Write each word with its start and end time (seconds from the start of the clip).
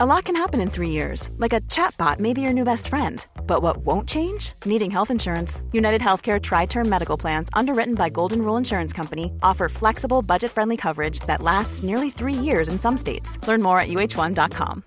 A 0.00 0.06
lot 0.06 0.26
can 0.26 0.36
happen 0.36 0.60
in 0.60 0.70
three 0.70 0.90
years, 0.90 1.28
like 1.38 1.52
a 1.52 1.60
chatbot 1.62 2.20
may 2.20 2.32
be 2.32 2.40
your 2.40 2.52
new 2.52 2.62
best 2.62 2.86
friend. 2.86 3.26
But 3.48 3.62
what 3.62 3.78
won't 3.78 4.08
change? 4.08 4.52
Needing 4.64 4.92
health 4.92 5.10
insurance. 5.10 5.60
United 5.72 6.00
Healthcare 6.00 6.40
Tri 6.40 6.66
Term 6.66 6.88
Medical 6.88 7.16
Plans, 7.16 7.48
underwritten 7.52 7.96
by 7.96 8.08
Golden 8.08 8.42
Rule 8.42 8.56
Insurance 8.56 8.92
Company, 8.92 9.32
offer 9.42 9.68
flexible, 9.68 10.22
budget 10.22 10.52
friendly 10.52 10.76
coverage 10.76 11.18
that 11.26 11.42
lasts 11.42 11.82
nearly 11.82 12.10
three 12.10 12.32
years 12.32 12.68
in 12.68 12.78
some 12.78 12.96
states. 12.96 13.44
Learn 13.48 13.60
more 13.60 13.80
at 13.80 13.88
uh1.com. 13.88 14.84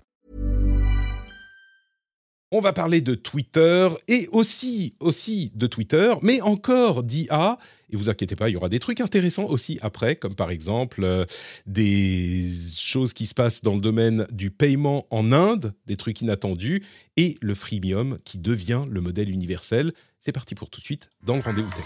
On 2.54 2.60
va 2.60 2.72
parler 2.72 3.02
de 3.02 3.14
Twitter 3.14 3.88
et 4.08 4.28
aussi, 4.30 4.94
aussi 5.00 5.50
de 5.54 5.66
Twitter, 5.66 6.14
mais 6.22 6.40
encore 6.42 7.02
d'IA. 7.02 7.58
Et 7.92 7.96
vous 7.96 8.08
inquiétez 8.08 8.36
pas, 8.36 8.48
il 8.48 8.54
y 8.54 8.56
aura 8.56 8.70
des 8.70 8.78
trucs 8.78 9.00
intéressants 9.02 9.44
aussi 9.44 9.78
après, 9.82 10.16
comme 10.16 10.34
par 10.34 10.50
exemple 10.50 11.04
euh, 11.04 11.26
des 11.66 12.48
choses 12.74 13.12
qui 13.12 13.26
se 13.26 13.34
passent 13.34 13.60
dans 13.60 13.74
le 13.74 13.82
domaine 13.82 14.26
du 14.32 14.50
paiement 14.50 15.06
en 15.10 15.30
Inde, 15.30 15.74
des 15.86 15.96
trucs 15.96 16.22
inattendus, 16.22 16.82
et 17.18 17.36
le 17.42 17.54
freemium 17.54 18.18
qui 18.24 18.38
devient 18.38 18.84
le 18.88 19.02
modèle 19.02 19.28
universel. 19.28 19.92
C'est 20.20 20.32
parti 20.32 20.54
pour 20.54 20.70
tout 20.70 20.80
de 20.80 20.86
suite 20.86 21.10
dans 21.22 21.36
le 21.36 21.42
rendez-vous 21.42 21.70
tech. 21.70 21.84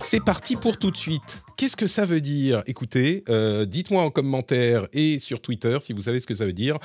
C'est 0.00 0.22
parti 0.22 0.54
pour 0.54 0.76
tout 0.76 0.90
de 0.90 0.96
suite. 0.96 1.42
Qu'est-ce 1.56 1.76
que 1.76 1.86
ça 1.86 2.04
veut 2.04 2.20
dire? 2.20 2.62
Écoutez, 2.66 3.24
euh, 3.28 3.64
dites-moi 3.64 4.02
en 4.02 4.10
commentaire 4.10 4.86
et 4.92 5.18
sur 5.18 5.40
Twitter 5.40 5.78
si 5.80 5.92
vous 5.92 6.02
savez 6.02 6.20
ce 6.20 6.26
que 6.26 6.34
ça 6.34 6.44
veut 6.44 6.52
dire. 6.52 6.78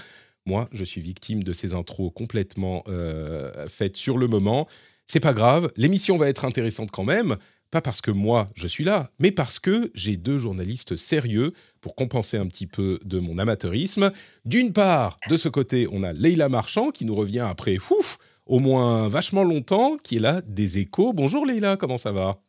Moi, 0.46 0.68
je 0.72 0.84
suis 0.84 1.02
victime 1.02 1.44
de 1.44 1.54
ces 1.54 1.74
intros 1.74 2.12
complètement 2.14 2.84
euh, 2.88 3.68
faites 3.68 3.98
sur 3.98 4.18
le 4.18 4.28
moment. 4.28 4.68
C'est 5.08 5.20
pas 5.20 5.34
grave, 5.34 5.72
l'émission 5.76 6.18
va 6.18 6.30
être 6.30 6.46
intéressante 6.46 6.92
quand 6.92 7.04
même. 7.04 7.38
Pas 7.72 7.82
parce 7.82 8.02
que 8.02 8.10
moi 8.10 8.48
je 8.56 8.68
suis 8.68 8.84
là, 8.84 9.12
mais 9.20 9.32
parce 9.32 9.60
que 9.60 9.92
j'ai 9.94 10.18
deux 10.18 10.40
journalistes 10.40 10.96
sérieux 10.96 11.54
pour 11.82 11.96
compenser 11.96 12.38
un 12.38 12.48
petit 12.48 12.66
peu 12.66 13.00
de 13.06 13.20
mon 13.20 13.38
amateurisme. 13.38 14.12
D'une 14.44 14.74
part, 14.74 15.18
de 15.30 15.38
ce 15.38 15.50
côté, 15.50 15.88
on 15.92 16.02
a 16.02 16.12
Leïla 16.14 16.50
Marchand 16.50 16.90
qui 16.90 17.06
nous 17.06 17.14
revient 17.16 17.46
après 17.48 17.78
ouf, 17.92 18.18
au 18.48 18.58
moins 18.58 19.08
vachement 19.08 19.44
longtemps, 19.44 19.98
qui 19.98 20.16
est 20.16 20.20
là 20.20 20.42
des 20.48 20.80
échos. 20.80 21.14
Bonjour 21.14 21.46
Leïla, 21.46 21.78
comment 21.78 22.00
ça 22.00 22.12
va? 22.12 22.40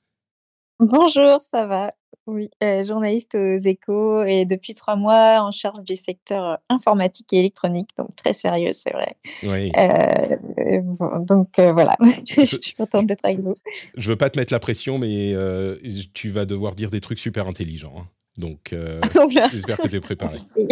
Bonjour, 0.80 1.40
ça 1.40 1.66
va? 1.66 1.90
Oui, 2.26 2.48
euh, 2.62 2.82
journaliste 2.84 3.34
aux 3.34 3.58
échos 3.58 4.22
et 4.24 4.44
depuis 4.46 4.72
trois 4.72 4.96
mois 4.96 5.40
en 5.42 5.50
charge 5.50 5.82
du 5.82 5.94
secteur 5.94 6.44
euh, 6.44 6.54
informatique 6.70 7.30
et 7.32 7.38
électronique, 7.38 7.90
donc 7.98 8.14
très 8.16 8.32
sérieux, 8.32 8.72
c'est 8.72 8.92
vrai. 8.92 9.16
Oui. 9.42 9.70
Euh, 9.76 10.36
donc 11.20 11.48
voilà, 11.58 11.96
je 12.26 12.44
suis 12.44 12.74
contente 12.74 13.06
d'être 13.06 13.24
avec 13.24 13.40
vous. 13.40 13.54
Je 13.96 14.10
veux 14.10 14.16
pas 14.16 14.30
te 14.30 14.38
mettre 14.38 14.52
la 14.52 14.58
pression, 14.58 14.96
mais 14.98 15.34
tu 16.14 16.30
vas 16.30 16.46
devoir 16.46 16.74
dire 16.74 16.90
des 16.90 17.00
trucs 17.00 17.18
super 17.18 17.46
intelligents. 17.46 17.94
hein. 17.98 18.06
Donc, 18.38 18.74
On 19.20 19.26
verra. 19.26 19.48
j'espère 19.48 19.78
que 19.78 19.88
tu 19.88 19.96
es 19.96 20.00
préparé. 20.00 20.38
Sans 20.46 20.64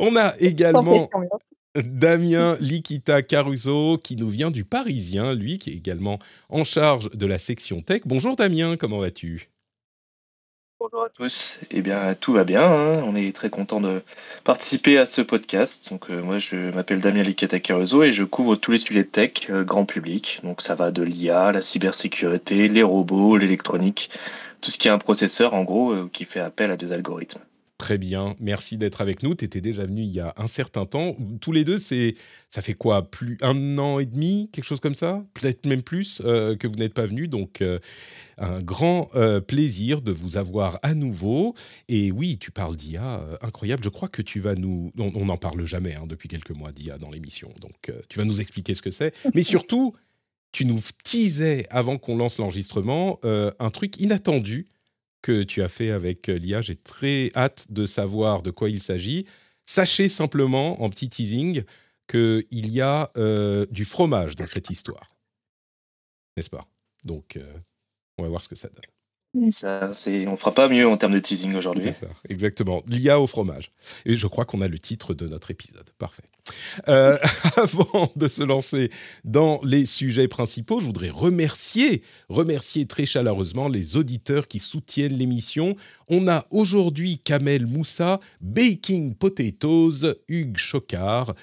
On 0.00 0.16
a 0.16 0.34
également 0.40 0.82
pression, 0.82 1.20
bien 1.20 1.28
sûr. 1.28 1.55
Damien 1.84 2.56
Likita 2.60 3.22
Caruso 3.22 3.96
qui 3.96 4.16
nous 4.16 4.28
vient 4.28 4.50
du 4.50 4.64
Parisien, 4.64 5.34
lui 5.34 5.58
qui 5.58 5.70
est 5.70 5.74
également 5.74 6.18
en 6.48 6.64
charge 6.64 7.10
de 7.10 7.26
la 7.26 7.38
section 7.38 7.80
tech. 7.82 8.02
Bonjour 8.04 8.36
Damien, 8.36 8.76
comment 8.76 8.98
vas-tu? 8.98 9.48
Bonjour 10.78 11.04
à 11.04 11.08
tous. 11.08 11.58
Eh 11.70 11.80
bien, 11.80 12.14
tout 12.14 12.34
va 12.34 12.44
bien. 12.44 12.62
hein. 12.62 13.02
On 13.06 13.16
est 13.16 13.34
très 13.34 13.48
content 13.48 13.80
de 13.80 14.02
participer 14.44 14.98
à 14.98 15.06
ce 15.06 15.22
podcast. 15.22 15.88
Donc, 15.90 16.10
euh, 16.10 16.22
moi, 16.22 16.38
je 16.38 16.70
m'appelle 16.70 17.00
Damien 17.00 17.22
Liketa 17.22 17.60
Caruso 17.60 18.02
et 18.02 18.12
je 18.12 18.24
couvre 18.24 18.56
tous 18.56 18.72
les 18.72 18.78
sujets 18.78 19.02
de 19.02 19.08
tech 19.08 19.48
euh, 19.48 19.64
grand 19.64 19.86
public. 19.86 20.40
Donc, 20.44 20.60
ça 20.60 20.74
va 20.74 20.90
de 20.90 21.02
l'IA, 21.02 21.50
la 21.52 21.62
cybersécurité, 21.62 22.68
les 22.68 22.82
robots, 22.82 23.38
l'électronique, 23.38 24.10
tout 24.60 24.70
ce 24.70 24.76
qui 24.78 24.88
est 24.88 24.90
un 24.90 24.98
processeur, 24.98 25.54
en 25.54 25.64
gros, 25.64 25.92
euh, 25.92 26.10
qui 26.12 26.26
fait 26.26 26.40
appel 26.40 26.70
à 26.70 26.76
des 26.76 26.92
algorithmes. 26.92 27.40
Très 27.78 27.98
bien, 27.98 28.34
merci 28.40 28.78
d'être 28.78 29.02
avec 29.02 29.22
nous. 29.22 29.34
Tu 29.34 29.44
étais 29.44 29.60
déjà 29.60 29.84
venu 29.84 30.00
il 30.00 30.10
y 30.10 30.20
a 30.20 30.32
un 30.38 30.46
certain 30.46 30.86
temps. 30.86 31.14
Tous 31.42 31.52
les 31.52 31.62
deux, 31.62 31.76
c'est 31.76 32.14
ça 32.48 32.62
fait 32.62 32.72
quoi? 32.72 33.10
Plus 33.10 33.36
un 33.42 33.76
an 33.76 33.98
et 33.98 34.06
demi, 34.06 34.48
quelque 34.50 34.64
chose 34.64 34.80
comme 34.80 34.94
ça? 34.94 35.26
Peut-être 35.34 35.66
même 35.66 35.82
plus 35.82 36.22
euh, 36.24 36.56
que 36.56 36.66
vous 36.66 36.76
n'êtes 36.76 36.94
pas 36.94 37.04
venu. 37.04 37.28
Donc, 37.28 37.60
euh, 37.60 37.78
un 38.38 38.62
grand 38.62 39.10
euh, 39.14 39.42
plaisir 39.42 40.00
de 40.00 40.10
vous 40.10 40.38
avoir 40.38 40.78
à 40.82 40.94
nouveau. 40.94 41.54
Et 41.88 42.10
oui, 42.10 42.38
tu 42.38 42.50
parles 42.50 42.76
d'IA, 42.76 43.22
incroyable. 43.42 43.84
Je 43.84 43.90
crois 43.90 44.08
que 44.08 44.22
tu 44.22 44.40
vas 44.40 44.54
nous... 44.54 44.90
On 44.96 45.26
n'en 45.26 45.36
parle 45.36 45.66
jamais 45.66 45.96
hein, 45.96 46.06
depuis 46.06 46.28
quelques 46.28 46.52
mois 46.52 46.72
d'IA 46.72 46.96
dans 46.96 47.10
l'émission. 47.10 47.52
Donc, 47.60 47.92
tu 48.08 48.18
vas 48.18 48.24
nous 48.24 48.40
expliquer 48.40 48.74
ce 48.74 48.80
que 48.80 48.90
c'est. 48.90 49.14
Mais 49.34 49.42
surtout, 49.42 49.92
tu 50.50 50.64
nous 50.64 50.80
teasais 51.04 51.66
avant 51.68 51.98
qu'on 51.98 52.16
lance 52.16 52.38
l'enregistrement 52.38 53.20
un 53.22 53.70
truc 53.70 54.00
inattendu 54.00 54.66
que 55.26 55.42
tu 55.42 55.60
as 55.60 55.68
fait 55.68 55.90
avec 55.90 56.28
euh, 56.28 56.38
l'IA. 56.38 56.60
J'ai 56.60 56.76
très 56.76 57.32
hâte 57.34 57.66
de 57.68 57.84
savoir 57.84 58.42
de 58.42 58.52
quoi 58.52 58.70
il 58.70 58.80
s'agit. 58.80 59.26
Sachez 59.64 60.08
simplement, 60.08 60.80
en 60.84 60.88
petit 60.88 61.08
teasing, 61.08 61.64
qu'il 62.06 62.44
y 62.52 62.80
a 62.80 63.10
euh, 63.16 63.66
du 63.72 63.84
fromage 63.84 64.36
dans 64.36 64.46
cette 64.46 64.70
histoire. 64.70 65.08
N'est-ce 66.36 66.48
pas? 66.48 66.68
Donc, 67.02 67.36
euh, 67.36 67.58
on 68.18 68.22
va 68.22 68.28
voir 68.28 68.40
ce 68.40 68.48
que 68.48 68.54
ça 68.54 68.68
donne. 68.68 68.84
Ça, 69.50 69.92
c'est, 69.94 70.26
on 70.26 70.36
fera 70.36 70.52
pas 70.52 70.68
mieux 70.68 70.86
en 70.88 70.96
termes 70.96 71.12
de 71.12 71.18
teasing 71.18 71.54
aujourd'hui. 71.54 71.92
Ça, 71.92 72.06
exactement. 72.28 72.82
L'IA 72.86 73.20
au 73.20 73.26
fromage. 73.26 73.70
Et 74.04 74.16
je 74.16 74.26
crois 74.26 74.44
qu'on 74.44 74.60
a 74.60 74.68
le 74.68 74.78
titre 74.78 75.14
de 75.14 75.28
notre 75.28 75.50
épisode. 75.50 75.88
Parfait. 75.98 76.24
Euh, 76.88 77.16
avant 77.56 78.12
de 78.16 78.28
se 78.28 78.42
lancer 78.42 78.90
dans 79.24 79.60
les 79.62 79.84
sujets 79.84 80.28
principaux, 80.28 80.80
je 80.80 80.86
voudrais 80.86 81.10
remercier, 81.10 82.02
remercier 82.28 82.86
très 82.86 83.06
chaleureusement 83.06 83.68
les 83.68 83.96
auditeurs 83.96 84.48
qui 84.48 84.58
soutiennent 84.58 85.16
l'émission. 85.16 85.76
On 86.08 86.28
a 86.28 86.46
aujourd'hui 86.50 87.18
Kamel 87.18 87.66
Moussa, 87.66 88.20
Baking 88.40 89.14
Potatoes, 89.14 90.14
Hugues 90.28 90.56
Chocard, 90.56 91.34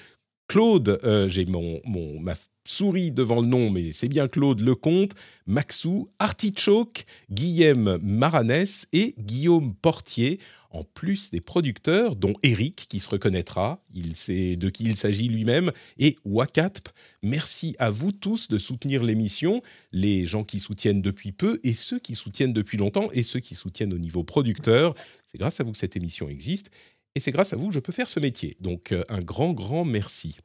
Claude, 0.48 1.00
euh, 1.04 1.28
j'ai 1.28 1.46
mon, 1.46 1.80
mon, 1.84 2.20
ma 2.20 2.34
souris 2.64 3.10
devant 3.10 3.40
le 3.40 3.46
nom, 3.46 3.70
mais 3.70 3.92
c'est 3.92 4.08
bien 4.08 4.26
Claude 4.28 4.60
Lecomte, 4.60 5.12
Maxou, 5.46 6.08
Artichoke, 6.18 7.04
Guillaume 7.30 7.98
Maranès 8.02 8.86
et 8.92 9.14
Guillaume 9.18 9.74
Portier, 9.74 10.38
en 10.70 10.82
plus 10.82 11.30
des 11.30 11.40
producteurs, 11.40 12.16
dont 12.16 12.34
Eric, 12.42 12.86
qui 12.88 13.00
se 13.00 13.08
reconnaîtra, 13.08 13.84
il 13.94 14.16
sait 14.16 14.56
de 14.56 14.70
qui 14.70 14.84
il 14.84 14.96
s'agit 14.96 15.28
lui-même, 15.28 15.70
et 15.98 16.16
Wakatp. 16.24 16.88
Merci 17.22 17.76
à 17.78 17.90
vous 17.90 18.12
tous 18.12 18.48
de 18.48 18.58
soutenir 18.58 19.02
l'émission, 19.02 19.62
les 19.92 20.26
gens 20.26 20.42
qui 20.42 20.58
soutiennent 20.58 21.02
depuis 21.02 21.32
peu, 21.32 21.60
et 21.62 21.74
ceux 21.74 21.98
qui 21.98 22.14
soutiennent 22.14 22.52
depuis 22.52 22.78
longtemps, 22.78 23.08
et 23.12 23.22
ceux 23.22 23.40
qui 23.40 23.54
soutiennent 23.54 23.92
au 23.92 23.98
niveau 23.98 24.24
producteur. 24.24 24.94
C'est 25.30 25.38
grâce 25.38 25.60
à 25.60 25.64
vous 25.64 25.72
que 25.72 25.78
cette 25.78 25.96
émission 25.96 26.28
existe, 26.28 26.70
et 27.14 27.20
c'est 27.20 27.30
grâce 27.30 27.52
à 27.52 27.56
vous 27.56 27.68
que 27.68 27.74
je 27.74 27.80
peux 27.80 27.92
faire 27.92 28.08
ce 28.08 28.18
métier. 28.18 28.56
Donc 28.60 28.90
euh, 28.90 29.02
un 29.08 29.20
grand, 29.20 29.52
grand 29.52 29.84
merci. 29.84 30.36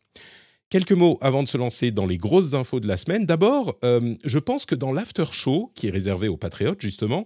Quelques 0.70 0.92
mots 0.92 1.18
avant 1.22 1.42
de 1.42 1.48
se 1.48 1.58
lancer 1.58 1.90
dans 1.90 2.06
les 2.06 2.18
grosses 2.18 2.54
infos 2.54 2.80
de 2.80 2.88
la 2.88 2.96
semaine. 2.96 3.26
D'abord, 3.26 3.76
euh, 3.84 4.14
je 4.24 4.38
pense 4.38 4.68
que 4.68 4.76
dans 4.76 4.94
l'after 4.94 5.26
show, 5.32 5.72
qui 5.74 5.88
est 5.88 5.90
réservé 5.90 6.28
aux 6.28 6.38
patriotes 6.38 6.80
justement, 6.80 7.26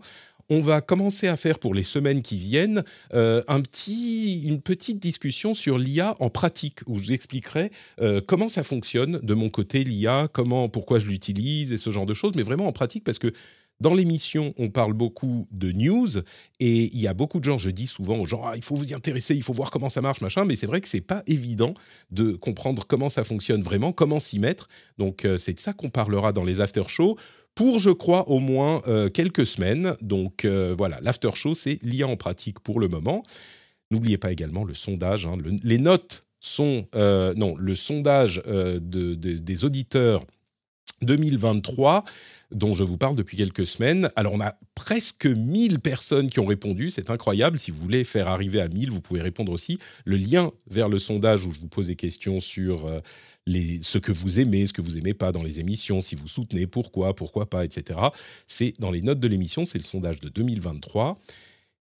on 0.49 0.61
va 0.61 0.79
commencer 0.79 1.27
à 1.27 1.35
faire 1.35 1.59
pour 1.59 1.73
les 1.73 1.83
semaines 1.83 2.21
qui 2.21 2.37
viennent 2.37 2.83
euh, 3.13 3.43
une 3.87 4.61
petite 4.61 4.99
discussion 4.99 5.53
sur 5.53 5.77
l'IA 5.77 6.15
en 6.21 6.29
pratique, 6.29 6.79
où 6.87 6.97
je 6.97 7.07
vous 7.07 7.11
expliquerai 7.11 7.71
euh, 7.99 8.21
comment 8.25 8.47
ça 8.47 8.63
fonctionne 8.63 9.19
de 9.21 9.33
mon 9.33 9.49
côté, 9.49 9.83
l'IA, 9.83 10.29
comment, 10.31 10.69
pourquoi 10.69 10.99
je 10.99 11.07
l'utilise 11.07 11.73
et 11.73 11.77
ce 11.77 11.89
genre 11.89 12.05
de 12.05 12.13
choses, 12.13 12.33
mais 12.35 12.43
vraiment 12.43 12.67
en 12.67 12.73
pratique 12.73 13.03
parce 13.03 13.19
que 13.19 13.33
dans 13.83 13.94
l'émission, 13.94 14.53
on 14.57 14.69
parle 14.69 14.94
beaucoup 14.94 15.45
de 15.51 15.73
news 15.73 16.07
et 16.61 16.85
il 16.95 16.99
y 17.01 17.05
a 17.07 17.13
beaucoup 17.13 17.39
de 17.39 17.44
gens, 17.44 17.57
je 17.57 17.69
dis 17.69 17.85
souvent 17.85 18.17
aux 18.17 18.25
gens, 18.25 18.41
ah, 18.45 18.53
il 18.55 18.63
faut 18.63 18.75
vous 18.77 18.89
y 18.89 18.94
intéresser, 18.94 19.35
il 19.35 19.44
faut 19.44 19.51
voir 19.51 19.71
comment 19.71 19.89
ça 19.89 19.99
marche, 20.01 20.21
machin, 20.21 20.45
mais 20.45 20.55
c'est 20.55 20.67
vrai 20.67 20.79
que 20.79 20.88
c'est 20.88 21.01
pas 21.01 21.21
évident 21.27 21.73
de 22.09 22.31
comprendre 22.31 22.85
comment 22.88 23.09
ça 23.09 23.25
fonctionne 23.25 23.61
vraiment, 23.61 23.91
comment 23.91 24.19
s'y 24.19 24.39
mettre. 24.39 24.69
Donc 24.97 25.25
euh, 25.25 25.38
c'est 25.38 25.53
de 25.53 25.59
ça 25.59 25.73
qu'on 25.73 25.89
parlera 25.89 26.31
dans 26.31 26.45
les 26.45 26.61
after 26.61 26.83
shows 26.88 27.17
pour, 27.55 27.79
je 27.79 27.89
crois, 27.89 28.29
au 28.29 28.39
moins 28.39 28.81
euh, 28.88 29.09
quelques 29.09 29.45
semaines. 29.45 29.95
Donc 30.01 30.45
euh, 30.45 30.73
voilà, 30.77 31.00
l'after 31.01 31.31
show, 31.35 31.53
c'est 31.53 31.77
l'IA 31.83 32.07
en 32.07 32.15
pratique 32.15 32.62
pour 32.62 32.80
le 32.80 32.88
moment. 32.88 33.21
N'oubliez 33.91 34.18
pas 34.18 34.31
également 34.31 34.63
le 34.63 34.74
sondage, 34.74 35.25
hein, 35.25 35.35
le- 35.44 35.57
les 35.62 35.77
notes 35.77 36.25
sont, 36.39 36.88
non, 36.94 37.56
le 37.57 37.75
sondage 37.75 38.41
de- 38.45 38.80
de- 38.80 39.38
des 39.38 39.65
auditeurs 39.65 40.25
2023 41.01 42.03
dont 42.53 42.73
je 42.73 42.83
vous 42.83 42.97
parle 42.97 43.15
depuis 43.15 43.38
quelques 43.38 43.65
semaines. 43.65 44.09
Alors, 44.15 44.33
on 44.33 44.41
a 44.41 44.55
presque 44.75 45.25
1000 45.25 45.79
personnes 45.79 46.29
qui 46.29 46.39
ont 46.39 46.45
répondu. 46.45 46.89
C'est 46.89 47.09
incroyable. 47.09 47.59
Si 47.59 47.71
vous 47.71 47.79
voulez 47.79 48.03
faire 48.03 48.27
arriver 48.27 48.61
à 48.61 48.67
1000, 48.67 48.91
vous 48.91 49.01
pouvez 49.01 49.21
répondre 49.21 49.51
aussi. 49.51 49.79
Le 50.05 50.17
lien 50.17 50.51
vers 50.69 50.89
le 50.89 51.00
sondage 51.00 51.45
où 51.45 51.53
je 51.53 51.59
vous 51.59 51.67
pose 51.67 51.88
des 51.88 51.95
questions 51.95 52.39
sur 52.39 52.85
euh, 52.85 53.00
les, 53.45 53.81
ce 53.81 53.97
que 53.97 54.11
vous 54.11 54.39
aimez, 54.39 54.65
ce 54.65 54.73
que 54.73 54.81
vous 54.81 54.97
aimez 54.97 55.13
pas 55.13 55.31
dans 55.31 55.44
les 55.44 55.59
émissions, 55.59 56.01
si 56.01 56.15
vous 56.15 56.27
soutenez, 56.27 56.67
pourquoi, 56.67 57.15
pourquoi 57.15 57.50
pas, 57.50 57.65
etc. 57.65 58.00
C'est 58.47 58.73
dans 58.79 58.91
les 58.91 59.01
notes 59.01 59.19
de 59.19 59.27
l'émission. 59.27 59.65
C'est 59.65 59.77
le 59.77 59.83
sondage 59.83 60.19
de 60.19 60.29
2023. 60.29 61.17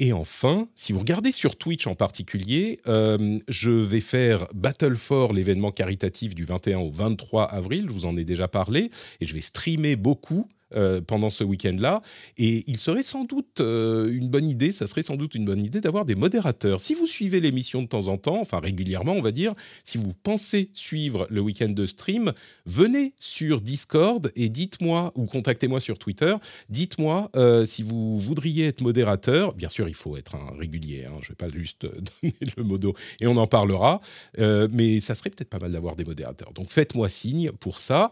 Et 0.04 0.12
enfin, 0.12 0.68
si 0.76 0.92
vous 0.92 1.00
regardez 1.00 1.32
sur 1.32 1.56
Twitch 1.56 1.88
en 1.88 1.96
particulier, 1.96 2.82
euh, 2.90 3.40
je 3.48 3.70
vais 3.70 4.02
faire 4.02 4.50
Battle 4.54 4.98
for 4.98 5.32
l'événement 5.32 5.72
caritatif 5.72 6.36
du 6.36 6.44
21 6.44 6.80
au 6.80 6.90
23 6.90 7.46
avril. 7.46 7.86
Je 7.88 7.94
vous 7.94 8.06
en 8.06 8.18
ai 8.18 8.26
déjà 8.26 8.50
parlé 8.50 8.90
et 9.22 9.26
je 9.26 9.34
vais 9.34 9.40
streamer 9.40 9.96
beaucoup 9.96 10.50
euh, 10.76 11.02
pendant 11.02 11.30
ce 11.30 11.44
week-end-là. 11.44 12.02
Et 12.38 12.64
il 12.68 12.78
serait 12.78 13.04
sans 13.04 13.26
doute 13.26 13.60
euh, 13.60 14.12
une 14.12 14.30
bonne 14.30 14.48
idée, 14.48 14.72
ça 14.72 14.88
serait 14.88 15.04
sans 15.04 15.16
doute 15.16 15.36
une 15.36 15.46
bonne 15.46 15.64
idée 15.64 15.82
d'avoir 15.82 16.06
des 16.06 16.16
modérateurs. 16.16 16.80
Si 16.80 16.94
vous 16.94 17.06
suivez 17.06 17.40
l'émission 17.40 17.82
de 17.82 17.88
temps 17.88 18.08
en 18.08 18.18
temps, 18.18 18.40
enfin 18.40 18.60
régulièrement, 18.60 19.14
on 19.14 19.22
va 19.22 19.32
dire, 19.32 19.54
si 19.84 19.98
vous 19.98 20.14
pensez 20.14 20.70
suivre 20.74 21.28
le 21.30 21.42
week-end 21.42 21.70
de 21.70 21.86
stream, 21.86 22.34
venez 22.66 23.14
sur 23.20 23.62
Discord 23.62 24.32
et 24.36 24.50
dites-moi, 24.50 25.12
ou 25.16 25.26
contactez-moi 25.26 25.80
sur 25.80 26.00
Twitter, 26.00 26.36
dites-moi 26.70 27.30
euh, 27.36 27.66
si 27.66 27.84
vous 27.84 28.20
voudriez 28.20 28.68
être 28.68 28.82
modérateur. 28.82 29.54
Bien 29.54 29.70
sûr, 29.70 29.88
il 29.88 29.96
faut 29.96 30.18
être 30.18 30.36
un 30.36 30.58
régulier, 30.58 31.06
hein, 31.06 31.18
je 31.22 31.28
ne 31.28 31.30
vais 31.30 31.36
pas 31.36 31.50
juste 31.50 31.86
donner 32.22 32.36
le 32.58 32.64
modo 32.64 32.94
et 33.20 33.28
on 33.28 33.38
en 33.38 33.48
parlera, 33.48 34.02
mais 34.38 35.00
ça 35.00 35.16
serait 35.16 35.30
peut-être 35.30 35.50
pas 35.50 35.60
mal 35.60 35.72
d'avoir 35.72 35.96
des 35.96 36.06
modérateurs. 36.06 36.54
Donc 36.54 36.70
faites-moi 36.70 37.10
signe 37.10 37.52
pour 37.52 37.80
ça. 37.80 38.12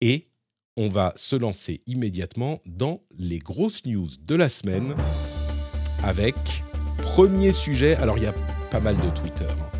Et 0.00 0.31
on 0.76 0.88
va 0.88 1.12
se 1.16 1.36
lancer 1.36 1.82
immédiatement 1.86 2.60
dans 2.66 3.02
les 3.18 3.38
grosses 3.38 3.84
news 3.84 4.08
de 4.26 4.34
la 4.34 4.48
semaine 4.48 4.94
avec 6.02 6.34
premier 6.98 7.52
sujet. 7.52 7.94
Alors 7.96 8.16
il 8.16 8.24
y 8.24 8.26
a 8.26 8.34
pas 8.70 8.80
mal 8.80 8.96
de 8.96 9.10
Twitter. 9.10 9.44
Hein. 9.44 9.70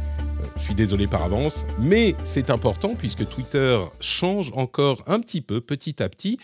Euh, 0.42 0.46
je 0.56 0.62
suis 0.62 0.74
désolé 0.74 1.06
par 1.06 1.22
avance, 1.22 1.64
mais 1.78 2.14
c'est 2.24 2.50
important 2.50 2.94
puisque 2.94 3.26
Twitter 3.28 3.80
change 4.00 4.52
encore 4.54 5.02
un 5.06 5.20
petit 5.20 5.40
peu, 5.40 5.60
petit 5.60 6.02
à 6.02 6.08
petit. 6.08 6.38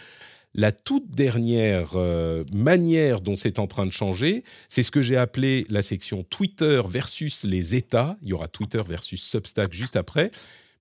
La 0.55 0.73
toute 0.73 1.11
dernière 1.11 1.91
euh, 1.95 2.43
manière 2.55 3.21
dont 3.21 3.37
c'est 3.37 3.59
en 3.59 3.67
train 3.67 3.85
de 3.85 3.93
changer, 3.93 4.45
c'est 4.69 4.83
ce 4.83 4.91
que 4.91 5.03
j'ai 5.03 5.19
appelé 5.19 5.67
la 5.69 5.83
section 5.83 6.25
Twitter 6.25 6.81
versus 6.89 7.45
les 7.45 7.75
États. 7.75 8.17
Il 8.23 8.29
y 8.29 8.33
aura 8.33 8.49
Twitter 8.49 8.83
versus 8.87 9.23
Substack 9.23 9.75
juste 9.75 9.95
après. 9.95 10.31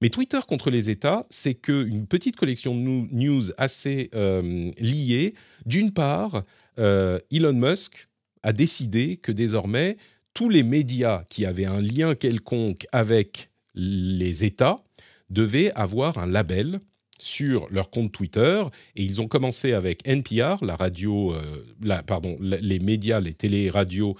Mais 0.01 0.09
Twitter 0.09 0.39
contre 0.47 0.69
les 0.69 0.89
États, 0.89 1.25
c'est 1.29 1.55
qu'une 1.55 2.05
petite 2.07 2.35
collection 2.35 2.75
de 2.75 2.81
news 2.81 3.43
assez 3.57 4.09
euh, 4.13 4.71
liées. 4.77 5.33
D'une 5.65 5.91
part, 5.91 6.43
euh, 6.79 7.19
Elon 7.31 7.53
Musk 7.53 8.07
a 8.43 8.53
décidé 8.53 9.17
que 9.17 9.31
désormais, 9.31 9.97
tous 10.33 10.49
les 10.49 10.63
médias 10.63 11.23
qui 11.29 11.45
avaient 11.45 11.65
un 11.65 11.81
lien 11.81 12.13
quelconque 12.13 12.85
avec 12.91 13.49
les 13.73 14.45
États 14.45 14.83
devaient 15.29 15.71
avoir 15.73 16.19
un 16.19 16.27
label 16.27 16.79
sur 17.19 17.67
leur 17.71 17.89
compte 17.89 18.11
Twitter 18.11 18.63
et 18.95 19.03
ils 19.03 19.21
ont 19.21 19.27
commencé 19.27 19.73
avec 19.73 20.07
NPR, 20.07 20.63
la 20.63 20.75
radio, 20.75 21.33
euh, 21.33 22.11
les 22.41 22.79
médias, 22.79 23.19
les 23.19 23.33
télé-radios 23.33 24.15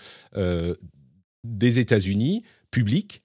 des 1.43 1.79
États-Unis 1.79 2.43
publics, 2.71 3.21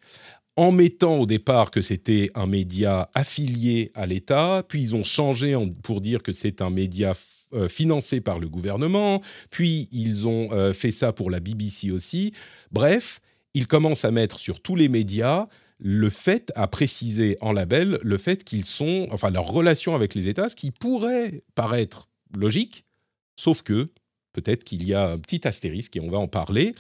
en 0.57 0.71
mettant 0.71 1.19
au 1.19 1.27
départ 1.27 1.71
que 1.71 1.81
c'était 1.81 2.31
un 2.35 2.47
média 2.47 3.11
affilié 3.15 3.91
à 3.95 4.07
l'État, 4.07 4.65
puis 4.69 4.81
ils 4.81 4.97
ont 4.97 5.05
changé 5.05 5.57
pour 5.83 6.01
dire 6.01 6.23
que 6.23 6.33
c'est 6.33 6.61
un 6.61 6.71
média 6.71 7.15
euh, 7.55 7.69
financé 7.69 8.21
par 8.21 8.39
le 8.39 8.49
gouvernement, 8.49 9.23
puis 9.51 9.89
ils 9.93 10.27
ont 10.29 10.53
euh, 10.53 10.73
fait 10.73 10.91
ça 10.91 11.13
pour 11.13 11.31
la 11.31 11.41
BBC 11.41 11.91
aussi. 11.91 12.33
Bref, 12.71 13.21
ils 13.55 13.67
commencent 13.67 14.05
à 14.05 14.11
mettre 14.11 14.39
sur 14.39 14.61
tous 14.61 14.77
les 14.77 14.89
médias 14.89 15.49
le 15.79 16.11
fait, 16.11 16.53
à 16.55 16.69
préciser 16.69 17.37
en 17.41 17.53
label, 17.53 17.99
le 18.03 18.17
fait 18.17 18.45
qu'ils 18.45 18.65
sont, 18.65 19.09
enfin 19.11 19.31
leur 19.31 19.47
relation 19.47 19.95
avec 19.95 20.15
les 20.15 20.29
États, 20.29 20.49
ce 20.49 20.55
qui 20.55 20.71
pourrait 20.71 21.43
paraître 21.55 22.09
logique, 22.37 22.85
sauf 23.37 23.63
que 23.63 23.91
peut-être 24.33 24.65
qu'il 24.65 24.87
y 24.87 24.95
a 24.95 25.11
un 25.11 25.19
petit 25.19 25.47
astérisque 25.47 25.97
et 25.97 26.01
on 26.01 26.09
va 26.09 26.19
en 26.19 26.29
parler. 26.29 26.75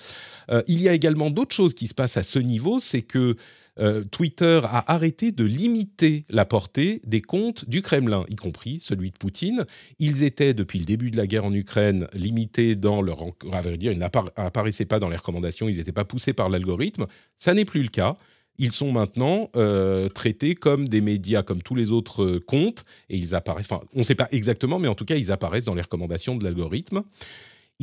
Euh, 0.50 0.62
il 0.68 0.80
y 0.80 0.88
a 0.88 0.94
également 0.94 1.30
d'autres 1.30 1.54
choses 1.54 1.74
qui 1.74 1.86
se 1.88 1.94
passent 1.94 2.16
à 2.16 2.22
ce 2.22 2.38
niveau, 2.38 2.80
c'est 2.80 3.02
que 3.02 3.36
euh, 3.78 4.04
Twitter 4.04 4.60
a 4.64 4.92
arrêté 4.92 5.32
de 5.32 5.44
limiter 5.44 6.24
la 6.28 6.44
portée 6.44 7.00
des 7.06 7.22
comptes 7.22 7.68
du 7.68 7.82
Kremlin, 7.82 8.24
y 8.28 8.36
compris 8.36 8.80
celui 8.80 9.10
de 9.10 9.18
Poutine. 9.18 9.64
Ils 9.98 10.22
étaient, 10.22 10.54
depuis 10.54 10.78
le 10.78 10.84
début 10.84 11.10
de 11.10 11.16
la 11.16 11.26
guerre 11.26 11.44
en 11.44 11.54
Ukraine, 11.54 12.06
limités 12.12 12.74
dans 12.76 13.02
leur... 13.02 13.22
À 13.52 13.62
vrai 13.62 13.76
dire, 13.76 13.92
ils 13.92 13.98
n'apparaissaient 13.98 14.84
pas 14.84 14.98
dans 14.98 15.08
les 15.08 15.16
recommandations, 15.16 15.68
ils 15.68 15.78
n'étaient 15.78 15.92
pas 15.92 16.04
poussés 16.04 16.32
par 16.32 16.48
l'algorithme. 16.48 17.06
Ça 17.36 17.54
n'est 17.54 17.64
plus 17.64 17.82
le 17.82 17.88
cas. 17.88 18.14
Ils 18.58 18.72
sont 18.72 18.92
maintenant 18.92 19.48
euh, 19.56 20.08
traités 20.08 20.54
comme 20.54 20.86
des 20.86 21.00
médias, 21.00 21.42
comme 21.42 21.62
tous 21.62 21.74
les 21.74 21.90
autres 21.90 22.22
euh, 22.22 22.40
comptes, 22.46 22.84
et 23.08 23.16
ils 23.16 23.34
apparaissent, 23.34 23.66
enfin, 23.70 23.82
on 23.94 24.00
ne 24.00 24.04
sait 24.04 24.14
pas 24.14 24.28
exactement, 24.30 24.78
mais 24.78 24.88
en 24.88 24.94
tout 24.94 25.06
cas, 25.06 25.16
ils 25.16 25.32
apparaissent 25.32 25.64
dans 25.64 25.74
les 25.74 25.82
recommandations 25.82 26.36
de 26.36 26.44
l'algorithme. 26.44 27.02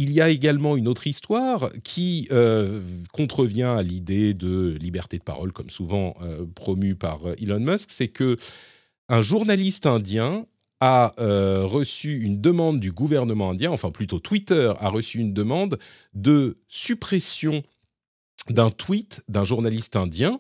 Il 0.02 0.14
y 0.14 0.22
a 0.22 0.30
également 0.30 0.78
une 0.78 0.88
autre 0.88 1.08
histoire 1.08 1.74
qui 1.84 2.30
euh, 2.32 2.82
contrevient 3.12 3.64
à 3.64 3.82
l'idée 3.82 4.34
de 4.34 4.78
liberté 4.80 5.18
de 5.18 5.24
parole, 5.24 5.52
comme 5.52 5.70
souvent 5.70 6.16
euh, 6.22 6.46
promue 6.56 6.96
par 6.96 7.28
euh, 7.28 7.36
Elon 7.44 7.60
Musk, 7.60 7.90
c'est 7.92 8.08
que 8.08 8.38
un 9.10 9.22
journaliste 9.22 9.88
indien 9.88 10.46
a 10.80 11.12
reçu 11.18 12.22
une 12.22 12.40
demande 12.40 12.80
du 12.80 12.94
gouvernement 12.94 13.50
indien, 13.50 13.72
enfin 13.72 13.92
plutôt 13.92 14.20
Twitter 14.20 14.72
a 14.80 14.88
reçu 14.88 15.20
une 15.20 15.34
demande 15.34 15.78
de 16.14 16.60
suppression 16.70 17.64
d'un 18.50 18.72
tweet 18.72 19.22
d'un 19.28 19.44
journaliste 19.44 19.98
indien, 19.98 20.40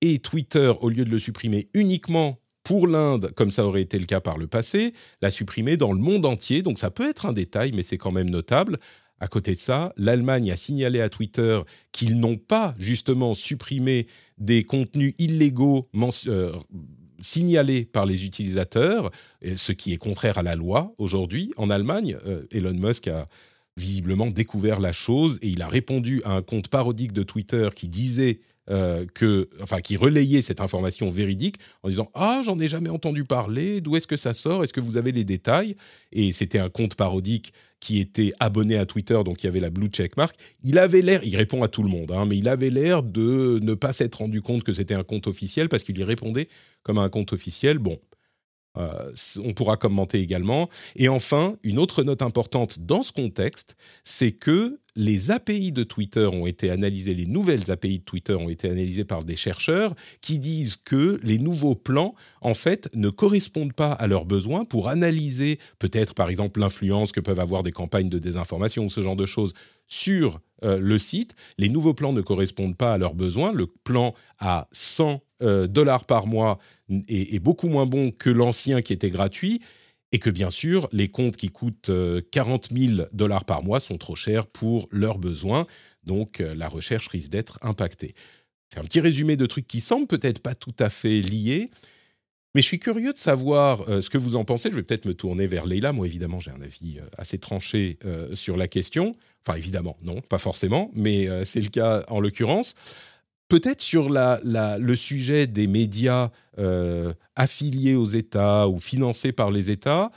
et 0.00 0.20
Twitter, 0.20 0.72
au 0.80 0.88
lieu 0.88 1.04
de 1.04 1.10
le 1.10 1.18
supprimer 1.18 1.68
uniquement 1.74 2.38
pour 2.64 2.86
l'Inde, 2.86 3.32
comme 3.34 3.50
ça 3.50 3.66
aurait 3.66 3.82
été 3.82 3.98
le 3.98 4.06
cas 4.06 4.20
par 4.20 4.38
le 4.38 4.46
passé, 4.46 4.92
l'a 5.20 5.30
supprimé 5.30 5.76
dans 5.76 5.92
le 5.92 5.98
monde 5.98 6.26
entier. 6.26 6.62
Donc 6.62 6.78
ça 6.78 6.90
peut 6.90 7.08
être 7.08 7.26
un 7.26 7.32
détail, 7.32 7.72
mais 7.74 7.82
c'est 7.82 7.98
quand 7.98 8.12
même 8.12 8.30
notable. 8.30 8.78
À 9.22 9.28
côté 9.28 9.54
de 9.54 9.60
ça, 9.60 9.92
l'Allemagne 9.96 10.50
a 10.50 10.56
signalé 10.56 11.00
à 11.00 11.08
Twitter 11.08 11.60
qu'ils 11.92 12.18
n'ont 12.18 12.36
pas 12.36 12.74
justement 12.78 13.34
supprimé 13.34 14.08
des 14.38 14.64
contenus 14.64 15.14
illégaux 15.18 15.88
euh, 16.26 16.52
signalés 17.20 17.84
par 17.84 18.04
les 18.04 18.26
utilisateurs, 18.26 19.12
ce 19.54 19.70
qui 19.70 19.92
est 19.92 19.96
contraire 19.96 20.38
à 20.38 20.42
la 20.42 20.56
loi 20.56 20.92
aujourd'hui 20.98 21.52
en 21.56 21.70
Allemagne. 21.70 22.16
Euh, 22.26 22.42
Elon 22.50 22.74
Musk 22.74 23.06
a 23.06 23.28
visiblement 23.76 24.26
découvert 24.26 24.80
la 24.80 24.92
chose 24.92 25.38
et 25.40 25.48
il 25.48 25.62
a 25.62 25.68
répondu 25.68 26.20
à 26.24 26.32
un 26.32 26.42
compte 26.42 26.68
parodique 26.68 27.12
de 27.12 27.22
Twitter 27.22 27.68
qui 27.74 27.88
disait 27.88 28.40
euh, 28.70 29.06
que, 29.12 29.48
enfin, 29.60 29.80
qui 29.80 29.96
relayait 29.96 30.40
cette 30.40 30.60
information 30.60 31.10
véridique 31.10 31.56
en 31.82 31.88
disant 31.88 32.10
Ah, 32.14 32.42
j'en 32.44 32.58
ai 32.60 32.68
jamais 32.68 32.90
entendu 32.90 33.24
parler, 33.24 33.80
d'où 33.80 33.96
est-ce 33.96 34.06
que 34.06 34.16
ça 34.16 34.34
sort, 34.34 34.62
est-ce 34.62 34.72
que 34.72 34.80
vous 34.80 34.96
avez 34.96 35.10
les 35.10 35.24
détails 35.24 35.76
Et 36.12 36.32
c'était 36.32 36.60
un 36.60 36.68
compte 36.68 36.94
parodique 36.94 37.52
qui 37.80 37.98
était 37.98 38.32
abonné 38.38 38.76
à 38.76 38.86
Twitter, 38.86 39.20
donc 39.24 39.42
il 39.42 39.46
y 39.46 39.48
avait 39.48 39.58
la 39.58 39.70
blue 39.70 39.88
checkmark. 39.88 40.36
Il 40.62 40.78
avait 40.78 41.02
l'air, 41.02 41.20
il 41.24 41.36
répond 41.36 41.64
à 41.64 41.68
tout 41.68 41.82
le 41.82 41.88
monde, 41.88 42.12
hein, 42.12 42.24
mais 42.24 42.38
il 42.38 42.46
avait 42.46 42.70
l'air 42.70 43.02
de 43.02 43.58
ne 43.60 43.74
pas 43.74 43.92
s'être 43.92 44.16
rendu 44.16 44.40
compte 44.40 44.62
que 44.62 44.72
c'était 44.72 44.94
un 44.94 45.02
compte 45.02 45.26
officiel 45.26 45.68
parce 45.68 45.82
qu'il 45.82 45.98
y 45.98 46.04
répondait 46.04 46.46
comme 46.84 46.98
un 46.98 47.08
compte 47.08 47.32
officiel. 47.32 47.78
Bon, 47.78 47.98
euh, 48.78 49.12
on 49.44 49.52
pourra 49.52 49.76
commenter 49.76 50.20
également. 50.20 50.68
Et 50.96 51.08
enfin, 51.08 51.56
une 51.62 51.78
autre 51.78 52.02
note 52.02 52.22
importante 52.22 52.78
dans 52.80 53.02
ce 53.02 53.12
contexte, 53.12 53.76
c'est 54.02 54.32
que 54.32 54.78
les 54.94 55.30
API 55.30 55.72
de 55.72 55.84
Twitter 55.84 56.26
ont 56.26 56.46
été 56.46 56.70
analysées, 56.70 57.14
les 57.14 57.26
nouvelles 57.26 57.70
API 57.70 58.00
de 58.00 58.04
Twitter 58.04 58.34
ont 58.34 58.50
été 58.50 58.68
analysées 58.68 59.04
par 59.04 59.24
des 59.24 59.36
chercheurs 59.36 59.94
qui 60.20 60.38
disent 60.38 60.76
que 60.76 61.18
les 61.22 61.38
nouveaux 61.38 61.74
plans, 61.74 62.14
en 62.42 62.54
fait, 62.54 62.90
ne 62.94 63.08
correspondent 63.08 63.72
pas 63.72 63.92
à 63.92 64.06
leurs 64.06 64.26
besoins 64.26 64.64
pour 64.64 64.88
analyser 64.88 65.58
peut-être, 65.78 66.14
par 66.14 66.28
exemple, 66.28 66.60
l'influence 66.60 67.12
que 67.12 67.20
peuvent 67.20 67.40
avoir 67.40 67.62
des 67.62 67.72
campagnes 67.72 68.10
de 68.10 68.18
désinformation 68.18 68.84
ou 68.84 68.90
ce 68.90 69.02
genre 69.02 69.16
de 69.16 69.26
choses 69.26 69.54
sur 69.88 70.40
euh, 70.64 70.78
le 70.78 70.98
site. 70.98 71.34
Les 71.58 71.68
nouveaux 71.68 71.94
plans 71.94 72.12
ne 72.12 72.20
correspondent 72.20 72.76
pas 72.76 72.94
à 72.94 72.98
leurs 72.98 73.14
besoins. 73.14 73.52
Le 73.52 73.66
plan 73.66 74.14
à 74.38 74.68
100 74.72 75.22
euh, 75.42 75.66
dollars 75.66 76.04
par 76.04 76.26
mois 76.26 76.58
est, 77.08 77.38
beaucoup 77.38 77.68
moins 77.68 77.86
bon 77.86 78.10
que 78.10 78.30
l'ancien 78.30 78.82
qui 78.82 78.92
était 78.92 79.10
gratuit 79.10 79.60
et 80.12 80.18
que 80.18 80.30
bien 80.30 80.50
sûr, 80.50 80.88
les 80.92 81.08
comptes 81.08 81.36
qui 81.36 81.48
coûtent 81.48 81.90
40 82.30 82.68
euh, 82.70 82.94
000 82.96 83.08
dollars 83.12 83.44
par 83.44 83.64
mois 83.64 83.80
sont 83.80 83.96
trop 83.96 84.14
chers 84.14 84.46
pour 84.46 84.86
leurs 84.90 85.18
besoins, 85.18 85.66
donc 86.04 86.40
euh, 86.40 86.54
la 86.54 86.68
recherche 86.68 87.08
risque 87.08 87.30
d'être 87.30 87.58
impactée. 87.62 88.14
C'est 88.68 88.78
un 88.78 88.84
petit 88.84 89.00
résumé 89.00 89.36
de 89.36 89.46
trucs 89.46 89.66
qui 89.66 89.80
semblent 89.80 90.06
peut-être 90.06 90.40
pas 90.40 90.54
tout 90.54 90.74
à 90.78 90.90
fait 90.90 91.22
liés, 91.22 91.70
mais 92.54 92.60
je 92.60 92.66
suis 92.66 92.78
curieux 92.78 93.14
de 93.14 93.18
savoir 93.18 93.88
euh, 93.88 94.02
ce 94.02 94.10
que 94.10 94.18
vous 94.18 94.36
en 94.36 94.44
pensez. 94.44 94.70
Je 94.70 94.76
vais 94.76 94.82
peut-être 94.82 95.06
me 95.06 95.14
tourner 95.14 95.46
vers 95.46 95.64
Leïla. 95.64 95.94
Moi, 95.94 96.06
évidemment, 96.06 96.38
j'ai 96.38 96.50
un 96.50 96.60
avis 96.60 96.98
assez 97.16 97.38
tranché 97.38 97.98
sur 98.34 98.58
la 98.58 98.68
question. 98.68 99.16
Enfin, 99.46 99.56
évidemment, 99.56 99.96
non, 100.02 100.20
pas 100.20 100.38
forcément, 100.38 100.90
mais 100.94 101.26
c'est 101.46 101.62
le 101.62 101.70
cas 101.70 102.04
en 102.08 102.20
l'occurrence 102.20 102.76
peut-être 103.52 103.82
sur 103.82 104.08
le 104.08 104.96
sujet 104.96 105.46
des 105.46 105.66
médias 105.66 106.30
euh, 106.58 107.12
affiliés 107.36 107.94
aux 107.94 108.06
États 108.06 108.66
ou 108.66 108.78
financés 108.78 109.32
par 109.32 109.50
les 109.50 109.70
États, 109.70 110.10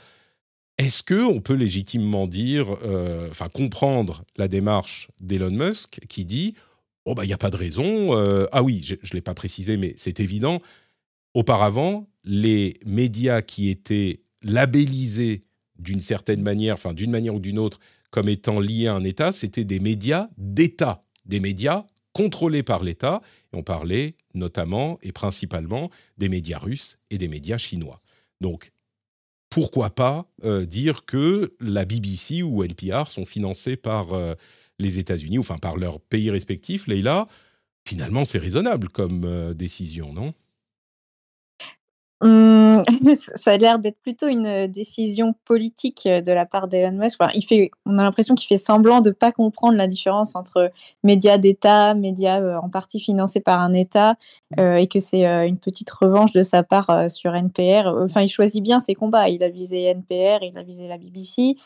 est-ce 0.78 1.02
que 1.02 1.22
on 1.22 1.42
peut 1.42 1.52
légitimement 1.52 2.26
dire, 2.26 2.78
euh, 2.82 3.28
enfin 3.30 3.50
comprendre 3.50 4.24
la 4.38 4.48
démarche 4.48 5.08
d'Elon 5.20 5.50
Musk 5.50 6.00
qui 6.08 6.24
dit, 6.24 6.54
oh 7.04 7.14
bah 7.14 7.24
il 7.24 7.26
n'y 7.26 7.34
a 7.34 7.38
pas 7.38 7.50
de 7.50 7.58
raison. 7.58 8.16
Euh, 8.16 8.46
ah 8.52 8.62
oui, 8.62 8.82
je 8.82 8.94
ne 8.94 9.12
l'ai 9.12 9.20
pas 9.20 9.34
précisé, 9.34 9.76
mais 9.76 9.92
c'est 9.98 10.18
évident. 10.18 10.62
Auparavant, 11.34 12.08
les 12.24 12.80
médias 12.86 13.42
qui 13.42 13.68
étaient 13.68 14.22
labellisés 14.44 15.42
d'une 15.78 16.00
certaine 16.00 16.40
manière, 16.40 16.72
enfin 16.72 16.94
d'une 16.94 17.10
manière 17.10 17.34
ou 17.34 17.40
d'une 17.40 17.58
autre, 17.58 17.80
comme 18.10 18.30
étant 18.30 18.60
liés 18.60 18.86
à 18.86 18.94
un 18.94 19.04
État, 19.04 19.30
c'était 19.30 19.64
des 19.64 19.78
médias 19.78 20.30
d'État, 20.38 21.04
des 21.26 21.40
médias 21.40 21.84
contrôlés 22.16 22.62
par 22.62 22.82
l'État. 22.82 23.20
On 23.52 23.62
parlait 23.62 24.16
notamment 24.32 24.98
et 25.02 25.12
principalement 25.12 25.90
des 26.16 26.30
médias 26.30 26.58
russes 26.58 26.96
et 27.10 27.18
des 27.18 27.28
médias 27.28 27.58
chinois. 27.58 28.00
Donc, 28.40 28.72
pourquoi 29.50 29.90
pas 29.90 30.26
dire 30.62 31.04
que 31.04 31.54
la 31.60 31.84
BBC 31.84 32.42
ou 32.42 32.64
NPR 32.64 33.08
sont 33.08 33.26
financés 33.26 33.76
par 33.76 34.06
les 34.78 34.98
États-Unis, 34.98 35.38
enfin 35.38 35.58
par 35.58 35.76
leurs 35.76 36.00
pays 36.00 36.30
respectifs, 36.30 36.86
Leïla, 36.86 37.28
finalement 37.86 38.24
c'est 38.24 38.38
raisonnable 38.38 38.88
comme 38.88 39.52
décision, 39.54 40.12
non? 40.12 40.32
Mmh, 42.22 42.80
ça 43.34 43.52
a 43.52 43.56
l'air 43.58 43.78
d'être 43.78 44.00
plutôt 44.00 44.26
une 44.26 44.66
décision 44.68 45.34
politique 45.44 46.08
de 46.08 46.32
la 46.32 46.46
part 46.46 46.66
d'Elon 46.66 46.92
Musk. 46.92 47.20
il 47.34 47.44
fait, 47.44 47.70
on 47.84 47.96
a 47.96 48.02
l'impression 48.02 48.34
qu'il 48.34 48.48
fait 48.48 48.56
semblant 48.56 49.02
de 49.02 49.10
ne 49.10 49.14
pas 49.14 49.32
comprendre 49.32 49.76
la 49.76 49.86
différence 49.86 50.34
entre 50.34 50.70
médias 51.04 51.36
d'État, 51.36 51.92
médias 51.94 52.58
en 52.58 52.70
partie 52.70 53.00
financés 53.00 53.40
par 53.40 53.60
un 53.60 53.74
État, 53.74 54.16
et 54.58 54.86
que 54.86 54.98
c'est 54.98 55.24
une 55.46 55.58
petite 55.58 55.90
revanche 55.90 56.32
de 56.32 56.42
sa 56.42 56.62
part 56.62 57.10
sur 57.10 57.34
NPR. 57.34 57.86
Enfin, 58.02 58.22
il 58.22 58.28
choisit 58.28 58.62
bien 58.62 58.80
ses 58.80 58.94
combats. 58.94 59.28
Il 59.28 59.44
a 59.44 59.50
visé 59.50 59.82
NPR, 59.82 60.42
il 60.42 60.56
a 60.56 60.62
visé 60.62 60.88
la 60.88 60.96
BBC 60.96 61.56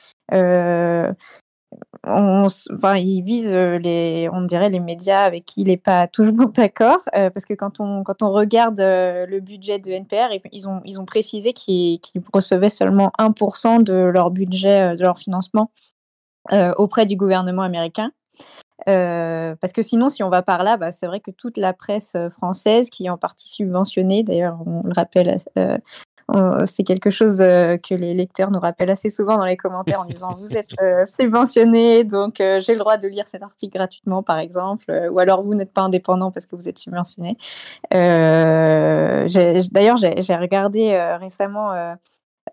on, 2.05 2.47
enfin, 2.75 2.97
il 2.97 3.23
vise 3.23 3.55
les, 3.55 4.29
on 4.33 4.43
dirait 4.43 4.71
les 4.71 4.81
médias 4.81 5.23
avec 5.23 5.45
qui 5.45 5.63
il 5.63 5.69
n'est 5.69 5.77
pas 5.77 6.07
toujours 6.09 6.51
d'accord, 6.51 7.01
parce 7.13 7.45
que 7.45 7.55
quand 7.55 7.81
on, 7.81 8.03
quand 8.03 8.23
on 8.23 8.33
regarde 8.33 8.81
le 8.81 9.41
budget 9.41 9.79
de 9.79 9.91
NPR, 9.91 10.33
ils 10.53 10.69
ont, 10.69 10.81
ils 10.85 11.01
ont 11.01 11.05
précisé 11.05 11.53
qu'ils 11.53 12.01
recevaient 12.33 12.71
seulement 12.71 13.13
1% 13.19 13.83
de 13.83 13.95
leur 13.95 14.31
budget, 14.31 14.97
de 14.97 15.03
leur 15.03 15.19
financement 15.19 15.71
auprès 16.77 17.07
du 17.07 17.17
gouvernement 17.17 17.63
américain. 17.63 18.11
parce 18.87 19.73
que 19.75 19.83
sinon, 19.83 20.09
si 20.09 20.23
on 20.23 20.31
va 20.31 20.43
par 20.43 20.65
là, 20.65 20.77
bah, 20.77 20.93
c'est 20.93 21.07
vrai 21.07 21.21
que 21.21 21.31
toute 21.31 21.57
la 21.57 21.73
presse 21.73 22.17
française, 22.33 22.91
qui 22.91 23.07
est 23.07 23.11
en 23.11 23.19
partie 23.19 23.49
subventionnée, 23.49 24.23
d'ailleurs, 24.23 24.59
on 24.67 24.83
le 24.85 24.93
rappelle 24.95 25.39
euh, 25.59 25.79
c'est 26.67 26.85
quelque 26.85 27.11
chose 27.11 27.41
euh, 27.41 27.77
que 27.77 27.95
les 27.95 28.15
lecteurs 28.15 28.51
nous 28.51 28.61
rappellent 28.61 28.91
assez 28.91 29.11
souvent 29.11 29.37
dans 29.37 29.45
les 29.45 29.57
commentaires 29.57 30.01
en 30.01 30.05
disant 30.05 30.37
vous 30.39 30.57
êtes 30.57 30.71
euh, 30.81 31.05
subventionné, 31.11 32.05
donc 32.05 32.37
j'ai 32.39 32.73
le 32.73 32.79
droit 32.79 32.97
de 32.97 33.09
lire 33.09 33.27
cet 33.27 33.43
article 33.43 33.77
gratuitement, 33.77 34.23
par 34.23 34.39
exemple, 34.39 35.09
ou 35.11 35.19
alors 35.19 35.43
vous 35.43 35.55
n'êtes 35.55 35.73
pas 35.73 35.83
indépendant 35.83 36.31
parce 36.31 36.47
que 36.47 36.57
vous 36.57 36.69
êtes 36.69 36.79
subventionné. 36.79 37.37
D'ailleurs, 37.91 39.97
j'ai 39.97 40.37
regardé 40.37 40.97
récemment 41.21 41.97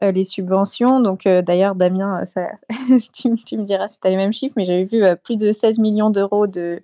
les 0.01 0.23
subventions. 0.23 0.99
Donc, 0.99 1.23
d'ailleurs, 1.23 1.75
Damien, 1.75 2.25
ça, 2.25 2.47
tu, 3.13 3.35
tu, 3.35 3.57
me 3.57 3.63
diras 3.63 3.87
si 3.87 3.99
tu 3.99 4.07
as 4.07 4.09
les 4.09 4.17
mêmes 4.17 4.33
chiffres, 4.33 4.53
mais 4.57 4.65
j'avais 4.65 4.85
vu 4.85 5.03
plus 5.23 5.37
de 5.37 5.51
16 5.51 5.79
millions 5.79 6.09
d'euros 6.09 6.47
de, 6.47 6.81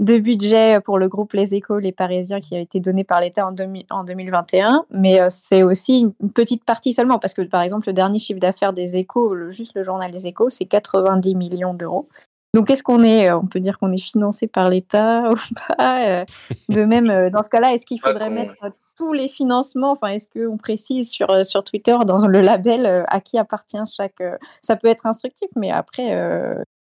de 0.00 0.18
budget 0.18 0.80
pour 0.80 0.98
le 0.98 1.08
groupe 1.08 1.32
Les 1.34 1.54
Échos, 1.54 1.78
les 1.78 1.92
Parisiens, 1.92 2.40
qui 2.40 2.56
a 2.56 2.58
été 2.58 2.80
donné 2.80 3.04
par 3.04 3.20
l'État 3.20 3.46
en, 3.46 3.54
en, 3.90 4.04
2021. 4.04 4.84
Mais 4.90 5.20
euh, 5.20 5.28
c'est 5.30 5.62
aussi 5.62 6.00
une, 6.00 6.32
petite 6.32 6.64
partie 6.64 6.92
seulement, 6.92 7.18
parce 7.18 7.34
que 7.34 7.42
par 7.42 7.62
exemple, 7.62 7.88
le 7.88 7.92
dernier 7.92 8.18
chiffre 8.18 8.40
d'affaires 8.40 8.72
des 8.72 8.96
Échos, 8.96 9.50
juste 9.50 9.72
le 9.74 9.82
journal 9.82 10.10
des 10.10 10.26
Échos, 10.26 10.50
c'est 10.50 10.64
90 10.64 11.34
millions 11.34 11.74
d'euros. 11.74 12.08
Donc, 12.54 12.70
est-ce 12.70 12.82
qu'on 12.82 13.02
est, 13.02 13.30
euh, 13.30 13.38
on 13.38 13.46
peut 13.46 13.60
dire 13.60 13.78
qu'on 13.78 13.92
est 13.92 13.98
financé 13.98 14.46
par 14.46 14.68
l'État 14.68 15.30
ou 15.32 15.36
pas 15.76 16.06
euh, 16.08 16.24
De 16.68 16.84
même, 16.84 17.30
dans 17.30 17.42
ce 17.42 17.48
cas-là, 17.48 17.74
est-ce 17.74 17.86
qu'il 17.86 18.00
faudrait 18.00 18.30
mettre 18.30 18.54
tous 18.96 19.12
les 19.12 19.28
financements? 19.28 19.92
Enfin, 19.92 20.08
est-ce 20.08 20.28
qu'on 20.28 20.56
précise 20.56 21.10
sur, 21.10 21.44
sur 21.44 21.64
Twitter 21.64 21.96
dans 22.06 22.26
le 22.26 22.40
label 22.40 23.04
à 23.08 23.20
qui 23.20 23.38
appartient 23.38 23.76
chaque 23.96 24.22
Ça 24.62 24.76
peut 24.76 24.88
être 24.88 25.06
instructif, 25.06 25.48
mais 25.56 25.72
après, 25.72 26.16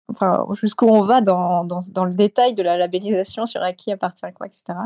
enfin, 0.08 0.46
jusqu'où 0.60 0.86
on 0.86 1.02
va 1.02 1.20
dans, 1.20 1.64
dans, 1.64 2.04
le 2.04 2.12
détail 2.12 2.54
de 2.54 2.62
la 2.62 2.76
labellisation 2.76 3.46
sur 3.46 3.62
à 3.62 3.72
qui 3.72 3.92
appartient 3.92 4.26
quoi, 4.34 4.46
etc. 4.46 4.78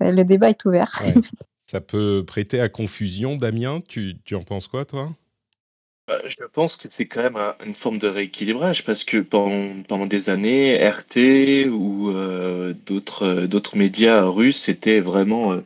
le 0.00 0.22
débat 0.22 0.50
est 0.50 0.64
ouvert. 0.64 1.02
Ça 1.66 1.80
peut 1.80 2.24
prêter 2.26 2.60
à 2.60 2.68
confusion, 2.68 3.36
Damien. 3.36 3.78
Tu, 3.86 4.16
tu 4.24 4.34
en 4.34 4.42
penses 4.42 4.66
quoi, 4.66 4.84
toi? 4.84 5.10
Bah, 6.08 6.20
je 6.26 6.44
pense 6.52 6.76
que 6.76 6.88
c'est 6.90 7.06
quand 7.06 7.22
même 7.22 7.38
une 7.64 7.76
forme 7.76 7.98
de 7.98 8.08
rééquilibrage 8.08 8.84
parce 8.84 9.04
que 9.04 9.18
pendant, 9.18 9.80
pendant 9.84 10.06
des 10.06 10.28
années, 10.28 10.76
RT 10.76 11.68
ou 11.70 12.10
euh, 12.10 12.74
d'autres 12.86 13.46
d'autres 13.46 13.76
médias 13.76 14.24
russes 14.24 14.68
étaient 14.68 14.98
vraiment 14.98 15.52
euh, 15.52 15.60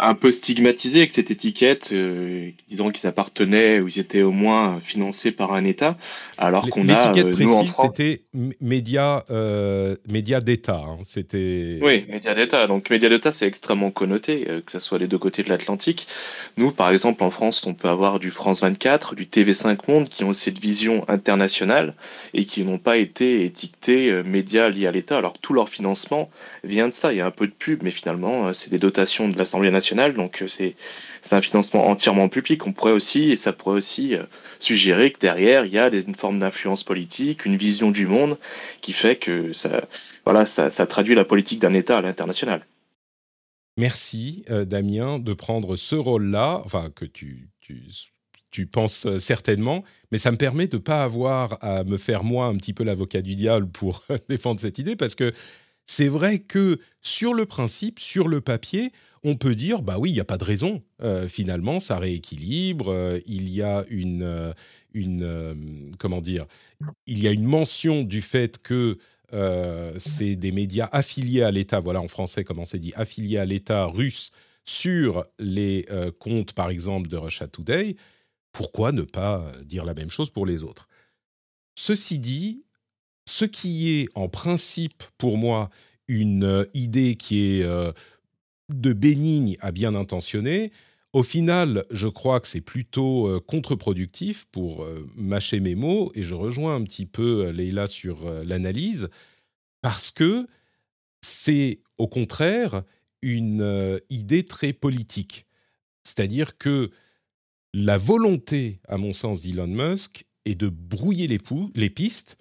un 0.00 0.14
peu 0.14 0.32
stigmatisé 0.32 0.98
avec 0.98 1.12
cette 1.12 1.30
étiquette, 1.30 1.90
euh, 1.92 2.50
disant 2.68 2.90
qu'ils 2.90 3.08
appartenaient 3.08 3.78
ou 3.78 3.86
ils 3.86 4.00
étaient 4.00 4.22
au 4.22 4.32
moins 4.32 4.80
financés 4.84 5.30
par 5.30 5.52
un 5.52 5.64
État, 5.64 5.96
alors 6.38 6.68
qu'on 6.70 6.88
a 6.88 6.98
l'étiquette 6.98 7.26
euh, 7.26 7.30
précise, 7.30 7.74
c'était 7.80 8.22
média 8.60 9.24
euh, 9.30 9.94
média 10.08 10.40
d'État. 10.40 10.82
Hein, 10.84 10.98
c'était 11.04 11.78
oui, 11.82 12.04
média 12.08 12.34
d'État. 12.34 12.66
Donc 12.66 12.90
média 12.90 13.08
d'État, 13.08 13.30
c'est 13.30 13.46
extrêmement 13.46 13.92
connoté, 13.92 14.46
que 14.66 14.72
ce 14.72 14.80
soit 14.80 14.98
les 14.98 15.06
deux 15.06 15.18
côtés 15.18 15.44
de 15.44 15.50
l'Atlantique. 15.50 16.08
Nous, 16.56 16.72
par 16.72 16.90
exemple, 16.90 17.22
en 17.22 17.30
France, 17.30 17.64
on 17.64 17.74
peut 17.74 17.88
avoir 17.88 18.18
du 18.18 18.32
France 18.32 18.62
24, 18.62 19.14
du 19.14 19.26
TV5 19.26 19.78
Monde, 19.88 20.08
qui 20.08 20.24
ont 20.24 20.32
cette 20.32 20.58
vision 20.58 21.08
internationale 21.08 21.94
et 22.34 22.44
qui 22.44 22.64
n'ont 22.64 22.78
pas 22.78 22.96
été 22.96 23.44
étiquetés 23.44 24.22
médias 24.24 24.68
liés 24.68 24.88
à 24.88 24.90
l'État, 24.90 25.16
alors 25.16 25.38
tout 25.38 25.52
leur 25.52 25.68
financement 25.68 26.28
vient 26.64 26.88
de 26.88 26.92
ça. 26.92 27.12
Il 27.12 27.18
y 27.18 27.20
a 27.20 27.26
un 27.26 27.30
peu 27.30 27.46
de 27.46 27.52
pub, 27.52 27.84
mais 27.84 27.92
finalement, 27.92 28.52
c'est 28.52 28.70
des 28.70 28.78
dotations 28.78 29.28
de 29.28 29.38
l'Assemblée 29.38 29.70
nationale, 29.76 30.14
donc 30.14 30.42
euh, 30.42 30.48
c'est 30.48 30.74
un 31.30 31.40
financement 31.40 31.86
entièrement 31.86 32.28
public. 32.28 32.66
On 32.66 32.72
pourrait 32.72 32.92
aussi, 32.92 33.32
et 33.32 33.36
ça 33.36 33.52
pourrait 33.52 33.76
aussi 33.76 34.14
euh, 34.14 34.24
suggérer 34.58 35.12
que 35.12 35.20
derrière, 35.20 35.64
il 35.64 35.72
y 35.72 35.78
a 35.78 35.88
une 35.88 36.14
forme 36.14 36.38
d'influence 36.38 36.82
politique, 36.82 37.46
une 37.46 37.56
vision 37.56 37.90
du 37.90 38.06
monde 38.06 38.38
qui 38.80 38.92
fait 38.92 39.16
que 39.16 39.52
ça, 39.52 39.86
voilà, 40.24 40.46
ça, 40.46 40.86
traduit 40.86 41.14
la 41.14 41.24
politique 41.24 41.60
d'un 41.60 41.74
État 41.74 41.98
à 41.98 42.00
l'international. 42.00 42.66
Merci 43.76 44.44
euh, 44.50 44.64
Damien 44.64 45.18
de 45.18 45.34
prendre 45.34 45.76
ce 45.76 45.96
rôle-là, 45.96 46.62
enfin 46.64 46.90
que 46.94 47.04
tu, 47.04 47.50
tu, 47.60 47.84
tu, 48.50 48.66
penses 48.66 49.06
certainement, 49.18 49.84
mais 50.10 50.18
ça 50.18 50.30
me 50.30 50.38
permet 50.38 50.66
de 50.66 50.78
ne 50.78 50.82
pas 50.82 51.02
avoir 51.02 51.58
à 51.62 51.84
me 51.84 51.98
faire 51.98 52.24
moi 52.24 52.46
un 52.46 52.56
petit 52.56 52.72
peu 52.72 52.84
l'avocat 52.84 53.20
du 53.20 53.36
diable 53.36 53.68
pour 53.68 54.04
défendre 54.30 54.60
cette 54.60 54.78
idée, 54.78 54.96
parce 54.96 55.14
que 55.14 55.32
c'est 55.86 56.08
vrai 56.08 56.40
que 56.40 56.80
sur 57.00 57.32
le 57.32 57.46
principe, 57.46 58.00
sur 58.00 58.28
le 58.28 58.40
papier, 58.40 58.92
on 59.26 59.34
peut 59.34 59.56
dire, 59.56 59.82
bah 59.82 59.98
oui, 59.98 60.10
il 60.10 60.12
n'y 60.12 60.20
a 60.20 60.24
pas 60.24 60.38
de 60.38 60.44
raison. 60.44 60.84
Euh, 61.02 61.26
finalement, 61.26 61.80
ça 61.80 61.98
rééquilibre. 61.98 62.92
Euh, 62.92 63.18
il 63.26 63.48
y 63.48 63.60
a 63.60 63.84
une, 63.90 64.22
euh, 64.22 64.52
une 64.94 65.90
comment 65.98 66.20
dire, 66.20 66.46
il 67.08 67.20
y 67.20 67.26
a 67.26 67.32
une 67.32 67.44
mention 67.44 68.04
du 68.04 68.22
fait 68.22 68.62
que 68.62 68.98
c'est 69.98 70.36
des 70.36 70.52
médias 70.52 70.88
affiliés 70.92 71.42
à 71.42 71.50
l'État. 71.50 71.80
Voilà 71.80 72.00
en 72.00 72.06
français 72.06 72.44
comment 72.44 72.64
c'est 72.64 72.78
dit, 72.78 72.92
affiliés 72.94 73.38
à 73.38 73.44
l'État 73.44 73.86
russe 73.86 74.30
sur 74.64 75.26
les 75.40 75.84
comptes, 76.20 76.52
par 76.52 76.70
exemple, 76.70 77.08
de 77.08 77.16
Russia 77.16 77.48
Today. 77.48 77.96
Pourquoi 78.52 78.92
ne 78.92 79.02
pas 79.02 79.44
dire 79.64 79.84
la 79.84 79.94
même 79.94 80.10
chose 80.10 80.30
pour 80.30 80.46
les 80.46 80.62
autres? 80.62 80.88
Ceci 81.74 82.20
dit, 82.20 82.62
ce 83.28 83.44
qui 83.44 83.90
est 83.90 84.08
en 84.14 84.28
principe 84.28 85.02
pour 85.18 85.36
moi 85.36 85.70
une 86.08 86.64
idée 86.72 87.16
qui 87.16 87.60
est 87.60 87.68
de 88.68 88.92
bénigne 88.92 89.56
à 89.60 89.72
bien 89.72 89.94
intentionné, 89.94 90.72
au 91.16 91.22
final, 91.22 91.86
je 91.90 92.08
crois 92.08 92.40
que 92.40 92.46
c'est 92.46 92.60
plutôt 92.60 93.26
euh, 93.26 93.40
contre-productif 93.40 94.44
pour 94.52 94.84
euh, 94.84 95.08
mâcher 95.16 95.60
mes 95.60 95.74
mots, 95.74 96.12
et 96.14 96.24
je 96.24 96.34
rejoins 96.34 96.74
un 96.74 96.84
petit 96.84 97.06
peu 97.06 97.46
euh, 97.46 97.52
Leïla 97.52 97.86
sur 97.86 98.30
l'analyse, 98.44 99.08
parce 99.80 100.10
que 100.10 100.46
c'est 101.22 101.80
au 101.96 102.06
contraire 102.06 102.82
une 103.22 103.98
idée 104.10 104.44
très 104.44 104.74
politique. 104.74 105.46
C'est-à-dire 106.04 106.58
que 106.58 106.90
la 107.72 107.96
volonté, 107.96 108.80
à 108.86 108.98
mon 108.98 109.14
sens, 109.14 109.40
d'Elon 109.40 109.68
Musk 109.68 110.26
est 110.44 110.54
de 110.54 110.68
brouiller 110.68 111.28
les, 111.28 111.40
les 111.74 111.90
pistes, 111.90 112.36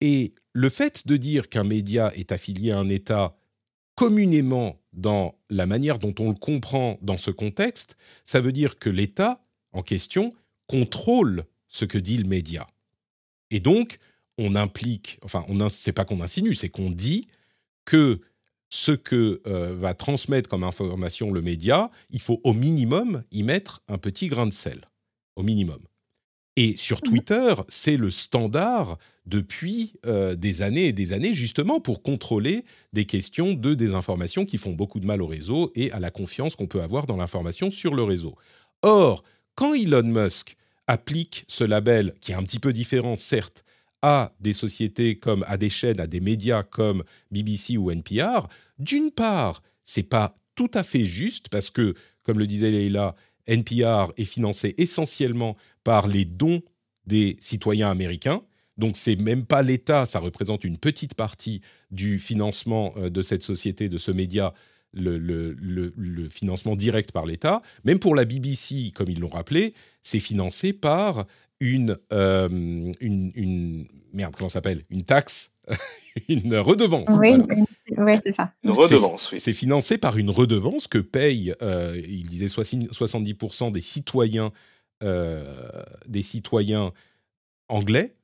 et 0.00 0.36
le 0.52 0.68
fait 0.68 1.04
de 1.06 1.16
dire 1.16 1.48
qu'un 1.48 1.64
média 1.64 2.12
est 2.14 2.30
affilié 2.30 2.70
à 2.70 2.78
un 2.78 2.88
État 2.88 3.36
communément 3.96 4.80
dans 4.94 5.34
la 5.50 5.66
manière 5.66 5.98
dont 5.98 6.14
on 6.18 6.30
le 6.30 6.36
comprend 6.36 6.98
dans 7.02 7.16
ce 7.16 7.30
contexte, 7.30 7.96
ça 8.24 8.40
veut 8.40 8.52
dire 8.52 8.78
que 8.78 8.90
l'État 8.90 9.40
en 9.72 9.82
question 9.82 10.32
contrôle 10.66 11.44
ce 11.68 11.84
que 11.84 11.98
dit 11.98 12.16
le 12.16 12.28
média. 12.28 12.66
Et 13.50 13.60
donc, 13.60 13.98
on 14.38 14.54
implique, 14.54 15.18
enfin, 15.22 15.44
on 15.48 15.68
c'est 15.68 15.92
pas 15.92 16.04
qu'on 16.04 16.20
insinue, 16.20 16.54
c'est 16.54 16.68
qu'on 16.68 16.90
dit 16.90 17.28
que 17.84 18.20
ce 18.70 18.92
que 18.92 19.40
euh, 19.46 19.74
va 19.76 19.94
transmettre 19.94 20.48
comme 20.48 20.64
information 20.64 21.30
le 21.30 21.42
média, 21.42 21.90
il 22.10 22.20
faut 22.20 22.40
au 22.42 22.52
minimum 22.52 23.22
y 23.30 23.42
mettre 23.42 23.82
un 23.88 23.98
petit 23.98 24.28
grain 24.28 24.46
de 24.46 24.52
sel, 24.52 24.84
au 25.36 25.42
minimum. 25.42 25.80
Et 26.56 26.76
sur 26.76 26.98
mmh 26.98 27.00
Twitter, 27.00 27.54
c'est 27.68 27.96
le 27.96 28.10
standard 28.10 28.98
depuis 29.26 29.94
euh, 30.06 30.34
des 30.36 30.62
années 30.62 30.86
et 30.86 30.92
des 30.92 31.12
années, 31.12 31.34
justement 31.34 31.80
pour 31.80 32.02
contrôler 32.02 32.64
des 32.92 33.06
questions 33.06 33.54
de 33.54 33.74
désinformation 33.74 34.44
qui 34.44 34.58
font 34.58 34.72
beaucoup 34.72 35.00
de 35.00 35.06
mal 35.06 35.22
au 35.22 35.26
réseau 35.26 35.72
et 35.74 35.90
à 35.92 36.00
la 36.00 36.10
confiance 36.10 36.54
qu'on 36.54 36.66
peut 36.66 36.82
avoir 36.82 37.06
dans 37.06 37.16
l'information 37.16 37.70
sur 37.70 37.94
le 37.94 38.02
réseau. 38.02 38.34
Or, 38.82 39.24
quand 39.54 39.74
Elon 39.74 40.04
Musk 40.04 40.56
applique 40.86 41.44
ce 41.48 41.64
label, 41.64 42.14
qui 42.20 42.32
est 42.32 42.36
un 42.36 42.42
petit 42.42 42.58
peu 42.58 42.72
différent, 42.72 43.16
certes, 43.16 43.64
à 44.02 44.34
des 44.38 44.52
sociétés 44.52 45.18
comme 45.18 45.44
à 45.48 45.56
des 45.56 45.70
chaînes, 45.70 45.98
à 45.98 46.06
des 46.06 46.20
médias 46.20 46.62
comme 46.62 47.02
BBC 47.30 47.78
ou 47.78 47.90
NPR, 47.90 48.48
d'une 48.78 49.10
part, 49.10 49.62
c'est 49.82 50.02
pas 50.02 50.34
tout 50.54 50.70
à 50.74 50.82
fait 50.82 51.06
juste 51.06 51.48
parce 51.48 51.70
que, 51.70 51.94
comme 52.22 52.38
le 52.38 52.46
disait 52.46 52.70
Leila, 52.70 53.14
NPR 53.46 54.12
est 54.16 54.24
financé 54.24 54.74
essentiellement 54.78 55.56
par 55.84 56.06
les 56.08 56.24
dons 56.24 56.62
des 57.06 57.36
citoyens 57.38 57.90
américains. 57.90 58.42
Donc 58.76 58.96
c'est 58.96 59.16
même 59.16 59.44
pas 59.44 59.62
l'État, 59.62 60.04
ça 60.06 60.18
représente 60.18 60.64
une 60.64 60.78
petite 60.78 61.14
partie 61.14 61.60
du 61.90 62.18
financement 62.18 62.92
euh, 62.96 63.10
de 63.10 63.22
cette 63.22 63.42
société, 63.42 63.88
de 63.88 63.98
ce 63.98 64.10
média, 64.10 64.52
le, 64.92 65.18
le 65.18 66.28
financement 66.28 66.76
direct 66.76 67.10
par 67.12 67.26
l'État. 67.26 67.62
Même 67.84 67.98
pour 67.98 68.14
la 68.14 68.24
BBC, 68.24 68.92
comme 68.94 69.10
ils 69.10 69.18
l'ont 69.18 69.28
rappelé, 69.28 69.74
c'est 70.02 70.20
financé 70.20 70.72
par 70.72 71.26
une, 71.60 71.96
euh, 72.12 72.48
une, 73.00 73.32
une, 73.34 73.86
merde, 74.12 74.34
comment 74.36 74.48
s'appelle? 74.48 74.82
Une 74.90 75.04
taxe, 75.04 75.52
une 76.28 76.56
redevance. 76.56 77.08
Oui, 77.18 77.32
c'est 78.22 78.32
ça. 78.32 78.52
Une 78.62 78.70
redevance, 78.72 79.32
oui. 79.32 79.40
C'est 79.40 79.52
financé 79.52 79.98
par 79.98 80.16
une 80.18 80.30
redevance 80.30 80.88
que 80.88 80.98
payent, 80.98 81.54
euh, 81.62 82.00
il 82.06 82.26
disait 82.26 82.46
70% 82.46 83.72
des 83.72 83.80
citoyens, 83.80 84.52
des 86.06 86.22
citoyens 86.22 86.92
anglais. 87.68 88.14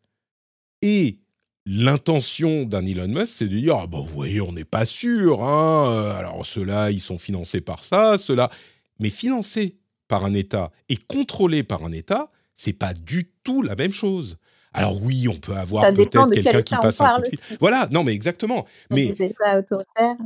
Et 0.82 1.18
l'intention 1.66 2.64
d'un 2.64 2.84
Elon 2.86 3.08
Musk, 3.08 3.26
c'est 3.26 3.48
de 3.48 3.58
dire, 3.58 3.76
ah 3.76 3.86
bah, 3.86 3.98
vous 4.00 4.14
voyez, 4.14 4.40
on 4.40 4.52
n'est 4.52 4.64
pas 4.64 4.84
sûr. 4.84 5.44
Hein 5.44 6.14
Alors 6.16 6.44
ceux-là, 6.44 6.90
ils 6.90 7.00
sont 7.00 7.18
financés 7.18 7.60
par 7.60 7.84
ça, 7.84 8.18
ceux-là. 8.18 8.50
Mais 8.98 9.10
financés 9.10 9.76
par 10.08 10.24
un 10.24 10.34
État 10.34 10.72
et 10.88 10.96
contrôlés 10.96 11.62
par 11.62 11.84
un 11.84 11.92
État, 11.92 12.30
c'est 12.54 12.72
pas 12.72 12.92
du 12.92 13.30
tout 13.44 13.62
la 13.62 13.76
même 13.76 13.92
chose. 13.92 14.36
Alors 14.72 15.02
oui, 15.02 15.26
on 15.28 15.38
peut 15.38 15.54
avoir 15.54 15.92
peut-être 15.94 16.30
quelqu'un 16.30 16.62
qui 16.62 16.76
passe 16.76 17.00
un 17.00 17.16
coup 17.16 17.22
de 17.22 17.56
Voilà, 17.58 17.88
non 17.90 18.04
mais 18.04 18.12
exactement. 18.12 18.66
mais 18.90 19.06
États 19.06 19.58
autoritaires. 19.58 20.16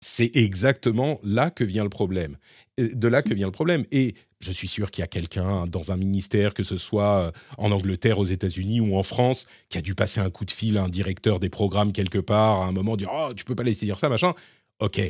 C'est 0.00 0.36
exactement 0.36 1.18
là 1.24 1.50
que 1.50 1.64
vient 1.64 1.82
le 1.82 1.90
problème. 1.90 2.36
De 2.78 3.08
là 3.08 3.22
que 3.22 3.34
vient 3.34 3.46
le 3.46 3.52
problème. 3.52 3.84
Et 3.90 4.14
je 4.40 4.52
suis 4.52 4.68
sûr 4.68 4.90
qu'il 4.90 5.02
y 5.02 5.04
a 5.04 5.08
quelqu'un 5.08 5.66
dans 5.66 5.90
un 5.92 5.96
ministère, 5.96 6.54
que 6.54 6.62
ce 6.62 6.78
soit 6.78 7.22
euh, 7.22 7.32
en 7.56 7.72
Angleterre, 7.72 8.18
aux 8.18 8.24
États-Unis 8.24 8.80
ou 8.80 8.96
en 8.96 9.02
France, 9.02 9.46
qui 9.68 9.78
a 9.78 9.82
dû 9.82 9.94
passer 9.94 10.20
un 10.20 10.30
coup 10.30 10.44
de 10.44 10.50
fil 10.50 10.78
à 10.78 10.84
un 10.84 10.88
directeur 10.88 11.40
des 11.40 11.48
programmes 11.48 11.92
quelque 11.92 12.18
part, 12.18 12.62
à 12.62 12.66
un 12.66 12.72
moment, 12.72 12.96
dire 12.96 13.10
Oh, 13.12 13.32
tu 13.34 13.44
peux 13.44 13.54
pas 13.54 13.64
laisser 13.64 13.86
dire 13.86 13.98
ça, 13.98 14.08
machin. 14.08 14.34
Ok. 14.80 15.00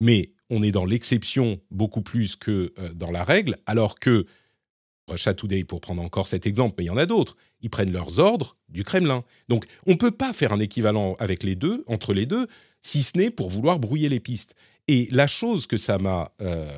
Mais 0.00 0.30
on 0.50 0.62
est 0.62 0.70
dans 0.70 0.84
l'exception 0.84 1.60
beaucoup 1.70 2.02
plus 2.02 2.36
que 2.36 2.72
euh, 2.78 2.92
dans 2.94 3.10
la 3.10 3.24
règle, 3.24 3.56
alors 3.66 3.98
que 3.98 4.26
Russia 5.08 5.34
Today 5.34 5.64
pour 5.64 5.80
prendre 5.80 6.02
encore 6.02 6.28
cet 6.28 6.46
exemple, 6.46 6.76
mais 6.78 6.84
il 6.84 6.86
y 6.86 6.90
en 6.90 6.96
a 6.96 7.06
d'autres. 7.06 7.36
Ils 7.62 7.70
prennent 7.70 7.92
leurs 7.92 8.20
ordres 8.20 8.56
du 8.68 8.84
Kremlin. 8.84 9.24
Donc 9.48 9.66
on 9.86 9.92
ne 9.92 9.96
peut 9.96 10.12
pas 10.12 10.32
faire 10.32 10.52
un 10.52 10.60
équivalent 10.60 11.16
avec 11.18 11.42
les 11.42 11.56
deux, 11.56 11.84
entre 11.88 12.14
les 12.14 12.26
deux, 12.26 12.46
si 12.80 13.02
ce 13.02 13.18
n'est 13.18 13.30
pour 13.30 13.50
vouloir 13.50 13.78
brouiller 13.80 14.08
les 14.08 14.20
pistes. 14.20 14.54
Et 14.88 15.08
la 15.10 15.26
chose 15.26 15.66
que 15.66 15.76
ça 15.76 15.98
m'a 15.98 16.32
euh, 16.40 16.70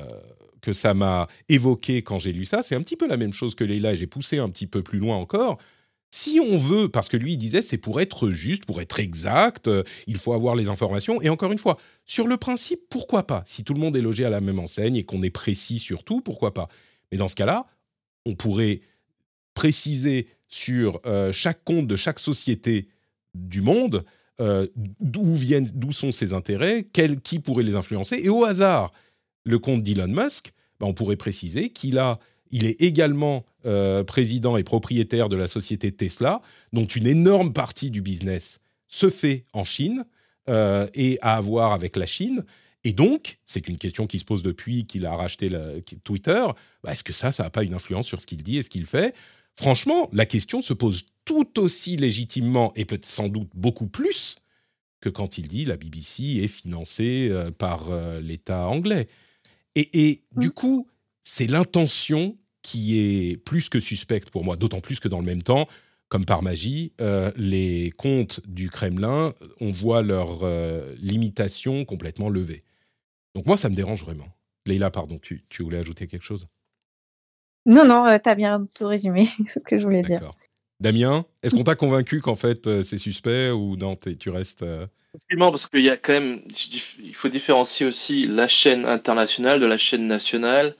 que 0.63 0.73
ça 0.73 0.93
m'a 0.93 1.27
évoqué 1.49 2.01
quand 2.01 2.17
j'ai 2.17 2.31
lu 2.31 2.45
ça, 2.45 2.63
c'est 2.63 2.73
un 2.73 2.81
petit 2.81 2.95
peu 2.95 3.07
la 3.07 3.17
même 3.17 3.33
chose 3.33 3.53
que 3.53 3.63
Leila, 3.63 3.93
et 3.93 3.97
j'ai 3.97 4.07
poussé 4.07 4.39
un 4.39 4.49
petit 4.49 4.65
peu 4.65 4.81
plus 4.81 4.97
loin 4.97 5.17
encore. 5.17 5.59
Si 6.09 6.39
on 6.39 6.57
veut, 6.57 6.89
parce 6.89 7.09
que 7.09 7.17
lui 7.17 7.33
il 7.33 7.37
disait 7.37 7.61
c'est 7.61 7.77
pour 7.77 7.99
être 7.99 8.29
juste, 8.29 8.65
pour 8.65 8.79
être 8.81 8.99
exact, 8.99 9.67
euh, 9.67 9.83
il 10.07 10.17
faut 10.17 10.33
avoir 10.33 10.55
les 10.55 10.69
informations. 10.69 11.21
Et 11.21 11.29
encore 11.29 11.51
une 11.51 11.59
fois, 11.59 11.77
sur 12.05 12.27
le 12.27 12.37
principe, 12.37 12.81
pourquoi 12.89 13.27
pas? 13.27 13.43
Si 13.45 13.63
tout 13.63 13.73
le 13.73 13.79
monde 13.79 13.95
est 13.95 14.01
logé 14.01 14.23
à 14.23 14.29
la 14.29 14.39
même 14.39 14.59
enseigne 14.59 14.95
et 14.95 15.03
qu'on 15.03 15.21
est 15.21 15.31
précis 15.31 15.79
sur 15.79 16.03
tout, 16.03 16.21
pourquoi 16.21 16.53
pas? 16.53 16.67
Mais 17.11 17.17
dans 17.17 17.27
ce 17.27 17.35
cas-là, 17.35 17.65
on 18.25 18.35
pourrait 18.35 18.81
préciser 19.53 20.27
sur 20.47 21.01
euh, 21.05 21.31
chaque 21.31 21.63
compte 21.63 21.87
de 21.87 21.95
chaque 21.95 22.19
société 22.19 22.87
du 23.33 23.61
monde 23.61 24.05
euh, 24.39 24.67
d'où 24.99 25.35
viennent, 25.35 25.69
d'où 25.73 25.91
sont 25.91 26.11
ses 26.11 26.33
intérêts, 26.33 26.87
qui 27.23 27.39
pourrait 27.39 27.63
les 27.63 27.75
influencer. 27.75 28.19
Et 28.23 28.29
au 28.29 28.43
hasard, 28.45 28.91
le 29.43 29.59
compte 29.59 29.83
d'Elon 29.83 30.07
Musk, 30.07 30.53
ben, 30.79 30.87
on 30.87 30.93
pourrait 30.93 31.15
préciser 31.15 31.69
qu'il 31.69 31.97
a, 31.97 32.19
il 32.51 32.65
est 32.65 32.81
également 32.81 33.45
euh, 33.65 34.03
président 34.03 34.57
et 34.57 34.63
propriétaire 34.63 35.29
de 35.29 35.35
la 35.35 35.47
société 35.47 35.91
Tesla, 35.91 36.41
dont 36.71 36.85
une 36.85 37.07
énorme 37.07 37.53
partie 37.53 37.91
du 37.91 38.01
business 38.01 38.59
se 38.87 39.09
fait 39.09 39.43
en 39.53 39.63
Chine 39.63 40.05
et 40.93 41.17
à 41.21 41.37
avoir 41.37 41.71
avec 41.71 41.95
la 41.95 42.05
Chine. 42.05 42.43
Et 42.83 42.91
donc, 42.91 43.37
c'est 43.45 43.67
une 43.69 43.77
question 43.77 44.07
qui 44.07 44.19
se 44.19 44.25
pose 44.25 44.43
depuis 44.43 44.85
qu'il 44.85 45.05
a 45.05 45.15
racheté 45.15 45.49
Twitter. 46.03 46.45
Bah, 46.83 46.91
est-ce 46.91 47.03
que 47.03 47.13
ça, 47.13 47.31
ça 47.31 47.43
n'a 47.43 47.49
pas 47.49 47.63
une 47.63 47.73
influence 47.73 48.07
sur 48.07 48.19
ce 48.19 48.27
qu'il 48.27 48.43
dit 48.43 48.57
et 48.57 48.63
ce 48.63 48.69
qu'il 48.69 48.85
fait? 48.85 49.15
Franchement, 49.55 50.09
la 50.11 50.25
question 50.25 50.61
se 50.61 50.73
pose 50.73 51.05
tout 51.25 51.59
aussi 51.59 51.95
légitimement 51.95 52.73
et 52.75 52.85
peut-être 52.85 53.05
sans 53.05 53.29
doute 53.29 53.49
beaucoup 53.53 53.87
plus 53.87 54.35
que 54.99 55.09
quand 55.09 55.37
il 55.37 55.47
dit 55.47 55.65
la 55.65 55.77
BBC 55.77 56.41
est 56.43 56.47
financée 56.47 57.27
euh, 57.29 57.51
par 57.51 57.91
euh, 57.91 58.19
l'État 58.19 58.67
anglais. 58.67 59.07
Et, 59.75 60.21
mmh. 60.35 60.39
du 60.39 60.51
coup, 60.51 60.87
c'est 61.23 61.47
l'intention 61.47 62.37
qui 62.61 62.99
est 62.99 63.37
plus 63.37 63.69
que 63.69 63.79
suspecte 63.79 64.29
pour 64.29 64.43
moi, 64.43 64.55
d'autant 64.55 64.81
plus 64.81 64.99
que 64.99 65.07
dans 65.07 65.19
le 65.19 65.25
même 65.25 65.41
temps, 65.41 65.67
comme 66.09 66.25
par 66.25 66.43
magie, 66.43 66.93
euh, 67.01 67.31
les 67.35 67.91
comptes 67.97 68.39
du 68.47 68.69
Kremlin, 68.69 69.33
on 69.59 69.71
voit 69.71 70.01
leur 70.01 70.45
limitation 70.97 71.85
complètement 71.85 72.29
levée. 72.29 72.61
Donc 73.35 73.47
moi, 73.47 73.57
ça 73.57 73.69
me 73.69 73.75
dérange 73.75 74.01
vraiment. 74.03 74.27
Leïla, 74.65 74.91
pardon, 74.91 75.19
tu, 75.19 75.43
voulais 75.59 75.79
ajouter 75.79 76.07
quelque 76.07 76.23
chose? 76.23 76.47
Non, 77.65 77.85
non, 77.85 78.05
euh, 78.05 78.17
tu 78.21 78.29
as 78.29 78.35
bien 78.35 78.67
tout 78.75 78.87
résumé, 78.87 79.25
c'est 79.47 79.59
ce 79.59 79.65
que 79.65 79.77
je 79.77 79.83
voulais 79.83 80.01
dire. 80.01 80.33
Damien, 80.83 81.25
est-ce 81.43 81.55
qu'on 81.55 81.63
t'a 81.63 81.75
convaincu 81.75 82.19
qu'en 82.19 82.35
fait 82.35 82.67
euh, 82.67 82.83
c'est 82.83 82.97
suspect 82.97 83.51
ou 83.51 83.77
non, 83.77 83.97
tu 84.19 84.29
restes... 84.29 84.63
Euh... 84.63 84.85
parce 85.39 85.67
qu'il 85.67 85.81
y 85.81 85.89
a 85.89 85.95
quand 85.95 86.11
même, 86.11 86.41
il 87.01 87.15
faut 87.15 87.29
différencier 87.29 87.85
aussi 87.85 88.27
la 88.27 88.49
chaîne 88.49 88.85
internationale 88.85 89.61
de 89.61 89.65
la 89.65 89.77
chaîne 89.77 90.07
nationale, 90.07 90.75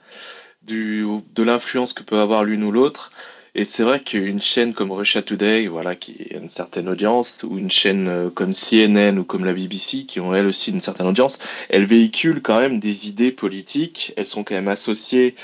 du, 0.62 1.06
de 1.34 1.42
l'influence 1.42 1.94
que 1.94 2.02
peut 2.02 2.18
avoir 2.18 2.44
l'une 2.44 2.64
ou 2.64 2.70
l'autre. 2.70 3.12
Et 3.54 3.64
c'est 3.64 3.82
vrai 3.82 4.00
qu'une 4.00 4.42
chaîne 4.42 4.74
comme 4.74 4.92
Russia 4.92 5.22
Today, 5.22 5.68
voilà, 5.68 5.96
qui 5.96 6.28
a 6.34 6.36
une 6.36 6.50
certaine 6.50 6.88
audience, 6.90 7.42
ou 7.42 7.56
une 7.56 7.70
chaîne 7.70 8.08
euh, 8.08 8.28
comme 8.28 8.52
CNN 8.52 9.16
ou 9.16 9.24
comme 9.24 9.46
la 9.46 9.54
BBC, 9.54 10.04
qui 10.04 10.20
ont 10.20 10.34
elles 10.34 10.46
aussi 10.46 10.70
une 10.70 10.80
certaine 10.80 11.06
audience, 11.06 11.38
elles 11.70 11.86
véhiculent 11.86 12.42
quand 12.42 12.60
même 12.60 12.78
des 12.78 13.08
idées 13.08 13.32
politiques. 13.32 14.12
Elles 14.18 14.26
sont 14.26 14.44
quand 14.44 14.54
même 14.54 14.68
associées 14.68 15.34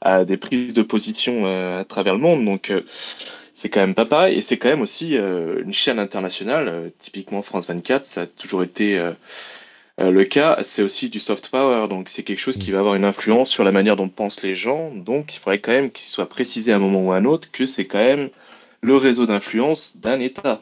à 0.00 0.24
des 0.24 0.38
prises 0.38 0.74
de 0.74 0.82
position 0.82 1.46
à 1.46 1.84
travers 1.84 2.14
le 2.14 2.20
monde. 2.20 2.44
Donc 2.44 2.72
c'est 3.58 3.68
quand 3.68 3.80
même 3.80 3.94
pas 3.94 4.04
pareil. 4.04 4.38
Et 4.38 4.42
c'est 4.42 4.56
quand 4.56 4.68
même 4.68 4.82
aussi 4.82 5.14
une 5.14 5.72
chaîne 5.72 5.98
internationale. 5.98 6.92
typiquement 7.00 7.42
France 7.42 7.66
24, 7.66 8.04
ça 8.04 8.22
a 8.22 8.26
toujours 8.26 8.62
été 8.62 8.98
euh, 10.00 10.12
le 10.12 10.24
cas, 10.24 10.58
c'est 10.62 10.82
aussi 10.82 11.08
du 11.08 11.18
soft 11.18 11.48
power, 11.48 11.88
donc 11.88 12.08
c'est 12.08 12.22
quelque 12.22 12.38
chose 12.38 12.56
qui 12.56 12.70
mm. 12.70 12.74
va 12.74 12.78
avoir 12.80 12.94
une 12.94 13.04
influence 13.04 13.50
sur 13.50 13.64
la 13.64 13.72
manière 13.72 13.96
dont 13.96 14.08
pensent 14.08 14.42
les 14.42 14.54
gens. 14.54 14.92
Donc 14.94 15.34
il 15.34 15.38
faudrait 15.38 15.58
quand 15.58 15.72
même 15.72 15.90
qu'il 15.90 16.08
soit 16.08 16.28
précisé 16.28 16.72
à 16.72 16.76
un 16.76 16.78
moment 16.78 17.04
ou 17.04 17.12
à 17.12 17.16
un 17.16 17.24
autre 17.24 17.50
que 17.50 17.66
c'est 17.66 17.86
quand 17.86 17.98
même 17.98 18.30
le 18.80 18.96
réseau 18.96 19.26
d'influence 19.26 19.96
d'un 19.96 20.20
État. 20.20 20.60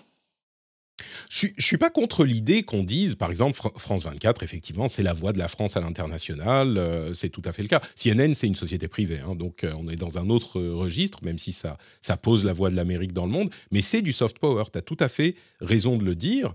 Je 1.29 1.47
ne 1.47 1.63
suis 1.63 1.77
pas 1.77 1.91
contre 1.91 2.25
l'idée 2.25 2.63
qu'on 2.63 2.83
dise, 2.83 3.15
par 3.15 3.31
exemple, 3.31 3.59
France 3.77 4.05
24, 4.05 4.43
effectivement, 4.43 4.89
c'est 4.89 5.03
la 5.03 5.13
voix 5.13 5.33
de 5.33 5.39
la 5.39 5.49
France 5.49 5.77
à 5.77 5.81
l'international, 5.81 6.79
euh, 6.79 7.15
c'est 7.15 7.31
tout 7.31 7.43
à 7.45 7.53
fait 7.53 7.63
le 7.63 7.69
cas. 7.69 7.81
CNN, 7.97 8.33
c'est 8.35 8.47
une 8.47 8.55
société 8.55 8.89
privée, 8.89 9.19
hein, 9.19 9.35
donc 9.35 9.65
euh, 9.65 9.73
on 9.79 9.89
est 9.89 9.97
dans 9.97 10.19
un 10.19 10.31
autre 10.31 10.61
registre, 10.61 11.25
même 11.25 11.39
si 11.39 11.53
ça, 11.53 11.79
ça 12.01 12.17
pose 12.17 12.45
la 12.45 12.53
voix 12.53 12.71
de 12.71 12.77
l'Amérique 12.77 13.13
dans 13.13 13.27
le 13.27 13.33
monde, 13.33 13.51
mais 13.71 13.83
c'est 13.83 14.03
du 14.03 14.13
soft 14.13 14.39
power, 14.39 14.65
tu 14.73 14.79
as 14.79 14.83
tout 14.83 14.97
à 15.01 15.09
fait 15.09 15.35
raison 15.61 15.97
de 15.97 16.05
le 16.05 16.15
dire, 16.15 16.55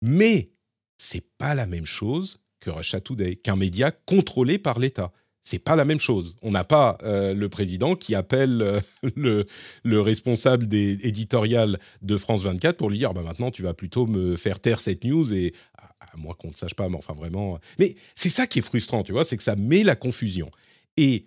mais 0.00 0.52
c'est 0.96 1.24
pas 1.36 1.54
la 1.54 1.66
même 1.66 1.86
chose 1.86 2.38
que 2.60 2.70
Russia 2.70 3.00
Today, 3.00 3.36
qu'un 3.36 3.56
média 3.56 3.90
contrôlé 3.90 4.58
par 4.58 4.78
l'État. 4.78 5.12
C'est 5.42 5.58
pas 5.58 5.74
la 5.74 5.84
même 5.84 5.98
chose. 5.98 6.36
On 6.40 6.52
n'a 6.52 6.62
pas 6.62 6.98
euh, 7.02 7.34
le 7.34 7.48
président 7.48 7.96
qui 7.96 8.14
appelle 8.14 8.62
euh, 8.62 8.80
le, 9.16 9.46
le, 9.82 10.00
responsable 10.00 10.68
des 10.68 11.06
éditoriales 11.06 11.78
de 12.00 12.16
France 12.16 12.42
24 12.42 12.76
pour 12.76 12.90
lui 12.90 12.98
dire 12.98 13.12
bah 13.12 13.22
maintenant 13.22 13.50
tu 13.50 13.62
vas 13.62 13.74
plutôt 13.74 14.06
me 14.06 14.36
faire 14.36 14.60
taire 14.60 14.80
cette 14.80 15.04
news 15.04 15.34
et 15.34 15.52
à, 15.76 16.16
moins 16.16 16.34
qu'on 16.34 16.48
ne 16.48 16.54
sache 16.54 16.74
pas, 16.74 16.88
mais 16.88 16.96
enfin 16.96 17.14
vraiment. 17.14 17.58
Mais 17.78 17.96
c'est 18.14 18.28
ça 18.28 18.46
qui 18.46 18.60
est 18.60 18.62
frustrant, 18.62 19.02
tu 19.02 19.12
vois, 19.12 19.24
c'est 19.24 19.36
que 19.36 19.42
ça 19.42 19.56
met 19.56 19.82
la 19.82 19.96
confusion. 19.96 20.50
Et 20.96 21.26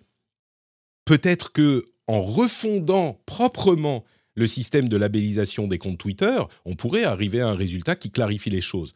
peut-être 1.04 1.52
que 1.52 1.84
en 2.06 2.22
refondant 2.22 3.20
proprement 3.26 4.04
le 4.34 4.46
système 4.46 4.88
de 4.88 4.96
labellisation 4.96 5.66
des 5.66 5.78
comptes 5.78 5.98
Twitter, 5.98 6.38
on 6.64 6.76
pourrait 6.76 7.04
arriver 7.04 7.40
à 7.40 7.48
un 7.48 7.54
résultat 7.54 7.96
qui 7.96 8.10
clarifie 8.10 8.50
les 8.50 8.60
choses. 8.60 8.92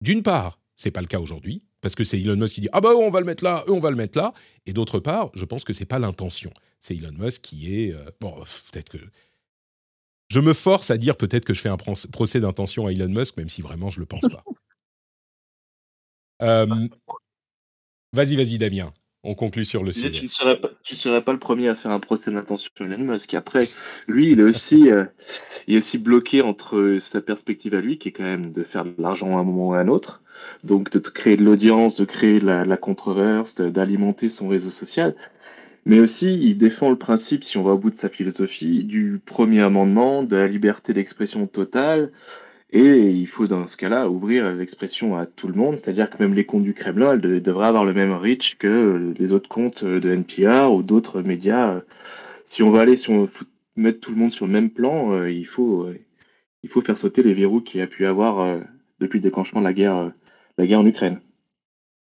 D'une 0.00 0.22
part, 0.22 0.58
c'est 0.76 0.90
pas 0.90 1.00
le 1.00 1.06
cas 1.06 1.20
aujourd'hui, 1.20 1.62
parce 1.80 1.94
que 1.94 2.04
c'est 2.04 2.20
Elon 2.20 2.36
Musk 2.36 2.54
qui 2.54 2.60
dit 2.60 2.68
ah 2.72 2.80
bah 2.80 2.90
on 2.96 3.10
va 3.10 3.20
le 3.20 3.26
mettre 3.26 3.44
là, 3.44 3.64
eux 3.68 3.72
on 3.72 3.80
va 3.80 3.90
le 3.90 3.96
mettre 3.96 4.18
là, 4.18 4.32
et 4.66 4.72
d'autre 4.72 4.98
part, 4.98 5.30
je 5.34 5.44
pense 5.44 5.64
que 5.64 5.72
c'est 5.72 5.86
pas 5.86 5.98
l'intention. 5.98 6.52
C'est 6.80 6.96
Elon 6.96 7.12
Musk 7.16 7.42
qui 7.42 7.80
est 7.80 7.92
euh, 7.92 8.10
bon, 8.20 8.34
peut-être 8.70 8.88
que 8.88 8.98
je 10.28 10.40
me 10.40 10.52
force 10.52 10.90
à 10.90 10.98
dire 10.98 11.16
peut-être 11.16 11.44
que 11.44 11.54
je 11.54 11.60
fais 11.60 11.68
un 11.70 11.76
procès 11.76 12.40
d'intention 12.40 12.86
à 12.86 12.92
Elon 12.92 13.08
Musk, 13.08 13.36
même 13.36 13.48
si 13.48 13.62
vraiment 13.62 13.90
je 13.90 14.00
le 14.00 14.06
pense 14.06 14.22
pas. 14.22 14.44
Euh, 16.40 16.66
vas-y, 18.12 18.36
vas-y, 18.36 18.58
Damien. 18.58 18.92
On 19.24 19.34
conclut 19.34 19.64
sur 19.64 19.82
le 19.82 19.90
sujet. 19.90 20.12
Tu 20.12 20.24
ne 20.24 20.28
serais, 20.28 20.60
pas, 20.60 21.20
pas 21.20 21.32
le 21.32 21.40
premier 21.40 21.68
à 21.68 21.74
faire 21.74 21.90
un 21.90 21.98
procès 21.98 22.30
d'intention 22.30 22.70
à 22.78 22.84
Elon 22.84 22.98
Musk. 22.98 23.34
Après, 23.34 23.68
lui, 24.06 24.30
il 24.30 24.38
est 24.38 24.44
aussi, 24.44 24.90
euh, 24.92 25.04
il 25.66 25.74
est 25.74 25.78
aussi 25.78 25.98
bloqué 25.98 26.40
entre 26.40 26.98
sa 27.00 27.20
perspective 27.20 27.74
à 27.74 27.80
lui, 27.80 27.98
qui 27.98 28.10
est 28.10 28.12
quand 28.12 28.22
même 28.22 28.52
de 28.52 28.62
faire 28.62 28.84
de 28.84 28.94
l'argent 28.98 29.36
à 29.36 29.40
un 29.40 29.44
moment 29.44 29.70
ou 29.70 29.74
à 29.74 29.80
un 29.80 29.88
autre, 29.88 30.22
donc 30.64 30.90
de 30.90 30.98
créer 30.98 31.36
de 31.36 31.44
l'audience, 31.44 31.96
de 31.96 32.04
créer 32.04 32.40
de 32.40 32.46
la, 32.46 32.76
controverse, 32.76 33.56
d'alimenter 33.56 34.28
son 34.28 34.48
réseau 34.48 34.70
social. 34.70 35.14
Mais 35.86 36.00
aussi, 36.00 36.38
il 36.42 36.58
défend 36.58 36.90
le 36.90 36.96
principe, 36.96 37.44
si 37.44 37.56
on 37.56 37.62
va 37.62 37.72
au 37.72 37.78
bout 37.78 37.90
de 37.90 37.96
sa 37.96 38.08
philosophie, 38.08 38.84
du 38.84 39.20
premier 39.24 39.60
amendement, 39.60 40.22
de 40.22 40.36
la 40.36 40.46
liberté 40.46 40.92
d'expression 40.92 41.46
totale. 41.46 42.12
Et 42.70 43.08
il 43.10 43.26
faut, 43.26 43.46
dans 43.46 43.66
ce 43.66 43.78
cas-là, 43.78 44.10
ouvrir 44.10 44.52
l'expression 44.54 45.16
à 45.16 45.24
tout 45.24 45.48
le 45.48 45.54
monde. 45.54 45.78
C'est-à-dire 45.78 46.10
que 46.10 46.22
même 46.22 46.34
les 46.34 46.44
comptes 46.44 46.64
du 46.64 46.74
Kremlin 46.74 47.14
elles 47.14 47.42
devraient 47.42 47.68
avoir 47.68 47.86
le 47.86 47.94
même 47.94 48.12
reach 48.12 48.58
que 48.58 49.14
les 49.18 49.32
autres 49.32 49.48
comptes 49.48 49.84
de 49.84 50.10
NPR 50.10 50.70
ou 50.72 50.82
d'autres 50.82 51.22
médias. 51.22 51.80
Si 52.44 52.62
on 52.62 52.70
va 52.70 52.82
aller, 52.82 52.98
si 52.98 53.08
on 53.10 53.28
mettre 53.78 54.00
tout 54.00 54.10
le 54.10 54.16
monde 54.16 54.32
sur 54.32 54.46
le 54.46 54.52
même 54.52 54.70
plan, 54.70 55.12
euh, 55.12 55.30
il, 55.30 55.46
faut, 55.46 55.84
euh, 55.84 55.98
il 56.62 56.68
faut 56.68 56.82
faire 56.82 56.98
sauter 56.98 57.22
les 57.22 57.32
verrous 57.34 57.60
qu'il 57.60 57.80
y 57.80 57.82
a 57.82 57.86
pu 57.86 58.04
avoir 58.06 58.40
euh, 58.40 58.58
depuis 59.00 59.18
le 59.18 59.22
déclenchement 59.22 59.60
de 59.60 59.66
la 59.66 59.72
guerre, 59.72 60.12
la 60.58 60.66
guerre 60.66 60.80
en 60.80 60.86
Ukraine. 60.86 61.20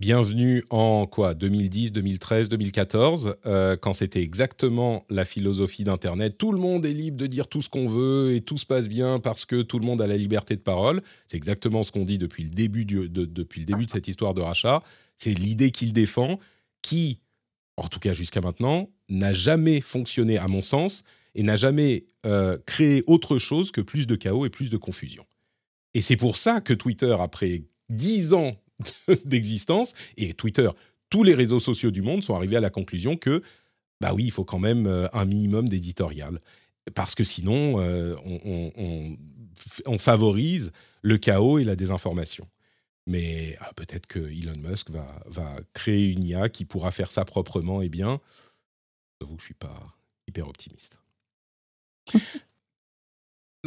Bienvenue 0.01 0.64
en 0.71 1.07
quoi? 1.07 1.35
2010, 1.35 1.93
2013, 1.93 2.49
2014, 2.49 3.37
quand 3.81 3.93
c'était 3.93 4.23
exactement 4.23 5.05
la 5.09 5.25
philosophie 5.25 5.85
d'Internet. 5.85 6.37
Tout 6.37 6.53
le 6.53 6.59
monde 6.59 6.85
est 6.85 6.93
libre 6.93 7.17
de 7.17 7.27
dire 7.27 7.49
tout 7.49 7.62
ce 7.62 7.69
qu'on 7.69 7.88
veut 7.88 8.35
et 8.35 8.40
tout 8.40 8.59
se 8.59 8.67
passe 8.67 8.88
bien 8.88 9.19
parce 9.19 9.45
que 9.45 9.62
tout 9.62 9.79
le 9.79 9.87
monde 9.87 10.03
a 10.03 10.07
la 10.07 10.17
liberté 10.17 10.57
de 10.57 10.61
parole. 10.61 11.01
C'est 11.27 11.37
exactement 11.37 11.83
ce 11.85 11.93
qu'on 11.93 12.05
dit 12.05 12.19
depuis 12.19 12.43
le 12.43 12.51
début 12.51 12.85
de, 12.85 13.88
cette 13.88 14.09
histoire 14.09 14.35
de 14.35 14.40
rachat. 14.40 14.83
C'est 15.17 15.33
l'idée 15.33 15.71
qu'il 15.71 15.93
défend, 15.93 16.38
qui, 16.83 17.21
en 17.77 17.88
tout 17.88 18.01
cas 18.01 18.12
jusqu'à 18.12 18.40
maintenant, 18.40 18.90
n'a 19.09 19.33
jamais 19.33 19.81
fonctionné 19.81 20.38
à 20.38 20.49
mon 20.49 20.62
sens 20.62 21.05
et 21.35 21.43
n'a 21.45 21.57
jamais 21.57 22.05
euh, 22.27 22.59
créé 22.67 23.05
autre 23.07 23.38
chose 23.38 23.71
que 23.71 23.81
plus 23.81 24.07
de 24.07 24.17
chaos 24.17 24.45
et 24.45 24.51
plus 24.51 24.71
de 24.71 24.77
confusion. 24.77 25.25
Et 25.95 26.03
c'est 26.03 26.17
pour 26.17 26.37
ça 26.37 26.61
que 26.61 26.75
Twitter, 26.75 27.17
après 27.19 27.62
dix 27.94 28.33
ans 28.35 28.57
d'existence, 29.24 29.94
et 30.16 30.35
Twitter, 30.35 30.68
tous 31.11 31.22
les 31.22 31.35
réseaux 31.35 31.61
sociaux 31.61 31.90
du 31.90 32.02
monde 32.02 32.22
sont 32.22 32.35
arrivés 32.35 32.57
à 32.57 32.61
la 32.61 32.70
conclusion 32.70 33.16
que, 33.16 33.42
bah 34.00 34.12
oui, 34.14 34.24
il 34.24 34.30
faut 34.30 34.44
quand 34.44 34.59
même 34.59 34.87
euh, 34.87 35.07
un 35.12 35.24
minimum 35.24 35.68
d'éditorial. 35.68 36.38
Parce 36.94 37.14
que 37.14 37.24
sinon, 37.24 37.80
euh, 37.80 38.16
on, 39.87 39.98
favorise 39.98 40.72
le 41.02 41.16
chaos 41.16 41.59
et 41.59 41.64
la 41.64 41.76
désinformation. 41.76 42.46
Mais 43.07 43.57
ah, 43.61 43.70
peut-être 43.74 44.07
que 44.07 44.18
Elon 44.18 44.59
Musk 44.59 44.90
va, 44.90 45.22
va, 45.26 45.57
créer 45.72 46.07
une 46.07 46.24
IA 46.24 46.48
qui 46.48 46.64
pourra 46.64 46.90
faire 46.90 47.11
ça 47.11 47.24
proprement 47.24 47.80
et 47.80 47.88
bien. 47.88 48.20
J'avoue 49.20 49.37
que 49.37 49.42
je 49.42 49.44
ne 49.44 49.48
suis 49.48 49.54
pas 49.54 49.94
hyper 50.26 50.48
optimiste. 50.48 50.98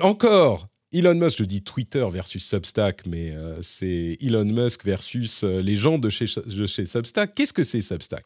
Encore, 0.01 0.67
Elon 0.93 1.15
Musk, 1.15 1.39
je 1.39 1.43
dis 1.43 1.63
Twitter 1.63 2.05
versus 2.09 2.45
Substack, 2.45 3.05
mais 3.05 3.31
euh, 3.31 3.61
c'est 3.61 4.17
Elon 4.21 4.45
Musk 4.45 4.85
versus 4.85 5.43
euh, 5.43 5.61
les 5.61 5.75
gens 5.75 5.97
de 5.97 6.09
chez, 6.09 6.27
Substack. 6.27 7.35
Qu'est-ce 7.35 7.51
que 7.51 7.65
c'est 7.65 7.81
Substack? 7.81 8.25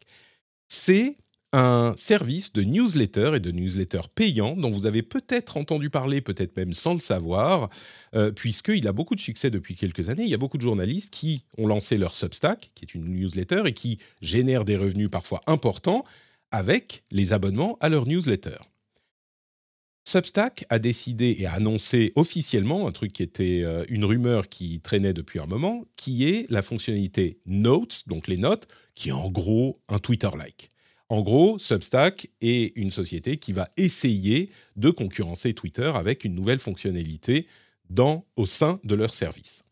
C'est 0.67 1.15
un 1.53 1.93
service 1.97 2.53
de 2.53 2.61
newsletter 2.61 3.31
et 3.35 3.39
de 3.39 3.51
newsletter 3.51 4.01
payant 4.13 4.55
dont 4.55 4.69
vous 4.69 4.85
avez 4.85 5.01
peut-être 5.01 5.57
entendu 5.57 5.89
parler, 5.89 6.21
peut-être 6.21 6.55
même 6.55 6.73
sans 6.73 6.93
le 6.93 6.99
savoir, 6.99 7.69
euh, 8.15 8.31
puisqu'il 8.31 8.87
a 8.87 8.93
beaucoup 8.93 9.15
de 9.15 9.19
succès 9.19 9.49
depuis 9.49 9.75
quelques 9.75 10.09
années. 10.09 10.23
Il 10.23 10.29
y 10.29 10.35
a 10.35 10.37
beaucoup 10.37 10.57
de 10.57 10.63
journalistes 10.63 11.11
qui 11.11 11.43
ont 11.57 11.67
lancé 11.67 11.97
leur 11.97 12.13
Substack, 12.13 12.69
qui 12.75 12.85
est 12.85 12.93
une 12.93 13.09
newsletter, 13.09 13.63
et 13.65 13.73
qui 13.73 13.97
génèrent 14.21 14.65
des 14.65 14.77
revenus 14.77 15.09
parfois 15.09 15.41
importants 15.47 16.05
avec 16.51 17.03
les 17.11 17.33
abonnements 17.33 17.77
à 17.81 17.89
leur 17.89 18.05
newsletter. 18.05 18.57
Substack 20.03 20.65
a 20.69 20.79
décidé 20.79 21.35
et 21.39 21.45
a 21.45 21.53
annoncé 21.53 22.11
officiellement 22.15 22.87
un 22.87 22.91
truc 22.91 23.13
qui 23.13 23.23
était 23.23 23.61
euh, 23.63 23.85
une 23.87 24.03
rumeur 24.03 24.49
qui 24.49 24.79
traînait 24.81 25.13
depuis 25.13 25.39
un 25.39 25.45
moment, 25.45 25.85
qui 25.95 26.27
est 26.27 26.49
la 26.49 26.61
fonctionnalité 26.61 27.39
Notes, 27.45 28.03
donc 28.07 28.27
les 28.27 28.37
notes, 28.37 28.67
qui 28.95 29.09
est 29.09 29.13
en 29.13 29.29
gros 29.29 29.79
un 29.89 29.99
Twitter-like. 29.99 30.69
En 31.09 31.21
gros, 31.21 31.59
Substack 31.59 32.29
est 32.41 32.75
une 32.77 32.89
société 32.89 33.37
qui 33.37 33.51
va 33.53 33.69
essayer 33.77 34.49
de 34.75 34.89
concurrencer 34.89 35.53
Twitter 35.53 35.91
avec 35.93 36.23
une 36.23 36.33
nouvelle 36.33 36.59
fonctionnalité 36.59 37.47
dans, 37.89 38.25
au 38.37 38.45
sein 38.45 38.79
de 38.83 38.95
leur 38.95 39.13
service. 39.13 39.63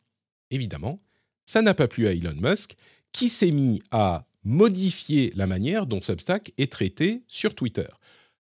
Évidemment, 0.52 1.02
ça 1.46 1.62
n'a 1.62 1.74
pas 1.74 1.88
plu 1.88 2.08
à 2.08 2.12
Elon 2.12 2.36
Musk, 2.36 2.76
qui 3.12 3.30
s'est 3.30 3.52
mis 3.52 3.82
à 3.90 4.28
modifier 4.44 5.32
la 5.36 5.48
manière 5.48 5.86
dont 5.86 6.02
Substack 6.02 6.52
est 6.58 6.72
traité 6.72 7.24
sur 7.28 7.56
Twitter 7.56 7.88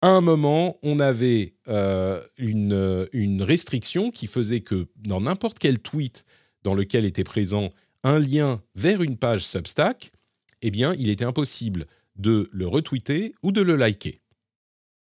à 0.02 0.10
un 0.10 0.22
moment, 0.22 0.78
on 0.82 1.00
avait 1.00 1.56
euh, 1.68 2.24
une, 2.38 3.42
restriction 3.42 4.12
qui 4.12 4.28
faisait 4.28 4.62
que 4.62 4.88
dans 4.96 5.22
n'importe 5.22 5.60
quel 5.60 5.80
tweet 5.80 6.26
dans 6.64 6.74
lequel 6.74 7.06
était 7.06 7.24
présent 7.24 7.70
un 8.04 8.20
lien 8.20 8.62
vers 8.76 9.02
une 9.02 9.18
page 9.18 9.42
Substack, 9.42 10.12
eh 10.62 10.72
bien, 10.72 10.94
il 10.98 11.10
était 11.10 11.26
impossible 11.26 11.86
de 12.16 12.50
le 12.52 12.68
retweeter 12.68 13.34
ou 13.44 13.52
de 13.52 13.62
le 13.62 13.76
liker. 13.76 14.22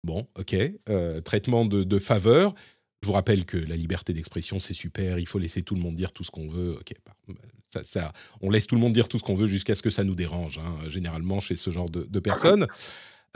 Bon, 0.04 0.26
ok, 0.36 0.56
euh, 0.88 1.20
traitement 1.20 1.64
de, 1.64 1.98
faveur. 1.98 2.54
Je 3.02 3.06
vous 3.06 3.12
rappelle 3.12 3.44
que 3.44 3.56
la 3.56 3.76
liberté 3.76 4.12
d'expression, 4.12 4.58
c'est 4.58 4.74
super, 4.74 5.18
il 5.18 5.26
faut 5.26 5.38
laisser 5.38 5.62
tout 5.62 5.74
le 5.74 5.80
monde 5.80 5.94
dire 5.94 6.12
tout 6.12 6.24
ce 6.24 6.30
qu'on 6.30 6.48
veut. 6.48 6.78
Bah, 7.06 8.12
on 8.40 8.50
laisse 8.50 8.66
tout 8.66 8.74
le 8.74 8.80
monde 8.80 8.92
dire 8.92 9.08
tout 9.08 9.18
ce 9.18 9.22
qu'on 9.22 9.34
veut 9.34 9.46
jusqu'à 9.46 9.74
ce 9.74 9.82
que 9.82 9.90
ça 9.90 10.04
nous 10.04 10.14
dérange, 10.14 10.58
hein, 10.58 10.88
généralement 10.88 11.40
chez 11.40 11.56
ce 11.56 11.70
genre 11.70 11.88
de, 11.88 12.20
personnes. 12.20 12.66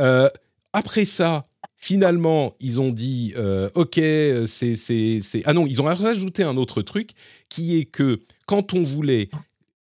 Euh, 0.01 0.29
après 0.77 1.07
ça, 1.07 1.47
finalement, 1.79 2.55
ils 2.61 2.83
ont 2.83 2.91
dit 2.91 3.33
euh, 3.39 3.71
OK, 3.75 3.95
c'est, 3.95 4.77
c'est. 4.77 5.23
Ah 5.47 5.55
non, 5.55 5.67
ils 5.67 5.81
ont 5.81 5.85
rajouté 5.85 6.43
un 6.43 6.59
autre 6.59 6.83
truc 6.83 7.13
qui 7.49 7.79
est 7.79 7.87
que 7.87 8.21
quand 8.47 8.75
on 8.75 8.83
voulait 8.83 9.31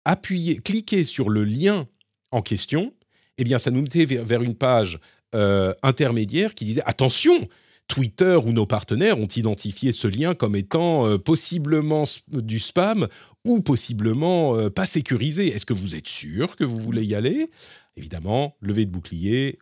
appuyer, 0.04 0.58
cliquer 0.58 1.02
sur 1.02 1.30
le 1.30 1.42
lien 1.42 1.88
en 2.30 2.42
question, 2.42 2.94
eh 3.38 3.44
bien, 3.44 3.58
ça 3.58 3.72
nous 3.72 3.82
mettait 3.82 4.04
vers, 4.04 4.42
une 4.42 4.54
page 4.54 5.00
euh, 5.34 5.74
intermédiaire 5.82 6.54
qui 6.54 6.64
disait 6.64 6.84
attention, 6.86 7.44
Twitter 7.88 8.36
ou 8.36 8.52
nos 8.52 8.66
partenaires 8.66 9.18
ont 9.18 9.26
identifié 9.26 9.90
ce 9.90 10.06
lien 10.06 10.36
comme 10.36 10.54
étant 10.54 11.08
euh, 11.08 11.18
possiblement 11.18 12.04
du 12.28 12.60
spam 12.60 13.08
ou 13.44 13.62
possiblement 13.62 14.70
pas 14.70 14.86
sécurisé. 14.86 15.48
Est-ce 15.48 15.66
que 15.66 15.74
vous 15.74 15.96
êtes 15.96 16.06
sûr 16.06 16.54
que 16.54 16.62
vous 16.62 16.78
voulez 16.78 17.04
y 17.04 17.16
aller? 17.16 17.50
Évidemment, 17.96 18.56
levée 18.60 18.86
de 18.86 18.92
bouclier, 18.92 19.58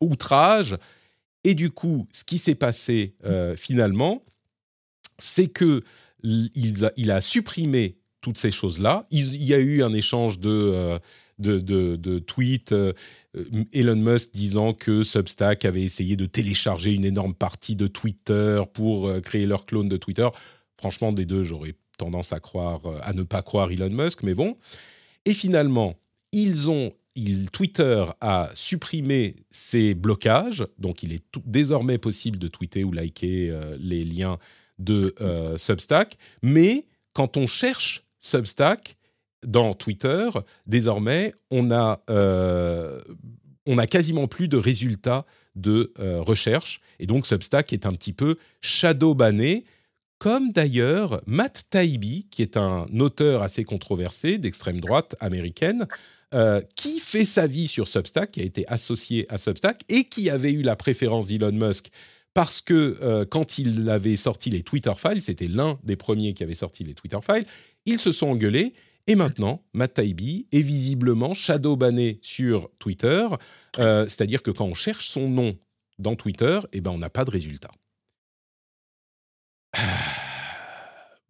outrage. 0.00 0.76
Et 1.44 1.54
du 1.54 1.70
coup, 1.70 2.06
ce 2.12 2.24
qui 2.24 2.38
s'est 2.38 2.54
passé 2.54 3.14
euh, 3.24 3.56
finalement, 3.56 4.24
c'est 5.18 5.48
que 5.48 5.82
il 6.24 6.84
a, 6.84 6.92
il 6.96 7.10
a, 7.10 7.20
supprimé 7.20 7.98
toutes 8.20 8.38
ces 8.38 8.52
choses-là. 8.52 9.04
Il, 9.10 9.42
y 9.42 9.54
a 9.54 9.58
eu 9.58 9.82
un 9.82 9.92
échange 9.92 10.38
de, 10.38 10.50
euh, 10.50 10.98
de, 11.40 11.58
de, 11.58 12.18
tweets. 12.20 12.70
Euh, 12.70 12.92
Elon 13.72 13.96
Musk 13.96 14.30
disant 14.32 14.72
que 14.72 15.02
Substack 15.02 15.64
avait 15.64 15.82
essayé 15.82 16.14
de 16.14 16.26
télécharger 16.26 16.92
une 16.92 17.04
énorme 17.04 17.34
partie 17.34 17.74
de 17.74 17.88
Twitter 17.88 18.62
pour 18.72 19.10
créer 19.22 19.46
leur 19.46 19.66
clone 19.66 19.88
de 19.88 19.96
Twitter. 19.96 20.28
Franchement, 20.76 21.12
des 21.12 21.26
deux, 21.26 21.42
j'aurais 21.42 21.74
tendance 21.98 22.32
à 22.32 22.38
croire, 22.38 22.82
à 23.00 23.12
ne 23.14 23.24
pas 23.24 23.42
croire 23.42 23.72
Elon 23.72 23.90
Musk, 23.90 24.22
mais 24.22 24.34
bon. 24.34 24.56
Et 25.24 25.34
finalement, 25.34 25.96
ils 26.30 26.70
ont 26.70 26.92
Twitter 27.52 28.06
a 28.20 28.50
supprimé 28.54 29.36
ces 29.50 29.94
blocages, 29.94 30.66
donc 30.78 31.02
il 31.02 31.12
est 31.12 31.24
désormais 31.44 31.98
possible 31.98 32.38
de 32.38 32.48
tweeter 32.48 32.84
ou 32.84 32.92
liker 32.92 33.50
euh, 33.50 33.76
les 33.78 34.04
liens 34.04 34.38
de 34.78 35.14
euh, 35.20 35.56
Substack, 35.56 36.16
mais 36.42 36.86
quand 37.12 37.36
on 37.36 37.46
cherche 37.46 38.04
Substack 38.20 38.96
dans 39.46 39.74
Twitter, 39.74 40.30
désormais, 40.66 41.34
on 41.50 41.70
a, 41.70 42.02
euh, 42.08 43.00
on 43.66 43.76
a 43.76 43.86
quasiment 43.86 44.26
plus 44.26 44.48
de 44.48 44.56
résultats 44.56 45.26
de 45.54 45.92
recherche, 46.20 46.80
et 46.98 47.06
donc 47.06 47.26
Substack 47.26 47.74
est 47.74 47.84
un 47.84 47.92
petit 47.92 48.14
peu 48.14 48.36
shadow 48.62 49.14
banné, 49.14 49.64
comme 50.16 50.52
d'ailleurs 50.52 51.20
Matt 51.26 51.64
Taibbi, 51.68 52.28
qui 52.30 52.40
est 52.40 52.56
un 52.56 52.86
auteur 53.00 53.42
assez 53.42 53.64
controversé 53.64 54.38
d'extrême 54.38 54.80
droite 54.80 55.14
américaine, 55.20 55.86
euh, 56.34 56.60
qui 56.76 57.00
fait 57.00 57.24
sa 57.24 57.46
vie 57.46 57.68
sur 57.68 57.88
Substack, 57.88 58.32
qui 58.32 58.40
a 58.40 58.44
été 58.44 58.66
associé 58.68 59.26
à 59.32 59.38
Substack 59.38 59.82
et 59.88 60.04
qui 60.04 60.30
avait 60.30 60.52
eu 60.52 60.62
la 60.62 60.76
préférence 60.76 61.26
d'Elon 61.26 61.52
Musk 61.52 61.90
parce 62.34 62.60
que 62.60 62.98
euh, 63.02 63.24
quand 63.24 63.58
il 63.58 63.88
avait 63.90 64.16
sorti 64.16 64.50
les 64.50 64.62
Twitter 64.62 64.92
Files, 64.96 65.20
c'était 65.20 65.48
l'un 65.48 65.78
des 65.82 65.96
premiers 65.96 66.32
qui 66.32 66.42
avait 66.42 66.54
sorti 66.54 66.84
les 66.84 66.94
Twitter 66.94 67.18
Files, 67.22 67.44
ils 67.84 67.98
se 67.98 68.12
sont 68.12 68.28
engueulés. 68.28 68.72
Et 69.06 69.16
maintenant, 69.16 69.64
Matt 69.72 69.94
Taibbi 69.94 70.46
est 70.52 70.62
visiblement 70.62 71.34
shadow 71.34 71.76
banné 71.76 72.20
sur 72.22 72.70
Twitter, 72.78 73.26
euh, 73.78 74.04
c'est-à-dire 74.04 74.42
que 74.42 74.52
quand 74.52 74.64
on 74.64 74.74
cherche 74.74 75.08
son 75.08 75.28
nom 75.28 75.58
dans 75.98 76.14
Twitter, 76.14 76.60
eh 76.72 76.80
ben 76.80 76.92
on 76.92 76.98
n'a 76.98 77.10
pas 77.10 77.24
de 77.24 77.30
résultat. 77.30 77.70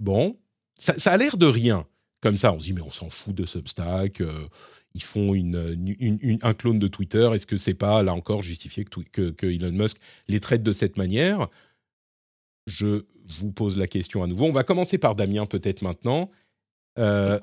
Bon, 0.03 0.37
ça, 0.77 1.13
a 1.13 1.17
l'air 1.17 1.37
de 1.37 1.47
rien. 1.47 1.87
Comme 2.23 2.37
ça, 2.37 2.53
on 2.53 2.59
se 2.59 2.65
dit, 2.65 2.73
mais 2.73 2.83
on 2.83 2.93
s'en 2.93 3.11
fout 3.11 3.35
de 3.35 3.45
Substack 3.45 4.23
ils 4.95 5.03
font 5.03 5.35
un 5.35 6.55
clone 6.55 6.79
de 6.79 6.89
Twitter. 6.89 7.31
Est-ce 7.35 7.47
que 7.47 7.57
c'est 7.57 7.75
pas, 7.75 8.03
là 8.03 8.15
encore, 8.15 8.43
justifié 8.43 8.85
que, 8.85 9.47
Elon 9.47 9.73
Musk 9.73 9.99
les 10.29 10.41
traite 10.41 10.63
de 10.63 10.73
cette 10.73 10.97
manière? 10.97 11.49
Je 12.67 13.03
vous 13.27 13.53
pose 13.53 13.77
la 13.77 13.87
question 13.87 14.23
à 14.23 14.27
nouveau. 14.27 14.47
On 14.47 14.53
va 14.53 14.65
commencer 14.65 14.99
par 14.99 15.15
Damien, 15.15 15.47
peut-être 15.47 15.83
maintenant. 15.83 16.31
Euh, 16.99 17.39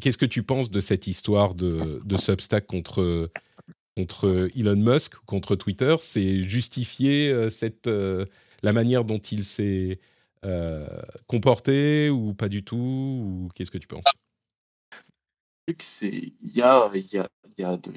qu'est-ce 0.00 0.18
que 0.18 0.26
tu 0.26 0.42
penses 0.42 0.70
de 0.70 0.80
cette 0.80 1.06
histoire 1.06 1.54
de, 1.54 2.00
Substack 2.16 2.66
contre, 2.66 3.30
contre 3.96 4.48
Elon 4.54 4.76
Musk, 4.76 5.14
contre 5.26 5.56
Twitter, 5.56 5.96
c'est 5.98 6.42
justifier 6.42 7.48
cette, 7.50 7.88
la 8.62 8.72
manière 8.72 9.04
dont 9.04 9.18
il 9.18 9.44
s'est 9.44 10.00
comporté 11.26 12.10
ou 12.10 12.34
pas 12.34 12.48
du 12.48 12.64
tout 12.64 12.76
ou 12.76 13.48
Qu'est-ce 13.54 13.70
que 13.70 13.78
tu 13.78 13.88
penses? 13.88 14.04
Il 15.66 16.32
y 16.54 16.62
a, 16.62 16.90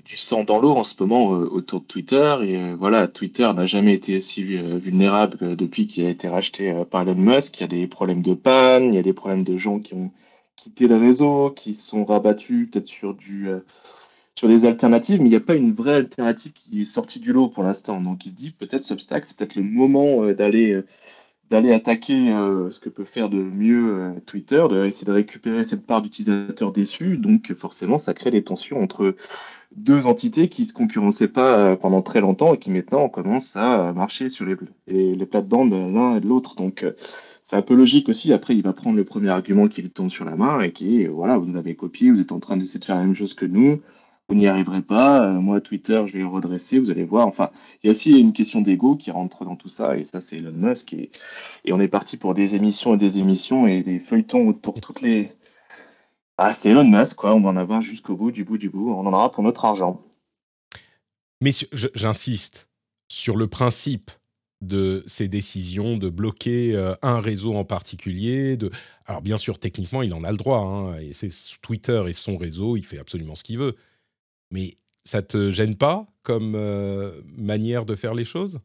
du 0.06 0.18
sang 0.18 0.44
dans 0.44 0.60
l'eau 0.60 0.72
en 0.72 0.84
ce 0.84 1.02
moment 1.02 1.28
autour 1.28 1.82
de 1.82 1.86
Twitter 1.86 2.38
et 2.44 2.74
voilà 2.74 3.08
Twitter 3.08 3.52
n'a 3.54 3.66
jamais 3.66 3.94
été 3.94 4.20
si 4.20 4.44
vulnérable 4.44 5.56
depuis 5.56 5.88
qu'il 5.88 6.06
a 6.06 6.10
été 6.10 6.28
racheté 6.28 6.84
par 6.90 7.04
Elon 7.04 7.16
Musk 7.16 7.60
il 7.60 7.62
y 7.62 7.64
a 7.64 7.68
des 7.68 7.88
problèmes 7.88 8.24
de 8.24 8.34
panne 8.34 8.86
il 8.86 8.96
y 8.96 8.98
a 8.98 9.04
des 9.04 9.14
problèmes 9.14 9.44
de 9.44 9.58
gens 9.58 9.80
qui 9.80 9.94
ont 9.94 10.12
quitté 10.56 10.88
le 10.88 10.98
réseau 10.98 11.52
qui 11.52 11.76
sont 11.76 12.06
rabattus 12.06 12.70
peut-être 12.72 12.88
sur 12.88 13.16
sur 14.36 14.48
des 14.48 14.66
alternatives, 14.66 15.20
mais 15.20 15.28
il 15.28 15.32
n'y 15.32 15.36
a 15.36 15.42
pas 15.42 15.56
une 15.56 15.74
vraie 15.74 15.96
alternative 15.96 16.54
qui 16.54 16.82
est 16.82 16.86
sortie 16.86 17.20
du 17.20 17.32
lot 17.34 17.50
pour 17.50 17.64
l'instant. 17.64 18.02
Donc 18.02 18.26
il 18.26 18.32
se 18.32 18.36
dit 18.36 18.52
peut-être 18.52 18.84
Substack, 18.84 19.26
c'est 19.26 19.38
peut-être 19.38 19.56
le 19.56 19.64
moment 19.64 20.24
euh, 20.24 20.34
d'aller 20.34 20.72
euh, 20.72 20.88
d'aller 21.52 21.74
attaquer 21.74 22.32
euh, 22.34 22.72
ce 22.72 22.80
que 22.80 22.90
peut 22.90 23.04
faire 23.04 23.30
de 23.30 23.38
mieux 23.38 24.16
Twitter, 24.26 24.66
d'essayer 24.72 25.06
de 25.06 25.12
récupérer 25.12 25.66
cette 25.66 25.86
part 25.86 26.02
d'utilisateurs 26.02 26.72
déçus. 26.72 27.18
Donc 27.18 27.54
forcément, 27.54 28.00
ça 28.00 28.14
crée 28.16 28.32
des 28.32 28.44
tensions 28.44 28.82
entre 28.82 29.16
deux 29.76 30.08
entités 30.08 30.50
qui 30.50 30.66
se 30.66 30.74
concurrençaient 30.74 31.28
pas 31.28 31.76
pendant 31.76 32.02
très 32.02 32.22
longtemps 32.22 32.54
et 32.56 32.58
qui 32.58 32.72
maintenant 32.72 33.08
commencent 33.10 33.56
à 33.56 33.94
marcher 33.94 34.30
sur 34.30 34.46
les, 34.46 34.56
les, 34.88 35.16
les 35.16 35.26
plates-bandes 35.26 35.72
l'un 35.72 36.16
et 36.18 36.20
de 36.22 36.28
l'autre. 36.28 36.56
Donc 36.56 36.86
c'est 37.44 37.56
un 37.58 37.62
peu 37.62 37.76
logique 37.76 38.10
aussi. 38.10 38.34
Après, 38.34 38.56
il 38.56 38.64
va 38.64 38.74
prendre 38.74 38.96
le 38.96 39.04
premier 39.04 39.30
argument 39.30 39.68
qui 39.68 39.82
lui 39.82 39.90
tombe 39.90 40.10
sur 40.10 40.26
la 40.26 40.38
main 40.38 40.62
et 40.62 40.72
qui 40.72 41.02
est 41.02 41.08
voilà, 41.08 41.38
vous 41.38 41.46
nous 41.46 41.58
avez 41.58 41.76
copié, 41.76 42.12
vous 42.12 42.22
êtes 42.22 42.32
en 42.32 42.40
train 42.40 42.58
d'essayer 42.58 42.80
de 42.80 42.86
faire 42.86 42.96
la 42.96 43.04
même 43.04 43.16
chose 43.16 43.34
que 43.34 43.46
nous 43.46 43.82
vous 44.32 44.38
n'y 44.38 44.48
arriverez 44.48 44.82
pas. 44.82 45.26
Euh, 45.26 45.34
moi, 45.34 45.60
Twitter, 45.60 46.02
je 46.08 46.14
vais 46.14 46.20
le 46.20 46.28
redresser, 46.28 46.80
vous 46.80 46.90
allez 46.90 47.04
voir. 47.04 47.28
Enfin, 47.28 47.52
il 47.84 47.88
y 47.88 47.90
a 47.90 47.92
aussi 47.92 48.18
une 48.18 48.32
question 48.32 48.62
d'ego 48.62 48.96
qui 48.96 49.12
rentre 49.12 49.44
dans 49.44 49.58
tout 49.58 49.68
ça, 49.68 49.98
et 49.98 50.06
ça, 50.06 50.22
c'est 50.22 50.38
Elon 50.38 50.54
Musk. 50.54 50.94
Et, 50.94 51.12
et, 51.66 51.74
on 51.74 51.82
est 51.82 51.90
parti 51.90 52.16
pour 52.16 52.34
des 52.34 52.56
émissions 52.56 52.94
et 52.94 52.98
des 52.98 53.20
émissions 53.20 53.68
et 53.68 53.84
des 53.84 54.00
feuilletons 54.00 54.54
pour 54.54 54.80
toutes 54.80 55.02
les. 55.02 55.34
Ah, 56.38 56.54
c'est 56.54 56.70
Elon 56.70 56.86
Musk, 56.86 57.18
quoi. 57.18 57.36
On 57.36 57.42
va 57.42 57.50
en 57.50 57.58
avoir 57.58 57.82
jusqu'au 57.82 58.16
bout, 58.16 58.32
du 58.32 58.46
bout, 58.46 58.58
du 58.58 58.70
bout. 58.70 58.90
On 58.92 59.06
en 59.06 59.12
aura 59.12 59.34
pour 59.34 59.44
notre 59.44 59.66
argent. 59.66 60.02
Mais 61.42 61.52
j'insiste 61.74 62.70
sur 63.10 63.36
le 63.36 63.48
principe 63.48 64.12
de 64.62 65.04
ces 65.08 65.28
décisions 65.28 65.98
de 65.98 66.08
bloquer 66.08 66.74
euh, 66.74 66.94
un 67.02 67.20
réseau 67.20 67.56
en 67.56 67.66
particulier. 67.66 68.56
De... 68.56 68.72
Alors 69.08 69.22
bien 69.22 69.36
sûr, 69.36 69.60
techniquement, 69.60 70.04
il 70.04 70.14
en 70.14 70.24
a 70.24 70.32
le 70.32 70.38
droit. 70.38 70.60
Hein, 70.60 71.00
et 71.00 71.12
c'est 71.12 71.30
Twitter 71.62 72.02
et 72.08 72.14
son 72.14 72.38
réseau, 72.38 72.78
il 72.78 72.86
fait 72.86 73.00
absolument 73.00 73.36
ce 73.36 73.44
qu'il 73.44 73.58
veut. 73.58 73.76
Mais 74.52 74.78
ça 75.04 75.22
te 75.22 75.50
gêne 75.50 75.76
pas 75.76 76.06
comme 76.24 76.54
euh, 76.56 77.12
manière 77.38 77.86
de 77.86 77.96
faire 77.96 78.14
les 78.14 78.26
choses? 78.26 78.60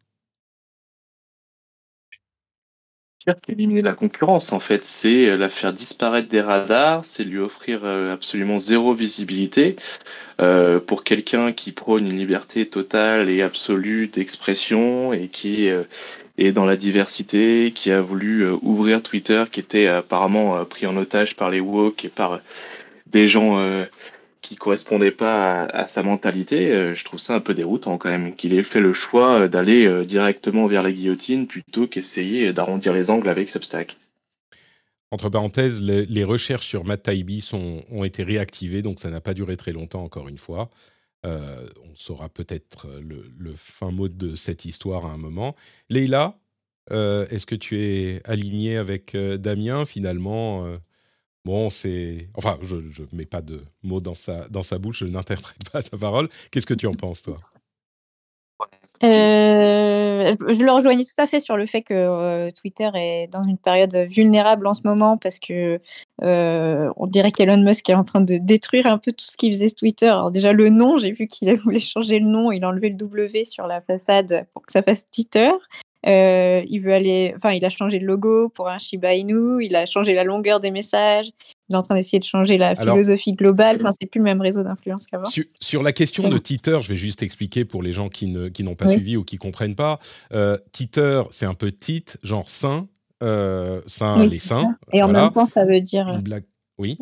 Éliminer 3.49 3.83
la 3.83 3.95
concurrence, 3.95 4.53
en 4.53 4.61
fait, 4.61 4.85
c'est 4.85 5.29
euh, 5.29 5.37
la 5.37 5.49
faire 5.49 5.73
disparaître 5.73 6.29
des 6.29 6.41
radars, 6.41 7.05
c'est 7.05 7.25
lui 7.25 7.41
offrir 7.41 7.81
euh, 7.83 8.13
absolument 8.13 8.61
zéro 8.61 8.95
visibilité. 8.95 9.75
pour 10.87 11.03
quelqu'un 11.03 11.53
qui 11.53 11.73
prône 11.73 12.07
une 12.07 12.19
liberté 12.19 12.69
totale 12.69 13.29
et 13.31 13.43
absolue 13.43 14.07
d'expression 14.07 15.13
et 15.13 15.29
qui 15.29 15.69
est 16.37 16.53
dans 16.53 16.67
la 16.67 16.77
diversité, 16.77 17.73
qui 17.75 17.91
a 17.91 18.03
voulu 18.03 18.47
ouvrir 18.63 19.03
Twitter, 19.03 19.45
qui 19.51 19.61
était 19.61 19.87
apparemment 19.87 20.63
pris 20.67 20.87
en 20.87 20.97
otage 20.99 21.37
par 21.37 21.51
les 21.51 21.61
woke 21.61 22.05
et 22.05 22.11
par 22.11 22.41
des 23.07 23.29
gens 23.29 23.57
qui 24.47 24.55
correspondait 24.55 25.11
pas 25.11 25.65
à, 25.65 25.87
sa 25.87 26.05
mentalité, 26.05 26.71
euh, 26.71 26.95
je 26.95 27.05
trouve 27.05 27.19
ça 27.19 27.35
un 27.35 27.41
peu 27.41 27.53
déroutant 27.53 27.99
quand 27.99 28.09
même, 28.09 28.37
qu'il 28.37 28.55
ait 28.55 28.63
fait 28.63 28.81
le 28.81 28.93
choix 28.93 29.41
euh, 29.41 29.49
d'aller 29.49 29.87
euh, 29.87 30.05
directement 30.05 30.69
vers 30.69 30.85
la 30.85 30.93
guillotine 30.93 31.49
plutôt 31.49 31.89
qu'essayer 31.89 32.53
d'arrondir 32.53 32.93
les 32.93 33.11
angles 33.11 33.29
avec 33.29 33.51
Substack. 33.51 33.97
Entre 35.11 35.31
parenthèses, 35.31 35.81
les, 35.81 36.25
recherches 36.25 36.67
sur 36.67 36.85
Matt 36.85 37.05
Taibbi 37.05 37.49
ont 37.53 38.05
été 38.05 38.23
réactivées, 38.23 38.83
donc 38.83 39.01
ça 39.01 39.11
n'a 39.11 39.21
pas 39.21 39.35
duré 39.35 39.57
très 39.57 39.73
longtemps 39.73 40.03
encore 40.03 40.29
une 40.29 40.39
fois. 40.39 40.69
on 41.25 41.95
saura 41.95 42.29
peut-être 42.29 42.89
le, 43.01 43.55
fin 43.55 43.93
mot 43.93 44.09
de 44.09 44.35
cette 44.35 44.65
histoire 44.65 45.07
à 45.07 45.13
un 45.13 45.17
moment. 45.17 45.55
Leïla, 45.91 46.37
est-ce 46.91 47.47
que 47.47 47.55
tu 47.55 47.81
es 47.81 48.21
aligné 48.25 48.79
avec 48.79 49.17
Damien 49.17 49.87
finalement 49.87 50.77
Bon, 51.47 51.71
c'est. 51.71 52.29
Enfin, 52.35 52.59
je 52.63 52.75
ne 52.75 53.07
mets 53.17 53.25
pas 53.25 53.41
de 53.41 53.63
mots 53.85 54.01
dans 54.01 54.17
sa, 54.17 54.49
dans 54.49 54.65
sa 54.65 54.79
bouche, 54.79 54.99
je 54.99 55.07
n'interprète 55.07 55.71
pas 55.71 55.81
sa 55.81 55.97
parole. 55.97 56.29
Qu'est-ce 56.51 56.67
que 56.67 56.75
tu 56.75 56.89
en 56.89 56.95
penses, 56.95 57.23
toi? 57.23 57.37
Euh, 59.05 60.35
je 60.41 60.61
le 60.61 60.73
rejoignais 60.73 61.05
tout 61.05 61.23
à 61.23 61.29
fait 61.29 61.39
sur 61.39 61.57
le 61.57 61.67
fait 61.67 61.83
que 61.83 61.95
euh, 61.95 62.51
Twitter 62.51 62.91
est 62.95 63.29
dans 63.29 63.45
une 63.45 63.59
période 63.59 63.95
vulnérable 64.11 64.67
en 64.67 64.75
ce 64.75 64.81
moment 64.85 65.19
parce 65.19 65.39
que 65.39 65.81
euh, 66.25 66.91
on 66.97 67.07
dirait 67.07 67.31
qu'Elon 67.31 67.63
Musk 67.63 67.91
est 67.91 67.95
en 67.95 68.03
train 68.03 68.23
de 68.23 68.39
détruire 68.39 68.87
un 68.87 68.99
peu 68.99 69.13
tout 69.13 69.27
ce 69.27 69.37
qui 69.37 69.53
faisait 69.53 69.71
Twitter. 69.71 70.09
Alors 70.09 70.33
déjà 70.33 70.53
le 70.53 70.69
nom, 70.69 70.97
j'ai 70.97 71.13
vu 71.13 71.29
qu'il 71.29 71.55
voulu 71.57 71.79
changer 71.79 72.19
le 72.19 72.27
nom, 72.27 72.51
il 72.51 72.65
a 72.65 72.69
enlevé 72.71 72.89
le 72.89 72.97
W 72.97 73.45
sur 73.45 73.69
la 73.69 73.81
façade 73.81 74.49
pour 74.53 74.67
que 74.67 74.73
ça 74.73 74.83
fasse 74.83 75.09
Twitter. 75.11 75.51
Euh, 76.07 76.63
il 76.69 76.81
veut 76.81 76.93
aller, 76.93 77.33
enfin, 77.37 77.53
il 77.53 77.65
a 77.65 77.69
changé 77.69 77.99
le 77.99 78.07
logo 78.07 78.49
pour 78.49 78.69
un 78.69 78.79
Shiba 78.79 79.15
Inu. 79.15 79.65
Il 79.65 79.75
a 79.75 79.87
changé 79.87 80.15
la 80.15 80.25
longueur 80.25 80.61
des 80.61 80.71
messages. 80.71 81.33
Il 81.69 81.75
est 81.75 81.77
en 81.77 81.83
train 81.83 81.97
d'essayer 81.97 82.21
de 82.21 82.25
changer 82.25 82.59
la 82.59 82.77
philosophie 82.77 83.33
globale. 83.33 83.77
Enfin, 83.81 83.91
c'est 83.99 84.07
plus 84.07 84.19
le 84.19 84.25
même 84.25 84.41
réseau 84.41 84.63
d'influence 84.63 85.07
qu'avant. 85.07 85.25
Sur, 85.61 85.83
la 85.83 85.93
question 85.93 86.29
de 86.29 86.39
Twitter, 86.39 86.79
je 86.81 86.89
vais 86.89 86.97
juste 86.97 87.23
expliquer 87.23 87.65
pour 87.65 87.83
les 87.83 87.93
gens 87.93 88.09
qui 88.09 88.29
ne 88.29 88.49
qui 88.49 88.63
n'ont 88.63 88.77
pas 88.77 88.87
suivi 88.87 89.17
ou 89.17 89.25
qui 89.25 89.37
comprennent 89.37 89.75
pas. 89.75 89.99
Euh, 90.33 90.57
Twitter, 90.73 91.23
c'est 91.31 91.47
un 91.47 91.55
peu 91.55 91.73
tit, 91.73 92.05
genre 92.23 92.49
saint, 92.49 92.87
euh, 93.23 93.83
saint 93.87 94.25
les 94.27 94.39
saints. 94.39 94.77
Et 94.93 95.03
en 95.03 95.09
même 95.09 95.31
temps, 95.31 95.49
ça 95.49 95.65
veut 95.65 95.81
dire. 95.81 96.09
Une 96.09 96.21
blague. 96.21 96.45
Oui. 96.79 96.99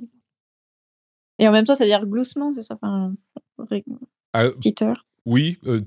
Et 1.38 1.48
en 1.48 1.52
même 1.52 1.64
temps, 1.64 1.74
ça 1.74 1.84
veut 1.84 1.90
dire 1.90 2.06
gloussement, 2.06 2.52
c'est 2.54 2.62
ça. 2.62 2.78
Enfin, 2.80 3.12
Twitter. 4.60 4.92
Oui, 5.26 5.58
euh, 5.66 5.82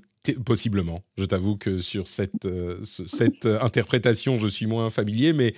Possiblement. 0.46 1.04
Je 1.18 1.26
t'avoue 1.26 1.58
que 1.58 1.80
sur 1.80 2.08
cette, 2.08 2.46
euh, 2.46 2.84
cette 2.84 3.46
euh, 3.46 3.60
interprétation, 3.62 4.38
je 4.38 4.48
suis 4.48 4.66
moins 4.66 4.90
familier, 4.90 5.34
mais 5.34 5.54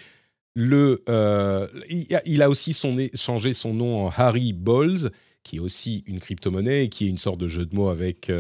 le, 0.56 1.04
euh, 1.10 1.68
il, 2.26 2.42
a, 2.42 2.50
aussi 2.50 2.74
son, 2.74 2.98
changé 3.16 3.54
son 3.54 3.74
nom 3.74 4.06
en 4.06 4.10
Harry 4.10 4.54
Balls, 4.54 5.12
qui 5.44 5.58
est 5.58 5.60
aussi 5.60 6.04
une 6.08 6.20
crypto-monnaie 6.20 6.86
et 6.86 6.90
qui 6.90 7.06
est 7.06 7.10
une 7.10 7.18
sorte 7.18 7.40
de 7.40 7.48
jeu 7.48 7.66
de 7.66 7.76
mots 7.76 7.90
avec 7.90 8.32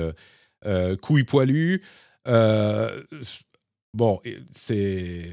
couille 1.01 1.23
poilu. 1.23 1.81
bon, 2.25 4.19
c'est. 4.51 5.31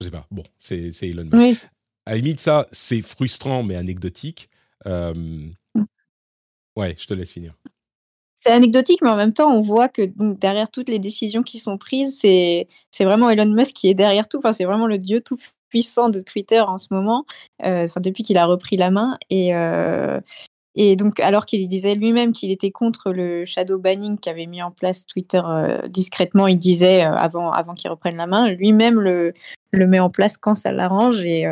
Je 0.00 0.04
sais 0.04 0.10
pas. 0.10 0.26
Bon, 0.30 0.44
c'est 0.58 0.92
Elon 1.02 1.24
Musk. 1.24 1.60
À 2.06 2.10
la 2.12 2.18
limite, 2.18 2.38
ça, 2.38 2.66
c'est 2.70 3.02
frustrant, 3.02 3.62
mais 3.62 3.76
anecdotique. 3.76 4.50
Ouais, 6.76 6.96
je 6.98 7.06
te 7.06 7.14
laisse 7.14 7.30
finir 7.30 7.54
c'est 8.44 8.50
anecdotique, 8.50 9.00
mais 9.00 9.08
en 9.08 9.16
même 9.16 9.32
temps, 9.32 9.50
on 9.50 9.62
voit 9.62 9.88
que 9.88 10.02
derrière 10.34 10.70
toutes 10.70 10.90
les 10.90 10.98
décisions 10.98 11.42
qui 11.42 11.58
sont 11.58 11.78
prises, 11.78 12.18
c'est 12.18 12.66
vraiment 13.00 13.30
Elon 13.30 13.46
Musk 13.46 13.74
qui 13.74 13.88
est 13.88 13.94
derrière 13.94 14.28
tout. 14.28 14.36
Enfin, 14.36 14.52
c'est 14.52 14.66
vraiment 14.66 14.86
le 14.86 14.98
dieu 14.98 15.22
tout 15.22 15.38
puissant 15.70 16.10
de 16.10 16.20
Twitter 16.20 16.60
en 16.60 16.76
ce 16.76 16.88
moment, 16.90 17.24
euh, 17.64 17.86
depuis 17.96 18.22
qu'il 18.22 18.36
a 18.36 18.44
repris 18.44 18.76
la 18.76 18.90
main. 18.90 19.16
Et, 19.30 19.54
euh, 19.54 20.20
et 20.74 20.94
donc, 20.94 21.20
alors 21.20 21.46
qu'il 21.46 21.66
disait 21.68 21.94
lui-même 21.94 22.32
qu'il 22.32 22.50
était 22.50 22.70
contre 22.70 23.12
le 23.12 23.46
shadow 23.46 23.78
banning 23.78 24.18
qu'avait 24.18 24.44
mis 24.44 24.62
en 24.62 24.70
place 24.70 25.06
Twitter 25.06 25.40
euh, 25.42 25.88
discrètement, 25.88 26.46
il 26.46 26.58
disait 26.58 27.00
avant, 27.00 27.50
avant 27.50 27.72
qu'il 27.72 27.90
reprenne 27.90 28.16
la 28.16 28.26
main, 28.26 28.50
lui-même 28.50 29.00
le, 29.00 29.32
le 29.70 29.86
met 29.86 30.00
en 30.00 30.10
place 30.10 30.36
quand 30.36 30.54
ça 30.54 30.70
l'arrange. 30.70 31.24
Et 31.24 31.50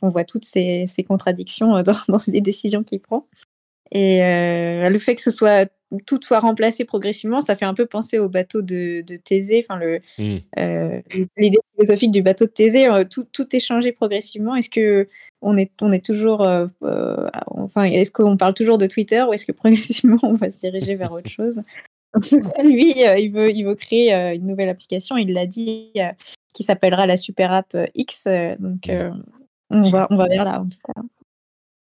on 0.00 0.08
voit 0.08 0.24
toutes 0.24 0.46
ces, 0.46 0.86
ces 0.86 1.04
contradictions 1.04 1.82
dans 2.08 2.20
les 2.26 2.40
décisions 2.40 2.82
qu'il 2.84 3.00
prend. 3.00 3.26
Et 3.92 4.20
le 4.20 4.98
fait 4.98 5.14
que 5.14 5.22
ce 5.22 5.30
soit 5.30 5.70
tout 6.06 6.20
soit 6.22 6.40
remplacé 6.40 6.84
progressivement, 6.84 7.40
ça 7.40 7.56
fait 7.56 7.64
un 7.64 7.74
peu 7.74 7.86
penser 7.86 8.18
au 8.18 8.28
bateau 8.28 8.62
de, 8.62 9.02
de 9.06 9.16
Thésée, 9.16 9.64
enfin 9.68 9.78
le 9.78 10.00
mmh. 10.18 10.36
euh, 10.58 11.00
l'idée 11.36 11.58
philosophique 11.74 12.12
du 12.12 12.22
bateau 12.22 12.44
de 12.46 12.50
Thésée, 12.50 12.86
euh, 12.86 13.04
tout, 13.04 13.24
tout 13.32 13.54
est 13.54 13.60
changé 13.60 13.92
progressivement. 13.92 14.54
Est-ce 14.54 14.70
que 14.70 15.08
on 15.42 15.56
est 15.56 15.72
on 15.82 15.90
est 15.90 16.04
toujours, 16.04 16.46
euh, 16.46 16.66
enfin 17.46 17.84
est-ce 17.84 18.12
qu'on 18.12 18.36
parle 18.36 18.54
toujours 18.54 18.78
de 18.78 18.86
Twitter 18.86 19.22
ou 19.22 19.32
est-ce 19.32 19.46
que 19.46 19.52
progressivement 19.52 20.18
on 20.22 20.34
va 20.34 20.50
se 20.50 20.60
diriger 20.60 20.94
vers 20.94 21.12
autre 21.12 21.30
chose? 21.30 21.60
Lui, 22.64 22.94
il 22.96 23.30
veut 23.32 23.50
il 23.50 23.64
veut 23.64 23.74
créer 23.74 24.12
une 24.12 24.46
nouvelle 24.46 24.68
application. 24.68 25.16
Il 25.16 25.32
l'a 25.32 25.46
dit, 25.46 25.92
qui 26.52 26.62
s'appellera 26.62 27.06
la 27.06 27.16
Super 27.16 27.52
App 27.52 27.76
X. 27.94 28.24
donc 28.58 28.88
mmh. 28.88 29.22
on 29.70 29.90
va 29.90 30.06
on 30.10 30.16
va 30.16 30.28
vers 30.28 30.44
là 30.44 30.60
en 30.60 30.68
tout 30.68 30.78
cas. 30.86 31.02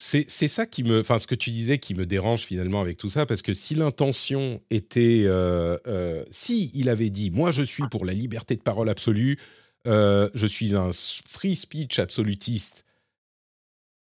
C'est 0.07 0.49
ça 0.49 0.67
qui 0.67 0.85
me, 0.85 1.01
enfin, 1.01 1.19
ce 1.19 1.27
que 1.27 1.35
tu 1.35 1.51
disais 1.51 1.79
qui 1.79 1.95
me 1.95 2.05
dérange 2.05 2.43
finalement 2.43 2.83
avec 2.83 2.99
tout 2.99 3.09
ça, 3.09 3.25
parce 3.25 3.41
que 3.41 3.55
si 3.55 3.75
l'intention 3.75 4.61
était, 4.69 5.23
euh, 5.25 5.79
euh, 5.87 6.23
si 6.31 6.71
il 6.75 6.91
avait 6.91 7.09
dit, 7.09 7.31
moi 7.31 7.51
je 7.51 7.63
suis 7.63 7.85
pour 7.91 8.05
la 8.05 8.13
liberté 8.13 8.55
de 8.55 8.61
parole 8.61 8.91
absolue, 8.91 9.39
euh, 9.87 10.29
je 10.35 10.47
suis 10.47 10.77
un 10.77 10.91
free 10.93 11.57
speech 11.57 11.99
absolutiste, 11.99 12.85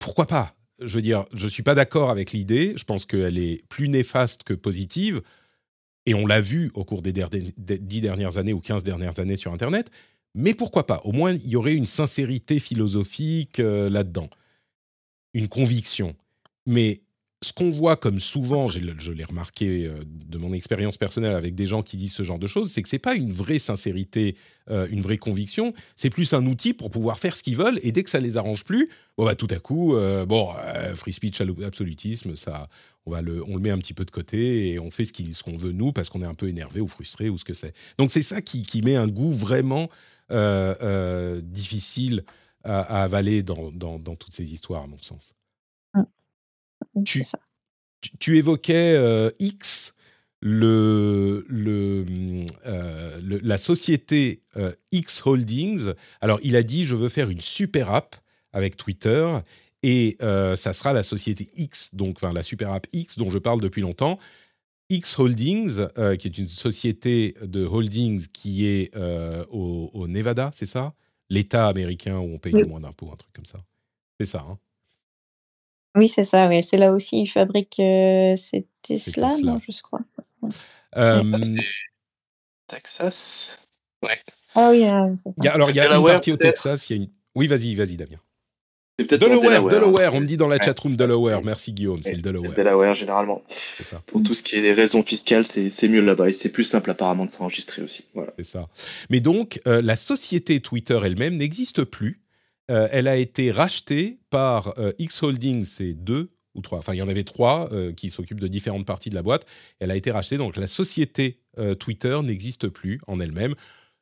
pourquoi 0.00 0.26
pas? 0.26 0.56
Je 0.80 0.96
veux 0.96 1.02
dire, 1.02 1.26
je 1.32 1.46
suis 1.46 1.62
pas 1.62 1.76
d'accord 1.76 2.10
avec 2.10 2.32
l'idée. 2.32 2.74
Je 2.76 2.84
pense 2.84 3.06
qu'elle 3.06 3.38
est 3.38 3.64
plus 3.68 3.88
néfaste 3.88 4.42
que 4.42 4.52
positive. 4.52 5.22
Et 6.06 6.14
on 6.14 6.26
l'a 6.26 6.40
vu 6.40 6.72
au 6.74 6.84
cours 6.84 7.02
des, 7.02 7.12
dix 7.12 8.00
dernières 8.00 8.36
années 8.36 8.52
ou 8.52 8.60
15 8.60 8.82
dernières 8.82 9.20
années 9.20 9.36
sur 9.36 9.52
Internet. 9.52 9.90
Mais 10.34 10.54
pourquoi 10.54 10.88
pas? 10.88 11.00
Au 11.04 11.12
moins, 11.12 11.32
il 11.34 11.48
y 11.48 11.54
aurait 11.54 11.76
une 11.76 11.86
sincérité 11.86 12.58
philosophique 12.58 13.58
là-dedans, 13.58 14.28
une 15.34 15.48
conviction. 15.48 16.14
Mais 16.66 17.02
ce 17.44 17.52
qu'on 17.52 17.70
voit 17.70 17.96
comme 17.96 18.18
souvent, 18.18 18.66
je 18.66 19.12
l'ai 19.12 19.24
remarqué 19.24 19.86
euh, 19.86 20.02
de 20.06 20.38
mon 20.38 20.52
expérience 20.52 20.96
personnelle 20.96 21.36
avec 21.36 21.54
des 21.54 21.66
gens 21.66 21.82
qui 21.82 21.96
disent 21.96 22.14
ce 22.14 22.22
genre 22.24 22.38
de 22.38 22.46
choses, 22.46 22.72
c'est 22.72 22.82
que 22.82 22.88
c'est 22.88 22.98
pas 22.98 23.14
une 23.14 23.30
vraie 23.30 23.58
sincérité, 23.58 24.36
euh, 24.70 24.88
une 24.90 25.02
vraie 25.02 25.18
conviction. 25.18 25.74
C'est 25.94 26.10
plus 26.10 26.32
un 26.32 26.44
outil 26.46 26.72
pour 26.72 26.90
pouvoir 26.90 27.18
faire 27.18 27.36
ce 27.36 27.42
qu'ils 27.42 27.56
veulent. 27.56 27.78
Et 27.82 27.92
dès 27.92 28.02
que 28.02 28.10
ça 28.10 28.18
les 28.18 28.36
arrange 28.36 28.64
plus, 28.64 28.88
bon 29.16 29.26
bah, 29.26 29.34
tout 29.34 29.48
à 29.50 29.58
coup, 29.58 29.94
euh, 29.94 30.24
bon, 30.24 30.48
free 30.96 31.12
speech, 31.12 31.40
absolutisme, 31.64 32.34
ça, 32.34 32.68
on 33.06 33.12
va 33.12 33.22
le, 33.22 33.44
on 33.46 33.54
le 33.56 33.60
met 33.60 33.70
un 33.70 33.78
petit 33.78 33.94
peu 33.94 34.04
de 34.04 34.10
côté 34.10 34.70
et 34.70 34.78
on 34.78 34.90
fait 34.90 35.04
ce 35.04 35.42
qu'on 35.42 35.56
veut 35.56 35.72
nous 35.72 35.92
parce 35.92 36.08
qu'on 36.08 36.22
est 36.22 36.26
un 36.26 36.34
peu 36.34 36.48
énervé 36.48 36.80
ou 36.80 36.88
frustré 36.88 37.28
ou 37.28 37.36
ce 37.36 37.44
que 37.44 37.54
c'est. 37.54 37.74
Donc 37.98 38.10
c'est 38.10 38.22
ça 38.22 38.40
qui, 38.40 38.82
met 38.82 38.96
un 38.96 39.06
goût 39.06 39.30
vraiment 39.30 39.90
difficile 41.42 42.24
à, 42.64 43.02
avaler 43.02 43.42
dans, 43.42 43.70
dans 43.70 44.16
toutes 44.16 44.32
ces 44.32 44.52
histoires, 44.52 44.82
à 44.82 44.86
mon 44.86 44.98
sens. 44.98 45.34
Tu, 47.04 47.24
tu, 48.20 48.38
évoquais 48.38 48.94
euh, 48.94 49.30
X, 49.38 49.94
le, 50.40 51.44
le, 51.48 52.44
euh, 52.66 53.20
la 53.42 53.58
société 53.58 54.42
euh, 54.56 54.72
X 54.92 55.22
Holdings. 55.24 55.92
Alors, 56.20 56.38
il 56.42 56.56
a 56.56 56.62
dit 56.62 56.84
Je 56.84 56.94
veux 56.94 57.08
faire 57.08 57.30
une 57.30 57.40
super 57.40 57.90
app 57.90 58.16
avec 58.52 58.76
Twitter 58.76 59.38
et 59.82 60.16
ça 60.20 60.72
sera 60.72 60.92
la 60.92 61.02
société 61.02 61.50
X, 61.56 61.94
donc 61.94 62.16
enfin, 62.16 62.32
la 62.32 62.42
super 62.42 62.72
app 62.72 62.86
X 62.92 63.18
dont 63.18 63.28
je 63.28 63.38
parle 63.38 63.60
depuis 63.60 63.82
longtemps. 63.82 64.18
X 64.88 65.18
Holdings, 65.18 65.86
qui 66.18 66.28
est 66.28 66.38
une 66.38 66.48
société 66.48 67.34
de 67.42 67.66
holdings 67.66 68.26
qui 68.28 68.66
est 68.66 68.96
au, 69.50 70.06
Nevada, 70.08 70.52
c'est 70.54 70.66
ça? 70.66 70.94
L'État 71.30 71.68
américain 71.68 72.18
où 72.18 72.34
on 72.34 72.38
paye 72.38 72.52
le 72.52 72.66
moins 72.66 72.80
d'impôts, 72.80 73.10
un 73.12 73.16
truc 73.16 73.32
comme 73.32 73.46
ça. 73.46 73.60
C'est 74.20 74.26
ça, 74.26 74.40
hein 74.48 74.58
oui, 75.96 76.08
c'est 76.08 76.24
ça, 76.24 76.48
oui. 76.48 76.62
C'est 76.62 76.76
là 76.76 76.92
aussi, 76.92 77.20
ils 77.20 77.28
fabriquent, 77.28 77.78
euh, 77.78 78.34
c'est 78.36 78.66
Tesla, 78.82 79.36
non, 79.42 79.60
je 79.60 79.80
crois. 79.80 80.00
Texas? 82.66 83.60
Ouais. 84.02 84.18
Ah 84.56 84.70
oui, 84.70 84.84
alors 84.84 85.70
il 85.70 85.76
y 85.76 85.80
a 85.80 85.96
une 85.96 86.04
partie 86.04 86.32
au 86.32 86.36
Texas, 86.36 86.90
il 86.90 86.96
y 86.96 86.98
a 86.98 87.02
une 87.02 87.10
oui, 87.34 87.48
vas-y, 87.48 87.74
vas-y 87.74 87.96
Damien. 87.96 88.18
Delaware, 88.98 89.66
Delaware, 89.66 90.14
on 90.14 90.20
me 90.20 90.26
dit 90.26 90.36
dans 90.36 90.46
la 90.46 90.60
chatroom 90.60 90.96
Delaware. 90.96 91.42
Merci 91.42 91.72
Guillaume, 91.72 92.02
c'est 92.02 92.14
le 92.14 92.22
Delaware. 92.22 92.52
Delaware 92.52 92.94
généralement. 92.94 93.42
C'est 93.76 93.84
ça. 93.84 94.02
Pour 94.06 94.22
tout 94.22 94.34
ce 94.34 94.42
qui 94.42 94.54
est 94.56 94.62
des 94.62 94.72
raisons 94.72 95.02
fiscales, 95.02 95.46
c'est 95.46 95.88
mieux 95.88 96.00
là-bas 96.00 96.28
et 96.28 96.32
c'est 96.32 96.48
plus 96.48 96.64
simple 96.64 96.90
apparemment 96.90 97.24
de 97.24 97.30
s'enregistrer 97.30 97.82
aussi. 97.82 98.04
Voilà. 98.14 98.32
C'est 98.38 98.46
ça. 98.46 98.68
Mais 99.10 99.20
donc, 99.20 99.60
euh, 99.66 99.82
la 99.82 99.96
société 99.96 100.60
Twitter 100.60 100.98
elle-même 101.04 101.36
n'existe 101.36 101.82
plus. 101.84 102.24
Euh, 102.70 102.88
elle 102.90 103.08
a 103.08 103.16
été 103.16 103.50
rachetée 103.50 104.18
par 104.30 104.78
euh, 104.78 104.92
X 104.98 105.22
Holdings, 105.22 105.64
c'est 105.64 105.92
deux 105.92 106.30
ou 106.54 106.62
trois, 106.62 106.78
enfin 106.78 106.94
il 106.94 106.98
y 106.98 107.02
en 107.02 107.08
avait 107.08 107.24
trois 107.24 107.68
euh, 107.72 107.92
qui 107.92 108.10
s'occupent 108.10 108.40
de 108.40 108.48
différentes 108.48 108.86
parties 108.86 109.10
de 109.10 109.14
la 109.14 109.22
boîte. 109.22 109.44
Elle 109.80 109.90
a 109.90 109.96
été 109.96 110.10
rachetée, 110.10 110.36
donc 110.36 110.56
la 110.56 110.66
société 110.66 111.40
Twitter 111.78 112.18
n'existe 112.24 112.66
plus 112.66 113.00
en 113.06 113.20
elle-même. 113.20 113.54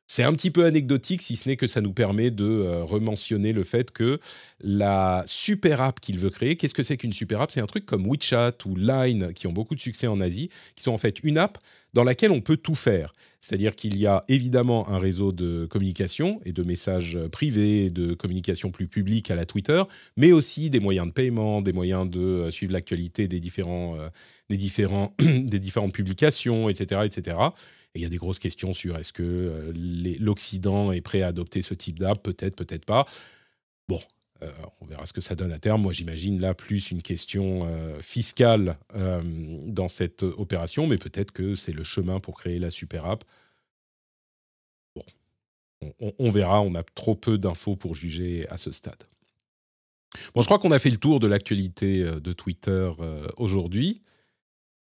C'est 0.07 0.23
un 0.23 0.33
petit 0.33 0.51
peu 0.51 0.65
anecdotique, 0.65 1.21
si 1.21 1.35
ce 1.35 1.47
n'est 1.47 1.55
que 1.55 1.65
ça 1.65 1.81
nous 1.81 1.93
permet 1.93 2.29
de 2.29 2.81
rementionner 2.81 3.53
le 3.53 3.63
fait 3.63 3.91
que 3.91 4.19
la 4.59 5.23
super 5.25 5.81
app 5.81 5.99
qu'il 5.99 6.19
veut 6.19 6.29
créer, 6.29 6.55
qu'est-ce 6.55 6.73
que 6.73 6.83
c'est 6.83 6.97
qu'une 6.97 7.13
super 7.13 7.41
app? 7.41 7.51
C'est 7.51 7.61
un 7.61 7.65
truc 7.67 7.85
comme 7.85 8.05
WeChat 8.05 8.57
ou 8.65 8.75
Line, 8.75 9.33
qui 9.33 9.47
ont 9.47 9.53
beaucoup 9.53 9.75
de 9.75 9.79
succès 9.79 10.07
en 10.07 10.19
Asie, 10.19 10.49
qui 10.75 10.83
sont 10.83 10.91
en 10.91 10.97
fait 10.97 11.23
une 11.23 11.37
app 11.37 11.57
dans 11.93 12.03
laquelle 12.03 12.31
on 12.31 12.41
peut 12.41 12.57
tout 12.57 12.75
faire. 12.75 13.13
C'est-à-dire 13.39 13.75
qu'il 13.75 13.97
y 13.97 14.07
a 14.07 14.23
évidemment 14.29 14.89
un 14.89 14.99
réseau 14.99 15.31
de 15.31 15.65
communication 15.69 16.39
et 16.45 16.53
de 16.53 16.63
messages 16.63 17.19
privés, 17.31 17.89
de 17.89 18.13
communication 18.13 18.71
plus 18.71 18.87
publique 18.87 19.29
à 19.31 19.35
la 19.35 19.45
Twitter, 19.45 19.83
mais 20.15 20.31
aussi 20.31 20.69
des 20.69 20.79
moyens 20.79 21.07
de 21.07 21.11
paiement, 21.11 21.61
des 21.61 21.73
moyens 21.73 22.09
de 22.09 22.21
euh, 22.21 22.51
suivre 22.51 22.71
l'actualité 22.71 23.27
des, 23.27 23.41
différents, 23.41 23.97
euh, 23.97 24.09
des, 24.49 24.57
différents, 24.57 25.13
des 25.19 25.59
différentes 25.59 25.93
publications, 25.93 26.69
etc. 26.69 27.01
etc. 27.03 27.37
Et 27.95 27.99
il 27.99 28.01
y 28.01 28.05
a 28.05 28.09
des 28.09 28.17
grosses 28.17 28.39
questions 28.39 28.73
sur 28.73 28.97
est-ce 28.97 29.13
que 29.13 29.23
euh, 29.23 29.71
l'Occident 30.19 30.91
est 30.91 31.01
prêt 31.01 31.21
à 31.21 31.27
adopter 31.27 31.61
ce 31.61 31.75
type 31.75 31.99
d'app 31.99 32.23
Peut-être, 32.23 32.55
peut-être 32.55 32.85
pas. 32.85 33.05
Bon, 33.87 34.01
euh, 34.41 34.51
on 34.81 34.85
verra 34.85 35.05
ce 35.05 35.13
que 35.13 35.21
ça 35.21 35.35
donne 35.35 35.51
à 35.51 35.59
terme. 35.59 35.83
Moi, 35.83 35.93
j'imagine 35.93 36.41
là 36.41 36.55
plus 36.55 36.89
une 36.89 37.03
question 37.03 37.61
euh, 37.65 38.01
fiscale 38.01 38.77
dans 38.93 39.89
cette 39.89 40.23
opération, 40.23 40.87
mais 40.87 40.97
peut-être 40.97 41.31
que 41.31 41.55
c'est 41.55 41.71
le 41.71 41.83
chemin 41.83 42.19
pour 42.19 42.39
créer 42.39 42.57
la 42.57 42.71
super 42.71 43.05
app. 43.05 43.23
Bon, 44.95 45.03
on, 46.17 46.31
verra. 46.31 46.61
On 46.61 46.73
a 46.73 46.83
trop 46.83 47.15
peu 47.15 47.37
d'infos 47.37 47.75
pour 47.75 47.93
juger 47.93 48.47
à 48.49 48.57
ce 48.57 48.71
stade. 48.71 49.03
Bon, 50.33 50.41
je 50.41 50.47
crois 50.47 50.59
qu'on 50.59 50.71
a 50.71 50.79
fait 50.79 50.89
le 50.89 50.97
tour 50.97 51.19
de 51.19 51.27
l'actualité 51.27 52.03
de 52.03 52.33
Twitter 52.33 52.91
aujourd'hui. 53.37 54.01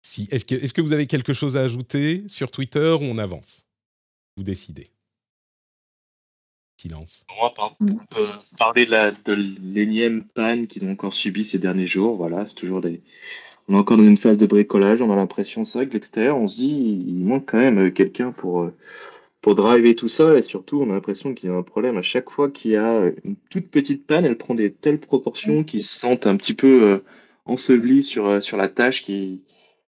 Si, 0.05 0.27
est-ce, 0.29 0.45
que, 0.45 0.81
vous 0.81 0.93
avez 0.93 1.07
quelque 1.07 1.33
chose 1.33 1.57
à 1.57 1.61
ajouter 1.61 2.23
sur 2.27 2.51
Twitter 2.51 2.91
ou 2.91 3.03
on 3.05 3.17
avance? 3.17 3.65
Vous 4.37 4.43
décidez 4.43 4.91
silence. 6.77 7.25
On 7.35 7.47
va 7.47 7.53
parler 8.59 8.85
de, 8.85 8.91
la, 8.91 9.09
de 9.09 9.33
l'énième 9.33 10.23
panne 10.23 10.67
qu'ils 10.67 10.85
ont 10.85 10.91
encore 10.91 11.15
subi 11.15 11.43
ces 11.43 11.57
derniers 11.57 11.87
jours. 11.87 12.17
Voilà, 12.17 12.45
c'est 12.45 12.53
toujours 12.53 12.81
des. 12.81 13.01
On 13.67 13.73
est 13.73 13.77
encore 13.79 13.97
dans 13.97 14.03
une 14.03 14.17
phase 14.17 14.37
de 14.37 14.45
bricolage. 14.45 15.01
On 15.01 15.11
a 15.11 15.15
l'impression, 15.15 15.65
c'est 15.65 15.79
vrai 15.79 15.87
que 15.87 15.93
l'extérieur, 15.93 16.37
on 16.37 16.47
se 16.47 16.57
dit, 16.57 17.03
il 17.07 17.25
manque 17.25 17.49
quand 17.49 17.57
même 17.57 17.91
quelqu'un 17.91 18.31
pour, 18.31 18.61
euh, 18.61 18.75
pour 19.41 19.55
driver 19.55 19.95
tout 19.95 20.09
ça. 20.09 20.37
Et 20.37 20.43
surtout, 20.43 20.83
on 20.83 20.91
a 20.91 20.93
l'impression 20.93 21.33
qu'il 21.33 21.49
y 21.49 21.51
a 21.51 21.55
un 21.55 21.63
problème. 21.63 21.97
À 21.97 22.03
chaque 22.03 22.29
fois 22.29 22.51
qu'il 22.51 22.71
y 22.71 22.77
a 22.77 23.11
une 23.23 23.37
toute 23.49 23.71
petite 23.71 24.05
panne, 24.05 24.25
elle 24.25 24.37
prend 24.37 24.53
des 24.53 24.71
telles 24.71 24.99
proportions 24.99 25.63
qu'ils 25.63 25.83
se 25.83 25.97
sentent 25.97 26.27
un 26.27 26.37
petit 26.37 26.53
peu 26.53 26.83
euh, 26.83 27.03
ensevelis 27.45 28.03
sur, 28.03 28.27
euh, 28.27 28.39
sur 28.39 28.57
la 28.57 28.69
tâche 28.69 29.03
qui. 29.03 29.41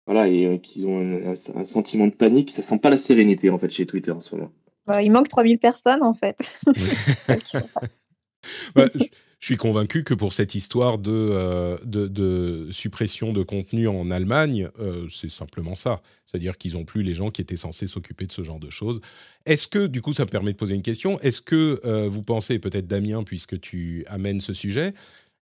Voilà, 0.06 0.28
et 0.28 0.60
qui 0.62 0.84
ont 0.84 1.00
un, 1.00 1.32
un, 1.32 1.64
sentiment 1.64 2.06
de 2.06 2.12
panique. 2.12 2.50
Ça 2.50 2.62
sent 2.62 2.78
pas 2.78 2.90
la 2.90 2.98
sérénité, 2.98 3.48
en 3.48 3.58
fait, 3.58 3.70
chez 3.70 3.86
Twitter 3.86 4.10
en 4.10 4.20
ce 4.20 4.34
moment. 4.34 4.50
Bah, 4.86 5.02
il 5.02 5.10
manque 5.10 5.28
3000 5.28 5.58
personnes, 5.58 6.02
en 6.02 6.14
fait. 6.14 6.38
je, 8.76 9.06
suis 9.40 9.56
convaincu 9.56 10.04
que 10.04 10.12
pour 10.12 10.34
cette 10.34 10.54
histoire 10.54 10.98
de, 10.98 11.10
euh, 11.10 11.78
de, 11.84 12.68
suppression 12.70 13.32
de 13.32 13.42
contenu 13.42 13.88
en 13.88 14.10
Allemagne, 14.10 14.68
euh, 14.78 15.06
c'est 15.10 15.30
simplement 15.30 15.74
ça. 15.74 16.02
C'est-à-dire 16.26 16.58
qu'ils 16.58 16.74
n'ont 16.74 16.84
plus 16.84 17.02
les 17.02 17.14
gens 17.14 17.30
qui 17.30 17.40
étaient 17.40 17.56
censés 17.56 17.86
s'occuper 17.86 18.26
de 18.26 18.32
ce 18.32 18.42
genre 18.42 18.60
de 18.60 18.68
choses. 18.68 19.00
Est-ce 19.46 19.68
que, 19.68 19.86
du 19.86 20.02
coup, 20.02 20.12
ça 20.12 20.24
me 20.24 20.30
permet 20.30 20.52
de 20.52 20.58
poser 20.58 20.74
une 20.74 20.82
question, 20.82 21.18
est-ce 21.20 21.40
que 21.40 21.80
euh, 21.84 22.08
vous 22.10 22.22
pensez, 22.22 22.58
peut-être 22.58 22.86
Damien, 22.86 23.22
puisque 23.22 23.58
tu 23.60 24.04
amènes 24.08 24.40
ce 24.40 24.52
sujet, 24.52 24.92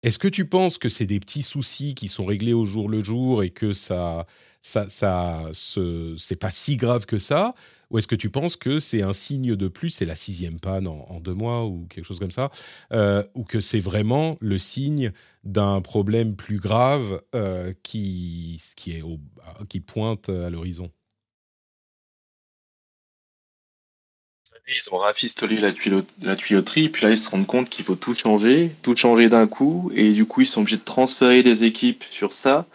est-ce 0.03 0.19
que 0.19 0.29
tu 0.29 0.47
penses 0.47 0.79
que 0.79 0.89
c'est 0.89 1.07
des 1.07 1.21
petits 1.21 1.43
soucis 1.43 1.95
qui 1.95 2.09
sont 2.09 2.25
réglés 2.25 2.55
au 2.55 2.65
jour 2.65 2.89
le 2.89 3.05
jour 3.05 3.43
et 3.43 3.51
que 3.51 3.73
ça, 3.75 4.27
ça, 4.63 4.89
ça 4.89 5.51
c'est 5.53 6.37
pas 6.37 6.51
si 6.51 6.77
grave 6.77 7.07
que 7.07 7.19
ça? 7.19 7.55
Ou 7.91 7.99
est-ce 7.99 8.07
que 8.07 8.15
tu 8.15 8.31
penses 8.31 8.57
que 8.57 8.79
c'est 8.79 9.03
un 9.03 9.13
signe 9.13 9.57
de 9.57 9.69
plus, 9.69 9.91
c'est 9.91 10.05
la 10.05 10.15
sixième 10.15 10.61
panne 10.61 10.87
en, 10.87 11.21
deux 11.21 11.35
mois 11.35 11.67
ou 11.67 11.87
quelque 11.91 12.05
chose 12.05 12.21
comme 12.21 12.31
ça, 12.31 12.51
euh, 12.93 13.25
ou 13.35 13.45
que 13.45 13.61
c'est 13.61 13.81
vraiment 13.81 14.37
le 14.41 14.59
signe 14.59 15.13
d'un 15.45 15.81
problème 15.81 16.37
plus 16.37 16.61
grave 16.61 17.21
euh, 17.35 17.75
qui, 17.83 18.63
qui, 18.77 19.81
pointe 19.81 20.29
à 20.29 20.51
l'horizon? 20.51 20.91
Ils 24.73 24.95
ont 24.95 24.99
rafistolé 24.99 25.57
la, 25.57 25.71
la, 26.23 26.37
tuyauterie, 26.37 26.89
puis 26.91 27.05
là 27.05 27.11
ils 27.11 27.19
se 27.19 27.29
rendent 27.29 27.47
compte 27.47 27.69
qu'il 27.69 27.85
faut 27.85 27.97
tout 27.97 28.15
changer, 28.15 28.71
tout 28.83 28.95
changer 28.95 29.29
d'un 29.29 29.49
coup, 29.49 29.91
et 29.97 30.13
du 30.13 30.27
coup 30.27 30.43
ils 30.43 30.47
sont 30.47 30.61
obligés 30.61 30.77
de 30.77 30.85
transférer 30.85 31.43
des 31.43 31.65
équipes 31.65 32.05
sur 32.09 32.33
ça. 32.33 32.67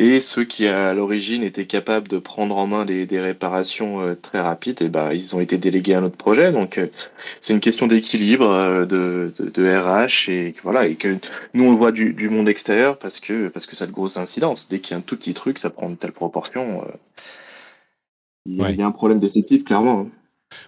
Et 0.00 0.20
ceux 0.20 0.44
qui, 0.44 0.66
à 0.68 0.94
l'origine, 0.94 1.42
étaient 1.42 1.66
capables 1.66 2.06
de 2.06 2.18
prendre 2.18 2.56
en 2.56 2.68
main 2.68 2.84
des, 2.84 3.06
réparations 3.20 4.00
euh, 4.00 4.14
très 4.14 4.40
rapides, 4.40 4.80
et 4.80 4.88
ben, 4.88 5.12
ils 5.12 5.34
ont 5.34 5.40
été 5.40 5.58
délégués 5.58 5.94
à 5.94 6.00
notre 6.00 6.16
projet. 6.16 6.52
Donc, 6.52 6.78
euh, 6.78 6.86
c'est 7.40 7.52
une 7.52 7.58
question 7.58 7.88
d'équilibre, 7.88 8.48
euh, 8.48 8.84
de, 8.84 9.32
de, 9.40 9.76
RH, 9.76 10.30
et 10.30 10.54
voilà, 10.62 10.86
et 10.86 10.94
que 10.94 11.16
nous 11.52 11.64
on 11.64 11.72
le 11.72 11.76
voit 11.76 11.90
du, 11.90 12.28
monde 12.30 12.48
extérieur 12.48 12.96
parce 12.98 13.18
que 13.18 13.48
parce 13.48 13.66
que 13.66 13.74
ça 13.74 13.84
a 13.84 13.86
de 13.88 13.92
grosses 13.92 14.16
incidences. 14.16 14.68
Dès 14.68 14.78
qu'il 14.78 14.92
y 14.92 14.94
a 14.94 14.98
un 14.98 15.00
tout 15.00 15.16
petit 15.16 15.34
truc, 15.34 15.58
ça 15.58 15.70
prend 15.70 15.88
une 15.88 15.96
telle 15.96 16.12
proportion. 16.12 16.84
il, 18.46 18.56
y 18.56 18.82
a, 18.82 18.86
un 18.86 18.92
problème 18.92 19.18
d'effectif, 19.18 19.64
clairement. 19.64 20.02
Hein. 20.02 20.17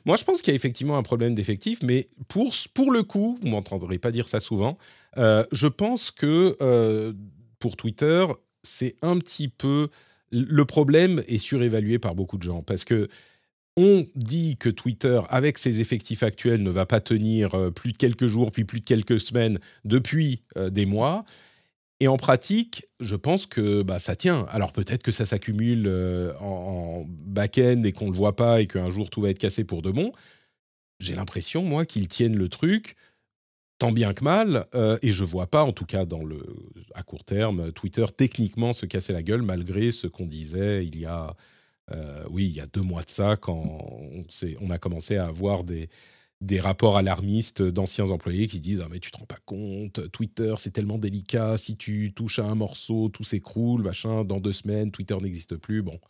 Moi, 0.04 0.16
je 0.16 0.24
pense 0.24 0.42
qu'il 0.42 0.52
y 0.52 0.54
a 0.54 0.56
effectivement 0.56 0.96
un 0.96 1.02
problème 1.02 1.34
d'effectif, 1.34 1.82
mais 1.82 2.08
pour, 2.28 2.54
pour 2.74 2.92
le 2.92 3.02
coup, 3.02 3.38
vous 3.40 3.48
m'entendrez 3.48 3.98
pas 3.98 4.12
dire 4.12 4.28
ça 4.28 4.40
souvent, 4.40 4.78
je 5.16 5.66
pense 5.66 6.10
que 6.10 7.14
pour 7.58 7.76
Twitter, 7.76 8.26
c'est 8.62 8.96
un 9.02 9.18
petit 9.18 9.48
peu 9.48 9.88
le 10.30 10.64
problème 10.64 11.22
est 11.26 11.38
surévalué 11.38 11.98
par 11.98 12.14
beaucoup 12.14 12.38
de 12.38 12.42
gens 12.42 12.62
parce 12.62 12.84
que 12.84 13.08
on 13.76 14.06
dit 14.14 14.56
que 14.58 14.68
Twitter, 14.68 15.20
avec 15.28 15.56
ses 15.56 15.80
effectifs 15.80 16.22
actuels, 16.22 16.62
ne 16.62 16.70
va 16.70 16.86
pas 16.86 17.00
tenir 17.00 17.54
euh, 17.54 17.70
plus 17.70 17.92
de 17.92 17.96
quelques 17.96 18.26
jours, 18.26 18.50
puis 18.52 18.64
plus 18.64 18.80
de 18.80 18.84
quelques 18.84 19.20
semaines, 19.20 19.58
depuis 19.84 20.42
euh, 20.56 20.70
des 20.70 20.86
mois. 20.86 21.24
Et 22.00 22.08
en 22.08 22.16
pratique, 22.16 22.86
je 22.98 23.14
pense 23.14 23.46
que 23.46 23.82
bah, 23.82 23.98
ça 23.98 24.16
tient. 24.16 24.46
Alors 24.50 24.72
peut-être 24.72 25.02
que 25.02 25.12
ça 25.12 25.26
s'accumule 25.26 25.86
en, 26.40 26.44
en 26.44 27.04
back-end 27.06 27.82
et 27.84 27.92
qu'on 27.92 28.06
ne 28.06 28.12
le 28.12 28.16
voit 28.16 28.36
pas 28.36 28.60
et 28.60 28.66
qu'un 28.66 28.90
jour 28.90 29.10
tout 29.10 29.20
va 29.20 29.30
être 29.30 29.38
cassé 29.38 29.64
pour 29.64 29.82
de 29.82 29.90
bon. 29.90 30.12
J'ai 30.98 31.14
l'impression, 31.14 31.62
moi, 31.62 31.86
qu'ils 31.86 32.08
tiennent 32.08 32.36
le 32.36 32.48
truc 32.48 32.96
tant 33.80 33.92
bien 33.92 34.12
que 34.12 34.22
mal, 34.22 34.66
euh, 34.74 34.98
et 35.00 35.10
je 35.10 35.24
vois 35.24 35.46
pas, 35.46 35.64
en 35.64 35.72
tout 35.72 35.86
cas 35.86 36.04
dans 36.04 36.22
le, 36.22 36.38
à 36.94 37.02
court 37.02 37.24
terme, 37.24 37.72
Twitter 37.72 38.04
techniquement 38.14 38.74
se 38.74 38.84
casser 38.84 39.14
la 39.14 39.22
gueule 39.22 39.40
malgré 39.40 39.90
ce 39.90 40.06
qu'on 40.06 40.26
disait 40.26 40.84
il 40.84 41.00
y 41.00 41.06
a, 41.06 41.34
euh, 41.90 42.22
oui, 42.30 42.44
il 42.44 42.54
y 42.54 42.60
a 42.60 42.66
deux 42.66 42.82
mois 42.82 43.02
de 43.02 43.10
ça, 43.10 43.36
quand 43.36 43.80
on 44.60 44.70
a 44.70 44.78
commencé 44.78 45.16
à 45.16 45.28
avoir 45.28 45.64
des, 45.64 45.88
des 46.40 46.60
rapports 46.60 46.96
alarmistes 46.96 47.62
d'anciens 47.62 48.10
employés 48.10 48.48
qui 48.48 48.60
disent 48.60 48.82
ah 48.82 48.88
mais 48.90 48.98
tu 48.98 49.10
te 49.10 49.18
rends 49.18 49.26
pas 49.26 49.38
compte 49.44 50.10
Twitter 50.10 50.54
c'est 50.56 50.70
tellement 50.70 50.96
délicat 50.96 51.58
si 51.58 51.76
tu 51.76 52.12
touches 52.14 52.38
à 52.38 52.46
un 52.46 52.54
morceau 52.54 53.10
tout 53.10 53.24
s'écroule 53.24 53.82
machin 53.82 54.24
dans 54.24 54.40
deux 54.40 54.54
semaines 54.54 54.90
Twitter 54.90 55.16
n'existe 55.20 55.56
plus 55.56 55.82
bon 55.82 56.00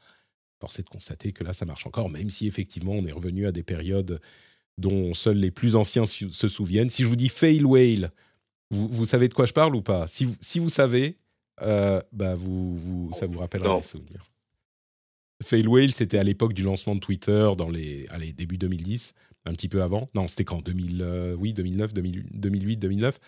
force 0.60 0.78
est 0.78 0.84
de 0.84 0.88
constater 0.88 1.32
que 1.32 1.42
là 1.42 1.52
ça 1.52 1.64
marche 1.64 1.84
encore 1.84 2.10
même 2.10 2.30
si 2.30 2.46
effectivement 2.46 2.92
on 2.92 3.04
est 3.06 3.12
revenu 3.12 3.48
à 3.48 3.52
des 3.52 3.64
périodes 3.64 4.20
dont 4.80 5.14
seuls 5.14 5.36
les 5.36 5.50
plus 5.50 5.76
anciens 5.76 6.06
se 6.06 6.48
souviennent. 6.48 6.88
Si 6.88 7.02
je 7.02 7.08
vous 7.08 7.16
dis 7.16 7.28
fail 7.28 7.62
whale, 7.62 8.10
vous, 8.70 9.04
savez 9.04 9.28
de 9.28 9.34
quoi 9.34 9.46
je 9.46 9.52
parle 9.52 9.74
ou 9.74 9.82
pas? 9.82 10.06
Si 10.06 10.24
vous, 10.24 10.36
si 10.40 10.58
vous 10.58 10.70
savez, 10.70 11.18
euh, 11.62 12.00
bah 12.12 12.34
vous, 12.34 12.76
vous, 12.76 13.12
ça 13.12 13.26
vous 13.26 13.38
rappellera 13.38 13.78
des 13.78 13.82
souvenirs. 13.82 14.30
Fail 15.42 15.66
whale, 15.66 15.92
c'était 15.92 16.18
à 16.18 16.22
l'époque 16.22 16.52
du 16.52 16.62
lancement 16.62 16.94
de 16.94 17.00
Twitter 17.00 17.50
dans 17.56 17.68
les 17.68 18.06
allez, 18.10 18.32
début 18.32 18.58
2010, 18.58 19.14
un 19.44 19.52
petit 19.52 19.68
peu 19.68 19.82
avant. 19.82 20.06
Non, 20.14 20.28
c'était 20.28 20.44
quand 20.44 20.62
2000, 20.62 21.02
euh, 21.02 21.34
Oui, 21.34 21.52
2009, 21.52 21.94
2008, 21.94 22.78
2009. 22.78 23.18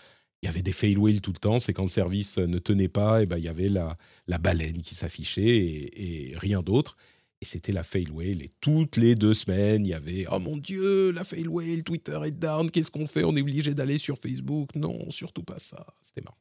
Il 0.42 0.46
y 0.46 0.48
avait 0.48 0.62
des 0.62 0.72
fail 0.72 0.96
whales 0.96 1.20
tout 1.20 1.32
le 1.32 1.38
temps. 1.38 1.60
C'est 1.60 1.72
quand 1.72 1.84
le 1.84 1.88
service 1.88 2.38
ne 2.38 2.58
tenait 2.58 2.88
pas, 2.88 3.22
et 3.22 3.26
ben 3.26 3.38
il 3.38 3.44
y 3.44 3.48
avait 3.48 3.68
la, 3.68 3.96
la 4.26 4.38
baleine 4.38 4.82
qui 4.82 4.94
s'affichait 4.94 5.42
et, 5.42 6.30
et 6.32 6.38
rien 6.38 6.62
d'autre 6.62 6.96
et 7.42 7.44
c'était 7.44 7.72
la 7.72 7.82
fail 7.82 8.08
whale. 8.08 8.40
Et 8.40 8.50
toutes 8.60 8.96
les 8.96 9.16
deux 9.16 9.34
semaines, 9.34 9.84
il 9.84 9.88
y 9.88 9.94
avait 9.94 10.26
Oh 10.30 10.38
mon 10.38 10.56
Dieu, 10.56 11.10
la 11.10 11.24
fail 11.24 11.48
whale, 11.48 11.82
Twitter 11.82 12.18
est 12.24 12.30
down, 12.30 12.70
qu'est-ce 12.70 12.92
qu'on 12.92 13.08
fait? 13.08 13.24
On 13.24 13.34
est 13.36 13.40
obligé 13.40 13.74
d'aller 13.74 13.98
sur 13.98 14.16
Facebook. 14.16 14.76
Non, 14.76 15.10
surtout 15.10 15.42
pas 15.42 15.58
ça. 15.58 15.84
C'était 16.02 16.22
marrant. 16.22 16.38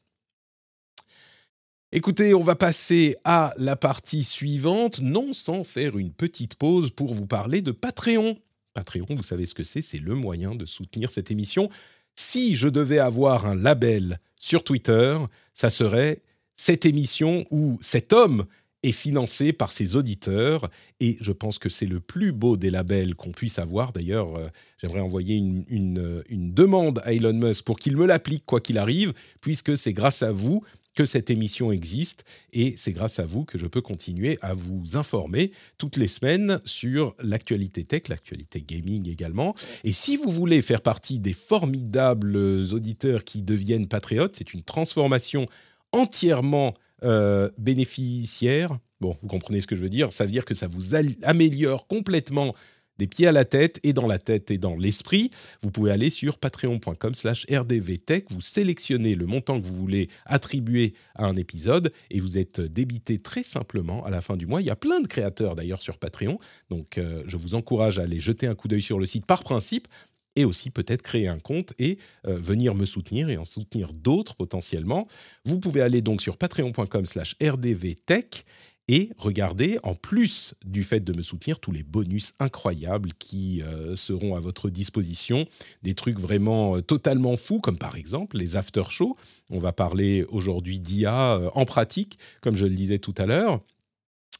Écoutez, 1.91 2.35
on 2.35 2.43
va 2.43 2.55
passer 2.55 3.15
à 3.23 3.53
la 3.57 3.75
partie 3.75 4.23
suivante, 4.23 5.01
non 5.01 5.33
sans 5.33 5.63
faire 5.63 5.97
une 5.97 6.13
petite 6.13 6.53
pause 6.55 6.91
pour 6.91 7.15
vous 7.15 7.25
parler 7.25 7.61
de 7.61 7.71
Patreon. 7.71 8.37
Patreon, 8.73 9.07
vous 9.09 9.23
savez 9.23 9.45
ce 9.45 9.53
que 9.53 9.63
c'est, 9.63 9.81
c'est 9.81 9.99
le 9.99 10.15
moyen 10.15 10.55
de 10.55 10.65
soutenir 10.65 11.09
cette 11.09 11.31
émission. 11.31 11.69
Si 12.15 12.55
je 12.55 12.67
devais 12.67 12.99
avoir 12.99 13.45
un 13.45 13.55
label 13.55 14.19
sur 14.39 14.63
Twitter, 14.63 15.17
ça 15.53 15.69
serait 15.69 16.21
cette 16.55 16.85
émission 16.85 17.45
ou 17.51 17.79
cet 17.81 18.13
homme 18.13 18.45
est 18.83 18.91
financé 18.91 19.53
par 19.53 19.71
ses 19.71 19.95
auditeurs 19.95 20.69
et 20.99 21.17
je 21.21 21.31
pense 21.31 21.59
que 21.59 21.69
c'est 21.69 21.85
le 21.85 21.99
plus 21.99 22.31
beau 22.31 22.57
des 22.57 22.71
labels 22.71 23.15
qu'on 23.15 23.31
puisse 23.31 23.59
avoir. 23.59 23.93
D'ailleurs, 23.93 24.35
euh, 24.35 24.47
j'aimerais 24.79 25.01
envoyer 25.01 25.35
une, 25.35 25.65
une, 25.69 26.53
demande 26.53 26.99
à 27.03 27.13
Elon 27.13 27.33
Musk 27.33 27.63
pour 27.63 27.77
qu'il 27.77 27.95
me 27.95 28.07
l'applique 28.07 28.43
quoi 28.45 28.59
qu'il 28.59 28.79
arrive, 28.79 29.13
puisque 29.41 29.77
c'est 29.77 29.93
grâce 29.93 30.23
à 30.23 30.31
vous 30.31 30.63
que 30.95 31.05
cette 31.05 31.29
émission 31.29 31.71
existe 31.71 32.25
et 32.53 32.75
c'est 32.77 32.91
grâce 32.91 33.19
à 33.19 33.25
vous 33.25 33.45
que 33.45 33.57
je 33.57 33.67
peux 33.67 33.81
continuer 33.81 34.37
à 34.41 34.53
vous 34.53 34.97
informer 34.97 35.51
toutes 35.77 35.97
les 35.97 36.07
semaines 36.07 36.59
sur 36.65 37.15
l'actualité 37.19 37.83
tech, 37.83 38.07
l'actualité 38.09 38.61
gaming 38.61 39.09
également. 39.09 39.55
Et 39.83 39.93
si 39.93 40.17
vous 40.17 40.31
voulez 40.31 40.61
faire 40.61 40.81
partie 40.81 41.19
des 41.19 41.33
formidables 41.33 42.35
auditeurs 42.73 43.23
qui 43.23 43.41
deviennent 43.41 43.87
patriotes, 43.87 44.35
c'est 44.35 44.53
une 44.53 44.63
transformation 44.63 45.45
entièrement 45.91 46.73
euh, 47.03 47.49
bénéficiaire. 47.57 48.77
Bon, 48.99 49.17
vous 49.21 49.27
comprenez 49.27 49.61
ce 49.61 49.67
que 49.67 49.75
je 49.75 49.81
veux 49.81 49.89
dire. 49.89 50.13
Ça 50.13 50.25
veut 50.25 50.31
dire 50.31 50.45
que 50.45 50.53
ça 50.53 50.67
vous 50.67 50.93
améliore 51.23 51.87
complètement 51.87 52.53
des 53.01 53.07
pieds 53.07 53.25
à 53.25 53.31
la 53.31 53.45
tête 53.45 53.79
et 53.81 53.93
dans 53.93 54.05
la 54.05 54.19
tête 54.19 54.51
et 54.51 54.59
dans 54.59 54.75
l'esprit. 54.75 55.31
Vous 55.63 55.71
pouvez 55.71 55.89
aller 55.89 56.11
sur 56.11 56.37
patreon.com 56.37 57.15
slash 57.15 57.47
rdvtech, 57.51 58.29
vous 58.29 58.41
sélectionnez 58.41 59.15
le 59.15 59.25
montant 59.25 59.59
que 59.59 59.65
vous 59.65 59.73
voulez 59.73 60.07
attribuer 60.27 60.93
à 61.15 61.25
un 61.25 61.35
épisode 61.35 61.91
et 62.11 62.19
vous 62.19 62.37
êtes 62.37 62.61
débité 62.61 63.17
très 63.17 63.41
simplement 63.41 64.05
à 64.05 64.11
la 64.11 64.21
fin 64.21 64.37
du 64.37 64.45
mois. 64.45 64.61
Il 64.61 64.67
y 64.67 64.69
a 64.69 64.75
plein 64.75 64.99
de 64.99 65.07
créateurs 65.07 65.55
d'ailleurs 65.55 65.81
sur 65.81 65.97
Patreon, 65.97 66.37
donc 66.69 66.99
euh, 66.99 67.23
je 67.25 67.37
vous 67.37 67.55
encourage 67.55 67.97
à 67.97 68.03
aller 68.03 68.19
jeter 68.19 68.45
un 68.45 68.53
coup 68.53 68.67
d'œil 68.67 68.83
sur 68.83 68.99
le 68.99 69.07
site 69.07 69.25
par 69.25 69.43
principe 69.43 69.87
et 70.35 70.45
aussi 70.45 70.69
peut-être 70.69 71.01
créer 71.01 71.27
un 71.27 71.39
compte 71.39 71.73
et 71.79 71.97
euh, 72.27 72.35
venir 72.35 72.75
me 72.75 72.85
soutenir 72.85 73.29
et 73.29 73.37
en 73.37 73.45
soutenir 73.45 73.93
d'autres 73.93 74.35
potentiellement. 74.35 75.07
Vous 75.43 75.59
pouvez 75.59 75.81
aller 75.81 76.01
donc 76.01 76.21
sur 76.21 76.37
patreon.com 76.37 77.05
slash 77.07 77.35
rdvtech 77.41 78.45
et 78.87 79.11
regarder, 79.17 79.79
en 79.83 79.95
plus 79.95 80.53
du 80.65 80.83
fait 80.83 80.99
de 80.99 81.13
me 81.13 81.21
soutenir, 81.21 81.59
tous 81.59 81.71
les 81.71 81.83
bonus 81.83 82.33
incroyables 82.39 83.13
qui 83.19 83.61
euh, 83.61 83.95
seront 83.95 84.35
à 84.35 84.39
votre 84.39 84.69
disposition. 84.69 85.47
Des 85.83 85.93
trucs 85.93 86.19
vraiment 86.19 86.75
euh, 86.75 86.81
totalement 86.81 87.37
fous, 87.37 87.59
comme 87.59 87.77
par 87.77 87.95
exemple 87.95 88.37
les 88.37 88.55
after-shows. 88.55 89.15
On 89.49 89.59
va 89.59 89.71
parler 89.71 90.25
aujourd'hui 90.29 90.79
d'IA 90.79 91.39
en 91.53 91.65
pratique, 91.65 92.17
comme 92.41 92.55
je 92.55 92.65
le 92.65 92.75
disais 92.75 92.99
tout 92.99 93.15
à 93.17 93.25
l'heure. 93.25 93.61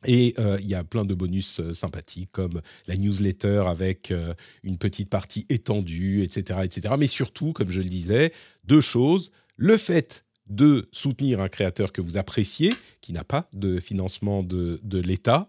Et 0.06 0.34
euh, 0.40 0.58
il 0.60 0.68
y 0.68 0.76
a 0.76 0.84
plein 0.84 1.06
de 1.06 1.14
bonus 1.14 1.60
euh, 1.60 1.74
sympathiques 1.74 2.32
comme 2.32 2.62
la 2.88 2.98
newsletter 2.98 3.66
avec 3.68 4.10
euh, 4.10 4.34
une 4.64 4.78
petite 4.78 5.10
partie 5.10 5.46
étendue, 5.50 6.24
etc., 6.24 6.62
etc. 6.64 6.96
Mais 6.98 7.08
surtout, 7.08 7.54
comme 7.54 7.72
je 7.72 7.82
le 7.82 7.90
disais, 7.90 8.34
deux 8.64 8.82
choses. 8.82 9.32
Le 9.58 9.78
fait 9.78 10.26
de 10.52 10.90
soutenir 10.92 11.40
un 11.40 11.50
créateur 11.50 11.92
que 11.92 12.02
vous 12.02 12.18
appréciez, 12.18 12.74
qui 13.02 13.14
n'a 13.14 13.24
pas 13.24 13.50
de 13.54 13.80
financement 13.80 14.44
de, 14.44 14.80
de 14.84 15.00
l'État, 15.00 15.48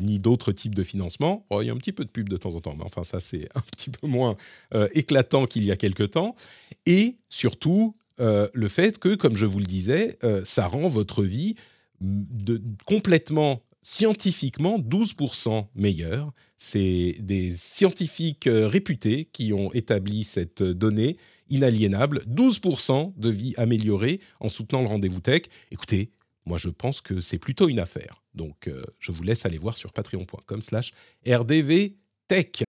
ni 0.00 0.18
d'autres 0.18 0.52
types 0.52 0.74
de 0.74 0.82
financement. 0.82 1.44
Il 1.60 1.66
y 1.66 1.70
a 1.70 1.72
un 1.72 1.76
petit 1.76 1.92
peu 1.92 2.04
de 2.04 2.10
pub 2.10 2.28
de 2.28 2.36
temps 2.36 2.54
en 2.54 2.60
temps, 2.60 2.74
mais 2.76 2.84
enfin 2.84 3.04
ça 3.04 3.20
c'est 3.20 3.48
un 3.54 3.60
petit 3.60 3.90
peu 3.90 4.06
moins 4.06 4.36
éclatant 4.92 5.46
qu'il 5.46 5.64
y 5.64 5.72
a 5.72 5.76
quelque 5.76 6.04
temps. 6.04 6.36
Et 6.86 7.16
surtout, 7.28 7.96
le 8.18 8.68
fait 8.68 8.98
que, 8.98 9.14
comme 9.14 9.36
je 9.36 9.46
vous 9.46 9.58
le 9.58 9.66
disais, 9.66 10.18
ça 10.44 10.66
rend 10.66 10.88
votre 10.88 11.22
vie 11.22 11.56
de, 12.00 12.62
complètement 12.84 13.62
scientifiquement 13.86 14.80
12% 14.80 15.66
meilleur. 15.76 16.32
C'est 16.58 17.14
des 17.20 17.52
scientifiques 17.52 18.48
euh, 18.48 18.66
réputés 18.66 19.26
qui 19.26 19.52
ont 19.52 19.72
établi 19.74 20.24
cette 20.24 20.62
donnée 20.62 21.18
inaliénable. 21.50 22.22
12% 22.28 23.14
de 23.16 23.30
vie 23.30 23.54
améliorée 23.56 24.20
en 24.40 24.48
soutenant 24.48 24.82
le 24.82 24.88
rendez-vous 24.88 25.20
tech. 25.20 25.42
Écoutez, 25.70 26.10
moi 26.44 26.58
je 26.58 26.68
pense 26.68 27.00
que 27.00 27.20
c'est 27.20 27.38
plutôt 27.38 27.68
une 27.68 27.80
affaire. 27.80 28.22
Donc 28.34 28.68
euh, 28.68 28.84
je 28.98 29.12
vous 29.12 29.22
laisse 29.22 29.46
aller 29.46 29.58
voir 29.58 29.76
sur 29.76 29.92
patreon.com 29.92 30.62
slash 30.62 30.92
rdvtech. 31.26 32.64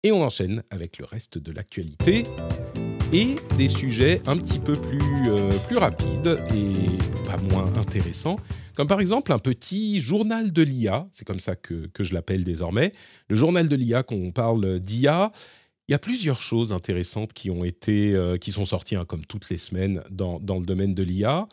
Et 0.05 0.11
on 0.11 0.21
enchaîne 0.21 0.63
avec 0.69 0.99
le 0.99 1.05
reste 1.05 1.37
de 1.37 1.53
l'actualité 1.53 2.25
et 3.13 3.35
des 3.57 3.67
sujets 3.67 4.21
un 4.25 4.35
petit 4.37 4.57
peu 4.57 4.75
plus, 4.75 5.29
euh, 5.29 5.51
plus 5.67 5.77
rapides 5.77 6.39
et 6.55 7.23
pas 7.27 7.37
moins 7.37 7.71
intéressants, 7.77 8.37
comme 8.73 8.87
par 8.87 8.99
exemple 8.99 9.31
un 9.31 9.37
petit 9.37 9.99
journal 9.99 10.51
de 10.51 10.63
l'IA, 10.63 11.07
c'est 11.11 11.23
comme 11.23 11.39
ça 11.39 11.55
que, 11.55 11.85
que 11.93 12.03
je 12.03 12.15
l'appelle 12.15 12.43
désormais, 12.43 12.91
le 13.29 13.35
journal 13.35 13.69
de 13.69 13.75
l'IA, 13.75 14.01
quand 14.01 14.15
on 14.15 14.31
parle 14.31 14.79
d'IA, 14.79 15.31
il 15.87 15.91
y 15.91 15.95
a 15.95 15.99
plusieurs 15.99 16.41
choses 16.41 16.73
intéressantes 16.73 17.33
qui 17.33 17.51
ont 17.51 17.63
été, 17.63 18.15
euh, 18.15 18.37
qui 18.37 18.51
sont 18.51 18.65
sorties 18.65 18.95
hein, 18.95 19.05
comme 19.05 19.25
toutes 19.25 19.51
les 19.51 19.59
semaines 19.59 20.01
dans, 20.09 20.39
dans 20.39 20.57
le 20.57 20.65
domaine 20.65 20.95
de 20.95 21.03
l'IA. 21.03 21.47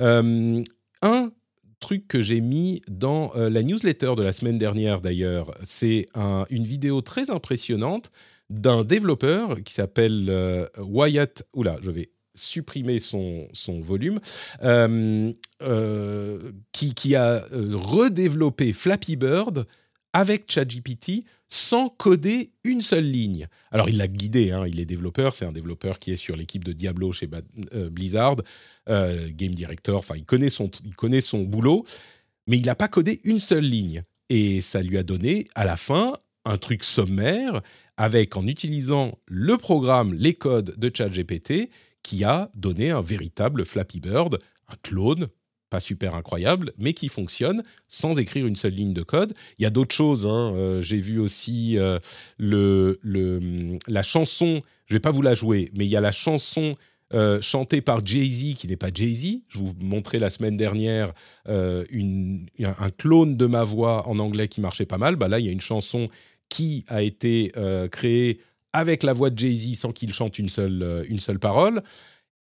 Euh, 0.00 0.62
un 1.00 1.32
truc 1.80 2.08
que 2.08 2.20
j'ai 2.20 2.42
mis 2.42 2.82
dans 2.88 3.32
la 3.34 3.62
newsletter 3.62 4.14
de 4.16 4.22
la 4.22 4.32
semaine 4.32 4.56
dernière 4.56 5.02
d'ailleurs. 5.02 5.50
C'est 5.62 6.06
une 6.48 6.64
vidéo 6.64 7.02
très 7.02 7.30
impressionnante 7.30 8.10
d'un 8.50 8.84
développeur 8.84 9.62
qui 9.62 9.72
s'appelle 9.72 10.26
euh, 10.28 10.66
Wyatt. 10.78 11.44
Oula, 11.54 11.76
je 11.82 11.90
vais 11.90 12.10
supprimer 12.34 12.98
son, 12.98 13.48
son 13.52 13.80
volume, 13.80 14.20
euh, 14.62 15.32
qui, 16.72 16.94
qui, 16.94 17.14
a 17.14 17.44
redéveloppé 17.50 18.72
Flappy 18.72 19.16
Bird 19.16 19.66
avec 20.12 20.50
ChatGPT 20.50 21.24
sans 21.48 21.88
coder 21.88 22.52
une 22.64 22.80
seule 22.80 23.04
ligne. 23.04 23.48
Alors 23.70 23.88
il 23.88 23.98
l'a 23.98 24.08
guidé, 24.08 24.50
hein, 24.50 24.64
il 24.66 24.80
est 24.80 24.86
développeur, 24.86 25.34
c'est 25.34 25.44
un 25.44 25.52
développeur 25.52 25.98
qui 25.98 26.10
est 26.10 26.16
sur 26.16 26.36
l'équipe 26.36 26.64
de 26.64 26.72
Diablo 26.72 27.12
chez 27.12 27.28
euh, 27.74 27.90
Blizzard, 27.90 28.36
euh, 28.88 29.28
game 29.30 29.54
director, 29.54 29.98
enfin 29.98 30.14
il 30.16 30.24
il 30.24 30.96
connaît 30.96 31.20
son 31.20 31.42
boulot, 31.42 31.84
mais 32.46 32.56
il 32.56 32.66
n'a 32.66 32.74
pas 32.74 32.88
codé 32.88 33.20
une 33.24 33.40
seule 33.40 33.64
ligne. 33.64 34.02
Et 34.28 34.60
ça 34.60 34.82
lui 34.82 34.98
a 34.98 35.02
donné 35.02 35.46
à 35.54 35.64
la 35.64 35.76
fin 35.76 36.14
un 36.44 36.58
truc 36.58 36.82
sommaire 36.82 37.60
avec, 37.96 38.36
en 38.36 38.46
utilisant 38.46 39.18
le 39.26 39.56
programme, 39.56 40.14
les 40.14 40.34
codes 40.34 40.74
de 40.76 40.90
ChatGPT, 40.94 41.70
qui 42.02 42.24
a 42.24 42.50
donné 42.54 42.90
un 42.90 43.00
véritable 43.00 43.64
Flappy 43.64 44.00
Bird, 44.00 44.38
un 44.68 44.76
clone 44.82 45.28
pas 45.70 45.80
super 45.80 46.14
incroyable, 46.14 46.72
mais 46.78 46.92
qui 46.92 47.08
fonctionne 47.08 47.62
sans 47.88 48.18
écrire 48.18 48.46
une 48.46 48.56
seule 48.56 48.74
ligne 48.74 48.92
de 48.94 49.02
code. 49.02 49.34
Il 49.58 49.62
y 49.62 49.66
a 49.66 49.70
d'autres 49.70 49.94
choses. 49.94 50.26
Hein. 50.26 50.54
Euh, 50.54 50.80
j'ai 50.80 51.00
vu 51.00 51.18
aussi 51.18 51.76
euh, 51.76 51.98
le, 52.38 53.00
la 53.88 54.02
chanson, 54.02 54.62
je 54.86 54.94
vais 54.94 55.00
pas 55.00 55.10
vous 55.10 55.22
la 55.22 55.34
jouer, 55.34 55.70
mais 55.74 55.84
il 55.84 55.88
y 55.88 55.96
a 55.96 56.00
la 56.00 56.12
chanson 56.12 56.76
euh, 57.14 57.40
chantée 57.40 57.80
par 57.80 58.04
Jay-Z 58.04 58.54
qui 58.56 58.68
n'est 58.68 58.76
pas 58.76 58.90
Jay-Z. 58.92 59.40
Je 59.48 59.58
vous 59.58 59.74
montrais 59.80 60.18
la 60.18 60.30
semaine 60.30 60.56
dernière 60.56 61.12
un 61.46 62.90
clone 62.96 63.36
de 63.36 63.46
ma 63.46 63.64
voix 63.64 64.08
en 64.08 64.18
anglais 64.18 64.48
qui 64.48 64.60
marchait 64.60 64.86
pas 64.86 64.98
mal. 64.98 65.16
Bah 65.16 65.28
là, 65.28 65.40
il 65.40 65.46
y 65.46 65.48
a 65.48 65.52
une 65.52 65.60
chanson 65.60 66.08
qui 66.48 66.84
a 66.88 67.02
été 67.02 67.52
créée 67.90 68.40
avec 68.72 69.02
la 69.02 69.12
voix 69.12 69.30
de 69.30 69.38
Jay-Z 69.38 69.78
sans 69.78 69.92
qu'il 69.92 70.12
chante 70.12 70.38
une 70.38 70.48
seule, 70.48 71.04
une 71.08 71.20
seule 71.20 71.38
parole. 71.38 71.82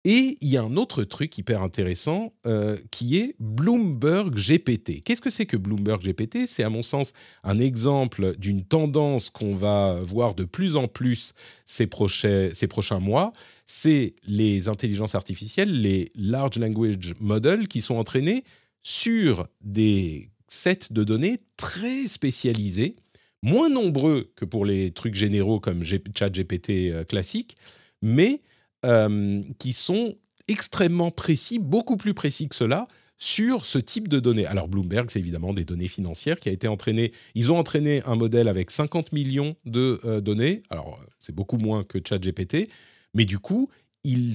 Et 0.08 0.38
il 0.40 0.50
y 0.50 0.56
a 0.56 0.62
un 0.62 0.78
autre 0.78 1.04
truc 1.04 1.36
hyper 1.36 1.64
intéressant 1.64 2.32
euh, 2.46 2.78
qui 2.92 3.18
est 3.18 3.36
Bloomberg 3.40 4.36
GPT. 4.36 5.02
Qu'est-ce 5.04 5.20
que 5.20 5.32
c'est 5.32 5.48
que 5.48 5.58
Bloomberg 5.58 6.00
GPT 6.00 6.46
C'est 6.46 6.62
à 6.62 6.70
mon 6.70 6.84
sens 6.84 7.12
un 7.44 7.58
exemple 7.58 8.38
d'une 8.38 8.64
tendance 8.64 9.32
qu'on 9.32 9.56
va 9.56 10.00
voir 10.04 10.36
de 10.36 10.44
plus 10.44 10.76
en 10.76 10.88
plus 10.88 11.34
ces 11.66 11.88
prochains, 11.88 12.50
ces 12.54 12.68
prochains 12.68 13.00
mois. 13.00 13.34
C'est 13.66 14.14
les 14.28 14.70
intelligences 14.70 15.16
artificielles, 15.16 15.82
les 15.82 16.12
large 16.14 16.60
language 16.60 17.16
models 17.20 17.68
qui 17.68 17.82
sont 17.82 17.96
entraînés 17.96 18.44
sur 18.84 19.48
des 19.62 20.30
sets 20.48 20.92
de 20.92 21.04
données 21.04 21.40
très 21.58 22.08
spécialisés, 22.08 22.96
moins 23.46 23.70
nombreux 23.70 24.32
que 24.36 24.44
pour 24.44 24.66
les 24.66 24.92
trucs 24.92 25.14
généraux 25.14 25.60
comme 25.60 25.84
ChatGPT 25.86 26.70
euh, 26.92 27.04
classique, 27.04 27.56
mais 28.02 28.42
euh, 28.84 29.44
qui 29.60 29.72
sont 29.72 30.16
extrêmement 30.48 31.12
précis, 31.12 31.60
beaucoup 31.60 31.96
plus 31.96 32.16
précis 32.16 32.50
que 32.50 32.56
cela, 32.56 32.88
sur 33.20 33.66
ce 33.66 33.78
type 33.78 34.08
de 34.08 34.20
données. 34.20 34.48
Alors 34.48 34.68
Bloomberg, 34.68 35.10
c'est 35.10 35.20
évidemment 35.20 35.54
des 35.54 35.64
données 35.64 35.88
financières 35.88 36.40
qui 36.40 36.50
a 36.50 36.52
été 36.52 36.68
entraîné. 36.68 37.14
Ils 37.36 37.52
ont 37.52 37.58
entraîné 37.58 38.02
un 38.06 38.16
modèle 38.16 38.48
avec 38.48 38.72
50 38.72 39.14
millions 39.14 39.56
de 39.66 40.02
euh, 40.06 40.22
données. 40.22 40.64
Alors 40.72 41.00
c'est 41.20 41.34
beaucoup 41.34 41.58
moins 41.58 41.84
que 41.84 42.00
ChatGPT, 42.04 42.68
mais 43.14 43.26
du 43.26 43.38
coup, 43.38 43.70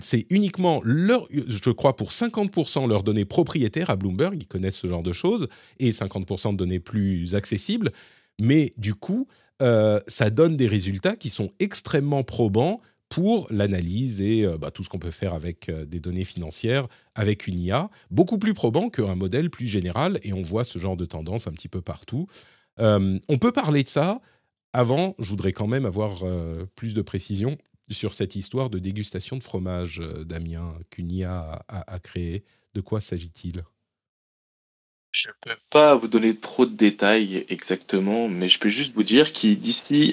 c'est 0.03 0.27
uniquement 0.31 0.81
leur, 0.85 1.27
je 1.31 1.71
crois 1.71 1.97
pour 1.97 2.11
50% 2.11 2.89
leurs 2.89 3.03
données 3.03 3.25
propriétaires 3.25 3.91
à 3.91 3.97
Bloomberg. 3.97 4.37
Ils 4.41 4.49
connaissent 4.49 4.79
ce 4.79 4.87
genre 4.87 5.03
de 5.03 5.13
choses 5.13 5.49
et 5.79 5.91
50% 5.91 6.53
de 6.53 6.57
données 6.57 6.81
plus 6.81 7.35
accessibles. 7.35 7.93
Mais 8.41 8.73
du 8.77 8.95
coup, 8.95 9.27
euh, 9.63 10.01
ça 10.07 10.31
donne 10.31 10.57
des 10.57 10.67
résultats 10.67 11.17
qui 11.17 11.31
sont 11.31 11.53
extrêmement 11.59 12.23
probants 12.23 12.81
pour 13.09 13.47
l'analyse 13.51 14.21
et 14.21 14.47
euh, 14.47 14.57
bah, 14.57 14.71
tout 14.71 14.85
ce 14.85 14.89
qu'on 14.89 14.99
peut 14.99 15.11
faire 15.11 15.35
avec 15.35 15.69
euh, 15.69 15.85
des 15.85 16.01
données 16.01 16.25
financières 16.25 16.87
avec 17.15 17.47
une 17.47 17.59
IA, 17.59 17.91
beaucoup 18.11 18.39
plus 18.39 18.55
probant 18.55 18.89
qu'un 18.89 19.17
modèle 19.17 19.51
plus 19.51 19.67
général, 19.67 20.19
et 20.23 20.33
on 20.33 20.43
voit 20.43 20.65
ce 20.65 20.79
genre 20.79 20.97
de 20.97 21.05
tendance 21.05 21.47
un 21.47 21.53
petit 21.53 21.69
peu 21.69 21.83
partout. 21.83 22.27
On 22.79 23.39
peut 23.39 23.53
parler 23.53 23.83
de 23.83 23.89
ça. 23.91 24.23
Avant, 24.73 25.15
je 25.19 25.29
voudrais 25.29 25.53
quand 25.53 25.67
même 25.67 25.85
avoir 25.85 26.23
plus 26.77 26.95
de 26.95 27.03
précision 27.03 27.59
sur 27.91 28.15
cette 28.15 28.37
histoire 28.37 28.71
de 28.71 28.79
dégustation 28.79 29.37
de 29.37 29.43
fromage, 29.43 30.01
Damien, 30.25 30.75
qu'une 30.89 31.13
IA 31.13 31.63
a, 31.69 31.93
a, 31.93 31.99
créé. 31.99 32.43
De 32.73 32.81
quoi 32.81 33.03
s'agit-il? 33.03 33.65
Je 35.13 35.29
ne 35.29 35.33
peux 35.41 35.59
pas 35.71 35.95
vous 35.97 36.09
donner 36.09 36.37
trop 36.37 36.67
de 36.67 36.75
détails 36.77 37.45
exactement, 37.49 38.29
mais 38.29 38.49
je 38.49 38.59
peux 38.59 38.69
juste 38.69 38.95
vous 38.95 39.03
dire 39.03 39.33
qu'ici 39.33 40.13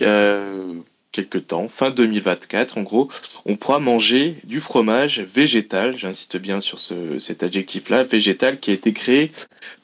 quelque 1.11 1.37
temps, 1.37 1.67
fin 1.67 1.89
2024 1.89 2.77
en 2.77 2.83
gros, 2.83 3.09
on 3.45 3.55
pourra 3.55 3.79
manger 3.79 4.37
du 4.43 4.59
fromage 4.59 5.21
végétal, 5.21 5.97
j'insiste 5.97 6.37
bien 6.37 6.61
sur 6.61 6.79
ce, 6.79 7.17
cet 7.17 7.41
adjectif-là, 7.41 8.03
végétal 8.03 8.59
qui 8.59 8.71
a 8.71 8.73
été 8.73 8.93
créé 8.93 9.31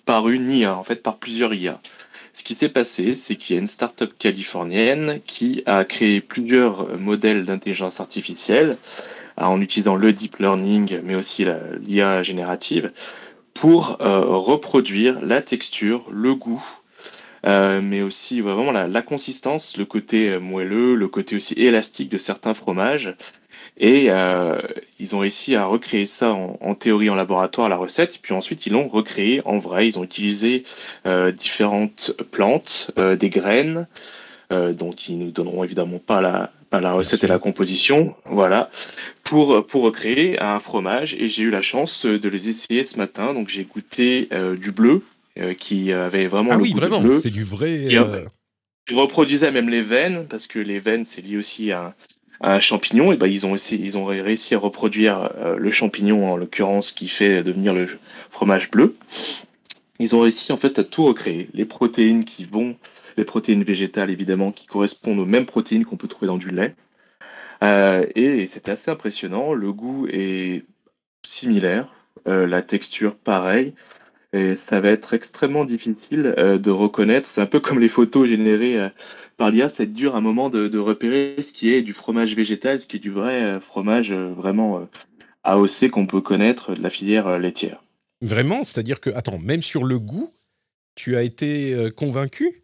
par 0.06 0.30
une 0.30 0.52
IA, 0.52 0.78
en 0.78 0.84
fait 0.84 1.02
par 1.02 1.18
plusieurs 1.18 1.54
IA. 1.54 1.82
Ce 2.36 2.44
qui 2.44 2.56
s'est 2.56 2.70
passé, 2.70 3.14
c'est 3.14 3.36
qu'il 3.36 3.56
y 3.56 3.58
a 3.58 3.62
une 3.62 3.68
start-up 3.68 4.12
californienne 4.20 5.22
qui 5.26 5.64
a 5.66 5.86
créé 5.86 6.20
plusieurs 6.22 6.98
modèles 7.00 7.46
d'intelligence 7.46 8.00
artificielle 8.00 8.78
en 9.38 9.62
utilisant 9.62 9.96
le 9.96 10.14
deep 10.14 10.38
learning, 10.38 11.00
mais 11.04 11.16
aussi 11.16 11.46
l'IA 11.82 12.22
générative, 12.22 12.92
pour 13.54 13.98
euh, 14.02 14.22
reproduire 14.26 15.24
la 15.24 15.42
texture, 15.42 16.06
le 16.12 16.36
goût, 16.36 16.64
euh, 17.46 17.82
mais 17.84 18.02
aussi 18.02 18.40
vraiment 18.40 18.72
la, 18.72 19.02
consistance, 19.02 19.76
le 19.78 19.86
côté 19.86 20.30
euh, 20.30 20.40
moelleux, 20.40 20.96
le 20.96 21.08
côté 21.10 21.36
aussi 21.36 21.54
élastique 21.56 22.10
de 22.10 22.18
certains 22.18 22.54
fromages. 22.54 23.16
Et 23.78 24.06
euh, 24.12 24.62
ils 25.00 25.16
ont 25.16 25.20
réussi 25.20 25.56
à 25.56 25.66
recréer 25.66 26.06
ça 26.06 26.32
en, 26.32 26.76
théorie 26.76 27.10
en 27.10 27.16
laboratoire, 27.16 27.68
la 27.70 27.76
recette, 27.76 28.20
puis 28.22 28.34
ensuite 28.34 28.66
ils 28.66 28.74
l'ont 28.74 28.88
recréé 28.88 29.42
en 29.46 29.58
vrai. 29.58 29.88
Ils 29.88 30.00
ont 30.00 30.04
utilisé 30.04 30.64
différentes 31.36 32.14
plantes, 32.32 32.92
des 32.98 33.30
graines, 33.32 33.88
dont 34.52 34.92
ils 34.92 35.18
nous 35.18 35.32
donneront 35.32 35.64
évidemment 35.64 35.98
pas 35.98 36.22
la, 36.22 36.52
la 36.82 36.94
recette 36.94 37.24
et 37.24 37.28
la 37.28 37.40
composition, 37.40 38.16
voilà, 38.26 38.70
pour, 39.24 39.66
pour 39.66 39.84
recréer 39.84 40.40
un 40.40 40.60
fromage. 40.60 41.16
Et 41.16 41.28
j'ai 41.28 41.44
eu 41.44 41.50
la 41.50 41.62
chance 41.62 42.06
de 42.06 42.30
les 42.30 42.50
essayer 42.50 42.84
ce 42.84 42.98
matin. 42.98 43.34
Donc 43.34 43.50
j'ai 43.50 43.64
goûté 43.64 44.30
du 44.60 44.72
bleu, 44.72 45.02
euh, 45.40 45.56
qui 45.56 45.92
avait 45.92 46.28
vraiment 46.28 46.52
ah 46.52 46.58
le 46.58 46.62
oui, 46.62 46.74
vraiment, 46.74 47.02
c'est 47.20 47.32
du 47.32 47.44
vrai. 47.44 47.82
Qui, 47.82 47.98
euh, 47.98 48.26
reproduisait 48.92 49.50
même 49.50 49.68
les 49.68 49.82
veines 49.82 50.28
parce 50.30 50.46
que 50.46 50.60
les 50.60 50.80
veines 50.80 51.06
c'est 51.06 51.24
lié 51.24 51.38
aussi 51.38 51.72
à, 51.72 51.96
un 52.42 52.60
champignon. 52.60 53.12
Et 53.12 53.18
ben 53.18 53.26
ils 53.26 53.44
ont 53.48 53.56
essayé, 53.56 53.84
ils 53.84 53.98
ont 53.98 54.06
réussi 54.06 54.54
à 54.54 54.60
reproduire 54.60 55.32
euh, 55.38 55.58
le 55.58 55.72
champignon 55.72 56.32
en 56.32 56.38
l'occurrence 56.38 56.92
qui 56.92 57.08
fait 57.08 57.42
devenir 57.42 57.74
le 57.74 57.88
fromage 58.30 58.70
bleu. 58.70 58.96
Ils 60.00 60.16
ont 60.16 60.22
réussi 60.22 60.52
en 60.52 60.58
fait 60.58 60.80
à 60.80 60.84
tout 60.84 61.06
recréer, 61.06 61.50
les 61.54 61.66
protéines 61.66 62.26
qui 62.26 62.46
vont, 62.46 62.78
les 63.18 63.26
protéines 63.26 63.64
végétales 63.64 64.10
évidemment 64.10 64.52
qui 64.52 64.66
correspondent 64.66 65.20
aux 65.20 65.26
mêmes 65.26 65.46
protéines 65.46 65.86
qu'on 65.86 65.98
peut 65.98 66.08
trouver 66.08 66.28
dans 66.28 66.38
du 66.38 66.50
lait. 66.50 66.76
et 67.62 68.48
c'était 68.50 68.72
assez 68.72 68.92
impressionnant. 68.92 69.54
Le 69.54 69.72
goût 69.72 70.08
est 70.08 70.66
similaire, 71.24 71.94
la 72.26 72.62
texture 72.64 73.16
pareil. 73.16 73.74
Et 74.34 74.56
ça 74.56 74.82
va 74.82 74.90
être 74.90 75.14
extrêmement 75.14 75.64
difficile 75.64 76.34
euh, 76.40 76.58
de 76.58 76.72
reconnaître. 76.72 77.30
C'est 77.30 77.42
un 77.42 77.46
peu 77.46 77.60
comme 77.60 77.80
les 77.80 77.90
photos 77.90 78.28
générées 78.28 78.80
euh, 78.80 78.90
par 79.38 79.52
l'IA. 79.52 79.70
C'est 79.70 79.94
dur 79.94 80.16
à 80.16 80.18
un 80.18 80.22
moment 80.22 80.50
de, 80.50 80.78
repérer 80.80 81.36
ce 81.42 81.54
qui 81.54 81.72
est 81.72 81.84
du 81.84 81.94
fromage 81.94 82.36
végétal, 82.36 82.82
ce 82.82 82.88
qui 82.88 82.98
est 82.98 83.00
du 83.00 83.12
vrai 83.12 83.44
euh, 83.44 83.60
fromage 83.60 84.12
vraiment 84.12 84.88
AOC 85.44 85.90
qu'on 85.92 86.08
peut 86.08 86.22
connaître 86.22 86.74
de 86.74 86.82
la 86.82 86.90
filière 86.90 87.38
laitière. 87.38 87.84
Vraiment? 88.24 88.64
C'est-à-dire 88.64 89.00
que, 89.00 89.10
attends, 89.12 89.40
même 89.40 89.62
sur 89.62 89.84
le 89.84 90.00
goût, 90.00 90.34
tu 90.96 91.16
as 91.16 91.24
été 91.24 91.90
convaincu? 91.96 92.64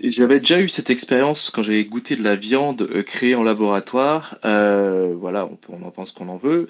J'avais 0.00 0.38
déjà 0.38 0.60
eu 0.60 0.68
cette 0.68 0.90
expérience 0.90 1.50
quand 1.50 1.62
j'ai 1.62 1.84
goûté 1.84 2.16
de 2.16 2.22
la 2.22 2.36
viande 2.36 2.88
créée 3.02 3.34
en 3.34 3.42
laboratoire. 3.42 4.38
voilà, 4.42 5.46
on, 5.46 5.58
on 5.68 5.82
en 5.82 5.90
pense 5.90 6.12
qu'on 6.12 6.28
en 6.28 6.38
veut. 6.38 6.68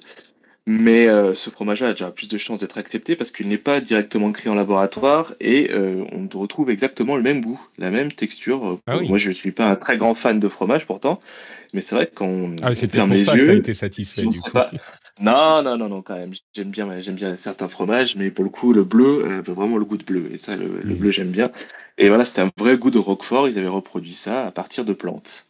Mais 0.68 1.06
euh, 1.06 1.32
ce 1.34 1.48
fromage-là 1.48 1.90
a 1.90 1.92
déjà 1.92 2.10
plus 2.10 2.28
de 2.28 2.38
chances 2.38 2.60
d'être 2.60 2.76
accepté 2.76 3.14
parce 3.14 3.30
qu'il 3.30 3.46
n'est 3.46 3.56
pas 3.56 3.80
directement 3.80 4.32
créé 4.32 4.50
en 4.50 4.56
laboratoire 4.56 5.34
et 5.38 5.70
euh, 5.70 6.04
on 6.10 6.28
retrouve 6.36 6.70
exactement 6.70 7.14
le 7.16 7.22
même 7.22 7.40
goût, 7.40 7.60
la 7.78 7.90
même 7.92 8.10
texture. 8.10 8.80
Ah 8.88 8.98
Moi, 9.00 9.18
je 9.18 9.28
ne 9.28 9.34
suis 9.34 9.52
pas 9.52 9.68
un 9.68 9.76
très 9.76 9.96
grand 9.96 10.16
fan 10.16 10.40
de 10.40 10.48
fromage 10.48 10.84
pourtant, 10.86 11.20
mais 11.72 11.80
c'est 11.82 11.94
vrai 11.94 12.10
qu'on 12.12 12.56
ah, 12.62 12.74
c'est 12.74 12.88
pour 12.88 12.98
ça 13.20 13.38
que 13.38 13.44
tu 13.44 13.50
as 13.50 13.54
été 13.54 13.74
satisfait 13.74 14.22
du 14.22 14.40
coup. 14.40 14.58
Non, 15.20 15.62
non, 15.62 15.76
non, 15.78 15.88
non, 15.88 16.02
quand 16.02 16.16
même. 16.16 16.32
J'aime 16.54 16.70
bien, 16.70 17.00
j'aime 17.00 17.14
bien 17.14 17.36
certains 17.36 17.68
fromages, 17.68 18.16
mais 18.16 18.30
pour 18.30 18.44
le 18.44 18.50
coup, 18.50 18.72
le 18.72 18.84
bleu, 18.84 19.24
euh, 19.24 19.40
vraiment 19.42 19.78
le 19.78 19.84
goût 19.84 19.96
de 19.96 20.04
bleu. 20.04 20.30
Et 20.32 20.38
ça, 20.38 20.56
le, 20.56 20.80
le 20.82 20.94
mm. 20.94 20.98
bleu, 20.98 21.10
j'aime 21.10 21.30
bien. 21.30 21.50
Et 21.98 22.08
voilà, 22.08 22.24
c'était 22.24 22.42
un 22.42 22.50
vrai 22.58 22.76
goût 22.76 22.90
de 22.90 22.98
Roquefort. 22.98 23.48
Ils 23.48 23.58
avaient 23.58 23.68
reproduit 23.68 24.12
ça 24.12 24.46
à 24.46 24.50
partir 24.50 24.84
de 24.84 24.92
plantes. 24.92 25.46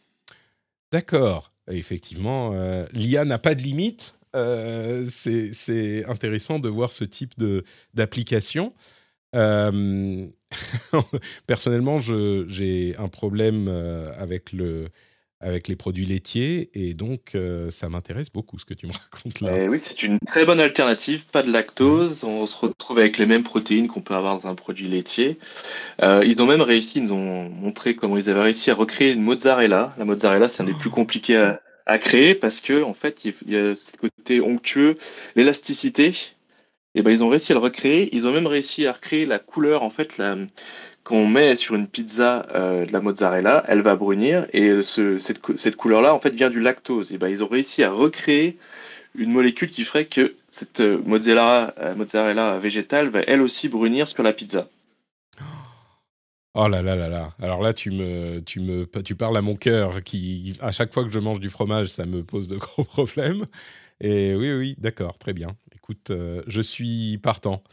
D'accord. 0.91 1.49
Effectivement, 1.69 2.53
l'IA 2.93 3.25
n'a 3.25 3.37
pas 3.37 3.53
de 3.53 3.61
limite. 3.61 4.15
Euh, 4.35 5.05
c'est 5.09 6.05
intéressant 6.05 6.59
de 6.59 6.69
voir 6.69 6.91
ce 6.91 7.03
type 7.03 7.33
d'application. 7.93 8.73
Euh, 9.35 10.27
personnellement, 11.47 11.99
j'ai 11.99 12.95
un 12.97 13.07
problème 13.07 13.67
euh, 13.69 14.11
avec 14.17 14.51
le, 14.53 14.89
avec 15.39 15.67
les 15.67 15.75
produits 15.75 16.05
laitiers. 16.05 16.69
Et 16.73 16.93
donc, 16.93 17.35
euh, 17.35 17.69
ça 17.69 17.89
m'intéresse 17.89 18.31
beaucoup 18.31 18.57
ce 18.57 18.65
que 18.65 18.73
tu 18.73 18.87
me 18.87 18.91
racontes 19.11 19.41
là. 19.41 19.51
Eh 19.55 19.67
oui, 19.67 19.79
c'est 19.79 20.03
une 20.03 20.19
très 20.19 20.45
bonne 20.45 20.59
alternative. 20.59 21.25
Pas 21.25 21.43
de 21.43 21.51
lactose. 21.51 22.23
On 22.23 22.45
se 22.45 22.57
retrouve 22.57 22.99
avec 22.99 23.17
les 23.17 23.25
mêmes 23.25 23.43
protéines 23.43 23.87
qu'on 23.87 24.01
peut 24.01 24.15
avoir 24.15 24.39
dans 24.39 24.47
un 24.47 24.55
produit 24.55 24.87
laitier. 24.87 25.37
Euh, 26.01 26.23
ils 26.25 26.41
ont 26.41 26.45
même 26.47 26.61
réussi, 26.61 26.99
ils 26.99 27.03
nous 27.03 27.13
ont 27.13 27.49
montré 27.49 27.95
comment 27.95 28.17
ils 28.17 28.29
avaient 28.29 28.41
réussi 28.41 28.71
à 28.71 28.75
recréer 28.75 29.11
une 29.11 29.21
mozzarella. 29.21 29.91
La 29.97 30.05
mozzarella, 30.05 30.49
c'est 30.49 30.63
un 30.63 30.65
des 30.65 30.73
plus 30.73 30.89
compliqués 30.89 31.37
à, 31.37 31.61
à 31.85 31.99
créer 31.99 32.35
parce 32.35 32.61
que, 32.61 32.83
en 32.83 32.93
fait, 32.93 33.25
il 33.25 33.33
y 33.47 33.57
a 33.57 33.75
ce 33.75 33.91
côté 33.91 34.41
onctueux, 34.41 34.97
l'élasticité. 35.35 36.13
Et 36.95 37.03
ben, 37.03 37.11
ils 37.11 37.23
ont 37.23 37.29
réussi 37.29 37.51
à 37.51 37.55
le 37.55 37.61
recréer. 37.61 38.09
Ils 38.15 38.25
ont 38.25 38.31
même 38.31 38.47
réussi 38.47 38.87
à 38.87 38.93
recréer 38.93 39.27
la 39.27 39.37
couleur, 39.37 39.83
en 39.83 39.91
fait, 39.91 40.17
la, 40.17 40.35
qu'on 41.07 41.25
met 41.25 41.55
sur 41.55 41.75
une 41.75 41.87
pizza 41.87 42.45
euh, 42.53 42.85
de 42.85 42.91
la 42.91 42.99
mozzarella, 42.99 43.63
elle 43.69 43.81
va 43.81 43.95
brunir 43.95 44.45
et 44.51 44.81
ce, 44.81 45.17
cette, 45.19 45.75
couleur-là 45.77 46.13
en 46.13 46.19
fait 46.19 46.31
vient 46.31 46.49
du 46.49 46.59
lactose. 46.59 47.13
Et 47.13 47.17
ben 47.17 47.29
ils 47.29 47.41
ont 47.45 47.47
réussi 47.47 47.81
à 47.81 47.89
recréer 47.89 48.57
une 49.15 49.31
molécule 49.31 49.71
qui 49.71 49.85
ferait 49.85 50.07
que 50.07 50.35
cette 50.49 50.81
euh, 50.81 51.01
mozzarella, 51.05 51.73
euh, 51.79 51.95
mozzarella 51.95 52.59
végétale 52.59 53.07
va 53.07 53.21
elle 53.21 53.41
aussi 53.41 53.69
brunir 53.69 54.09
sur 54.09 54.21
la 54.21 54.33
pizza. 54.33 54.67
Oh 56.55 56.67
là 56.67 56.81
là 56.81 56.97
là 56.97 57.07
là. 57.07 57.33
Alors 57.41 57.61
là, 57.61 57.73
tu 57.73 57.89
me, 57.91 58.41
tu 58.41 58.59
me, 58.59 58.85
tu 59.01 59.15
parles 59.15 59.37
à 59.37 59.41
mon 59.41 59.55
cœur 59.55 60.03
qui, 60.03 60.57
à 60.59 60.73
chaque 60.73 60.93
fois 60.93 61.05
que 61.05 61.09
je 61.09 61.19
mange 61.19 61.39
du 61.39 61.49
fromage, 61.49 61.87
ça 61.87 62.05
me 62.05 62.21
pose 62.21 62.49
de 62.49 62.57
gros 62.57 62.83
problèmes. 62.83 63.45
Et 64.01 64.35
oui, 64.35 64.51
oui, 64.51 64.75
d'accord, 64.77 65.17
très 65.17 65.31
bien. 65.31 65.55
Écoute, 65.73 66.11
je 66.47 66.61
suis 66.61 67.17
partant. 67.19 67.63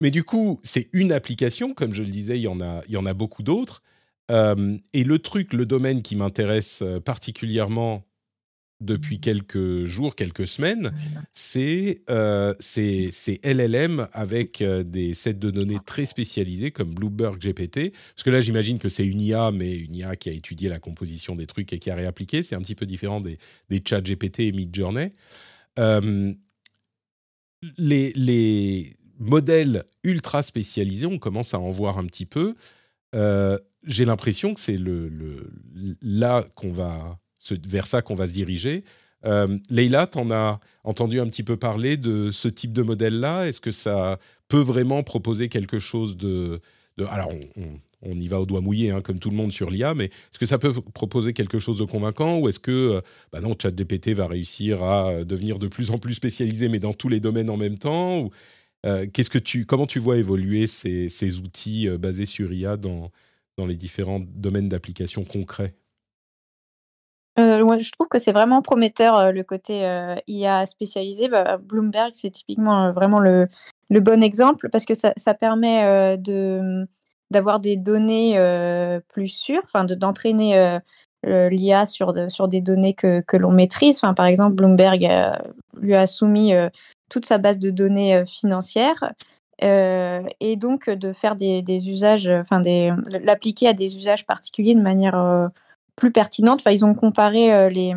Mais 0.00 0.10
du 0.10 0.24
coup, 0.24 0.60
c'est 0.62 0.88
une 0.92 1.12
application, 1.12 1.74
comme 1.74 1.94
je 1.94 2.02
le 2.02 2.10
disais, 2.10 2.38
il 2.38 2.42
y 2.42 2.48
en 2.48 2.60
a, 2.60 2.82
il 2.88 2.94
y 2.94 2.96
en 2.96 3.06
a 3.06 3.14
beaucoup 3.14 3.42
d'autres. 3.42 3.82
Euh, 4.30 4.76
et 4.92 5.04
le 5.04 5.18
truc, 5.18 5.52
le 5.52 5.66
domaine 5.66 6.02
qui 6.02 6.16
m'intéresse 6.16 6.80
euh, 6.82 7.00
particulièrement 7.00 8.04
depuis 8.80 9.20
quelques 9.20 9.86
jours, 9.86 10.14
quelques 10.14 10.46
semaines, 10.46 10.92
c'est 11.32 12.02
euh, 12.10 12.54
LLM 13.42 14.06
avec 14.12 14.60
euh, 14.60 14.82
des 14.82 15.14
sets 15.14 15.34
de 15.34 15.50
données 15.50 15.78
très 15.84 16.04
spécialisés 16.04 16.70
comme 16.70 16.94
Bloomberg 16.94 17.38
GPT. 17.38 17.92
Parce 18.14 18.22
que 18.22 18.30
là, 18.30 18.40
j'imagine 18.40 18.78
que 18.78 18.88
c'est 18.88 19.06
une 19.06 19.20
IA, 19.20 19.50
mais 19.50 19.74
une 19.74 19.94
IA 19.94 20.16
qui 20.16 20.28
a 20.28 20.32
étudié 20.32 20.68
la 20.68 20.78
composition 20.78 21.34
des 21.36 21.46
trucs 21.46 21.72
et 21.72 21.78
qui 21.78 21.90
a 21.90 21.94
réappliqué. 21.94 22.42
C'est 22.42 22.54
un 22.54 22.60
petit 22.60 22.74
peu 22.74 22.86
différent 22.86 23.20
des, 23.20 23.38
des 23.70 23.82
chats 23.86 24.02
GPT 24.02 24.40
et 24.40 24.52
Midjourney. 24.52 25.12
Euh, 25.78 26.32
les, 27.78 28.12
les, 28.14 28.92
modèle 29.18 29.84
ultra 30.04 30.42
spécialisé, 30.42 31.06
on 31.06 31.18
commence 31.18 31.54
à 31.54 31.60
en 31.60 31.70
voir 31.70 31.98
un 31.98 32.06
petit 32.06 32.26
peu. 32.26 32.54
Euh, 33.14 33.58
j'ai 33.84 34.04
l'impression 34.04 34.54
que 34.54 34.60
c'est 34.60 34.76
le, 34.76 35.10
là 36.02 36.44
qu'on 36.54 36.70
va 36.70 37.18
vers 37.66 37.86
ça 37.86 38.02
qu'on 38.02 38.14
va 38.14 38.26
se 38.26 38.32
diriger. 38.32 38.84
Euh, 39.24 39.58
Leïla, 39.70 40.06
tu 40.06 40.18
en 40.18 40.30
as 40.30 40.60
entendu 40.84 41.20
un 41.20 41.26
petit 41.26 41.42
peu 41.42 41.56
parler 41.56 41.96
de 41.96 42.30
ce 42.30 42.48
type 42.48 42.72
de 42.72 42.82
modèle-là? 42.82 43.48
Est-ce 43.48 43.60
que 43.60 43.70
ça 43.70 44.18
peut 44.48 44.60
vraiment 44.60 45.02
proposer 45.02 45.48
quelque 45.48 45.78
chose 45.78 46.16
de... 46.16 46.60
alors, 47.08 47.32
on, 48.02 48.12
y 48.12 48.28
va 48.28 48.40
au 48.40 48.46
doigt 48.46 48.60
mouillé, 48.60 48.90
hein, 48.90 49.00
comme 49.00 49.18
tout 49.18 49.30
le 49.30 49.36
monde 49.36 49.52
sur 49.52 49.70
l'IA, 49.70 49.94
mais 49.94 50.06
est-ce 50.06 50.38
que 50.38 50.46
ça 50.46 50.58
peut 50.58 50.72
proposer 50.72 51.32
quelque 51.32 51.58
chose 51.58 51.78
de 51.78 51.84
convaincant? 51.84 52.38
Ou 52.38 52.48
est-ce 52.48 52.60
que 52.60 52.70
euh, 52.70 53.00
bah 53.32 53.40
non, 53.40 53.54
ChatGPT 53.60 54.10
va 54.10 54.26
réussir 54.26 54.82
à 54.82 55.24
devenir 55.24 55.58
de 55.58 55.68
plus 55.68 55.90
en 55.90 55.98
plus 55.98 56.14
spécialisé, 56.14 56.68
mais 56.68 56.78
dans 56.78 56.92
tous 56.92 57.08
les 57.08 57.20
domaines 57.20 57.50
en 57.50 57.56
même 57.56 57.78
temps? 57.78 58.30
Qu'est-ce 59.12 59.30
que 59.30 59.38
tu, 59.38 59.66
comment 59.66 59.86
tu 59.86 59.98
vois 59.98 60.16
évoluer 60.16 60.66
ces, 60.66 61.08
ces 61.08 61.40
outils 61.40 61.88
euh, 61.88 61.98
basés 61.98 62.26
sur 62.26 62.52
IA 62.52 62.76
dans, 62.76 63.10
dans 63.56 63.66
les 63.66 63.76
différents 63.76 64.20
domaines 64.20 64.68
d'application 64.68 65.24
concrets? 65.24 65.74
Euh, 67.38 67.78
je 67.78 67.90
trouve 67.92 68.08
que 68.08 68.18
c'est 68.18 68.32
vraiment 68.32 68.62
prometteur 68.62 69.30
le 69.30 69.42
côté 69.42 69.82
IA 70.26 70.64
spécialisé. 70.64 71.28
Bah, 71.28 71.58
Bloomberg, 71.58 72.12
c'est 72.14 72.30
typiquement 72.30 72.92
vraiment 72.92 73.18
le, 73.18 73.48
le, 73.90 74.00
bon 74.00 74.22
exemple 74.22 74.70
parce 74.70 74.86
que 74.86 74.94
ça, 74.94 75.12
ça 75.18 75.34
permet 75.34 76.16
de 76.16 76.86
d'avoir 77.30 77.60
des 77.60 77.76
données 77.76 78.38
plus 79.08 79.28
sûres, 79.28 79.60
enfin 79.64 79.84
d'entraîner 79.84 80.78
l'IA 81.24 81.84
sur, 81.84 82.14
sur 82.30 82.48
des 82.48 82.62
données 82.62 82.94
que, 82.94 83.20
que 83.20 83.36
l'on 83.36 83.52
maîtrise. 83.52 83.96
Enfin, 83.96 84.14
par 84.14 84.24
exemple, 84.24 84.54
Bloomberg 84.54 85.06
lui 85.74 85.94
a 85.94 86.06
soumis 86.06 86.54
toute 87.08 87.24
sa 87.24 87.38
base 87.38 87.58
de 87.58 87.70
données 87.70 88.24
financières. 88.26 89.12
et 89.60 90.56
donc 90.56 90.90
de 90.90 91.12
faire 91.12 91.36
des, 91.36 91.88
usages, 91.88 92.28
enfin 92.28 92.60
l'appliquer 93.22 93.68
à 93.68 93.72
des 93.72 93.96
usages 93.96 94.26
particuliers 94.26 94.74
de 94.74 94.80
manière 94.80 95.50
plus 95.96 96.12
pertinente. 96.12 96.60
Enfin, 96.60 96.72
ils 96.72 96.84
ont 96.84 96.94
comparé 96.94 97.70
les, 97.70 97.94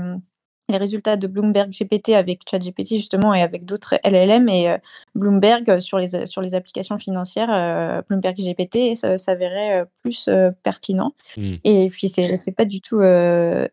les 0.70 0.78
résultats 0.78 1.18
de 1.18 1.28
Bloomberg 1.28 1.72
GPT 1.72 2.10
avec 2.10 2.42
ChatGPT 2.50 2.96
justement 2.96 3.34
et 3.34 3.42
avec 3.42 3.66
d'autres 3.66 3.96
LLM 4.06 4.48
et 4.50 4.78
Bloomberg 5.16 5.80
sur 5.80 5.98
les, 5.98 6.28
sur 6.28 6.42
les 6.42 6.56
applications 6.56 6.98
financières, 7.00 8.04
Bloomberg 8.08 8.36
GPT 8.38 8.96
s'avérait 8.96 9.86
plus 10.02 10.30
pertinent. 10.64 11.14
Mmh. 11.38 11.56
Et 11.64 11.90
puis 11.90 12.08
c'est 12.08 12.56
pas 12.56 12.66
du 12.66 12.82
tout 12.82 13.02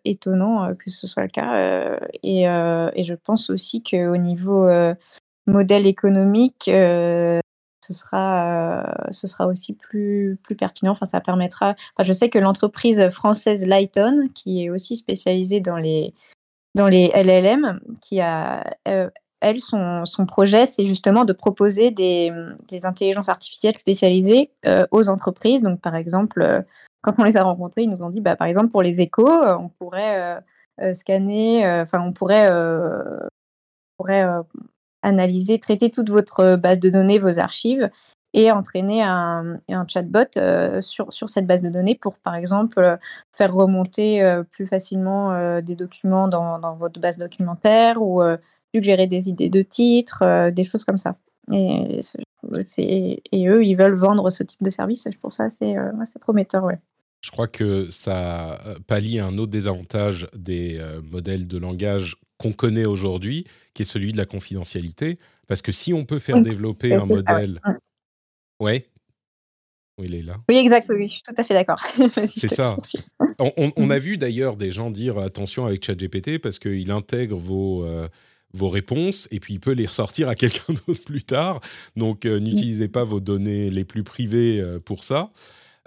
étonnant 0.05 0.75
que 0.75 0.91
ce 0.91 1.07
soit 1.07 1.23
le 1.23 1.29
cas. 1.29 1.99
Et, 2.23 2.43
et, 2.45 3.05
je 3.05 3.15
pense 3.15 3.51
aussi 3.51 3.83
qu'au 3.83 4.17
niveau 4.17 4.67
modèle 5.47 5.87
économique, 5.87 6.69
euh, 6.69 7.41
ce 7.81 7.95
sera, 7.95 8.81
euh, 8.81 9.11
ce 9.11 9.29
sera 9.29 9.47
aussi 9.47 9.75
plus, 9.75 10.39
plus 10.43 10.57
pertinent. 10.57 10.93
Enfin, 10.93 11.07
ça 11.07 11.21
permettra. 11.21 11.71
Enfin, 11.97 12.07
je 12.07 12.13
sais 12.13 12.29
que 12.29 12.39
l'entreprise 12.39 13.11
française 13.11 13.65
Lighton, 13.65 14.29
qui 14.35 14.65
est 14.65 14.71
aussi 14.71 14.97
spécialisée 14.97 15.61
dans 15.61 15.77
les, 15.77 16.15
dans 16.75 16.89
les 16.89 17.13
LLM, 17.15 17.81
qui 18.03 18.21
a, 18.21 18.65
euh, 18.89 19.09
elle, 19.41 19.61
son, 19.61 20.05
son 20.05 20.27
projet, 20.27 20.67
c'est 20.67 20.87
justement 20.87 21.25
de 21.25 21.33
proposer 21.33 21.91
des, 21.91 22.33
des 22.69 22.87
intelligences 22.87 23.29
artificielles 23.29 23.77
spécialisées 23.77 24.51
aux 24.91 25.09
entreprises. 25.09 25.63
Donc, 25.63 25.81
par 25.81 25.95
exemple, 25.95 26.65
quand 27.03 27.15
on 27.19 27.25
les 27.25 27.37
a 27.37 27.45
rencontrés, 27.45 27.83
ils 27.83 27.91
nous 27.91 28.03
ont 28.03 28.11
dit, 28.11 28.21
bah, 28.21 28.35
par 28.35 28.49
exemple, 28.49 28.69
pour 28.69 28.83
les 28.83 28.99
échos, 28.99 29.29
on 29.29 29.69
pourrait 29.69 30.43
scanner, 30.95 31.65
enfin, 31.83 32.01
on 32.01 32.13
pourrait, 32.13 32.51
pourrait 33.99 34.27
analyser, 35.07 35.59
traiter 35.59 35.91
toute 35.91 36.11
votre 36.11 36.41
euh, 36.41 36.57
base 36.57 36.81
de 36.81 36.91
données, 36.91 37.19
vos 37.19 37.39
archives, 37.39 37.89
et 38.35 38.53
entraîner 38.53 39.03
un, 39.03 39.59
chatbot 39.89 40.19
euh, 40.37 40.83
sur, 40.83 41.11
cette 41.11 41.47
base 41.47 41.63
de 41.63 41.71
données 41.71 41.95
pour, 41.95 42.19
par 42.19 42.35
exemple, 42.35 42.81
euh, 42.81 42.97
faire 43.33 43.55
remonter 43.55 44.21
plus 44.51 44.67
facilement 44.67 45.61
des 45.63 45.75
documents 45.75 46.29
dans, 46.29 46.59
dans, 46.59 46.75
votre 46.75 47.01
base 47.01 47.17
documentaire 47.17 48.03
ou 48.03 48.23
suggérer 48.75 49.07
des 49.07 49.31
idées 49.31 49.49
de 49.49 49.63
titres, 49.63 50.51
des 50.51 50.65
choses 50.65 50.85
comme 50.85 50.99
ça. 50.99 51.17
Et, 51.51 52.01
et 53.33 53.49
eux, 53.49 53.65
ils 53.65 53.77
veulent 53.77 53.95
vendre 53.95 54.29
ce 54.29 54.43
type 54.43 54.63
de 54.63 54.71
service. 54.71 55.09
Pour 55.23 55.33
ça, 55.33 55.49
c'est 55.49 55.75
prometteur. 56.21 56.65
Ouais. 56.65 56.79
Je 57.21 57.31
crois 57.31 57.49
que 57.49 57.91
ça 57.91 58.59
pallie 58.87 59.19
un 59.19 59.37
autre 59.39 59.51
désavantage 59.51 60.29
des 60.35 60.81
modèles 61.03 61.49
de 61.49 61.59
langage 61.59 62.17
qu'on 62.39 62.53
connaît 62.53 62.85
aujourd'hui, 62.85 63.47
qui 63.75 63.83
est 63.83 63.87
celui 63.87 64.13
de 64.13 64.17
la 64.17 64.27
confidentialité. 64.27 65.19
Parce 65.49 65.63
que 65.63 65.73
si 65.73 65.93
on 65.93 66.05
peut 66.05 66.19
faire 66.19 66.41
développer 66.41 66.95
un 66.95 67.07
modèle. 67.07 67.61
Ouais. 68.61 68.87
Oui, 69.99 70.07
il 70.09 70.15
est 70.15 70.23
là. 70.23 70.37
Oui, 70.49 70.57
exact, 70.57 70.91
oui, 70.91 71.09
je 71.09 71.15
suis 71.15 71.23
tout 71.23 71.35
à 71.37 71.43
fait 71.43 71.55
d'accord. 71.55 71.81
C'est 72.27 72.49
ça. 72.49 72.77
On, 73.39 73.91
a 73.91 73.99
vu 73.99 74.19
d'ailleurs 74.19 74.57
des 74.57 74.71
gens 74.71 74.91
dire 74.91 75.19
attention 75.19 75.67
avec 75.67 75.85
ChatGPT 75.85 76.39
parce 76.39 76.59
qu'il 76.59 76.91
intègre 76.91 77.37
vos, 77.37 77.85
euh, 77.85 78.07
vos 78.53 78.69
réponses 78.69 79.27
et 79.31 79.41
puis 79.41 79.55
il 79.55 79.61
peut 79.61 79.73
les 79.73 79.87
ressortir 79.87 80.29
à 80.29 80.35
quelqu'un 80.37 80.75
d'autre 80.87 81.03
plus 81.05 81.23
tard. 81.23 81.61
Donc 81.97 82.27
euh, 82.27 82.39
n'utilisez 82.39 82.89
pas 82.89 83.05
vos 83.05 83.21
données 83.21 83.71
les 83.71 83.85
plus 83.85 84.05
privées 84.05 84.61
euh, 84.61 84.79
pour 84.79 85.03
ça. 85.03 85.31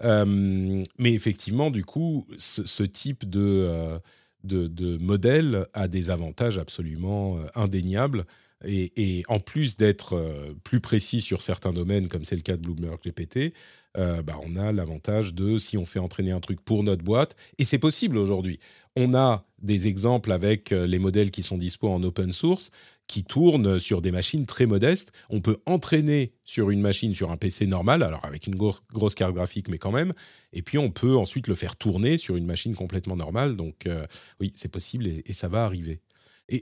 Mais 0.04 1.14
effectivement, 1.14 1.72
du 1.72 1.84
coup, 1.84 2.26
ce 2.38 2.84
type 2.84 3.30
de 3.30 4.00
de, 4.44 4.98
modèle 4.98 5.66
a 5.74 5.88
des 5.88 6.10
avantages 6.10 6.58
absolument 6.58 7.38
euh, 7.38 7.46
indéniables. 7.56 8.26
Et, 8.66 9.24
en 9.30 9.40
plus 9.40 9.78
d'être 9.78 10.18
euh, 10.18 10.54
plus 10.66 10.82
précis 10.82 11.22
sur 11.22 11.42
certains 11.42 11.72
domaines, 11.72 12.10
comme 12.10 12.26
c'est 12.26 12.36
le 12.36 12.42
cas 12.42 12.58
de 12.58 12.62
Bloomberg 12.62 13.00
GPT, 13.02 13.54
euh, 13.98 14.22
bah, 14.22 14.38
on 14.46 14.58
a 14.58 14.74
l'avantage 14.74 15.34
de 15.34 15.58
si 15.58 15.78
on 15.78 15.86
fait 15.86 16.00
entraîner 16.00 16.32
un 16.32 16.42
truc 16.42 16.60
pour 16.60 16.84
notre 16.84 17.04
boîte, 17.04 17.38
et 17.58 17.64
c'est 17.64 17.80
possible 17.80 18.18
aujourd'hui. 18.18 18.60
On 18.98 19.14
a 19.14 19.46
des 19.62 19.88
exemples 19.88 20.34
avec 20.34 20.72
les 20.72 21.00
modèles 21.00 21.32
qui 21.32 21.42
sont 21.42 21.58
dispo 21.58 21.88
en 21.88 22.04
open 22.04 22.34
source 22.34 22.72
qui 23.10 23.24
tournent 23.24 23.80
sur 23.80 24.02
des 24.02 24.12
machines 24.12 24.46
très 24.46 24.68
modestes. 24.68 25.12
On 25.32 25.42
peut 25.42 25.58
entraîner 25.66 26.32
sur 26.46 26.70
une 26.70 26.80
machine, 26.80 27.16
sur 27.16 27.32
un 27.32 27.38
PC 27.38 27.66
normal, 27.66 28.04
alors 28.04 28.24
avec 28.24 28.46
une 28.46 28.56
grosse 28.56 29.16
carte 29.16 29.34
graphique, 29.34 29.68
mais 29.68 29.80
quand 29.80 29.92
même. 29.92 30.14
Et 30.54 30.62
puis 30.62 30.78
on 30.78 30.92
peut 30.92 31.18
ensuite 31.18 31.48
le 31.48 31.56
faire 31.56 31.76
tourner 31.76 32.20
sur 32.20 32.38
une 32.38 32.46
machine 32.46 32.76
complètement 32.76 33.16
normale. 33.16 33.56
Donc 33.56 33.88
euh, 33.88 34.06
oui, 34.40 34.52
c'est 34.54 34.70
possible 34.70 35.08
et, 35.08 35.34
ça 35.34 35.48
va 35.48 35.66
arriver. 35.66 36.02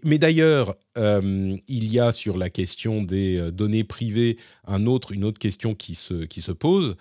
Mais 0.06 0.18
d'ailleurs, 0.18 0.76
euh, 0.98 1.58
il 1.68 1.92
y 1.92 2.00
a 2.00 2.14
sur 2.14 2.38
la 2.38 2.50
question 2.50 3.04
des 3.04 3.38
euh, 3.38 3.52
données 3.52 3.84
privées 3.84 4.38
un 4.66 4.86
autre, 4.86 5.12
une 5.12 5.26
autre 5.26 5.40
question 5.40 5.76
qui 5.76 5.96
se, 5.96 6.26
qui 6.26 6.42
se 6.42 6.54
pose. 6.54 6.96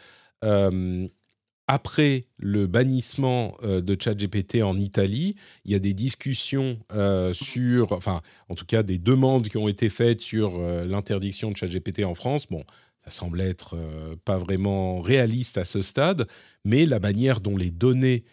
Après 1.68 2.24
le 2.38 2.66
bannissement 2.66 3.56
euh, 3.62 3.80
de 3.80 3.96
ChatGPT 4.00 4.62
en 4.62 4.78
Italie, 4.78 5.34
il 5.64 5.72
y 5.72 5.74
a 5.74 5.78
des 5.78 5.94
discussions 5.94 6.78
euh, 6.92 7.32
sur, 7.32 7.92
enfin, 7.92 8.22
en 8.48 8.54
tout 8.54 8.66
cas, 8.66 8.82
des 8.82 8.98
demandes 8.98 9.48
qui 9.48 9.56
ont 9.56 9.68
été 9.68 9.88
faites 9.88 10.20
sur 10.20 10.56
euh, 10.56 10.84
l'interdiction 10.84 11.50
de 11.50 11.56
ChatGPT 11.56 12.04
en 12.04 12.14
France. 12.14 12.46
Bon, 12.48 12.62
ça 13.04 13.10
semble 13.10 13.40
être 13.40 13.76
pas 14.24 14.36
vraiment 14.36 15.00
réaliste 15.00 15.58
à 15.58 15.64
ce 15.64 15.80
stade, 15.80 16.26
mais 16.64 16.86
la 16.86 16.98
manière 16.98 17.40
dont 17.40 17.56
les 17.56 17.70
données 17.70 18.24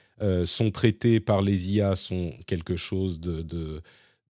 sont 0.46 0.72
traitées 0.72 1.20
par 1.20 1.44
les 1.44 1.70
IA 1.70 1.96
sont 1.96 2.32
quelque 2.48 2.76
chose 2.76 3.22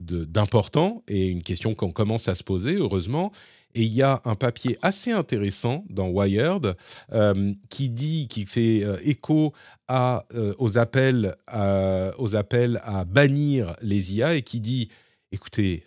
d'important 0.01 1.05
et 1.07 1.29
une 1.29 1.45
question 1.45 1.77
qu'on 1.77 1.93
commence 1.93 2.27
à 2.27 2.35
se 2.35 2.43
poser, 2.43 2.75
heureusement. 2.75 3.31
Et 3.75 3.83
il 3.83 3.93
y 3.93 4.03
a 4.03 4.21
un 4.25 4.35
papier 4.35 4.79
assez 4.83 5.13
intéressant 5.13 5.85
dans 5.89 6.09
Wired 6.09 6.77
euh, 7.13 7.55
qui 7.71 7.89
dit, 7.89 8.29
qui 8.29 8.45
fait 8.45 8.85
euh, 8.85 8.99
écho 9.03 9.55
euh, 9.91 10.55
aux, 10.59 10.79
appels 10.79 11.35
à, 11.47 12.11
aux 12.19 12.37
appels 12.37 12.81
à 12.85 13.05
bannir 13.05 13.77
les 13.81 14.15
IA 14.15 14.35
et 14.35 14.43
qui 14.43 14.61
dit, 14.61 14.89
écoutez, 15.31 15.85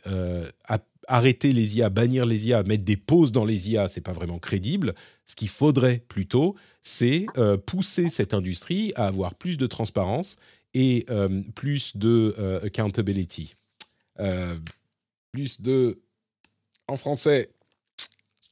arrêter 1.07 1.53
les 1.53 1.77
IA, 1.77 1.89
bannir 1.89 2.25
les 2.25 2.47
IA, 2.47 2.63
mettre 2.63 2.83
des 2.83 2.97
pauses 2.97 3.31
dans 3.31 3.45
les 3.45 3.69
IA, 3.69 3.87
c'est 3.87 4.01
pas 4.01 4.13
vraiment 4.13 4.39
crédible. 4.39 4.95
Ce 5.27 5.35
qu'il 5.35 5.49
faudrait 5.49 6.03
plutôt, 6.07 6.55
c'est 6.81 7.27
pousser 7.67 8.09
cette 8.09 8.33
industrie 8.33 8.91
à 8.95 9.07
avoir 9.07 9.35
plus 9.35 9.57
de 9.57 9.67
transparence 9.67 10.37
et 10.73 11.05
plus 11.53 11.97
de 11.97 12.35
accountability. 12.63 13.55
plus 15.31 15.61
de 15.61 15.99
en 16.87 16.97
français 16.97 17.49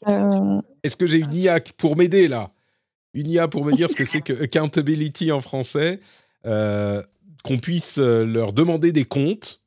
euh, 0.08 0.62
Est-ce 0.84 0.96
que 0.96 1.08
j'ai 1.08 1.20
une 1.20 1.34
IA 1.34 1.60
pour 1.78 1.96
m'aider 1.96 2.28
là 2.28 2.52
Une 3.14 3.30
IA 3.30 3.48
pour 3.48 3.66
me 3.66 3.74
dire 3.74 3.90
ce 3.90 3.96
que 3.96 4.06
c'est 4.06 4.22
que 4.22 4.44
accountability 4.44 5.32
en 5.32 5.42
français 5.42 6.00
euh, 6.46 7.02
Qu'on 7.44 7.60
puisse 7.60 7.98
euh, 7.98 8.26
leur 8.26 8.54
demander 8.54 8.92
des 8.92 9.06
comptes? 9.06 9.62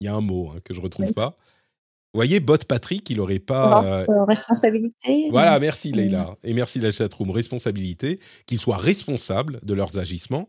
Il 0.00 0.06
y 0.06 0.08
a 0.08 0.14
un 0.14 0.20
mot 0.20 0.50
hein, 0.50 0.60
que 0.64 0.74
je 0.74 0.80
ne 0.80 0.84
retrouve 0.84 1.12
pas. 1.12 1.36
Vous 2.12 2.18
voyez, 2.18 2.38
Bot 2.38 2.58
Patrick, 2.68 3.08
il 3.10 3.16
n'aurait 3.16 3.40
pas. 3.40 3.82
responsabilité. 4.26 5.28
Voilà, 5.30 5.58
merci 5.58 5.90
Leïla. 5.90 6.36
Et 6.44 6.52
merci 6.52 6.78
la 6.78 6.92
chatroom. 6.92 7.30
Responsabilité, 7.30 8.20
qu'ils 8.46 8.58
soient 8.60 8.76
responsables 8.76 9.58
de 9.64 9.74
leurs 9.74 9.98
agissements. 9.98 10.48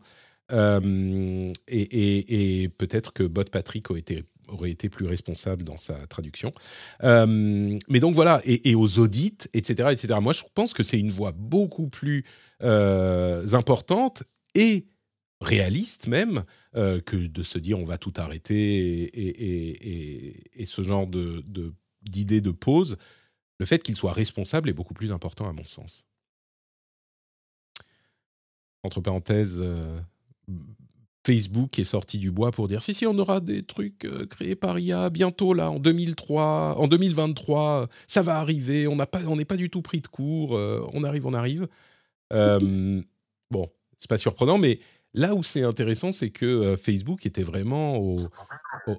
et, 0.52 1.52
et 1.68 2.68
peut-être 2.68 3.12
que 3.12 3.24
Bot 3.24 3.50
Patrick 3.50 3.90
aurait 3.90 4.00
été 4.00 4.24
aurait 4.48 4.70
été 4.70 4.88
plus 4.88 5.06
responsable 5.06 5.64
dans 5.64 5.76
sa 5.76 6.06
traduction. 6.06 6.52
Euh, 7.02 7.78
mais 7.88 8.00
donc 8.00 8.14
voilà, 8.14 8.40
et, 8.44 8.74
aux 8.74 8.98
audits, 8.98 9.38
etc., 9.54 9.90
etc. 9.92 10.18
Moi, 10.20 10.32
je 10.32 10.42
pense 10.54 10.72
que 10.72 10.82
c'est 10.82 10.98
une 10.98 11.10
voie 11.10 11.32
beaucoup 11.32 11.88
plus 11.88 12.24
euh, 12.62 13.46
importante 13.52 14.22
et 14.54 14.86
réaliste 15.42 16.08
même 16.08 16.44
euh, 16.76 17.00
que 17.00 17.16
de 17.16 17.42
se 17.42 17.58
dire 17.58 17.78
on 17.78 17.84
va 17.84 17.98
tout 17.98 18.12
arrêter 18.16 19.10
et, 19.14 20.64
ce 20.64 20.82
genre 20.82 21.06
de, 21.06 21.44
d'idée 22.02 22.40
de, 22.40 22.50
pause. 22.50 22.96
Le 23.58 23.66
fait 23.66 23.82
qu'il 23.82 23.96
soit 23.96 24.12
responsable 24.12 24.68
est 24.68 24.74
beaucoup 24.74 24.94
plus 24.94 25.12
important 25.12 25.48
à 25.48 25.52
mon 25.52 25.64
sens. 25.64 26.04
Entre 28.82 29.00
parenthèses, 29.00 29.62
Facebook 31.26 31.76
est 31.80 31.84
sorti 31.84 32.20
du 32.20 32.30
bois 32.30 32.52
pour 32.52 32.68
dire 32.68 32.82
si 32.82 32.94
si 32.94 33.04
on 33.04 33.18
aura 33.18 33.40
des 33.40 33.64
trucs 33.64 34.04
euh, 34.04 34.26
créés 34.26 34.54
par 34.54 34.78
IA 34.78 35.10
bientôt 35.10 35.54
là 35.54 35.72
en 35.72 35.80
2003 35.80 36.76
en 36.78 36.86
2023 36.86 37.88
ça 38.06 38.22
va 38.22 38.38
arriver 38.38 38.86
on 38.86 38.94
n'a 38.94 39.06
pas 39.06 39.20
on 39.26 39.34
n'est 39.34 39.44
pas 39.44 39.56
du 39.56 39.68
tout 39.68 39.82
pris 39.82 40.00
de 40.00 40.06
court 40.06 40.56
euh, 40.56 40.86
on 40.92 41.02
arrive 41.02 41.26
on 41.26 41.34
arrive. 41.34 41.66
Euh, 42.32 43.02
bon 43.50 43.68
c'est 43.98 44.08
pas 44.08 44.18
surprenant 44.18 44.56
mais 44.56 44.78
là 45.14 45.34
où 45.34 45.42
c'est 45.42 45.64
intéressant 45.64 46.12
c'est 46.12 46.30
que 46.30 46.76
Facebook 46.76 47.26
était 47.26 47.42
vraiment 47.42 48.14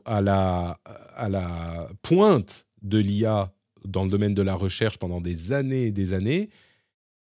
à 0.04 0.22
la 0.22 0.82
à 1.16 1.30
la 1.30 1.88
pointe 2.02 2.66
de 2.82 2.98
l'IA 2.98 3.54
dans 3.86 4.04
le 4.04 4.10
domaine 4.10 4.34
de 4.34 4.42
la 4.42 4.56
recherche 4.56 4.98
pendant 4.98 5.22
des 5.22 5.54
années 5.54 5.86
et 5.86 5.92
des 5.92 6.12
années 6.12 6.50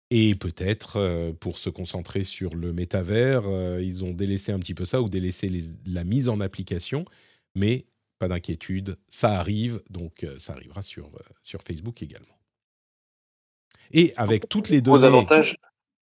et 0.09 0.35
peut-être, 0.35 0.97
euh, 0.97 1.33
pour 1.33 1.57
se 1.57 1.69
concentrer 1.69 2.23
sur 2.23 2.55
le 2.55 2.71
métavers, 2.71 3.43
euh, 3.45 3.81
ils 3.83 4.05
ont 4.05 4.13
délaissé 4.13 4.51
un 4.51 4.59
petit 4.59 4.73
peu 4.73 4.85
ça 4.85 5.01
ou 5.01 5.09
délaissé 5.09 5.51
la 5.85 6.03
mise 6.03 6.29
en 6.29 6.39
application. 6.39 7.03
Mais 7.55 7.85
pas 8.17 8.27
d'inquiétude, 8.27 8.97
ça 9.09 9.31
arrive, 9.31 9.81
donc 9.89 10.23
euh, 10.23 10.35
ça 10.39 10.53
arrivera 10.53 10.81
sur, 10.81 11.11
sur 11.43 11.61
Facebook 11.61 12.01
également. 12.01 12.39
Et 13.91 14.13
avec 14.15 14.47
toutes 14.49 14.69
les 14.69 14.81
données, 14.81 15.05
avantages. 15.05 15.57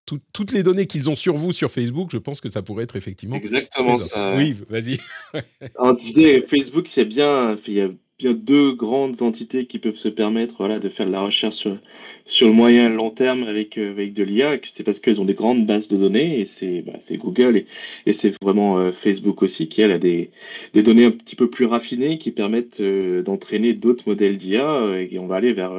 toutes 0.05 0.51
les 0.51 0.63
données 0.63 0.87
qu'ils 0.87 1.09
ont 1.09 1.15
sur 1.15 1.35
vous 1.35 1.51
sur 1.51 1.71
Facebook, 1.71 2.09
je 2.11 2.17
pense 2.17 2.41
que 2.41 2.49
ça 2.49 2.61
pourrait 2.61 2.83
être 2.83 2.95
effectivement 2.95 3.35
exactement 3.35 3.97
ça. 3.97 4.35
Oui, 4.35 4.55
vas-y. 4.69 4.99
On 5.77 5.93
disait 5.93 6.41
Facebook, 6.41 6.87
c'est 6.87 7.05
bien, 7.05 7.57
il 7.67 7.73
y 7.73 7.81
a 7.81 7.89
il 8.19 8.25
y 8.25 8.29
a 8.29 8.33
deux 8.33 8.71
grandes 8.71 9.21
entités 9.21 9.65
qui 9.65 9.77
peuvent 9.77 9.97
se 9.97 10.07
permettre 10.07 10.55
voilà, 10.57 10.79
de 10.79 10.87
faire 10.87 11.05
de 11.05 11.11
la 11.11 11.21
recherche 11.21 11.55
sur, 11.55 11.77
sur 12.23 12.47
le 12.47 12.53
moyen 12.53 12.89
et 12.89 12.95
long 12.95 13.09
terme 13.09 13.43
avec, 13.43 13.77
euh, 13.77 13.91
avec 13.91 14.13
de 14.13 14.23
l'IA. 14.23 14.57
C'est 14.67 14.85
parce 14.85 15.01
qu'elles 15.01 15.19
ont 15.19 15.25
des 15.25 15.33
grandes 15.33 15.65
bases 15.65 15.89
de 15.89 15.97
données 15.97 16.39
et 16.39 16.45
c'est 16.45 16.81
bah, 16.81 16.93
Google 17.17 17.57
et, 17.57 17.65
et 18.05 18.13
c'est 18.13 18.33
vraiment 18.41 18.79
euh, 18.79 18.93
Facebook 18.93 19.43
aussi 19.43 19.67
qui 19.67 19.81
elle, 19.81 19.91
a 19.91 19.99
des, 19.99 20.29
des 20.73 20.81
données 20.81 21.05
un 21.05 21.11
petit 21.11 21.35
peu 21.35 21.49
plus 21.49 21.65
raffinées 21.65 22.17
qui 22.17 22.31
permettent 22.31 22.79
euh, 22.79 23.21
d'entraîner 23.21 23.73
d'autres 23.73 24.03
modèles 24.07 24.37
d'IA 24.37 24.97
et 24.97 25.19
on 25.19 25.27
va 25.27 25.35
aller 25.35 25.51
vers. 25.51 25.73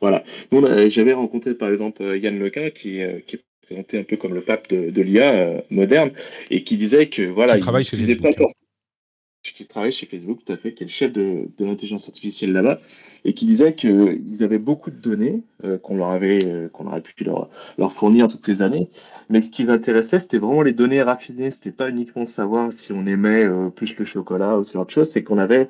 voilà. 0.00 0.22
J'avais 0.88 1.14
rencontré 1.14 1.54
par 1.54 1.70
exemple 1.70 2.02
Yann 2.16 2.38
Leca 2.38 2.70
qui, 2.70 3.00
qui 3.26 3.36
est 3.36 3.40
présenté 3.62 3.98
un 3.98 4.04
peu 4.04 4.16
comme 4.16 4.34
le 4.34 4.42
pape 4.42 4.68
de, 4.68 4.90
de 4.90 5.02
l'IA 5.02 5.64
moderne 5.70 6.12
et 6.50 6.62
qui 6.62 6.76
disait 6.76 7.08
que 7.08 7.22
voilà, 7.22 7.56
il 7.56 7.60
travaille 7.60 7.84
chez 7.84 7.96
Facebook. 7.96 8.36
Pas 8.36 8.46
qui 9.54 9.66
travaille 9.66 9.92
chez 9.92 10.06
Facebook, 10.06 10.40
tout 10.44 10.52
à 10.52 10.56
fait, 10.56 10.72
qui 10.72 10.84
est 10.84 10.86
le 10.86 10.92
chef 10.92 11.12
de, 11.12 11.48
l'intelligence 11.58 12.08
artificielle 12.08 12.52
là-bas, 12.52 12.78
et 13.24 13.34
qui 13.34 13.46
disait 13.46 13.74
qu'ils 13.74 14.42
avaient 14.42 14.58
beaucoup 14.58 14.90
de 14.90 14.96
données 14.96 15.42
euh, 15.64 15.78
qu'on 15.78 15.96
leur 15.96 16.08
avait, 16.08 16.38
euh, 16.44 16.68
qu'on 16.68 16.86
aurait 16.86 17.00
pu 17.00 17.24
leur, 17.24 17.48
leur 17.78 17.92
fournir 17.92 18.28
toutes 18.28 18.44
ces 18.44 18.62
années, 18.62 18.88
mais 19.30 19.42
ce 19.42 19.50
qui 19.50 19.64
les 19.64 19.70
intéressait, 19.70 20.20
c'était 20.20 20.38
vraiment 20.38 20.62
les 20.62 20.72
données 20.72 21.02
raffinées. 21.02 21.50
C'était 21.50 21.70
pas 21.70 21.88
uniquement 21.88 22.26
savoir 22.26 22.72
si 22.72 22.92
on 22.92 23.06
aimait 23.06 23.44
euh, 23.44 23.68
plus 23.68 23.96
le 23.96 24.04
chocolat 24.04 24.58
ou 24.58 24.64
ce 24.64 24.72
genre 24.72 24.86
de 24.86 24.90
choses, 24.90 25.10
c'est 25.10 25.22
qu'on 25.22 25.38
avait 25.38 25.68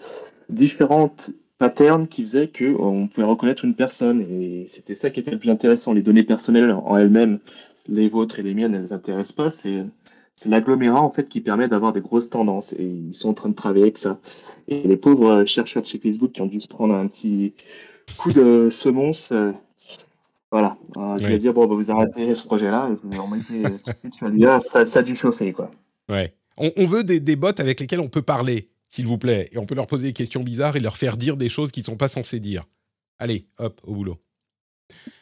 différentes 0.48 1.30
patterns 1.58 2.06
qui 2.06 2.22
faisaient 2.22 2.48
qu'on 2.48 3.08
pouvait 3.08 3.26
reconnaître 3.26 3.64
une 3.64 3.74
personne, 3.74 4.20
et 4.30 4.66
c'était 4.68 4.94
ça 4.94 5.10
qui 5.10 5.20
était 5.20 5.30
le 5.30 5.38
plus 5.38 5.50
intéressant. 5.50 5.92
Les 5.92 6.02
données 6.02 6.22
personnelles 6.22 6.70
en 6.70 6.96
elles-mêmes, 6.96 7.38
les 7.88 8.08
vôtres 8.08 8.38
et 8.38 8.42
les 8.42 8.54
miennes, 8.54 8.74
elles 8.74 8.82
ne 8.82 8.86
les 8.86 8.92
intéressent 8.92 9.36
pas. 9.36 9.50
C'est 9.50 9.84
c'est 10.36 10.50
l'agglomérat 10.50 11.00
en 11.00 11.10
fait 11.10 11.28
qui 11.28 11.40
permet 11.40 11.66
d'avoir 11.66 11.92
des 11.92 12.00
grosses 12.00 12.30
tendances 12.30 12.74
et 12.74 12.84
ils 12.84 13.14
sont 13.14 13.30
en 13.30 13.34
train 13.34 13.48
de 13.48 13.54
travailler 13.54 13.84
avec 13.84 13.98
ça. 13.98 14.20
Et 14.68 14.82
les 14.82 14.96
pauvres 14.96 15.30
euh, 15.30 15.46
chercheurs 15.46 15.82
de 15.82 15.88
chez 15.88 15.98
Facebook 15.98 16.32
qui 16.32 16.42
ont 16.42 16.46
dû 16.46 16.60
se 16.60 16.68
prendre 16.68 16.94
un 16.94 17.06
petit 17.08 17.54
coup 18.18 18.32
de 18.32 18.68
semonce, 18.70 19.32
euh, 19.32 19.52
voilà, 20.50 20.76
euh, 20.98 21.38
dire 21.38 21.54
bon 21.54 21.66
bah, 21.66 21.74
vous 21.74 21.90
arrêtez 21.90 22.34
ce 22.34 22.44
projet-là 22.44 22.90
et 22.90 22.96
vous 23.02 23.22
remettez 23.22 23.62
ça, 24.60 24.86
ça 24.86 25.00
a 25.00 25.02
dû 25.02 25.16
chauffer 25.16 25.52
quoi. 25.52 25.70
Ouais. 26.08 26.34
On, 26.58 26.86
veut 26.86 27.04
des, 27.04 27.20
des 27.20 27.36
bots 27.36 27.48
avec 27.58 27.80
lesquels 27.80 28.00
on 28.00 28.08
peut 28.08 28.22
parler, 28.22 28.68
s'il 28.88 29.06
vous 29.06 29.18
plaît, 29.18 29.50
et 29.52 29.58
on 29.58 29.66
peut 29.66 29.74
leur 29.74 29.86
poser 29.86 30.06
des 30.06 30.12
questions 30.14 30.42
bizarres 30.42 30.76
et 30.76 30.80
leur 30.80 30.96
faire 30.96 31.18
dire 31.18 31.36
des 31.36 31.50
choses 31.50 31.70
qu'ils 31.70 31.82
sont 31.82 31.98
pas 31.98 32.08
censés 32.08 32.40
dire. 32.40 32.62
Allez, 33.18 33.46
hop, 33.58 33.78
au 33.84 33.92
boulot. 33.92 34.16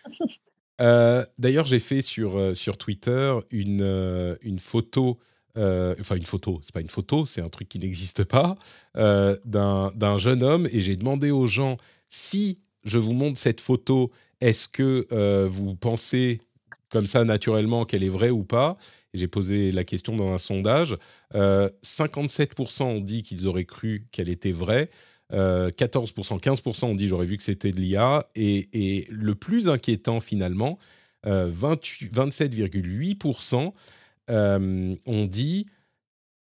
Euh, 0.81 1.25
d'ailleurs, 1.39 1.67
j'ai 1.67 1.79
fait 1.79 2.03
sur, 2.03 2.37
euh, 2.37 2.55
sur 2.55 2.77
Twitter 2.77 3.35
une, 3.51 3.83
euh, 3.83 4.37
une 4.43 4.59
photo, 4.59 5.19
enfin 5.57 6.17
une 6.17 6.27
photo, 6.27 6.59
c'est 6.63 6.75
pas 6.75 6.81
une 6.81 6.89
photo, 6.89 7.27
c'est 7.27 7.41
un 7.41 7.49
truc 7.49 7.69
qui 7.69 7.79
n'existe 7.79 8.25
pas, 8.25 8.57
d'un 8.97 10.19
jeune 10.19 10.43
homme 10.43 10.69
et 10.73 10.81
j'ai 10.81 10.97
demandé 10.97 11.31
aux 11.31 11.47
gens 11.47 11.77
si 12.09 12.59
je 12.85 12.99
vous 12.99 13.13
montre 13.13 13.39
cette 13.39 13.61
photo, 13.61 14.11
est-ce 14.41 14.67
que 14.69 15.07
vous 15.47 15.77
pensez 15.77 16.41
comme 16.89 17.07
ça 17.07 17.25
naturellement 17.25 17.85
qu'elle 17.85 18.03
est 18.03 18.09
vraie 18.09 18.31
ou 18.31 18.43
pas? 18.43 18.77
J'ai 19.13 19.29
posé 19.29 19.71
la 19.71 19.85
question 19.85 20.17
dans 20.17 20.33
un 20.33 20.39
sondage. 20.39 20.97
57% 21.33 22.83
ont 22.83 23.01
dit 23.01 23.23
qu'ils 23.23 23.47
auraient 23.47 23.65
cru 23.65 24.09
qu'elle 24.11 24.29
était 24.29 24.51
vraie. 24.51 24.91
14%, 25.33 26.41
15% 26.41 26.85
ont 26.85 26.95
dit 26.95 27.09
j'aurais 27.09 27.27
vu 27.27 27.37
que 27.37 27.43
c'était 27.43 27.73
de 27.73 27.81
l'IA. 27.81 28.27
Et, 28.35 29.07
le 29.11 29.35
plus 29.35 29.69
inquiétant 29.69 30.21
finalement, 30.21 30.79
27,8% 31.25 33.57
euh, 33.57 33.71
euh, 34.31 34.97
ont 35.07 35.27
dit 35.27 35.67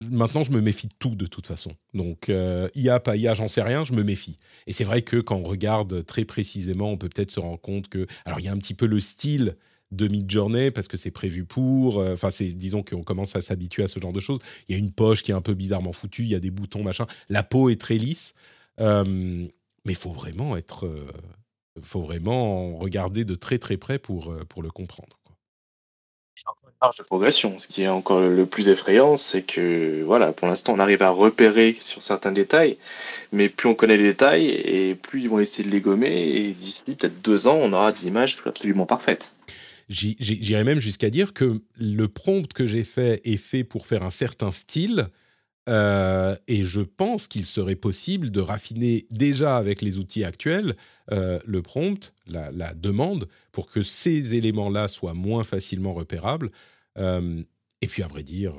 maintenant 0.10 0.44
je 0.44 0.52
me 0.52 0.62
méfie 0.62 0.88
de 0.88 0.94
tout 0.98 1.16
de 1.16 1.28
toute 1.28 1.48
façon. 1.48 1.76
Donc 1.94 2.30
euh, 2.30 2.68
IA, 2.76 3.00
pas 3.00 3.16
IA, 3.16 3.36
j'en 3.36 3.48
sais 3.48 3.62
rien, 3.62 3.86
je 3.86 3.94
me 3.94 4.04
méfie. 4.04 4.38
Et 4.68 4.74
c'est 4.74 4.84
vrai 4.84 5.02
que 5.02 5.18
quand 5.18 5.38
on 5.38 5.44
regarde 5.44 6.06
très 6.06 6.26
précisément, 6.26 6.92
on 6.92 6.98
peut 6.98 7.10
peut-être 7.10 7.32
se 7.32 7.40
rendre 7.40 7.62
compte 7.62 7.88
que... 7.88 8.08
Alors 8.26 8.40
il 8.40 8.46
y 8.46 8.50
a 8.50 8.52
un 8.52 8.58
petit 8.58 8.74
peu 8.74 8.86
le 8.86 9.00
style 9.00 9.56
de 9.92 10.08
mid-journée 10.08 10.72
parce 10.72 10.88
que 10.88 10.98
c'est 10.98 11.12
prévu 11.12 11.46
pour. 11.46 11.98
Enfin, 11.98 12.30
disons 12.40 12.82
qu'on 12.82 13.04
commence 13.04 13.36
à 13.36 13.42
s'habituer 13.42 13.84
à 13.84 13.88
ce 13.88 14.00
genre 14.00 14.12
de 14.12 14.20
choses. 14.20 14.40
Il 14.68 14.72
y 14.72 14.76
a 14.76 14.80
une 14.80 14.92
poche 14.92 15.22
qui 15.22 15.30
est 15.30 15.36
un 15.36 15.42
peu 15.42 15.54
bizarrement 15.54 15.92
foutue, 15.92 16.24
il 16.24 16.30
y 16.30 16.36
a 16.36 16.40
des 16.40 16.50
boutons, 16.50 16.82
machin. 16.82 17.06
La 17.30 17.44
peau 17.44 17.70
est 17.70 17.80
très 17.80 17.98
lisse. 17.98 18.34
Mais 18.80 19.92
il 19.92 19.98
faut 19.98 20.12
vraiment 20.12 20.56
être, 20.56 20.86
euh, 20.86 21.12
faut 21.82 22.02
vraiment 22.02 22.78
regarder 22.78 23.26
de 23.26 23.36
très 23.36 23.58
très 23.58 23.78
près 23.78 24.00
pour, 24.00 24.32
euh, 24.32 24.44
pour 24.46 24.64
le 24.64 24.72
comprendre. 24.72 25.20
marge 26.82 26.98
de 26.98 27.04
progression. 27.04 27.60
Ce 27.60 27.68
qui 27.68 27.84
est 27.84 27.88
encore 27.88 28.22
le 28.22 28.46
plus 28.46 28.68
effrayant, 28.70 29.18
c'est 29.18 29.42
que 29.42 30.04
voilà, 30.04 30.34
pour 30.34 30.48
l'instant, 30.48 30.74
on 30.74 30.80
arrive 30.80 31.02
à 31.02 31.10
repérer 31.10 31.78
sur 31.80 32.04
certains 32.04 32.32
détails, 32.32 32.78
mais 33.32 33.50
plus 33.50 33.70
on 33.70 33.76
connaît 33.76 33.98
les 33.98 34.04
détails 34.04 34.48
et 34.48 34.96
plus 34.96 35.22
ils 35.22 35.30
vont 35.30 35.40
essayer 35.40 35.68
de 35.68 35.74
les 35.74 35.82
gommer. 35.82 36.12
Et 36.12 36.52
d'ici 36.52 36.84
peut-être 36.96 37.22
deux 37.22 37.48
ans, 37.48 37.58
on 37.62 37.72
aura 37.74 37.92
des 37.92 38.08
images 38.08 38.38
absolument 38.46 38.86
parfaites. 38.86 39.32
J'irais 39.90 40.64
même 40.64 40.80
jusqu'à 40.80 41.10
dire 41.10 41.34
que 41.34 41.62
le 41.78 42.08
prompt 42.08 42.52
que 42.54 42.66
j'ai 42.68 42.84
fait 42.84 43.22
est 43.26 43.38
fait 43.38 43.64
pour 43.64 43.86
faire 43.86 44.04
un 44.04 44.12
certain 44.12 44.52
style. 44.52 45.10
Euh, 45.70 46.36
et 46.48 46.64
je 46.64 46.82
pense 46.82 47.28
qu'il 47.28 47.46
serait 47.46 47.78
possible 47.78 48.32
de 48.32 48.42
raffiner 48.42 49.06
déjà 49.12 49.56
avec 49.58 49.82
les 49.82 49.98
outils 49.98 50.26
actuels 50.26 50.76
euh, 51.12 51.40
le 51.46 51.62
prompt, 51.62 52.14
la, 52.28 52.74
demande, 52.74 53.28
pour 53.52 53.68
que 53.68 53.82
ces 53.82 54.36
éléments-là 54.36 54.88
soient 54.88 55.14
moins 55.14 55.44
facilement 55.44 55.94
repérables. 55.94 56.52
Euh, 56.98 57.42
et 57.82 57.88
puis, 57.88 58.04
à 58.04 58.08
vrai 58.08 58.24
dire, 58.24 58.54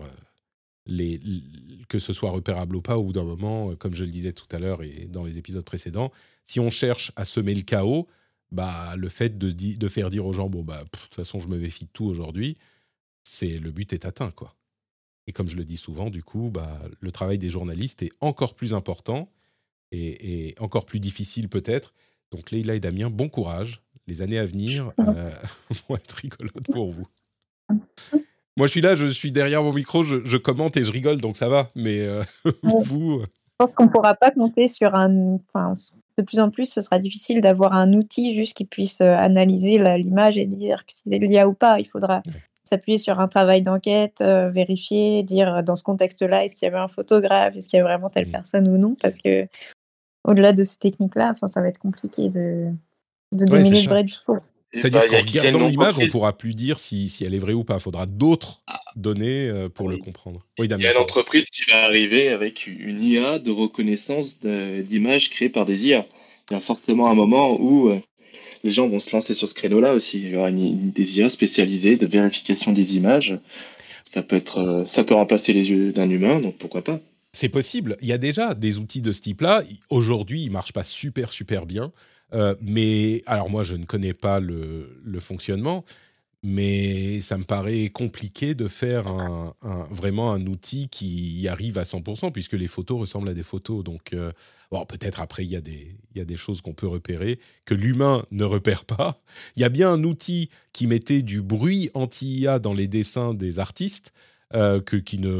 que 1.88 1.98
ce 1.98 2.12
soit 2.12 2.30
repérable 2.30 2.76
ou 2.76 2.82
pas, 2.82 2.98
au 2.98 3.04
bout 3.04 3.12
d'un 3.12 3.24
moment, 3.24 3.74
comme 3.76 3.94
je 3.94 4.04
le 4.04 4.10
disais 4.10 4.32
tout 4.32 4.48
à 4.50 4.58
l'heure 4.58 4.82
et 4.82 5.06
dans 5.10 5.24
les 5.24 5.38
épisodes 5.38 5.64
précédents, 5.64 6.10
si 6.46 6.60
on 6.60 6.70
cherche 6.70 7.12
à 7.16 7.24
semer 7.24 7.54
le 7.54 7.62
chaos, 7.62 8.06
bah, 8.52 8.94
le 8.96 9.08
fait 9.08 9.38
de, 9.38 9.50
de 9.50 9.88
faire 9.88 10.10
dire 10.10 10.26
aux 10.26 10.32
gens, 10.32 10.48
bon, 10.48 10.62
bah, 10.62 10.84
de 10.84 10.98
toute 10.98 11.14
façon, 11.14 11.40
je 11.40 11.48
me 11.48 11.58
méfie 11.58 11.86
de 11.86 11.90
tout 11.92 12.04
aujourd'hui, 12.04 12.58
c'est 13.24 13.58
le 13.58 13.70
but 13.70 13.92
est 13.92 14.04
atteint, 14.04 14.30
quoi. 14.30 14.54
Et 15.26 15.32
comme 15.32 15.48
je 15.48 15.56
le 15.56 15.64
dis 15.64 15.76
souvent, 15.76 16.10
du 16.10 16.22
coup, 16.22 16.50
bah, 16.52 16.80
le 17.00 17.12
travail 17.12 17.38
des 17.38 17.50
journalistes 17.50 18.02
est 18.02 18.12
encore 18.20 18.54
plus 18.54 18.74
important 18.74 19.30
et, 19.92 20.54
encore 20.58 20.86
plus 20.86 21.00
difficile 21.00 21.48
peut-être. 21.48 21.94
Donc 22.30 22.50
Leïla 22.50 22.74
et 22.74 22.80
Damien, 22.80 23.10
bon 23.10 23.28
courage. 23.28 23.82
Les 24.06 24.20
années 24.20 24.38
à 24.38 24.44
venir 24.44 24.92
euh, 25.00 25.30
vont 25.88 25.96
être 25.96 26.12
rigolotes 26.12 26.70
pour 26.70 26.92
vous. 26.92 27.06
Moi, 28.56 28.66
je 28.66 28.72
suis 28.72 28.80
là, 28.82 28.94
je 28.94 29.06
suis 29.06 29.32
derrière 29.32 29.62
mon 29.62 29.72
micro, 29.72 30.04
je, 30.04 30.36
commente 30.36 30.76
et 30.76 30.84
je 30.84 30.92
rigole, 30.92 31.20
donc 31.20 31.36
ça 31.36 31.48
va. 31.48 31.70
Mais 31.74 32.00
euh, 32.00 32.22
vous... 32.62 33.20
Euh, 33.20 33.26
je 33.26 33.56
pense 33.56 33.70
qu'on 33.70 33.84
ne 33.84 33.88
pourra 33.88 34.14
pas 34.14 34.30
compter 34.30 34.68
sur 34.68 34.94
un... 34.94 35.36
Enfin, 35.36 35.74
de 36.18 36.22
plus 36.22 36.38
en 36.40 36.50
plus, 36.50 36.66
ce 36.66 36.80
sera 36.80 36.98
difficile 36.98 37.40
d'avoir 37.40 37.72
un 37.74 37.92
outil 37.94 38.34
juste 38.34 38.56
qui 38.56 38.64
puisse 38.64 39.00
analyser 39.00 39.78
l'image 39.96 40.38
et 40.38 40.44
dire 40.44 40.84
qu'il 40.86 41.32
y 41.32 41.38
a 41.38 41.48
ou 41.48 41.54
pas. 41.54 41.78
Il 41.78 41.86
faudra 41.86 42.22
s'appuyer 42.64 42.98
sur 42.98 43.20
un 43.20 43.28
travail 43.28 43.62
d'enquête, 43.62 44.20
euh, 44.20 44.48
vérifier, 44.50 45.22
dire 45.22 45.56
euh, 45.56 45.62
dans 45.62 45.76
ce 45.76 45.84
contexte-là, 45.84 46.44
est-ce 46.44 46.56
qu'il 46.56 46.66
y 46.66 46.70
avait 46.70 46.78
un 46.78 46.88
photographe, 46.88 47.54
est-ce 47.56 47.68
qu'il 47.68 47.76
y 47.76 47.80
a 47.80 47.84
vraiment 47.84 48.08
telle 48.08 48.28
mmh. 48.28 48.32
personne 48.32 48.68
ou 48.68 48.78
non, 48.78 48.96
parce 49.00 49.18
que 49.18 49.46
au-delà 50.24 50.52
de 50.52 50.62
ces 50.62 50.78
techniques-là, 50.78 51.32
enfin, 51.34 51.46
ça 51.46 51.60
va 51.60 51.68
être 51.68 51.78
compliqué 51.78 52.30
de, 52.30 52.70
de 53.32 53.44
démêler 53.44 53.82
le 53.82 53.88
vrai 53.88 54.04
du 54.04 54.14
faux. 54.14 54.38
C'est-à-dire 54.72 55.02
bah, 55.02 55.08
qu'en 55.08 55.26
regardant 55.26 55.68
l'image, 55.68 55.98
on 55.98 56.02
ne 56.02 56.10
pourra 56.10 56.36
plus 56.36 56.54
dire 56.54 56.80
si, 56.80 57.08
si, 57.08 57.24
elle 57.24 57.34
est 57.34 57.38
vraie 57.38 57.52
ou 57.52 57.62
pas. 57.62 57.74
Il 57.74 57.80
faudra 57.80 58.06
d'autres 58.06 58.62
ah. 58.66 58.80
données 58.96 59.48
euh, 59.48 59.68
pour 59.68 59.88
le 59.88 59.98
comprendre. 59.98 60.44
il 60.58 60.68
y 60.68 60.86
a 60.86 60.90
une 60.90 60.98
entreprise 60.98 61.48
qui 61.50 61.70
va 61.70 61.84
arriver 61.84 62.28
avec 62.28 62.66
une 62.66 63.00
IA 63.00 63.38
de 63.38 63.52
reconnaissance 63.52 64.40
d'images 64.40 65.30
créées 65.30 65.50
par 65.50 65.66
des 65.66 65.86
IA. 65.86 66.06
Il 66.50 66.54
y 66.54 66.56
a 66.56 66.60
forcément 66.60 67.08
un 67.08 67.14
moment 67.14 67.56
où 67.60 67.90
les 68.64 68.72
gens 68.72 68.88
vont 68.88 68.98
se 68.98 69.14
lancer 69.14 69.34
sur 69.34 69.48
ce 69.48 69.54
créneau-là 69.54 69.92
aussi. 69.92 70.20
Il 70.20 70.30
y 70.30 70.36
aura 70.36 70.48
une, 70.48 70.90
des 70.90 71.18
IA 71.18 71.30
spécialisées 71.30 71.96
de 71.96 72.06
vérification 72.06 72.72
des 72.72 72.96
images. 72.96 73.38
Ça 74.04 74.22
peut 74.22 74.36
être, 74.36 74.58
euh, 74.58 74.86
ça 74.86 75.04
peut 75.04 75.14
remplacer 75.14 75.52
les 75.52 75.70
yeux 75.70 75.92
d'un 75.92 76.08
humain, 76.08 76.40
donc 76.40 76.56
pourquoi 76.56 76.82
pas. 76.82 76.98
C'est 77.32 77.48
possible. 77.48 77.96
Il 78.00 78.08
y 78.08 78.12
a 78.12 78.18
déjà 78.18 78.54
des 78.54 78.78
outils 78.78 79.02
de 79.02 79.12
ce 79.12 79.20
type-là. 79.20 79.62
Aujourd'hui, 79.90 80.42
ils 80.44 80.50
marchent 80.50 80.72
pas 80.72 80.84
super 80.84 81.30
super 81.30 81.66
bien. 81.66 81.92
Euh, 82.32 82.54
mais 82.62 83.22
alors 83.26 83.50
moi, 83.50 83.62
je 83.62 83.76
ne 83.76 83.84
connais 83.84 84.14
pas 84.14 84.40
le, 84.40 85.00
le 85.04 85.20
fonctionnement 85.20 85.84
mais 86.44 87.22
ça 87.22 87.38
me 87.38 87.44
paraît 87.44 87.88
compliqué 87.88 88.54
de 88.54 88.68
faire 88.68 89.06
vraiment 89.90 90.30
un 90.34 90.46
outil 90.46 90.88
qui 90.90 91.48
arrive 91.48 91.78
à 91.78 91.84
100%, 91.84 92.32
puisque 92.32 92.52
les 92.52 92.68
photos 92.68 93.00
ressemblent 93.00 93.30
à 93.30 93.34
des 93.34 93.42
photos. 93.42 93.82
Donc, 93.82 94.12
euh, 94.12 94.30
bon, 94.70 94.84
peut-être 94.84 95.22
après, 95.22 95.46
il 95.46 95.50
y, 95.50 95.56
a 95.56 95.62
des, 95.62 96.36
choses 96.36 96.60
qu'on 96.60 96.74
peut 96.74 96.86
repérer, 96.86 97.40
que 97.64 97.74
l'humain 97.74 98.26
ne 98.30 98.44
repère 98.44 98.84
pas. 98.84 99.16
Il 99.56 99.62
y 99.62 99.64
a 99.64 99.70
bien 99.70 99.90
un 99.90 100.04
outil 100.04 100.50
qui 100.74 100.86
mettait 100.86 101.22
du 101.22 101.40
bruit 101.40 101.90
anti-IA 101.94 102.58
dans 102.58 102.74
les 102.74 102.88
dessins 102.88 103.32
des 103.32 103.58
artistes, 103.58 104.12
euh, 104.52 104.82
que, 104.82 104.96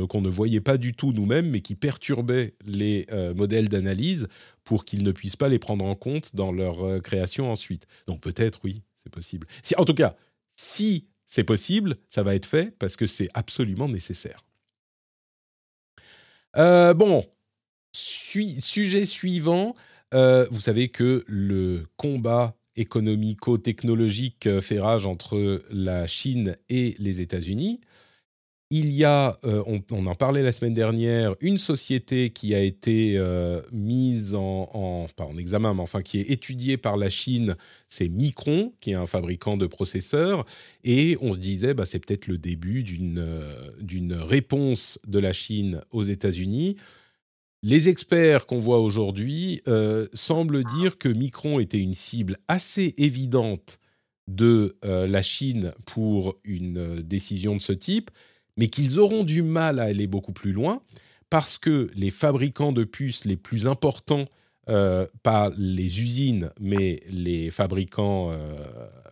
qu'on 0.07 0.23
ne 0.23 0.31
voyait 0.31 0.63
pas 0.63 0.79
du 0.79 0.95
tout 0.95 1.13
nous-mêmes, 1.13 1.51
mais 1.51 1.61
qui 1.61 1.75
perturbait 1.75 2.55
les 2.65 3.05
euh, 3.13 3.35
modèles 3.35 3.69
d'analyse 3.69 4.27
pour 4.65 4.87
qu'ils 4.87 5.05
ne 5.05 5.13
puissent 5.13 5.37
pas 5.37 5.49
les 5.49 5.59
prendre 5.59 5.85
en 5.85 5.95
compte 5.95 6.35
dans 6.35 6.51
leur 6.51 7.03
création 7.03 7.53
ensuite. 7.53 7.87
Donc 8.07 8.23
peut-être, 8.23 8.61
oui, 8.65 8.81
c'est 9.03 9.13
possible. 9.13 9.47
Si, 9.63 9.75
en 9.77 9.85
tout 9.85 9.93
cas, 9.93 10.17
si 10.57 11.09
c'est 11.27 11.45
possible, 11.45 11.97
ça 12.09 12.23
va 12.23 12.35
être 12.35 12.47
fait 12.47 12.77
parce 12.79 12.97
que 12.97 13.07
c'est 13.07 13.29
absolument 13.35 13.89
nécessaire. 13.89 14.41
Euh, 16.57 16.95
bon, 16.95 17.27
sujet 17.93 19.05
suivant. 19.07 19.75
Euh, 20.15 20.47
vous 20.51 20.61
savez 20.61 20.89
que 20.89 21.25
le 21.27 21.87
combat 21.97 22.57
économico-technologique 22.77 24.47
euh, 24.47 24.61
fait 24.61 24.81
rage 24.81 25.07
entre 25.07 25.63
la 25.71 26.07
Chine 26.07 26.57
et 26.69 26.95
les 26.99 27.21
États-Unis 27.21 27.81
il 28.77 28.91
y 28.91 29.05
a, 29.05 29.39
euh, 29.45 29.63
on, 29.69 30.07
en 30.07 30.15
parlait 30.17 30.43
la 30.43 30.51
semaine 30.51 30.75
dernière, 30.75 31.37
une 31.41 31.59
société 31.59 32.31
qui 32.31 32.57
a 32.57 32.61
été 32.61 33.15
euh, 33.17 33.63
mise 33.71 34.35
en, 34.35 34.69
en 35.17 35.37
examen, 35.39 35.75
mais 35.75 35.81
enfin 35.81 36.03
qui 36.03 36.19
est 36.19 36.29
étudiée 36.29 36.77
par 36.77 36.97
la 36.97 37.09
Chine, 37.09 37.55
c'est 37.87 38.09
Micron, 38.09 38.73
qui 38.81 38.91
est 38.91 38.95
un 38.95 39.07
fabricant 39.07 39.57
de 39.57 39.69
processeurs, 39.69 40.45
et 40.83 41.17
on 41.21 41.33
se 41.33 41.39
disait, 41.39 41.73
bah, 41.73 41.87
c'est 41.87 42.01
peut-être 42.01 42.27
le 42.27 42.37
début 42.37 42.83
d'une 42.83 43.21
euh, 43.21 43.71
d'une 43.81 44.15
réponse 44.15 44.99
de 45.07 45.21
la 45.21 45.33
Chine 45.33 45.81
aux 45.93 46.03
États-Unis. 46.03 46.75
Les 47.63 47.89
experts 47.89 48.45
qu'on 48.47 48.59
voit 48.59 48.81
aujourd'hui 48.81 49.63
semblent 50.13 50.65
dire 50.65 50.99
que 50.99 51.09
Micron 51.09 51.61
était 51.61 51.79
une 51.79 51.95
cible 51.95 52.37
assez 52.47 52.95
évidente 52.99 53.79
de 54.29 54.77
la 54.83 55.23
Chine 55.23 55.73
pour 55.87 56.39
une 56.45 57.01
décision 57.01 57.57
de 57.57 57.63
ce 57.63 57.73
type 57.73 58.11
mais 58.57 58.69
qu'ils 58.69 58.99
auront 59.01 59.25
du 59.25 59.43
mal 59.43 59.79
à 59.79 59.85
aller 59.85 60.07
beaucoup 60.07 60.33
plus 60.33 60.53
loin 60.53 60.83
parce 61.31 61.59
que 61.59 61.91
les 61.95 62.11
fabricants 62.11 62.73
de 62.73 62.85
puces 62.85 63.25
les 63.25 63.37
plus 63.37 63.67
importants, 63.67 64.27
euh, 64.69 65.07
pas 65.23 65.51
les 65.57 66.01
usines, 66.01 66.51
mais 66.61 67.03
les 67.11 67.51
fabricants, 67.51 68.31
euh, 68.31 68.65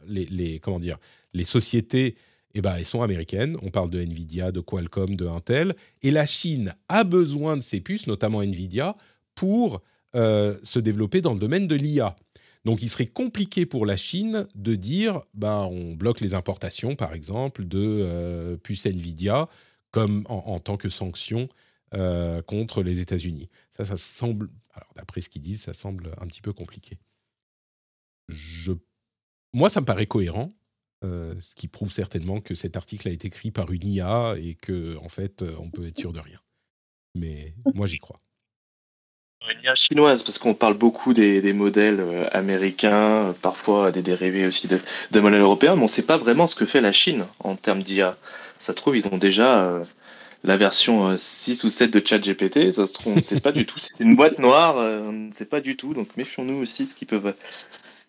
les, 0.07 0.59
comment 0.61 0.78
dire, 0.78 0.99
les 1.34 1.45
sociétés, 1.45 2.14
eh 2.55 2.61
ben, 2.61 2.76
elles 2.76 2.84
sont 2.84 3.03
américaines. 3.03 3.57
On 3.62 3.70
parle 3.70 3.90
de 3.90 4.01
Nvidia, 4.01 4.53
de 4.53 4.61
Qualcomm, 4.61 5.16
de 5.16 5.26
Intel, 5.26 5.74
et 6.03 6.11
la 6.11 6.26
Chine 6.26 6.74
a 6.88 7.05
besoin 7.05 7.57
de 7.57 7.62
ces 7.62 7.80
puces, 7.80 8.07
notamment 8.07 8.43
Nvidia, 8.43 8.95
pour 9.34 9.82
euh, 10.14 10.57
se 10.62 10.78
développer 10.78 11.22
dans 11.22 11.32
le 11.32 11.40
domaine 11.40 11.66
de 11.66 11.74
l'IA. 11.74 12.16
Donc 12.65 12.83
il 12.83 12.89
serait 12.89 13.07
compliqué 13.07 13.67
pour 13.67 13.87
la 13.87 13.97
Chine 13.97 14.47
de 14.55 14.75
dire 14.75 15.23
bah, 15.35 15.67
on 15.71 15.95
bloque 15.95 16.21
les 16.21 16.35
importations, 16.35 16.95
par 16.95 17.15
exemple, 17.15 17.65
de 17.65 17.79
euh, 17.81 18.57
puces 18.57 18.87
Nvidia 18.87 19.47
comme 19.91 20.25
en, 20.29 20.59
tant 20.59 20.79
que 20.79 20.89
sanction 20.89 21.49
euh, 21.93 22.41
contre 22.41 22.83
les 22.83 23.01
États-Unis. 23.01 23.51
Ça, 23.71 23.85
ça 23.85 23.99
semble, 23.99 24.49
d'après 24.97 25.21
ce 25.21 25.29
qu'ils 25.29 25.43
disent, 25.43 25.63
ça 25.63 25.75
semble 25.75 26.15
un 26.19 26.27
petit 26.27 26.41
peu 26.41 26.55
compliqué. 26.55 26.99
Moi, 29.53 29.69
ça 29.69 29.83
me 29.83 29.85
paraît 29.85 30.07
cohérent, 30.07 30.51
euh, 31.05 31.35
ce 31.43 31.55
qui 31.55 31.69
prouve 31.69 31.93
certainement 31.93 32.41
que 32.41 32.55
cet 32.55 32.79
article 32.79 33.09
a 33.09 33.11
été 33.11 33.27
écrit 33.29 33.51
par 33.51 33.71
une 33.71 33.87
IA 33.87 34.37
et 34.39 34.55
que 34.55 34.97
en 34.97 35.11
fait, 35.11 35.45
on 35.59 35.71
peut 35.71 35.87
être 35.87 35.99
sûr 35.99 36.15
de 36.15 36.21
rien. 36.21 36.41
Mais 37.15 37.55
moi, 37.75 37.87
j'y 37.87 37.99
crois. 37.99 38.23
Une 39.51 39.64
IA 39.64 39.74
chinoise, 39.74 40.22
parce 40.22 40.38
qu'on 40.38 40.55
parle 40.55 40.74
beaucoup 40.74 41.14
des, 41.14 41.53
modèles 41.53 42.01
euh, 42.01 42.28
américains, 42.32 43.26
euh, 43.28 43.32
parfois 43.32 43.90
des 43.90 44.03
dérivés 44.03 44.47
aussi 44.47 44.68
de, 44.68 45.20
modèles 45.20 45.40
européens, 45.40 45.74
mais 45.74 45.82
on 45.82 45.84
ne 45.84 45.90
sait 45.90 46.07
pas 46.07 46.16
vraiment 46.16 46.47
ce 46.47 46.55
que 46.55 46.64
fait 46.64 46.80
la 46.80 46.93
Chine 46.93 47.26
en 47.40 47.57
termes 47.57 47.82
d'IA. 47.82 48.16
Ça 48.59 48.72
se 48.72 48.76
trouve, 48.76 48.97
ils 48.97 49.09
ont 49.09 49.18
déjà 49.18 49.64
euh, 49.64 49.84
la 50.45 50.57
version 50.57 51.16
6 51.16 51.64
ou 51.64 51.70
7 51.70 51.90
de 51.90 52.07
ChatGPT, 52.07 52.72
ça 52.72 52.86
se 52.86 52.93
trouve, 52.93 53.14
on 53.14 53.16
ne 53.16 53.22
sait 53.22 53.40
pas 53.40 53.53
du 53.53 53.66
tout. 53.66 53.78
C'est 53.78 54.01
une 54.01 54.14
boîte 54.14 54.38
noire, 54.38 54.76
on 54.76 55.12
ne 55.12 55.32
sait 55.32 55.47
pas 55.47 55.61
du 55.61 55.76
tout, 55.76 55.93
donc 55.95 56.16
méfions-nous 56.16 56.62
aussi 56.62 56.86
ce 56.86 56.95
qu'ils 56.95 57.09
peuvent, 57.09 57.34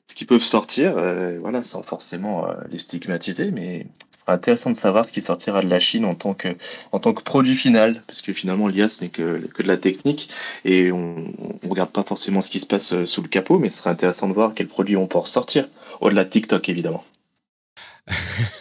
ce 0.09 0.15
qu'ils 0.15 0.27
peuvent 0.27 0.41
sortir, 0.41 0.93
voilà, 1.39 1.63
sans 1.63 1.83
forcément 1.83 2.47
les 2.69 2.77
stigmatiser, 2.77 3.51
mais 3.51 3.87
sera 4.23 4.33
intéressant 4.33 4.71
de 4.71 4.77
savoir 4.77 5.05
ce 5.05 5.11
qui 5.11 5.21
sortira 5.21 5.61
de 5.61 5.67
la 5.67 5.79
Chine 5.79 6.05
en 6.05 6.15
tant 6.15 6.33
que, 6.33 6.49
en 6.91 6.99
tant 6.99 7.13
que 7.13 7.23
produit 7.23 7.55
final, 7.55 8.01
parce 8.07 8.21
que 8.21 8.33
finalement 8.33 8.67
l'IA 8.67 8.89
ce 8.89 9.03
n'est 9.03 9.09
que, 9.09 9.47
que 9.53 9.63
de 9.63 9.67
la 9.67 9.77
technique 9.77 10.29
et 10.65 10.91
on 10.91 11.15
ne 11.63 11.69
regarde 11.69 11.91
pas 11.91 12.03
forcément 12.03 12.41
ce 12.41 12.49
qui 12.49 12.59
se 12.59 12.67
passe 12.67 12.93
euh, 12.93 13.05
sous 13.05 13.21
le 13.21 13.27
capot, 13.27 13.59
mais 13.59 13.69
ce 13.69 13.79
serait 13.79 13.89
intéressant 13.89 14.27
de 14.27 14.33
voir 14.33 14.53
quels 14.53 14.67
produits 14.67 14.97
on 14.97 15.07
peut 15.07 15.17
ressortir, 15.17 15.67
au-delà 16.01 16.23
de 16.23 16.29
TikTok 16.29 16.69
évidemment. 16.69 17.03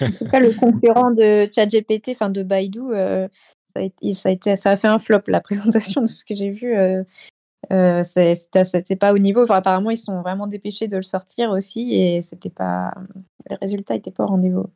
en 0.01 0.11
tout 0.11 0.27
cas, 0.27 0.41
le 0.41 0.53
concurrent 0.53 1.11
de 1.11 1.49
ChatGPT, 1.53 2.11
enfin 2.11 2.31
de 2.31 2.43
Baidu, 2.43 2.81
euh, 2.91 3.29
ça, 4.13 4.31
a, 4.31 4.57
ça 4.57 4.71
a 4.71 4.77
fait 4.77 4.89
un 4.89 4.99
flop 4.99 5.23
la 5.29 5.41
présentation 5.41 6.03
de 6.03 6.07
ce 6.07 6.25
que 6.25 6.35
j'ai 6.35 6.51
vu. 6.51 6.75
Euh, 7.71 8.03
c'était 8.03 8.97
pas 8.97 9.13
au 9.13 9.19
niveau. 9.19 9.45
apparemment, 9.51 9.91
ils 9.91 9.97
sont 9.97 10.21
vraiment 10.21 10.47
dépêchés 10.47 10.89
de 10.89 10.97
le 10.97 11.03
sortir 11.03 11.51
aussi 11.51 11.95
et 11.95 12.23
c'était 12.23 12.51
pas. 12.51 12.93
Les 13.49 13.57
résultats 13.57 13.95
n'étaient 13.95 14.11
pas 14.11 14.25
au 14.25 14.29
rendez-vous. 14.29 14.67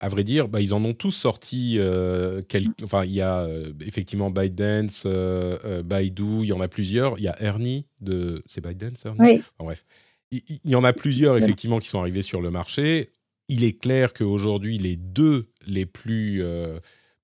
à 0.00 0.08
vrai 0.08 0.24
dire, 0.24 0.48
bah, 0.48 0.60
ils 0.60 0.74
en 0.74 0.84
ont 0.84 0.94
tous 0.94 1.10
sorti. 1.10 1.76
Euh, 1.78 2.42
enfin, 2.82 3.04
il 3.04 3.12
y 3.12 3.22
a 3.22 3.40
euh, 3.40 3.72
effectivement 3.86 4.30
ByteDance, 4.30 5.04
euh, 5.06 5.82
Baidu, 5.82 6.42
il 6.42 6.46
y 6.46 6.52
en 6.52 6.60
a 6.60 6.68
plusieurs. 6.68 7.18
Il 7.18 7.24
y 7.24 7.28
a 7.28 7.42
Ernie 7.42 7.86
de. 8.00 8.42
C'est 8.46 8.62
ByteDance, 8.62 9.06
Ernie? 9.06 9.18
Oui. 9.20 9.42
bref. 9.58 9.84
Il, 10.30 10.60
y 10.62 10.74
en 10.74 10.84
a 10.84 10.92
plusieurs, 10.92 11.38
effectivement, 11.38 11.78
qui 11.78 11.88
sont 11.88 12.00
arrivés 12.00 12.20
sur 12.20 12.42
le 12.42 12.50
marché. 12.50 13.12
Il 13.48 13.64
est 13.64 13.80
clair 13.80 14.12
qu'aujourd'hui, 14.12 14.76
les 14.76 14.96
deux 14.96 15.48
les 15.66 15.86
plus 15.86 16.44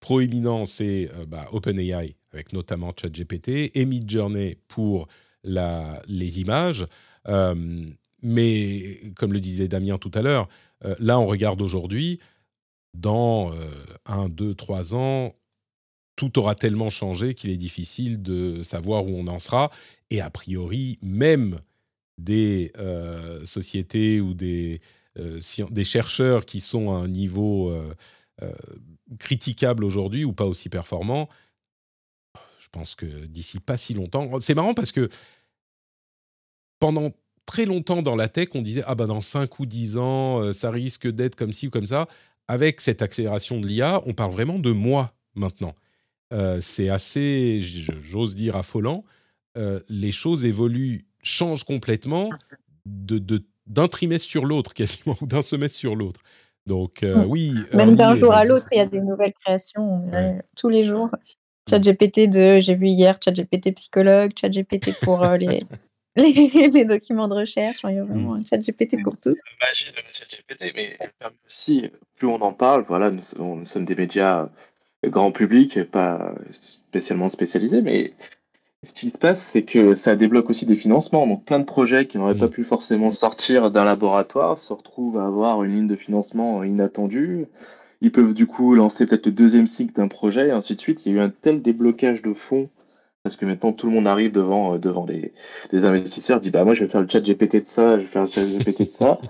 proéminents, 0.00 0.64
c'est 0.64 1.11
bah, 1.28 1.46
OpenAI, 1.52 2.16
avec 2.35 2.53
notamment 2.53 2.93
ChatGPT, 2.95 3.70
et 3.74 3.85
Midjourney 3.87 4.59
pour 4.68 5.09
les 5.45 6.41
images. 6.41 6.87
mais, 8.22 9.01
comme 9.16 9.32
le 9.32 9.41
disait 9.41 9.68
Damien 9.68 9.99
tout 9.99 10.11
à 10.14 10.22
l'heure, 10.22 10.49
là, 10.99 11.18
on 11.18 11.26
regarde 11.26 11.62
aujourd'hui 11.62 12.18
dans 12.95 13.53
euh, 13.53 13.70
un, 14.07 14.28
deux, 14.28 14.55
trois 14.55 14.95
ans, 14.95 15.35
tout 16.16 16.39
aura 16.39 16.55
tellement 16.55 16.91
changé 16.91 17.35
qu'il 17.35 17.51
est 17.51 17.57
difficile 17.57 18.22
de 18.22 18.62
savoir 18.62 19.05
où 19.05 19.11
on 19.11 19.26
en 19.26 19.41
sera. 19.41 19.70
Et 20.11 20.20
a 20.20 20.30
priori, 20.30 20.99
même 21.03 21.59
des 22.18 22.72
euh, 22.78 23.45
sociétés 23.45 24.20
ou 24.20 24.32
des, 24.32 24.80
euh, 25.18 25.41
chercheurs 25.82 26.47
qui 26.47 26.61
sont 26.61 26.93
à 26.93 26.99
un 26.99 27.09
niveau 27.09 27.76
critiquable 29.18 29.85
aujourd'hui 29.85 30.24
ou 30.24 30.32
pas 30.32 30.47
aussi 30.47 30.68
performant, 30.68 31.28
pense 32.79 32.95
que 32.95 33.07
d'ici 33.27 33.61
pas 33.61 33.77
si 33.77 33.95
longtemps, 33.95 34.41
c'est 34.41 34.55
marrant 34.55 34.75
parce 34.75 34.93
que 34.93 35.09
pendant 36.79 37.11
très 37.47 37.66
longtemps 37.66 38.03
dans 38.03 38.16
la 38.16 38.29
tech, 38.29 38.49
on 38.55 38.62
disait 38.62 38.83
ah 38.87 38.95
ben 38.95 39.07
dans 39.07 39.20
5 39.20 39.59
ou 39.61 39.66
10 39.66 39.99
ans, 39.99 40.53
ça 40.53 40.70
risque 40.70 41.07
d'être 41.09 41.37
comme 41.37 41.53
ci 41.53 41.68
ou 41.68 41.70
comme 41.70 41.87
ça 41.87 42.09
avec 42.49 42.81
cette 42.81 43.03
accélération 43.03 43.61
de 43.61 43.66
l'IA, 43.66 44.03
on 44.07 44.14
parle 44.14 44.33
vraiment 44.33 44.59
de 44.59 44.72
mois 44.72 45.14
maintenant. 45.35 45.75
Euh, 46.33 46.61
c'est 46.61 46.89
assez, 46.89 47.61
j'ose 47.61 48.35
dire, 48.35 48.57
affolant. 48.57 49.05
Euh, 49.57 49.81
les 49.89 50.12
choses 50.12 50.45
évoluent, 50.45 51.07
changent 51.22 51.64
complètement 51.64 52.31
d'un 52.87 53.89
trimestre 53.89 54.29
sur 54.29 54.45
l'autre, 54.45 54.75
quasiment, 54.75 55.16
ou 55.20 55.27
d'un 55.27 55.43
semestre 55.43 55.79
sur 55.79 55.97
l'autre. 55.97 56.20
Donc, 56.66 57.03
euh, 57.03 57.25
oui. 57.25 57.55
Même 57.72 57.95
d'un 57.95 58.16
jour 58.16 58.33
à 58.33 58.45
l'autre, 58.45 58.66
il 58.72 58.79
y 58.79 58.81
a 58.81 58.87
des 58.87 59.01
nouvelles 59.01 59.35
créations 59.35 60.11
tous 60.57 60.68
les 60.68 60.85
jours. 60.85 61.11
ChatGPT 61.68 62.28
de, 62.28 62.58
j'ai 62.60 62.74
vu 62.74 62.88
hier, 62.88 63.18
ChatGPT 63.22 63.74
psychologue, 63.74 64.32
ChatGPT 64.38 64.98
pour 65.00 65.24
les, 65.36 65.62
les, 66.16 66.84
documents 66.84 67.28
de 67.28 67.34
recherche. 67.34 67.84
Il 67.84 67.96
y 67.96 67.98
a 67.98 68.04
vraiment 68.04 68.34
un 68.34 68.40
chat 68.42 68.58
GPT 68.58 69.02
pour 69.02 69.16
tout. 69.16 69.30
La 69.60 69.68
magie 69.68 69.90
de 69.90 69.96
chat 70.12 70.26
GPT, 70.26 70.72
mais 70.74 70.98
aussi, 71.46 71.90
plus 72.16 72.28
on 72.28 72.40
en 72.40 72.52
parle, 72.52 72.84
voilà, 72.86 73.10
nous, 73.10 73.66
sommes 73.66 73.84
des 73.84 73.94
médias 73.94 74.48
grand 75.04 75.32
public, 75.32 75.82
pas 75.90 76.34
spécialement 76.52 77.30
spécialisés, 77.30 77.82
mais 77.82 78.14
ce 78.84 78.92
qui 78.92 79.10
se 79.10 79.18
passe, 79.18 79.42
c'est 79.42 79.62
que 79.62 79.94
ça 79.94 80.14
débloque 80.14 80.50
aussi 80.50 80.66
des 80.66 80.76
financements. 80.76 81.26
Donc 81.26 81.44
plein 81.44 81.58
de 81.58 81.64
projets 81.64 82.06
qui 82.06 82.18
n'auraient 82.18 82.36
pas 82.36 82.48
pu 82.48 82.64
forcément 82.64 83.10
sortir 83.10 83.70
d'un 83.70 83.84
laboratoire 83.84 84.58
se 84.58 84.72
retrouvent 84.72 85.18
à 85.18 85.26
avoir 85.26 85.64
une 85.64 85.74
ligne 85.74 85.88
de 85.88 85.96
financement 85.96 86.62
inattendue. 86.62 87.46
Ils 88.05 88.12
peuvent 88.12 88.34
du 88.34 88.46
coup 88.46 88.74
lancer 88.74 89.07
peut-être 89.07 89.24
le 89.24 89.32
deuxième 89.32 89.66
cycle 89.66 89.94
d'un 89.94 90.09
projet 90.09 90.48
et 90.48 90.50
ainsi 90.50 90.76
de 90.76 90.80
suite. 90.80 91.07
Il 91.07 91.12
y 91.12 91.14
a 91.14 91.22
eu 91.22 91.24
un 91.24 91.30
tel 91.30 91.62
déblocage 91.62 92.20
de 92.20 92.34
fonds 92.34 92.68
parce 93.22 93.36
que 93.36 93.46
maintenant 93.46 93.72
tout 93.72 93.86
le 93.86 93.94
monde 93.94 94.07
arrive 94.07 94.30
devant, 94.30 94.74
euh, 94.74 94.78
devant 94.78 95.07
les, 95.07 95.32
les 95.72 95.86
investisseurs, 95.86 96.38
dit 96.38 96.50
bah 96.50 96.64
moi 96.66 96.74
je 96.74 96.84
vais 96.84 96.90
faire 96.90 97.00
le 97.00 97.09
chat 97.09 97.22
GPT 97.22 97.62
de 97.62 97.66
ça, 97.66 97.96
je 97.96 98.02
vais 98.02 98.05
faire 98.05 98.26
le 98.26 98.30
chat 98.30 98.44
GPT 98.44 98.88
de 98.88 98.92
ça. 98.92 99.18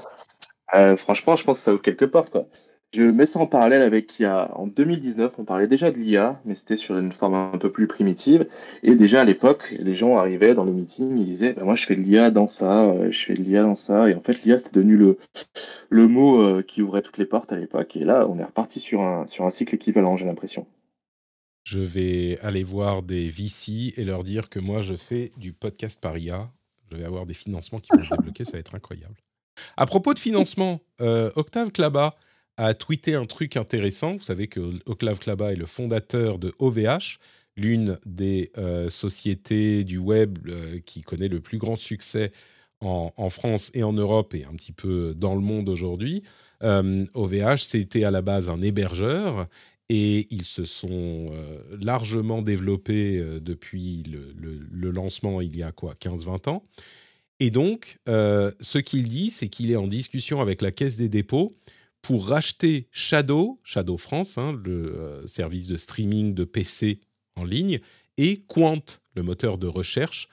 Euh, 0.75 0.97
franchement, 0.97 1.37
je 1.37 1.45
pense 1.45 1.59
que 1.59 1.63
ça 1.63 1.73
ouvre 1.73 1.83
quelques 1.83 2.07
portes. 2.07 2.31
Quoi. 2.31 2.49
Je 2.95 3.03
mets 3.03 3.27
ça 3.27 3.41
en 3.41 3.47
parallèle 3.47 3.83
avec 3.83 4.19
il 4.21 4.23
y 4.23 4.27
a, 4.27 4.51
en 4.57 4.67
2019, 4.67 5.39
on 5.39 5.45
parlait 5.45 5.67
déjà 5.67 5.91
de 5.91 5.97
l'IA, 5.97 6.41
mais 6.45 6.55
c'était 6.55 6.77
sur 6.77 6.97
une 6.97 7.13
forme 7.13 7.35
un 7.35 7.59
peu 7.59 7.71
plus 7.73 7.87
primitive. 7.87 8.47
Et 8.83 8.95
déjà 8.95 9.23
à 9.23 9.25
l'époque, 9.25 9.75
les 9.79 9.97
gens 9.97 10.17
arrivaient 10.17 10.55
dans 10.55 10.65
les 10.65 10.73
meetings, 10.73 11.19
ils 11.19 11.25
disaient 11.25 11.55
bah, 11.55 11.65
moi 11.65 11.75
je 11.75 11.87
fais 11.87 11.97
de 11.97 12.03
l'IA 12.03 12.31
dans 12.31 12.47
ça, 12.47 12.85
euh, 12.85 13.11
je 13.11 13.25
fais 13.25 13.35
de 13.35 13.43
l'IA 13.43 13.63
dans 13.63 13.75
ça. 13.75 14.09
Et 14.09 14.15
en 14.15 14.21
fait, 14.21 14.45
l'IA 14.45 14.59
c'est 14.59 14.75
devenu 14.75 14.97
le, 14.97 15.19
le 15.91 16.07
mot 16.07 16.63
qui 16.63 16.83
ouvrait 16.83 17.03
toutes 17.03 17.19
les 17.19 17.27
portes 17.27 17.53
à 17.53 17.57
l'époque. 17.57 17.97
Et 17.97 18.05
là, 18.05 18.27
on 18.29 18.39
est 18.39 18.45
reparti 18.45 18.79
sur 18.81 19.01
un, 19.01 19.27
sur 19.27 19.45
un 19.45 19.51
cycle 19.51 19.75
équivalent, 19.75 20.17
j'ai 20.17 20.27
l'impression 20.27 20.67
je 21.65 21.81
vais 21.81 22.39
aller 22.43 22.63
voir 22.63 23.03
des 23.03 23.29
VC 23.29 23.95
et 23.97 24.05
leur 24.05 24.23
dire 24.23 24.51
que 24.51 24.61
moi, 24.61 24.83
je 24.83 24.95
fais 24.95 25.33
du 25.39 25.53
podcast 25.53 25.99
par 26.01 26.17
IA. 26.19 26.51
Je 26.91 26.97
vais 26.97 27.05
avoir 27.05 27.27
des 27.27 27.35
financements 27.35 27.79
qui 27.79 27.89
vont 27.91 28.03
se 28.03 28.15
débloquer, 28.15 28.45
ça 28.45 28.53
va 28.53 28.59
être 28.59 28.75
incroyable. 28.75 29.17
À 29.77 29.87
propos 29.87 30.13
de 30.15 30.19
financement, 30.19 30.81
euh, 31.01 31.31
Octave 31.37 31.73
Klaba 31.73 32.17
a 32.57 32.75
tweeté 32.75 33.15
un 33.15 33.27
truc 33.27 33.57
intéressant. 33.57 34.17
Vous 34.17 34.23
savez 34.23 34.47
que 34.47 34.61
Octave 34.87 35.19
Klaba 35.19 35.53
est 35.53 35.57
le 35.57 35.67
fondateur 35.67 36.39
de 36.39 36.53
OVH, 36.59 37.19
l'une 37.57 37.99
des 38.07 38.51
euh, 38.59 38.89
sociétés 38.89 39.85
du 39.85 39.99
web 39.99 40.39
euh, 40.47 40.81
qui 40.85 41.03
connaît 41.03 41.29
le 41.29 41.41
plus 41.41 41.59
grand 41.59 41.77
succès 41.77 42.33
en, 42.81 43.31
France 43.31 43.71
et 43.73 43.83
en 43.83 43.95
Europe 43.95 44.35
et 44.35 44.45
un 44.45 44.53
petit 44.57 44.73
peu 44.73 45.15
dans 45.17 45.35
le 45.35 45.41
monde 45.41 45.71
aujourd'hui. 45.71 46.23
OVH, 46.61 47.63
c'était 47.63 48.05
à 48.05 48.11
la 48.11 48.21
base 48.21 48.51
un 48.51 48.61
hébergeur 48.61 49.49
et 49.89 50.27
ils 50.31 50.45
se 50.45 50.65
sont 50.65 51.31
euh, 51.33 51.61
largement 51.81 52.43
développés 52.43 53.19
euh, 53.19 53.41
depuis 53.41 54.03
le, 54.05 54.91
lancement 54.91 55.41
il 55.41 55.57
y 55.57 55.63
a 55.63 55.73
quoi 55.73 55.95
15-20 55.95 56.49
ans. 56.49 56.65
Et 57.41 57.51
donc, 57.51 57.99
euh, 58.09 58.53
ce 58.61 58.79
qu'il 58.79 59.09
dit, 59.09 59.31
c'est 59.31 59.49
qu'il 59.49 59.71
est 59.71 59.77
en 59.77 59.87
discussion 59.87 60.41
avec 60.41 60.63
la 60.63 60.71
Caisse 60.71 60.97
des 60.97 61.09
dépôts 61.09 61.55
pour 62.05 62.29
racheter 62.29 62.87
Shadow, 62.93 63.59
Shadow 63.65 63.97
France, 63.97 64.39
hein, 64.39 64.59
le 64.65 65.23
service 65.27 65.67
de 65.67 65.77
streaming 65.77 66.35
de 66.35 66.45
PC 66.45 67.01
en 67.35 67.45
ligne, 67.45 67.81
et 68.17 68.45
Quant, 68.47 68.85
le 69.15 69.23
moteur 69.23 69.59
de 69.59 69.67
recherche 69.67 70.29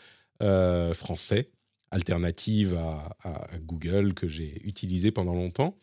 français, 0.94 1.50
alternative 1.92 2.76
à, 2.76 3.48
Google 3.64 4.14
que 4.14 4.28
j'ai 4.28 4.62
utilisé 4.64 5.12
pendant 5.12 5.34
longtemps 5.34 5.78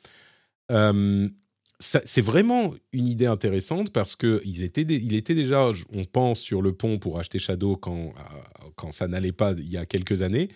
c'est 1.80 2.20
vraiment 2.20 2.74
une 2.93 3.07
idée 3.07 3.26
intéressante 3.26 3.93
parce 3.93 4.16
que 4.16 4.43
ils 4.45 4.62
étaient, 4.62 4.82
était 4.82 5.34
déjà, 5.34 5.70
on 5.93 6.05
pense, 6.05 6.41
sur 6.41 6.61
le 6.61 6.72
pont 6.72 6.99
pour 6.99 7.18
acheter 7.18 7.39
Shadow 7.39 7.76
quand, 7.76 7.97
euh, 7.97 8.68
quand 8.74 8.91
ça 8.93 9.07
n'allait 9.07 9.32
pas 9.32 9.53
il 9.53 9.70
y 9.70 9.76
a 9.76 9.86
quelques 9.86 10.22
années. 10.22 10.49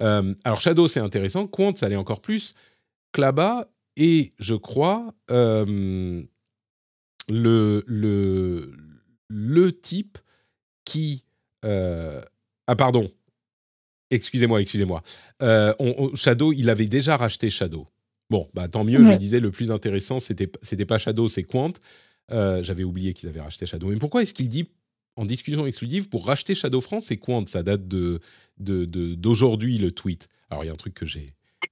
Euh, 0.00 0.34
alors 0.44 0.60
Shadow, 0.60 0.86
c'est 0.86 1.00
intéressant. 1.00 1.46
Quant, 1.48 1.74
ça 1.74 1.86
allait 1.86 1.96
encore 1.96 2.20
plus. 2.20 2.54
Klaba 3.12 3.68
et, 3.96 4.32
je 4.38 4.54
crois, 4.54 5.14
euh, 5.30 6.22
le, 7.28 7.84
le, 7.86 8.72
le 9.28 9.72
type 9.72 10.18
qui... 10.84 11.24
ah 11.62 12.76
pardon, 12.76 13.10
excusez-moi, 14.10 14.60
excusez-moi. 14.60 15.02
Shadow, 16.14 16.52
il 16.52 16.70
avait 16.70 16.88
déjà 16.88 17.16
racheté 17.16 17.50
Shadow. 17.50 17.86
Bon, 18.30 18.48
bah 18.54 18.68
tant 18.68 18.84
mieux. 18.84 19.02
Je 19.02 19.14
disais 19.14 19.40
le 19.40 19.50
plus 19.50 19.72
intéressant, 19.72 20.20
c'était 20.20 20.48
c'était 20.62 20.86
pas 20.86 20.98
Shadow, 20.98 21.28
c'est 21.28 21.42
Quant. 21.42 21.72
Euh, 22.30 22.62
j'avais 22.62 22.84
oublié 22.84 23.12
qu'ils 23.12 23.28
avaient 23.28 23.40
racheté 23.40 23.66
Shadow. 23.66 23.88
Mais 23.88 23.96
pourquoi 23.96 24.22
est-ce 24.22 24.32
qu'il 24.32 24.48
dit 24.48 24.68
en 25.16 25.24
discussion 25.24 25.66
exclusive 25.66 26.08
pour 26.08 26.26
racheter 26.26 26.54
Shadow 26.54 26.80
France 26.80 27.10
et 27.10 27.16
Quant? 27.16 27.44
Ça 27.46 27.64
date 27.64 27.88
de 27.88 28.20
d'aujourd'hui 28.56 29.78
le 29.78 29.90
tweet. 29.90 30.28
Alors 30.48 30.62
il 30.62 30.68
y 30.68 30.70
a 30.70 30.72
un 30.72 30.76
truc 30.76 30.94
que 30.94 31.06
j'ai. 31.06 31.26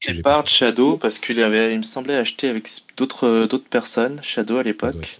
Il 0.07 0.23
part 0.23 0.45
de 0.45 0.49
Shadow 0.49 0.97
parce 0.97 1.19
qu'il 1.19 1.43
avait, 1.43 1.73
il 1.73 1.79
me 1.79 1.83
semblait, 1.83 2.17
acheté 2.17 2.49
avec 2.49 2.69
d'autres 2.97 3.47
d'autres 3.47 3.69
personnes 3.69 4.21
Shadow 4.23 4.59
à 4.59 4.63
l'époque. 4.63 5.19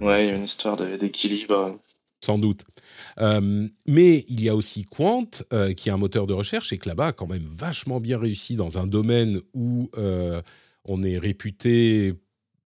Ouais, 0.00 0.28
une 0.28 0.44
histoire 0.44 0.76
d'équilibre 0.76 1.78
sans 2.24 2.38
doute. 2.38 2.64
Euh, 3.20 3.68
mais 3.86 4.24
il 4.28 4.42
y 4.42 4.48
a 4.48 4.56
aussi 4.56 4.84
Quant, 4.84 5.28
euh, 5.52 5.72
qui 5.74 5.88
est 5.88 5.92
un 5.92 5.98
moteur 5.98 6.26
de 6.26 6.32
recherche, 6.32 6.72
et 6.72 6.78
que 6.78 6.88
là-bas 6.88 7.08
a 7.08 7.12
quand 7.12 7.26
même 7.26 7.46
vachement 7.46 8.00
bien 8.00 8.18
réussi 8.18 8.56
dans 8.56 8.78
un 8.78 8.86
domaine 8.86 9.40
où 9.52 9.90
euh, 9.96 10.42
on 10.84 11.02
est 11.02 11.18
réputé 11.18 12.14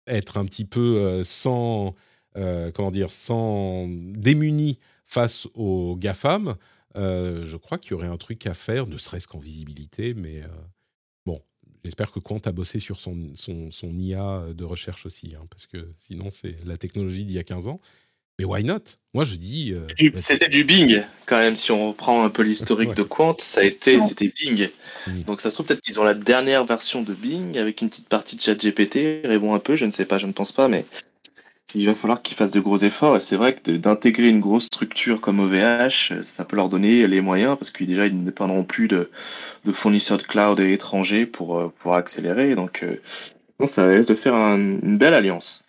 être 0.06 0.38
un 0.38 0.44
petit 0.44 0.64
peu 0.64 1.22
sans, 1.22 1.94
comment 2.34 2.90
dire, 2.90 3.10
sans 3.10 3.86
démuni 3.88 4.78
face 5.06 5.46
aux 5.54 5.94
GAFAM. 5.96 6.56
je 6.96 7.56
crois 7.56 7.78
qu'il 7.78 7.92
y 7.92 7.94
aurait 7.94 8.08
un 8.08 8.16
truc 8.16 8.44
à 8.46 8.54
faire, 8.54 8.88
ne 8.88 8.98
serait-ce 8.98 9.28
qu'en 9.28 9.38
visibilité, 9.38 10.14
mais 10.14 10.42
j'espère 11.84 12.10
que 12.10 12.18
Quant 12.18 12.40
a 12.44 12.52
bossé 12.52 12.80
sur 12.80 13.00
son, 13.00 13.34
son, 13.34 13.70
son 13.70 13.98
IA 13.98 14.44
de 14.54 14.64
recherche 14.64 15.06
aussi, 15.06 15.34
hein, 15.34 15.44
parce 15.50 15.66
que 15.66 15.88
sinon 15.98 16.30
c'est 16.30 16.56
la 16.64 16.76
technologie 16.76 17.24
d'il 17.24 17.36
y 17.36 17.38
a 17.38 17.44
15 17.44 17.66
ans. 17.66 17.80
Mais 18.40 18.46
why 18.46 18.64
not? 18.64 18.96
Moi, 19.12 19.24
je 19.24 19.34
dis. 19.34 19.74
Euh, 19.74 20.10
c'était 20.14 20.48
du 20.48 20.64
Bing, 20.64 21.02
quand 21.26 21.36
même. 21.36 21.56
Si 21.56 21.72
on 21.72 21.88
reprend 21.88 22.24
un 22.24 22.30
peu 22.30 22.42
l'historique 22.42 22.94
de 22.94 23.02
Quant, 23.02 23.36
ça 23.38 23.60
a 23.60 23.64
été, 23.64 24.00
c'était 24.00 24.32
Bing. 24.34 24.70
Donc, 25.26 25.42
ça 25.42 25.50
se 25.50 25.56
trouve 25.56 25.66
peut-être 25.66 25.82
qu'ils 25.82 26.00
ont 26.00 26.04
la 26.04 26.14
dernière 26.14 26.64
version 26.64 27.02
de 27.02 27.12
Bing 27.12 27.58
avec 27.58 27.82
une 27.82 27.90
petite 27.90 28.08
partie 28.08 28.36
de 28.36 28.40
ChatGPT. 28.40 29.26
Répond 29.26 29.52
un 29.52 29.58
peu, 29.58 29.76
je 29.76 29.84
ne 29.84 29.90
sais 29.90 30.06
pas, 30.06 30.16
je 30.16 30.26
ne 30.26 30.32
pense 30.32 30.52
pas, 30.52 30.68
mais 30.68 30.86
il 31.74 31.86
va 31.86 31.94
falloir 31.94 32.22
qu'ils 32.22 32.36
fassent 32.36 32.50
de 32.50 32.60
gros 32.60 32.78
efforts. 32.78 33.16
Et 33.16 33.20
c'est 33.20 33.36
vrai 33.36 33.54
que 33.54 33.70
d'intégrer 33.70 34.28
une 34.28 34.40
grosse 34.40 34.64
structure 34.64 35.20
comme 35.20 35.40
OVH, 35.40 36.22
ça 36.22 36.44
peut 36.44 36.56
leur 36.56 36.68
donner 36.68 37.06
les 37.06 37.20
moyens 37.20 37.56
parce 37.58 37.70
qu'ils 37.70 37.86
déjà 37.86 38.06
ils 38.06 38.18
ne 38.18 38.24
dépendront 38.24 38.64
plus 38.64 38.88
de, 38.88 39.10
fournisseurs 39.72 40.18
de 40.18 40.22
cloud 40.22 40.60
étrangers 40.60 41.26
pour, 41.26 41.58
euh, 41.58 41.72
pour 41.78 41.94
accélérer. 41.94 42.54
Donc, 42.54 42.82
euh, 42.82 42.96
ça 43.66 43.86
risque 43.86 44.10
de 44.10 44.14
faire 44.14 44.34
une 44.34 44.98
belle 44.98 45.14
alliance. 45.14 45.64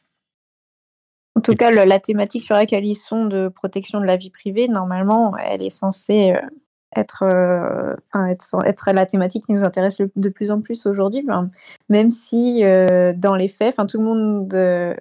En 1.36 1.42
tout 1.42 1.56
cas, 1.56 1.72
la 1.72 2.00
thématique 2.00 2.44
sur 2.44 2.56
laquelle 2.56 2.86
ils 2.86 2.96
sont 2.96 3.26
de 3.26 3.48
protection 3.48 4.02
de 4.02 4.06
la 4.06 4.18
vie 4.18 4.30
privée, 4.30 4.68
normalement, 4.68 5.36
elle 5.38 5.62
est 5.62 5.70
censée 5.70 6.32
euh, 6.32 6.42
être, 6.96 7.24
euh, 7.24 7.96
être, 8.14 8.66
être, 8.66 8.92
la 8.92 9.06
thématique 9.06 9.46
qui 9.46 9.54
nous 9.54 9.64
intéresse 9.64 9.98
de 10.00 10.30
plus 10.30 10.52
en 10.52 10.62
plus 10.62 10.86
aujourd'hui, 10.86 11.26
même 11.90 12.12
si 12.12 12.64
euh, 12.64 13.14
dans 13.16 13.36
les 13.36 13.48
faits, 13.48 13.76
tout 13.88 13.98
le 13.98 14.04
monde, 14.04 14.54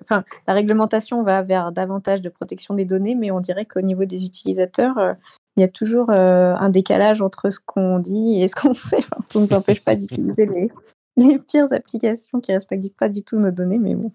enfin, 0.02 0.24
la 0.46 0.54
réglementation 0.54 1.22
va 1.22 1.42
vers 1.42 1.72
davantage 1.72 2.22
de 2.22 2.28
protection 2.28 2.74
des 2.74 2.84
données, 2.84 3.14
mais 3.14 3.30
on 3.30 3.40
dirait 3.40 3.64
qu'au 3.64 3.80
niveau 3.80 4.04
des 4.04 4.24
utilisateurs, 4.24 5.16
il 5.56 5.60
y 5.60 5.64
a 5.64 5.68
toujours 5.68 6.10
un 6.10 6.68
décalage 6.68 7.22
entre 7.22 7.50
ce 7.50 7.58
qu'on 7.64 7.98
dit 7.98 8.42
et 8.42 8.48
ce 8.48 8.54
qu'on 8.54 8.74
fait. 8.74 9.02
ça 9.02 9.16
ne 9.34 9.40
nous 9.40 9.52
empêche 9.52 9.84
pas 9.84 9.96
d'utiliser 9.96 10.46
les, 10.46 10.68
les 11.16 11.38
pires 11.38 11.72
applications 11.72 12.40
qui 12.40 12.52
respectent 12.52 12.96
pas 12.96 13.08
du 13.08 13.22
tout 13.22 13.38
nos 13.38 13.50
données, 13.50 13.78
mais 13.78 13.94
bon. 13.94 14.12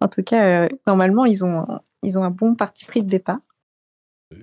En 0.00 0.08
tout 0.08 0.22
cas, 0.22 0.64
euh, 0.64 0.68
normalement, 0.86 1.24
ils 1.24 1.44
ont, 1.44 1.66
ils 2.02 2.18
ont 2.18 2.24
un 2.24 2.30
bon 2.30 2.54
parti 2.54 2.84
pris 2.84 3.02
de 3.02 3.08
départ. 3.08 3.40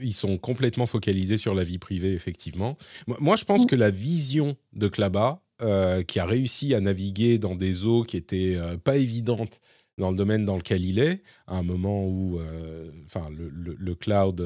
Ils 0.02 0.14
sont 0.14 0.38
complètement 0.38 0.88
focalisés 0.88 1.38
sur 1.38 1.54
la 1.54 1.64
vie 1.64 1.78
privée, 1.78 2.14
effectivement. 2.14 2.76
Moi, 3.08 3.36
je 3.36 3.46
pense 3.46 3.64
mm. 3.64 3.68
que 3.68 3.76
la 3.76 3.92
vision 3.92 4.56
de 4.74 4.88
Klaba, 4.88 5.42
euh, 5.62 6.04
qui 6.04 6.20
a 6.20 6.26
réussi 6.26 6.74
à 6.74 6.82
naviguer 6.82 7.38
dans 7.38 7.56
des 7.56 7.86
eaux 7.86 8.04
qui 8.04 8.18
étaient 8.18 8.56
euh, 8.56 8.78
pas 8.78 8.98
évidentes 8.98 9.62
dans 9.98 10.12
le 10.12 10.18
domaine 10.18 10.44
dans 10.44 10.58
lequel 10.58 10.84
il 10.84 11.00
est, 11.00 11.24
à 11.48 11.58
un 11.58 11.64
moment 11.64 12.06
où 12.06 12.42
enfin, 13.06 13.30
le, 13.32 13.96
cloud, 13.96 14.42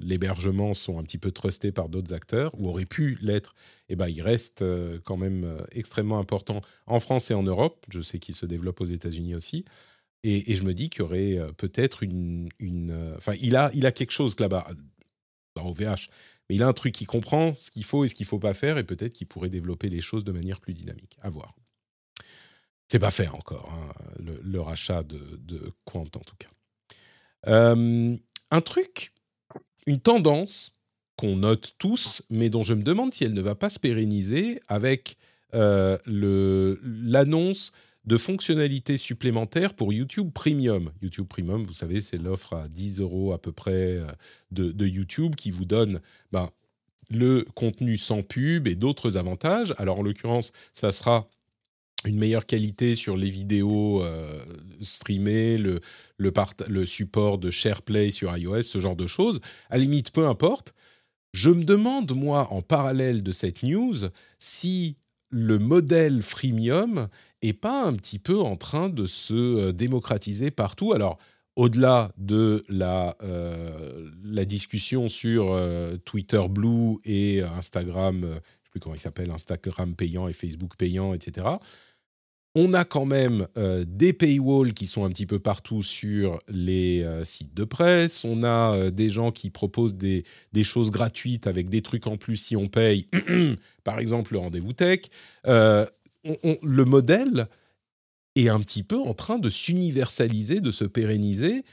l'hébergement 0.00 0.72
sont 0.72 0.98
un 0.98 1.02
petit 1.02 1.18
peu 1.18 1.30
trustés 1.30 1.72
par 1.72 1.90
d'autres 1.90 2.14
acteurs, 2.14 2.58
ou 2.58 2.70
auraient 2.70 2.86
pu 2.86 3.18
l'être, 3.20 3.54
eh 3.90 3.96
ben, 3.96 4.08
il 4.08 4.22
reste 4.22 4.64
quand 5.04 5.18
même 5.18 5.58
extrêmement 5.72 6.18
important 6.18 6.62
en 6.86 7.00
France 7.00 7.30
et 7.30 7.34
en 7.34 7.42
Europe. 7.42 7.84
Je 7.90 8.00
sais 8.00 8.18
qu'il 8.18 8.34
se 8.34 8.46
développe 8.46 8.80
aux 8.80 8.86
États-Unis 8.86 9.34
aussi. 9.34 9.66
Et, 10.24 10.54
je 10.54 10.62
me 10.62 10.72
dis 10.72 10.88
qu'il 10.88 11.00
y 11.00 11.04
aurait 11.04 11.38
euh, 11.38 11.52
peut-être 11.52 12.02
une, 12.02 12.48
euh, 12.62 13.16
Enfin, 13.16 13.34
il 13.40 13.56
a, 13.56 13.70
il 13.74 13.86
a 13.86 13.92
quelque 13.92 14.12
chose 14.12 14.38
là-bas, 14.38 14.68
dans 15.56 15.68
OVH, 15.68 16.08
mais 16.48 16.56
il 16.56 16.62
a 16.62 16.68
un 16.68 16.72
truc 16.72 16.94
qui 16.94 17.06
comprend 17.06 17.54
ce 17.56 17.70
qu'il 17.70 17.84
faut 17.84 18.04
et 18.04 18.08
ce 18.08 18.14
qu'il 18.14 18.24
ne 18.24 18.28
faut 18.28 18.38
pas 18.38 18.54
faire, 18.54 18.78
et 18.78 18.84
peut-être 18.84 19.12
qu'il 19.12 19.26
pourrait 19.26 19.48
développer 19.48 19.88
les 19.88 20.00
choses 20.00 20.24
de 20.24 20.32
manière 20.32 20.60
plus 20.60 20.74
dynamique. 20.74 21.18
À 21.22 21.30
voir. 21.30 21.54
C'est 22.88 23.00
pas 23.00 23.10
fait 23.10 23.28
encore, 23.28 23.72
hein, 23.72 23.92
le, 24.20 24.60
rachat 24.60 25.02
de, 25.02 25.18
de, 25.38 25.72
Quant 25.84 26.02
en 26.02 26.20
tout 26.20 26.36
cas. 26.38 26.50
Euh, 27.48 28.16
un 28.50 28.60
truc, 28.60 29.12
une 29.86 29.98
tendance 29.98 30.72
qu'on 31.16 31.36
note 31.36 31.74
tous, 31.78 32.22
mais 32.30 32.48
dont 32.48 32.62
je 32.62 32.74
me 32.74 32.82
demande 32.82 33.12
si 33.12 33.24
elle 33.24 33.34
ne 33.34 33.42
va 33.42 33.54
pas 33.54 33.70
se 33.70 33.78
pérenniser 33.78 34.60
avec 34.68 35.16
l'annonce 36.06 37.72
de 38.04 38.16
fonctionnalités 38.16 38.96
supplémentaires 38.96 39.74
pour 39.74 39.92
YouTube 39.92 40.30
Premium. 40.32 40.90
YouTube 41.02 41.26
Premium, 41.28 41.64
vous 41.64 41.72
savez, 41.72 42.00
c'est 42.00 42.16
l'offre 42.16 42.54
à 42.54 42.68
10 42.68 43.00
euros 43.00 43.32
à 43.32 43.40
peu 43.40 43.52
près 43.52 43.98
euh, 43.98 44.06
de, 44.50 44.86
YouTube 44.86 45.36
qui 45.36 45.50
vous 45.50 45.64
donne 45.64 46.00
ben, 46.32 46.50
le 47.10 47.46
contenu 47.54 47.96
sans 47.98 48.22
pub 48.22 48.66
et 48.66 48.74
d'autres 48.74 49.16
avantages. 49.16 49.74
Alors 49.78 50.00
en 50.00 50.02
l'occurrence, 50.02 50.52
ça 50.72 50.90
sera 50.90 51.28
une 52.04 52.18
meilleure 52.18 52.46
qualité 52.46 52.96
sur 52.96 53.16
les 53.16 53.30
vidéos 53.30 54.02
euh, 54.02 54.44
streamées, 54.80 55.56
le, 55.56 55.80
support 56.86 57.38
de 57.38 57.50
SharePlay 57.50 58.10
sur 58.10 58.36
iOS, 58.36 58.62
ce 58.62 58.80
genre 58.80 58.96
de 58.96 59.06
choses. 59.06 59.40
À 59.70 59.76
la 59.76 59.82
limite, 59.82 60.10
peu 60.10 60.26
importe. 60.26 60.74
Je 61.32 61.50
me 61.50 61.62
demande, 61.64 62.12
moi, 62.12 62.52
en 62.52 62.60
parallèle 62.60 63.22
de 63.22 63.32
cette 63.32 63.62
news, 63.62 63.94
si 64.38 64.96
le 65.30 65.58
modèle 65.58 66.22
freemium 66.22 67.08
est 67.42 67.52
pas 67.52 67.84
un 67.84 67.94
petit 67.94 68.18
peu 68.18 68.40
en 68.40 68.56
train 68.56 68.88
de 68.88 69.06
se 69.06 69.34
euh, 69.34 69.72
démocratiser 69.72 70.50
partout 70.50 70.92
Alors, 70.92 71.18
au-delà 71.56 72.12
de 72.16 72.64
la, 72.68 73.16
euh, 73.22 74.08
discussion 74.44 75.08
sur 75.08 75.52
euh, 75.52 75.96
Twitter 75.98 76.42
Blue 76.48 76.96
et 77.04 77.42
Instagram, 77.42 78.20
je 78.22 78.26
ne 78.26 78.34
sais 78.34 78.70
plus 78.70 78.80
comment 78.80 78.94
il 78.94 79.00
s'appelle, 79.00 79.30
Instagram 79.30 79.94
payant 79.94 80.28
et 80.28 80.32
Facebook 80.32 80.76
payant, 80.76 81.12
etc., 81.14 81.46
on 82.54 82.74
a 82.74 82.84
quand 82.84 83.06
même 83.06 83.46
des 83.86 84.12
paywalls 84.12 84.74
qui 84.74 84.86
sont 84.86 85.06
un 85.06 85.08
petit 85.08 85.24
peu 85.24 85.38
partout 85.38 85.82
sur 85.82 86.38
les 86.48 87.02
sites 87.24 87.54
de 87.54 87.64
presse. 87.64 88.26
On 88.26 88.44
a 88.44 88.90
des 88.90 89.08
gens 89.08 89.32
qui 89.32 89.48
proposent 89.48 89.94
des, 89.94 90.24
choses 90.62 90.90
gratuites 90.90 91.46
avec 91.46 91.70
des 91.70 91.80
trucs 91.80 92.06
en 92.06 92.18
plus 92.18 92.36
si 92.36 92.54
on 92.54 92.68
paye. 92.68 93.08
Par 93.84 93.98
exemple, 94.00 94.34
le 94.34 94.40
rendez-vous 94.40 94.74
tech 94.74 95.00
le 96.24 96.84
modèle 96.84 97.48
est 98.34 98.48
un 98.48 98.60
petit 98.60 98.82
peu 98.82 98.98
en 98.98 99.14
train 99.14 99.38
de 99.38 99.50
s'universaliser, 99.50 100.60
de 100.60 100.72
se 100.72 100.84
pérenniser. 100.84 101.64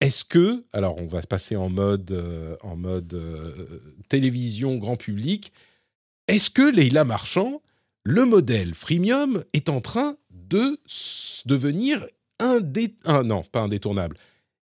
Est-ce 0.00 0.24
que, 0.24 0.64
alors 0.72 0.96
on 0.98 1.06
va 1.06 1.22
se 1.22 1.26
passer 1.26 1.56
en 1.56 1.70
mode, 1.70 2.10
euh, 2.12 2.56
en 2.62 2.76
mode 2.76 3.14
euh, 3.14 3.80
télévision 4.08 4.76
grand 4.76 4.96
public, 4.96 5.52
est-ce 6.28 6.50
que 6.50 6.62
Leila 6.62 7.04
Marchand, 7.04 7.62
le 8.04 8.24
modèle 8.24 8.74
freemium, 8.74 9.42
est 9.52 9.68
en 9.68 9.80
train 9.80 10.16
de 10.30 10.78
devenir 11.46 12.06
indé 12.38 12.94
ah, 13.04 13.22
non, 13.22 13.42
pas 13.42 13.62
indétournable, 13.62 14.18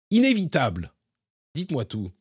inévitable? 0.10 0.92
Dites-moi 1.56 1.86
tout. 1.86 2.12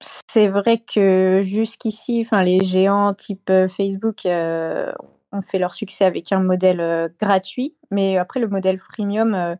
C'est 0.00 0.48
vrai 0.48 0.78
que 0.78 1.42
jusqu'ici, 1.42 2.22
enfin, 2.24 2.42
les 2.42 2.64
géants 2.64 3.12
type 3.12 3.50
euh, 3.50 3.68
Facebook 3.68 4.24
euh, 4.24 4.90
ont 5.32 5.42
fait 5.42 5.58
leur 5.58 5.74
succès 5.74 6.04
avec 6.04 6.32
un 6.32 6.40
modèle 6.40 6.80
euh, 6.80 7.08
gratuit, 7.20 7.76
mais 7.90 8.16
après 8.16 8.40
le 8.40 8.48
modèle 8.48 8.78
freemium 8.78 9.56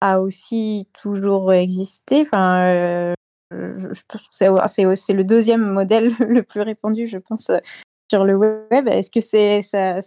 a 0.00 0.20
aussi 0.20 0.88
toujours 0.92 1.52
existé. 1.52 2.22
Enfin, 2.22 3.14
c'est 4.30 4.46
le 4.48 5.24
deuxième 5.24 5.66
modèle 5.66 6.14
le 6.20 6.42
plus 6.42 6.60
répandu, 6.60 7.08
je 7.08 7.18
pense, 7.18 7.50
sur 8.08 8.24
le 8.24 8.36
web. 8.36 8.88
Est-ce 8.88 9.10
que 9.10 9.20
c'est 9.20 9.62
ça, 9.62 10.00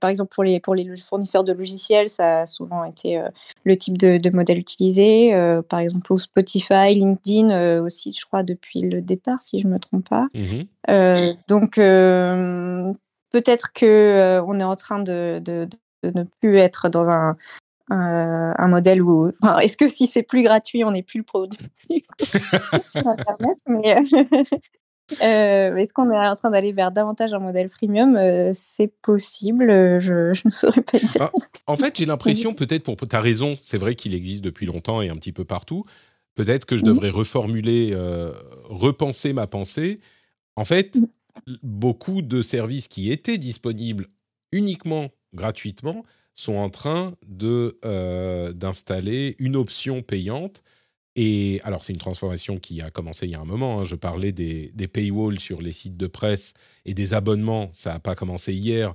par 0.00 0.10
exemple 0.10 0.34
pour 0.34 0.44
les 0.44 0.60
pour 0.60 0.74
les 0.74 0.96
fournisseurs 0.96 1.44
de 1.44 1.52
logiciels, 1.52 2.08
ça 2.10 2.40
a 2.40 2.46
souvent 2.46 2.84
été 2.84 3.18
euh, 3.18 3.28
le 3.64 3.76
type 3.76 3.98
de, 3.98 4.30
modèle 4.30 4.58
utilisé. 4.58 5.34
Euh, 5.34 5.62
par 5.62 5.80
exemple 5.80 6.06
pour 6.06 6.20
Spotify, 6.20 6.94
LinkedIn 6.94 7.50
euh, 7.50 7.82
aussi, 7.82 8.12
je 8.18 8.24
crois 8.26 8.42
depuis 8.42 8.80
le 8.80 9.00
départ, 9.00 9.40
si 9.40 9.60
je 9.60 9.68
me 9.68 9.78
trompe 9.78 10.08
pas. 10.08 10.28
Mmh 10.34 10.62
donc 11.48 11.76
peut-être 11.76 13.72
que 13.72 14.40
on 14.46 14.58
est 14.58 14.64
en 14.64 14.76
train 14.76 14.98
de, 14.98 15.40
de, 15.42 15.68
ne 16.02 16.24
plus 16.40 16.58
être 16.58 16.88
dans 16.88 17.08
un 17.08 17.36
un 17.88 18.68
modèle 18.68 19.02
où. 19.02 19.30
Est-ce 19.60 19.76
que 19.76 19.88
si 19.88 20.06
c'est 20.06 20.22
plus 20.22 20.42
gratuit, 20.42 20.82
on 20.84 20.92
n'est 20.92 21.02
plus 21.02 21.18
le 21.18 21.24
produit 21.24 21.58
sur 22.86 23.06
Internet 23.06 23.58
mais, 23.66 23.96
euh, 25.20 25.76
est-ce 25.76 25.92
qu'on 25.92 26.10
est 26.10 26.16
en 26.16 26.36
train 26.36 26.50
d'aller 26.50 26.72
vers 26.72 26.90
davantage 26.90 27.34
un 27.34 27.38
modèle 27.38 27.68
freemium? 27.68 28.16
Euh, 28.16 28.52
C'est 28.54 28.92
possible, 29.02 29.70
euh, 29.70 30.00
je, 30.00 30.32
ne 30.44 30.50
saurais 30.50 30.82
pas 30.82 30.98
dire. 30.98 31.20
Ah, 31.20 31.30
en 31.66 31.76
fait, 31.76 31.96
j'ai 31.96 32.06
l'impression, 32.06 32.54
peut-être 32.54 32.84
pour. 32.84 32.96
Tu 32.96 33.14
as 33.14 33.20
raison, 33.20 33.56
c'est 33.60 33.78
vrai 33.78 33.94
qu'il 33.94 34.14
existe 34.14 34.44
depuis 34.44 34.66
longtemps 34.66 35.02
et 35.02 35.08
un 35.08 35.16
petit 35.16 35.32
peu 35.32 35.44
partout. 35.44 35.84
Peut-être 36.34 36.64
que 36.64 36.78
je 36.78 36.82
devrais 36.82 37.10
reformuler, 37.10 37.94
repenser 38.64 39.34
ma 39.34 39.46
pensée. 39.46 40.00
En 40.56 40.64
fait, 40.64 40.96
mmh. 40.96 41.56
beaucoup 41.62 42.22
de 42.22 42.40
services 42.40 42.88
qui 42.88 43.12
étaient 43.12 43.36
disponibles 43.36 44.06
uniquement 44.50 45.10
gratuitement 45.34 46.06
sont 46.34 46.54
en 46.54 46.70
train 46.70 47.12
d'installer 47.28 49.36
une 49.38 49.56
option 49.56 50.00
payante 50.00 50.62
et 51.14 51.60
alors, 51.64 51.84
c'est 51.84 51.92
une 51.92 51.98
transformation 51.98 52.58
qui 52.58 52.80
a 52.80 52.90
commencé 52.90 53.26
il 53.26 53.32
y 53.32 53.34
a 53.34 53.40
un 53.40 53.44
moment. 53.44 53.80
Hein. 53.80 53.84
Je 53.84 53.96
parlais 53.96 54.32
des, 54.32 54.70
des, 54.74 54.88
paywalls 54.88 55.38
sur 55.38 55.60
les 55.60 55.72
sites 55.72 55.96
de 55.96 56.06
presse 56.06 56.54
et 56.86 56.94
des 56.94 57.12
abonnements. 57.12 57.70
Ça 57.74 57.92
n'a 57.92 58.00
pas 58.00 58.14
commencé 58.14 58.54
hier, 58.54 58.94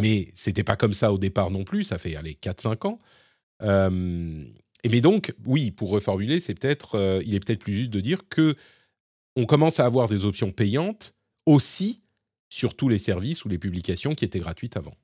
mais 0.00 0.32
c'était 0.34 0.64
pas 0.64 0.76
comme 0.76 0.92
ça 0.92 1.12
au 1.12 1.18
départ 1.18 1.50
non 1.50 1.64
plus. 1.64 1.84
Ça 1.84 1.98
fait, 1.98 2.16
allez, 2.16 2.34
4-5 2.34 2.86
ans. 2.88 2.98
et 3.62 4.88
mais 4.88 5.00
donc, 5.00 5.34
oui, 5.46 5.70
pour 5.70 5.90
reformuler, 5.90 6.40
c'est 6.40 6.54
peut-être, 6.54 6.96
euh, 6.96 7.22
il 7.24 7.34
est 7.34 7.40
peut-être 7.40 7.60
plus 7.60 7.74
juste 7.74 7.92
de 7.92 8.00
dire 8.00 8.28
que 8.28 8.56
on 9.36 9.46
commence 9.46 9.80
à 9.80 9.86
avoir 9.86 10.08
des 10.08 10.24
options 10.24 10.50
payantes 10.50 11.14
aussi 11.46 12.02
sur 12.48 12.74
tous 12.74 12.88
les 12.88 12.98
services 12.98 13.44
ou 13.44 13.48
les 13.48 13.58
publications 13.58 14.14
qui 14.14 14.24
étaient 14.24 14.40
gratuites 14.40 14.76
avant. 14.76 14.94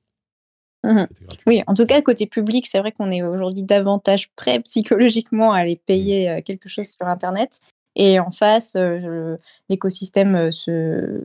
Mmh 0.83 1.05
oui, 1.45 1.61
en 1.67 1.73
tout 1.73 1.85
cas, 1.85 2.01
côté 2.01 2.25
public, 2.25 2.65
c'est 2.65 2.79
vrai 2.79 2.91
qu'on 2.91 3.11
est 3.11 3.21
aujourd'hui 3.21 3.63
davantage 3.63 4.31
prêt 4.35 4.59
psychologiquement 4.65 5.51
à 5.51 5.59
aller 5.59 5.75
payer 5.75 6.29
euh, 6.29 6.41
quelque 6.41 6.69
chose 6.69 6.87
sur 6.87 7.07
Internet. 7.07 7.59
Et 7.95 8.19
en 8.19 8.31
face, 8.31 8.75
euh, 8.77 9.35
l'écosystème 9.67 10.35
euh, 10.35 10.51
se, 10.51 11.23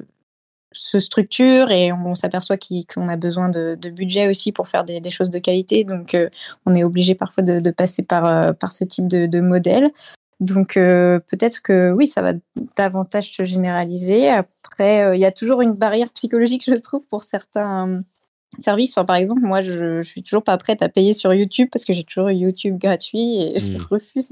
se, 0.73 0.99
structure 0.99 1.71
et 1.71 1.93
on, 1.93 2.15
s'aperçoit 2.17 2.57
qu'on 2.57 3.07
a 3.07 3.17
besoin 3.17 3.49
de, 3.49 3.77
budget 3.91 4.29
aussi 4.29 4.51
pour 4.51 4.67
faire 4.67 4.83
des, 4.85 5.11
choses 5.11 5.31
de 5.31 5.39
qualité. 5.39 5.85
Donc, 5.85 6.17
on 6.67 6.75
est 6.75 6.83
obligé 6.83 7.15
parfois 7.15 7.45
de, 7.45 7.71
passer 7.71 8.03
par, 8.03 8.57
par 8.57 8.73
ce 8.73 8.83
type 8.85 9.07
de, 9.07 9.41
modèle. 9.41 9.93
Donc, 10.41 10.75
peut-être 10.75 11.63
que 11.63 11.93
oui, 11.93 12.09
ça 12.09 12.23
va 12.23 12.33
davantage 12.77 13.31
se 13.31 13.45
généraliser. 13.45 14.31
Après, 14.31 15.17
il 15.17 15.21
y 15.21 15.27
a 15.27 15.33
toujours 15.33 15.61
une 15.61 15.75
barrière 15.75 16.11
psychologique, 16.11 16.65
je 16.67 16.75
trouve, 16.75 17.07
pour 17.07 17.23
certains 17.23 18.03
services. 18.61 18.93
Enfin, 18.97 19.05
par 19.05 19.17
exemple, 19.17 19.43
moi, 19.43 19.63
je, 19.63 20.03
suis 20.03 20.23
toujours 20.23 20.43
pas 20.45 20.57
prête 20.59 20.83
à 20.83 20.89
payer 20.89 21.13
sur 21.13 21.33
YouTube 21.35 21.69
parce 21.73 21.85
que 21.85 21.93
j'ai 21.95 22.05
toujours 22.05 22.31
YouTube 22.31 22.79
gratuit 22.79 23.41
et 23.43 23.59
je 23.59 23.73
Mm. 23.73 23.87
refuse 23.91 24.31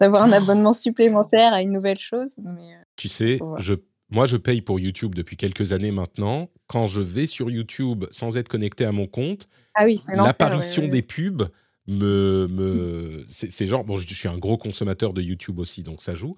d'avoir 0.00 0.22
un 0.22 0.32
abonnement 0.32 0.72
supplémentaire 0.72 1.52
à 1.52 1.62
une 1.62 1.72
nouvelle 1.72 1.98
chose. 1.98 2.34
Mais, 2.38 2.74
euh, 2.74 2.82
Tu 2.96 3.08
sais, 3.08 3.38
je, 3.58 3.74
moi, 4.10 4.26
je 4.26 4.36
paye 4.36 4.60
pour 4.60 4.80
YouTube 4.80 5.14
depuis 5.14 5.36
quelques 5.36 5.72
années 5.72 5.92
maintenant. 5.92 6.48
Quand 6.66 6.86
je 6.86 7.00
vais 7.00 7.26
sur 7.26 7.50
YouTube 7.50 8.04
sans 8.10 8.36
être 8.36 8.48
connecté 8.48 8.84
à 8.84 8.92
mon 8.92 9.06
compte, 9.06 9.48
Ah 9.74 9.84
oui, 9.84 10.00
l'apparition 10.14 10.82
ouais, 10.82 10.88
ouais. 10.88 10.92
des 10.92 11.02
pubs 11.02 11.48
me, 11.88 12.46
me 12.48 13.24
c'est 13.26 13.66
genre 13.66 13.84
bon, 13.84 13.96
je, 13.96 14.06
je 14.08 14.14
suis 14.14 14.28
un 14.28 14.38
gros 14.38 14.56
consommateur 14.56 15.12
de 15.12 15.20
YouTube 15.22 15.58
aussi, 15.58 15.82
donc 15.82 16.00
ça 16.02 16.14
joue, 16.14 16.36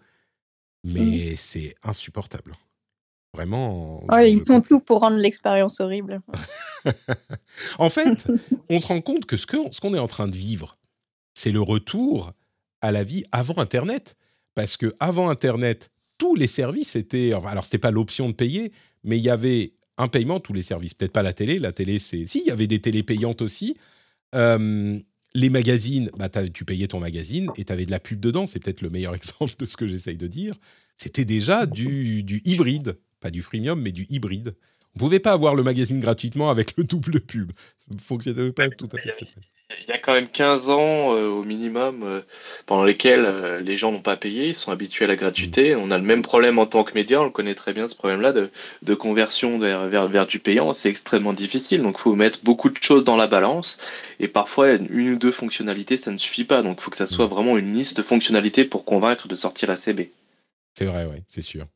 mais 0.85 1.37
c'est 1.37 1.75
insupportable. 1.83 2.53
Vraiment. 3.35 4.05
Ouais, 4.07 4.33
ils 4.33 4.45
font 4.45 4.61
tout 4.61 4.79
pour 4.79 5.01
rendre 5.01 5.17
l'expérience 5.17 5.81
horrible. 5.81 6.21
En 7.79 7.89
fait, 7.89 8.27
on 8.69 8.79
se 8.79 8.87
rend 8.87 9.01
compte 9.01 9.25
que 9.25 9.39
ce 9.39 9.47
qu'on 9.47 9.95
est 9.95 9.99
en 9.99 10.07
train 10.07 10.29
de 10.29 10.35
vivre, 10.35 10.77
c'est 11.33 11.51
le 11.51 11.63
retour 11.63 12.33
à 12.83 12.93
la 12.93 13.05
vie 13.05 13.25
avant 13.33 13.57
Internet. 13.57 14.17
Parce 14.55 14.77
que 14.77 14.95
avant 15.01 15.31
Internet, 15.31 15.91
tous 16.19 16.35
les 16.35 16.47
services 16.47 16.95
étaient. 16.95 17.33
alors, 17.33 17.65
c'était 17.65 17.79
pas 17.79 17.91
l'option 17.91 18.29
de 18.29 18.35
payer, 18.35 18.73
mais 19.03 19.17
il 19.17 19.23
y 19.23 19.31
avait 19.31 19.73
un 19.97 20.09
paiement, 20.09 20.41
tous 20.41 20.53
les 20.53 20.63
services. 20.63 20.93
Peut-être 20.95 21.13
pas 21.13 21.23
la 21.23 21.33
télé. 21.33 21.59
La 21.59 21.73
télé, 21.73 21.99
c'est. 21.99 22.27
Si, 22.27 22.41
il 22.41 22.47
y 22.47 22.51
avait 22.51 22.67
des 22.67 22.81
télés 22.81 23.03
payantes 23.03 23.43
aussi. 23.43 23.77
Euh, 24.35 24.99
les 25.35 25.51
magazines, 25.51 26.11
bah, 26.17 26.29
tu 26.29 26.65
payais 26.65 26.87
ton 26.87 27.01
magazine 27.01 27.51
et 27.57 27.65
tu 27.65 27.73
avais 27.73 27.87
de 27.87 27.91
la 27.91 28.01
pub 28.01 28.21
dedans. 28.21 28.47
C'est 28.47 28.61
peut-être 28.61 28.83
le 28.83 28.91
meilleur 28.91 29.15
exemple 29.17 29.55
de 29.59 29.67
ce 29.67 29.77
que 29.77 29.89
j'essaye 29.89 30.17
de 30.17 30.27
dire. 30.27 30.57
C'était 30.97 31.25
déjà 31.25 31.67
du, 31.67 32.23
du 32.23 32.41
hybride. 32.45 32.99
Pas 33.25 33.31
du 33.31 33.41
freemium, 33.41 33.81
mais 33.81 33.91
du 33.91 34.05
hybride. 34.11 34.55
On 34.95 34.99
pouvait 34.99 35.19
pas 35.19 35.33
avoir 35.33 35.55
le 35.55 35.63
magazine 35.63 35.99
gratuitement 35.99 36.51
avec 36.51 36.77
le 36.77 36.85
double 36.85 37.21
pub. 37.21 37.53
Ça 37.79 37.97
fonctionnait 38.05 38.53
pas 38.53 38.69
tout 38.69 38.91
à 38.93 38.99
fait. 38.99 39.27
Il 39.81 39.89
y 39.89 39.93
a 39.93 39.99
quand 39.99 40.13
même 40.13 40.29
15 40.29 40.69
ans 40.69 41.15
euh, 41.15 41.29
au 41.29 41.43
minimum 41.43 42.03
euh, 42.03 42.21
pendant 42.67 42.85
lesquels 42.85 43.25
euh, 43.25 43.61
les 43.61 43.79
gens 43.79 43.93
n'ont 43.93 44.03
pas 44.03 44.19
payé, 44.19 44.49
ils 44.49 44.55
sont 44.55 44.73
habitués 44.73 45.07
à 45.07 45.09
la 45.09 45.17
gratuité. 45.17 45.75
On 45.75 45.91
a 45.91 45.97
le 45.97 46.05
même 46.05 46.21
problème 46.21 46.59
en 46.59 46.67
tant 46.67 46.85
que 46.85 46.93
média, 46.93 47.19
on 47.23 47.25
le 47.25 47.31
connaît 47.31 47.55
très 47.55 47.73
bien 47.73 47.89
ce 47.89 47.97
problème-là 47.97 48.33
de, 48.33 48.51
de 48.83 48.95
conversion 48.95 49.59
vers, 49.59 49.87
vers, 49.87 50.07
vers 50.07 50.27
du 50.27 50.39
payant. 50.39 50.75
C'est 50.75 50.91
extrêmement 50.91 51.33
difficile, 51.33 51.81
donc 51.81 51.97
il 51.99 52.03
faut 52.03 52.17
mettre 52.17 52.45
beaucoup 52.45 52.69
de 52.69 52.77
choses 52.79 53.05
dans 53.05 53.17
la 53.17 53.27
balance. 53.27 53.79
Et 54.21 54.29
parfois, 54.29 54.73
une 54.73 55.15
ou 55.15 55.17
deux 55.17 55.33
fonctionnalités, 55.33 55.97
ça 55.97 56.11
ne 56.11 56.19
suffit 56.19 56.45
pas. 56.45 56.61
Donc 56.63 56.77
il 56.79 56.83
faut 56.83 56.91
que 56.91 56.99
ça 56.99 57.07
soit 57.07 57.27
vraiment 57.27 57.57
une 57.57 57.73
liste 57.73 57.97
de 57.97 58.03
fonctionnalités 58.03 58.67
pour 58.67 58.85
convaincre 58.85 59.29
de 59.29 59.35
sortir 59.35 59.71
la 59.71 59.79
CB. 59.79 60.13
C'est 60.75 60.85
vrai, 60.85 61.07
oui, 61.11 61.23
c'est 61.29 61.41
sûr. 61.41 61.67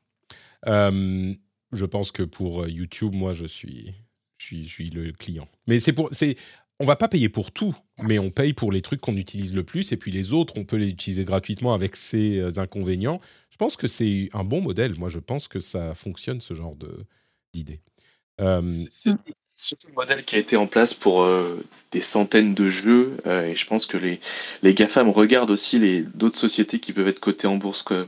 Euh, 0.66 1.34
je 1.72 1.84
pense 1.84 2.10
que 2.10 2.22
pour 2.22 2.62
euh, 2.62 2.68
YouTube, 2.68 3.14
moi, 3.14 3.32
je 3.32 3.44
suis, 3.44 3.94
je 4.38 4.64
suis, 4.64 4.90
le 4.90 5.12
client. 5.12 5.48
Mais 5.66 5.80
c'est 5.80 5.92
pour, 5.92 6.08
c'est, 6.12 6.36
on 6.80 6.84
va 6.84 6.96
pas 6.96 7.08
payer 7.08 7.28
pour 7.28 7.52
tout, 7.52 7.76
mais 8.06 8.18
on 8.18 8.30
paye 8.30 8.52
pour 8.52 8.72
les 8.72 8.82
trucs 8.82 9.00
qu'on 9.00 9.16
utilise 9.16 9.54
le 9.54 9.64
plus, 9.64 9.92
et 9.92 9.96
puis 9.96 10.10
les 10.10 10.32
autres, 10.32 10.54
on 10.56 10.64
peut 10.64 10.76
les 10.76 10.88
utiliser 10.88 11.24
gratuitement 11.24 11.74
avec 11.74 11.96
ses 11.96 12.38
euh, 12.38 12.58
inconvénients. 12.58 13.20
Je 13.50 13.56
pense 13.56 13.76
que 13.76 13.88
c'est 13.88 14.28
un 14.32 14.44
bon 14.44 14.60
modèle. 14.60 14.98
Moi, 14.98 15.08
je 15.08 15.18
pense 15.18 15.48
que 15.48 15.60
ça 15.60 15.94
fonctionne 15.94 16.40
ce 16.40 16.54
genre 16.54 16.76
de 16.76 17.04
d'idée. 17.52 17.80
C'est 19.60 19.82
le 19.88 19.92
modèle 19.96 20.24
qui 20.24 20.36
a 20.36 20.38
été 20.38 20.56
en 20.56 20.68
place 20.68 20.94
pour 20.94 21.26
des 21.90 22.00
centaines 22.00 22.54
de 22.54 22.70
jeux 22.70 23.16
et 23.26 23.56
je 23.56 23.66
pense 23.66 23.86
que 23.86 23.96
les, 23.96 24.20
les 24.62 24.72
GAFAM 24.72 25.10
regardent 25.10 25.50
aussi 25.50 25.80
les 25.80 26.02
d'autres 26.02 26.36
sociétés 26.38 26.78
qui 26.78 26.92
peuvent 26.92 27.08
être 27.08 27.18
cotées 27.18 27.48
en 27.48 27.56
bourse 27.56 27.82
comme, 27.82 28.06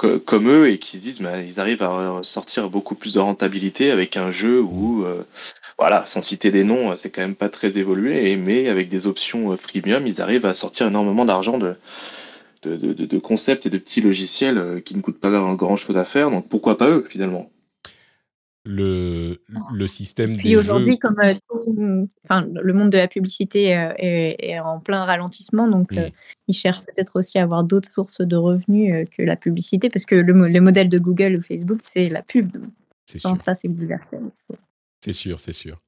co- 0.00 0.18
comme 0.20 0.48
eux 0.48 0.70
et 0.70 0.78
qui 0.78 0.98
se 0.98 1.02
disent 1.02 1.20
bah, 1.20 1.40
ils 1.42 1.60
arrivent 1.60 1.82
à 1.82 2.20
sortir 2.22 2.70
beaucoup 2.70 2.94
plus 2.94 3.12
de 3.14 3.18
rentabilité 3.20 3.90
avec 3.90 4.16
un 4.16 4.30
jeu 4.30 4.60
où 4.62 5.04
euh, 5.04 5.22
voilà 5.78 6.06
sans 6.06 6.22
citer 6.22 6.50
des 6.50 6.64
noms 6.64 6.96
c'est 6.96 7.10
quand 7.10 7.22
même 7.22 7.36
pas 7.36 7.50
très 7.50 7.78
évolué 7.78 8.36
mais 8.36 8.68
avec 8.68 8.88
des 8.88 9.06
options 9.06 9.52
euh, 9.52 9.56
freemium 9.56 10.06
ils 10.06 10.22
arrivent 10.22 10.46
à 10.46 10.54
sortir 10.54 10.86
énormément 10.88 11.24
d'argent 11.26 11.58
de 11.58 11.76
de, 12.62 12.76
de, 12.76 12.92
de- 12.94 13.06
de 13.06 13.18
concepts 13.18 13.66
et 13.66 13.70
de 13.70 13.78
petits 13.78 14.00
logiciels 14.02 14.58
euh, 14.58 14.80
qui 14.80 14.94
ne 14.96 15.02
coûtent 15.02 15.20
pas 15.20 15.30
grand 15.30 15.76
chose 15.76 15.98
à 15.98 16.04
faire. 16.04 16.30
Donc 16.30 16.48
pourquoi 16.48 16.76
pas 16.78 16.88
eux 16.90 17.06
finalement? 17.08 17.50
Le, 18.64 19.40
le 19.72 19.86
système 19.86 20.36
Puis 20.36 20.50
des 20.50 20.56
aujourd'hui, 20.56 20.92
jeux. 20.92 20.96
comme 20.98 21.18
euh, 21.20 21.34
tout- 21.48 22.08
enfin, 22.24 22.46
le 22.52 22.72
monde 22.72 22.90
de 22.90 22.98
la 22.98 23.08
publicité 23.08 23.76
euh, 23.76 23.92
est, 23.96 24.36
est 24.38 24.60
en 24.60 24.80
plein 24.80 25.04
ralentissement, 25.04 25.66
donc 25.66 25.92
euh, 25.92 26.10
ils 26.46 26.54
cherchent 26.54 26.82
peut-être 26.82 27.12
aussi 27.16 27.38
à 27.38 27.42
avoir 27.42 27.64
d'autres 27.64 27.90
sources 27.92 28.20
de 28.20 28.36
revenus 28.36 29.08
que 29.16 29.22
la 29.22 29.36
publicité, 29.36 29.88
parce 29.88 30.04
que 30.04 30.14
le, 30.14 30.34
mo- 30.34 30.46
le 30.48 30.60
modèle 30.60 30.88
de 30.88 30.98
Google 30.98 31.36
ou 31.36 31.42
Facebook, 31.42 31.80
c'est 31.82 32.08
la 32.08 32.22
pub. 32.22 32.56
C'est 33.06 33.18
sûr. 33.18 33.40
ça, 33.40 33.54
c'est 33.54 33.68
bouleversé. 33.68 34.18
C'est 35.04 35.12
sûr, 35.12 35.40
c'est 35.40 35.52
sûr. 35.52 35.80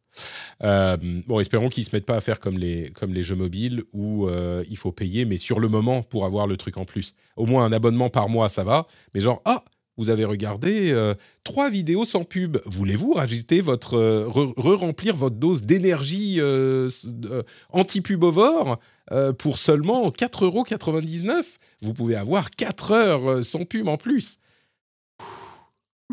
Bon, 0.60 1.40
espérons 1.40 1.68
qu'ils 1.68 1.84
se 1.84 1.94
mettent 1.94 2.06
pas 2.06 2.16
à 2.16 2.20
faire 2.20 2.40
comme 2.40 2.58
les, 2.58 2.90
comme 2.90 3.12
les 3.12 3.22
jeux 3.22 3.34
mobiles 3.36 3.84
où 3.92 4.28
il 4.68 4.76
faut 4.76 4.92
payer, 4.92 5.24
mais 5.24 5.36
sur 5.36 5.60
le 5.60 5.68
moment 5.68 6.02
pour 6.02 6.24
avoir 6.24 6.46
le 6.46 6.56
truc 6.56 6.76
en 6.78 6.84
plus. 6.84 7.14
Au 7.36 7.46
moins 7.46 7.64
un 7.64 7.72
abonnement 7.72 8.10
par 8.10 8.28
mois, 8.28 8.48
ça 8.48 8.64
va. 8.64 8.86
Mais 9.14 9.20
genre, 9.20 9.42
ah, 9.44 9.62
vous 9.96 10.08
avez 10.10 10.24
regardé 10.24 10.90
euh, 10.92 11.14
trois 11.44 11.68
vidéos 11.70 12.04
sans 12.04 12.24
pub. 12.24 12.58
Voulez-vous 12.66 13.12
rajouter 13.12 13.60
votre, 13.60 13.94
euh, 13.98 14.26
re- 14.26 14.54
re-remplir 14.56 15.14
votre 15.14 15.36
dose 15.36 15.62
d'énergie 15.62 16.36
euh, 16.40 16.88
euh, 17.30 17.42
anti-pubovore 17.70 18.78
euh, 19.10 19.32
pour 19.32 19.58
seulement 19.58 20.08
4,99€ 20.10 21.58
Vous 21.82 21.92
pouvez 21.94 22.16
avoir 22.16 22.50
4 22.50 22.90
heures 22.92 23.30
euh, 23.30 23.42
sans 23.42 23.64
pub 23.64 23.88
en 23.88 23.96
plus. 23.98 24.38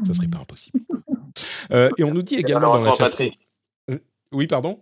Ça 0.05 0.13
serait 0.13 0.27
pas 0.27 0.39
impossible. 0.39 0.79
Euh, 1.71 1.89
et 1.97 2.03
on 2.03 2.13
nous 2.13 2.23
dit 2.23 2.35
également 2.35 2.71
dans 2.71 2.73
la 2.73 2.79
malheureusement 2.79 2.95
chat. 2.95 3.09
Patrick 3.11 3.39
Oui, 4.33 4.47
pardon? 4.47 4.81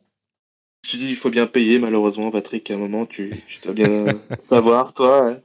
Tu 0.81 0.97
dis 0.97 1.09
il 1.09 1.15
faut 1.15 1.29
bien 1.29 1.45
payer, 1.45 1.77
malheureusement, 1.77 2.31
Patrick. 2.31 2.71
À 2.71 2.75
un 2.75 2.77
moment, 2.77 3.05
tu, 3.05 3.31
tu 3.47 3.59
dois 3.63 3.73
bien 3.73 4.05
savoir, 4.39 4.93
toi. 4.93 5.27
hein. 5.29 5.37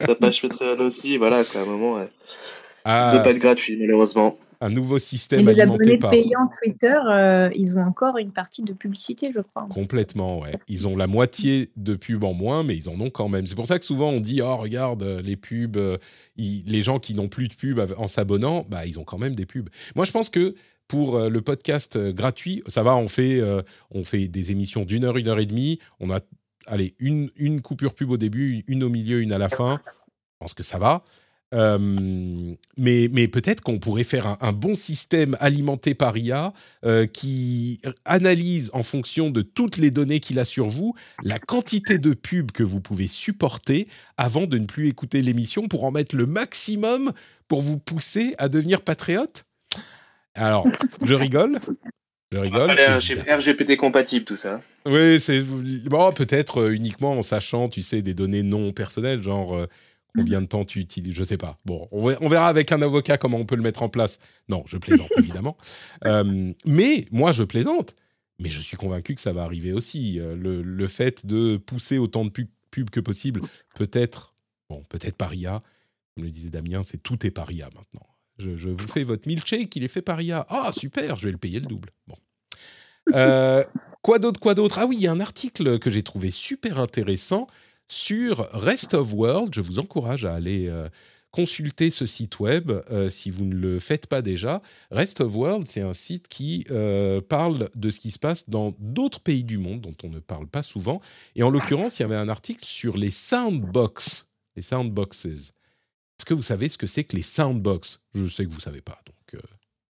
Ta 0.00 0.14
page 0.16 0.42
Patreon 0.42 0.80
aussi, 0.80 1.16
voilà, 1.16 1.44
quoi, 1.44 1.60
à 1.60 1.62
un 1.62 1.66
moment. 1.66 1.94
ouais. 1.94 2.10
Peut 2.84 2.90
ah, 2.90 3.20
pas 3.22 3.30
être 3.30 3.38
gratuit, 3.38 3.76
malheureusement. 3.76 4.38
Un 4.60 4.70
nouveau 4.70 4.96
Et 4.96 5.00
système 5.00 5.46
les 5.46 5.60
alimenté 5.60 5.82
abonnés 5.84 5.98
par. 5.98 6.10
payants 6.10 6.50
Twitter, 6.60 6.96
euh, 7.08 7.48
ils 7.54 7.76
ont 7.76 7.82
encore 7.82 8.18
une 8.18 8.32
partie 8.32 8.62
de 8.62 8.72
publicité, 8.72 9.30
je 9.32 9.40
crois. 9.40 9.68
Complètement, 9.70 10.40
ouais. 10.40 10.52
Ils 10.66 10.88
ont 10.88 10.96
la 10.96 11.06
moitié 11.06 11.70
de 11.76 11.94
pubs 11.94 12.24
en 12.24 12.32
moins, 12.34 12.64
mais 12.64 12.76
ils 12.76 12.88
en 12.88 13.00
ont 13.00 13.10
quand 13.10 13.28
même. 13.28 13.46
C'est 13.46 13.54
pour 13.54 13.68
ça 13.68 13.78
que 13.78 13.84
souvent 13.84 14.10
on 14.10 14.20
dit 14.20 14.40
Oh, 14.42 14.56
regarde, 14.56 15.04
euh, 15.04 15.22
les 15.22 15.36
pubs, 15.36 15.76
euh, 15.76 15.96
ils- 16.36 16.64
les 16.66 16.82
gens 16.82 16.98
qui 16.98 17.14
n'ont 17.14 17.28
plus 17.28 17.46
de 17.46 17.54
pubs 17.54 17.94
en 17.96 18.08
s'abonnant, 18.08 18.64
bah, 18.68 18.84
ils 18.84 18.98
ont 18.98 19.04
quand 19.04 19.18
même 19.18 19.36
des 19.36 19.46
pubs. 19.46 19.68
Moi, 19.94 20.04
je 20.04 20.10
pense 20.10 20.28
que 20.28 20.56
pour 20.88 21.20
le 21.20 21.40
podcast 21.42 21.98
gratuit, 22.12 22.62
ça 22.66 22.82
va, 22.82 22.96
on 22.96 23.08
fait, 23.08 23.38
euh, 23.38 23.60
on 23.90 24.04
fait 24.04 24.26
des 24.26 24.50
émissions 24.50 24.84
d'une 24.86 25.04
heure, 25.04 25.18
une 25.18 25.28
heure 25.28 25.38
et 25.38 25.46
demie. 25.46 25.78
On 26.00 26.10
a, 26.10 26.18
allez, 26.66 26.94
une, 26.98 27.30
une 27.36 27.60
coupure 27.60 27.94
pub 27.94 28.10
au 28.10 28.16
début, 28.16 28.64
une 28.66 28.82
au 28.82 28.88
milieu, 28.88 29.20
une 29.20 29.32
à 29.32 29.38
la 29.38 29.50
fin. 29.50 29.80
Je 29.84 30.36
pense 30.40 30.54
que 30.54 30.62
ça 30.62 30.78
va. 30.78 31.04
Euh, 31.54 31.78
mais 32.76 33.08
mais 33.10 33.26
peut-être 33.26 33.62
qu'on 33.62 33.78
pourrait 33.78 34.04
faire 34.04 34.26
un, 34.26 34.36
un 34.42 34.52
bon 34.52 34.74
système 34.74 35.34
alimenté 35.40 35.94
par 35.94 36.16
IA 36.18 36.52
euh, 36.84 37.06
qui 37.06 37.80
analyse 38.04 38.70
en 38.74 38.82
fonction 38.82 39.30
de 39.30 39.40
toutes 39.40 39.78
les 39.78 39.90
données 39.90 40.20
qu'il 40.20 40.38
a 40.38 40.44
sur 40.44 40.68
vous 40.68 40.94
la 41.22 41.38
quantité 41.38 41.96
de 41.96 42.12
pubs 42.12 42.52
que 42.52 42.62
vous 42.62 42.80
pouvez 42.80 43.08
supporter 43.08 43.88
avant 44.18 44.46
de 44.46 44.58
ne 44.58 44.66
plus 44.66 44.88
écouter 44.88 45.22
l'émission 45.22 45.68
pour 45.68 45.84
en 45.84 45.90
mettre 45.90 46.16
le 46.16 46.26
maximum 46.26 47.12
pour 47.48 47.62
vous 47.62 47.78
pousser 47.78 48.34
à 48.36 48.50
devenir 48.50 48.82
patriote? 48.82 49.44
Alors, 50.34 50.66
je 51.02 51.14
rigole. 51.14 51.58
Je 52.30 52.38
rigole. 52.38 52.70
RGPD 52.70 53.78
compatible, 53.78 54.26
tout 54.26 54.36
ça. 54.36 54.60
Oui, 54.84 55.18
c'est 55.18 55.40
bon, 55.40 56.12
peut-être 56.12 56.60
euh, 56.60 56.74
uniquement 56.74 57.12
en 57.12 57.22
sachant, 57.22 57.70
tu 57.70 57.80
sais, 57.80 58.02
des 58.02 58.12
données 58.12 58.42
non 58.42 58.72
personnelles, 58.72 59.22
genre 59.22 59.66
combien 60.18 60.40
de 60.42 60.46
temps 60.46 60.64
tu 60.64 60.80
utilises, 60.80 61.14
je 61.14 61.22
sais 61.24 61.36
pas. 61.36 61.56
Bon, 61.64 61.88
on 61.92 62.06
ver- 62.06 62.18
on 62.20 62.28
verra 62.28 62.48
avec 62.48 62.72
un 62.72 62.82
avocat 62.82 63.18
comment 63.18 63.38
on 63.38 63.46
peut 63.46 63.56
le 63.56 63.62
mettre 63.62 63.82
en 63.82 63.88
place. 63.88 64.18
Non, 64.48 64.62
je 64.66 64.76
plaisante 64.76 65.10
évidemment. 65.16 65.56
Euh, 66.04 66.52
mais 66.66 67.06
moi, 67.10 67.32
je 67.32 67.42
plaisante. 67.44 67.94
Mais 68.40 68.50
je 68.50 68.60
suis 68.60 68.76
convaincu 68.76 69.14
que 69.14 69.20
ça 69.20 69.32
va 69.32 69.42
arriver 69.42 69.72
aussi. 69.72 70.20
Euh, 70.20 70.36
le, 70.36 70.62
le 70.62 70.86
fait 70.86 71.26
de 71.26 71.56
pousser 71.56 71.98
autant 71.98 72.24
de 72.24 72.30
pub- 72.30 72.48
pubs 72.70 72.90
que 72.90 73.00
possible, 73.00 73.40
peut-être, 73.76 74.34
bon, 74.70 74.84
peut-être 74.88 75.16
par 75.16 75.34
IA, 75.34 75.60
comme 76.14 76.24
le 76.24 76.30
disait 76.30 76.50
Damien, 76.50 76.82
c'est 76.82 77.02
tout 77.02 77.26
est 77.26 77.30
par 77.30 77.50
IA 77.50 77.68
maintenant. 77.74 78.06
Je, 78.38 78.56
je 78.56 78.68
vous 78.68 78.86
fais 78.86 79.02
votre 79.02 79.26
milkshake, 79.26 79.74
il 79.74 79.82
est 79.82 79.88
fait 79.88 80.02
par 80.02 80.20
IA. 80.22 80.46
Ah, 80.48 80.70
super, 80.72 81.18
je 81.18 81.26
vais 81.26 81.32
le 81.32 81.38
payer 81.38 81.58
le 81.58 81.66
double. 81.66 81.90
Bon. 82.06 82.14
Euh, 83.14 83.64
quoi 84.02 84.18
d'autre, 84.18 84.38
quoi 84.38 84.54
d'autre? 84.54 84.78
Ah 84.78 84.86
oui, 84.86 84.96
il 84.96 85.02
y 85.02 85.06
a 85.06 85.12
un 85.12 85.20
article 85.20 85.78
que 85.78 85.90
j'ai 85.90 86.02
trouvé 86.02 86.30
super 86.30 86.78
intéressant 86.78 87.46
sur 87.88 88.48
Rest 88.52 88.94
of 88.94 89.12
World. 89.12 89.54
Je 89.54 89.60
vous 89.60 89.78
encourage 89.78 90.24
à 90.24 90.34
aller 90.34 90.68
euh, 90.68 90.88
consulter 91.30 91.90
ce 91.90 92.06
site 92.06 92.40
web 92.40 92.70
euh, 92.70 93.08
si 93.08 93.30
vous 93.30 93.44
ne 93.44 93.54
le 93.54 93.78
faites 93.78 94.06
pas 94.06 94.22
déjà. 94.22 94.62
Rest 94.90 95.20
of 95.20 95.34
World, 95.34 95.66
c'est 95.66 95.80
un 95.80 95.92
site 95.92 96.28
qui 96.28 96.66
euh, 96.70 97.20
parle 97.20 97.68
de 97.74 97.90
ce 97.90 98.00
qui 98.00 98.10
se 98.10 98.18
passe 98.18 98.48
dans 98.48 98.72
d'autres 98.78 99.20
pays 99.20 99.44
du 99.44 99.58
monde 99.58 99.80
dont 99.80 99.94
on 100.04 100.08
ne 100.08 100.20
parle 100.20 100.46
pas 100.46 100.62
souvent. 100.62 101.00
Et 101.36 101.42
en 101.42 101.50
l'occurrence, 101.50 101.98
il 101.98 102.02
y 102.02 102.04
avait 102.04 102.16
un 102.16 102.28
article 102.28 102.64
sur 102.64 102.96
les 102.96 103.10
soundbox, 103.10 104.26
les 104.56 104.62
soundboxes. 104.62 105.26
Est-ce 105.26 106.24
que 106.24 106.34
vous 106.34 106.42
savez 106.42 106.68
ce 106.68 106.78
que 106.78 106.86
c'est 106.86 107.04
que 107.04 107.16
les 107.16 107.22
soundbox 107.22 108.00
Je 108.14 108.26
sais 108.26 108.44
que 108.44 108.50
vous 108.50 108.60
savez 108.60 108.80
pas, 108.80 109.00
donc, 109.06 109.34
euh, 109.34 109.46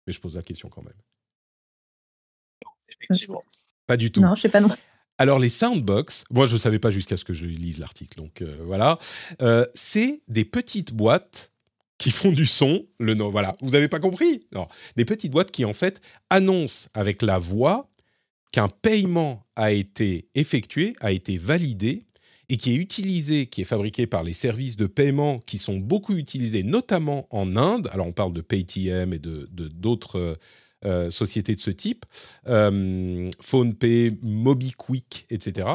mais 0.07 0.13
je 0.13 0.21
pose 0.21 0.37
la 0.37 0.43
question 0.43 0.69
quand 0.69 0.83
même. 0.83 0.93
Effectivement. 2.89 3.41
Pas 3.87 3.97
du 3.97 4.11
tout. 4.11 4.21
Non, 4.21 4.35
je 4.35 4.43
sais 4.43 4.49
pas 4.49 4.61
non. 4.61 4.69
Alors 5.19 5.41
les 5.41 5.49
soundbox, 5.49 6.25
moi 6.31 6.47
je 6.47 6.55
ne 6.55 6.59
savais 6.59 6.79
pas 6.79 6.93
jusqu'à 6.93 7.17
ce 7.17 7.25
que 7.25 7.33
je 7.33 7.45
lise 7.45 7.79
l'article, 7.79 8.19
donc 8.19 8.41
euh, 8.41 8.57
voilà, 8.65 8.99
euh, 9.43 9.67
c'est 9.75 10.21
des 10.29 10.45
petites 10.45 10.95
boîtes 10.95 11.53
qui 11.99 12.13
font 12.13 12.31
du 12.31 12.47
son. 12.47 12.87
Le 13.01 13.15
nom, 13.15 13.29
voilà, 13.29 13.57
vous 13.61 13.71
n'avez 13.71 13.89
pas 13.89 13.99
compris? 13.99 14.41
Non, 14.55 14.69
des 14.97 15.05
petites 15.05 15.33
boîtes 15.33 15.51
qui 15.51 15.65
en 15.65 15.73
fait 15.73 16.01
annoncent 16.31 16.89
avec 16.95 17.23
la 17.23 17.39
voix 17.39 17.91
qu'un 18.53 18.69
paiement 18.69 19.45
a 19.57 19.73
été 19.73 20.29
effectué, 20.35 20.95
a 21.01 21.11
été 21.11 21.37
validé 21.37 22.05
et 22.49 22.57
qui 22.57 22.73
est 22.73 22.77
utilisé, 22.77 23.47
qui 23.47 23.63
est 23.63 23.65
fabriqué 23.65 24.07
par 24.07 24.23
les 24.23 24.33
services 24.33 24.77
de 24.77 24.87
paiement 24.87 25.41
qui 25.41 25.59
sont 25.59 25.79
beaucoup 25.79 26.15
utilisés, 26.15 26.63
notamment 26.63 27.27
en 27.31 27.57
Inde. 27.57 27.91
Alors 27.93 28.07
on 28.07 28.13
parle 28.13 28.33
de 28.33 28.41
Paytm 28.41 29.13
et 29.13 29.19
de 29.19 29.49
d'autres 29.51 30.39
euh, 30.85 31.11
sociétés 31.11 31.57
de 31.57 31.61
ce 31.61 31.71
type, 31.71 32.07
euh, 32.47 33.31
PhonePay, 33.41 34.13
MobiQuick, 34.23 35.27
etc., 35.29 35.69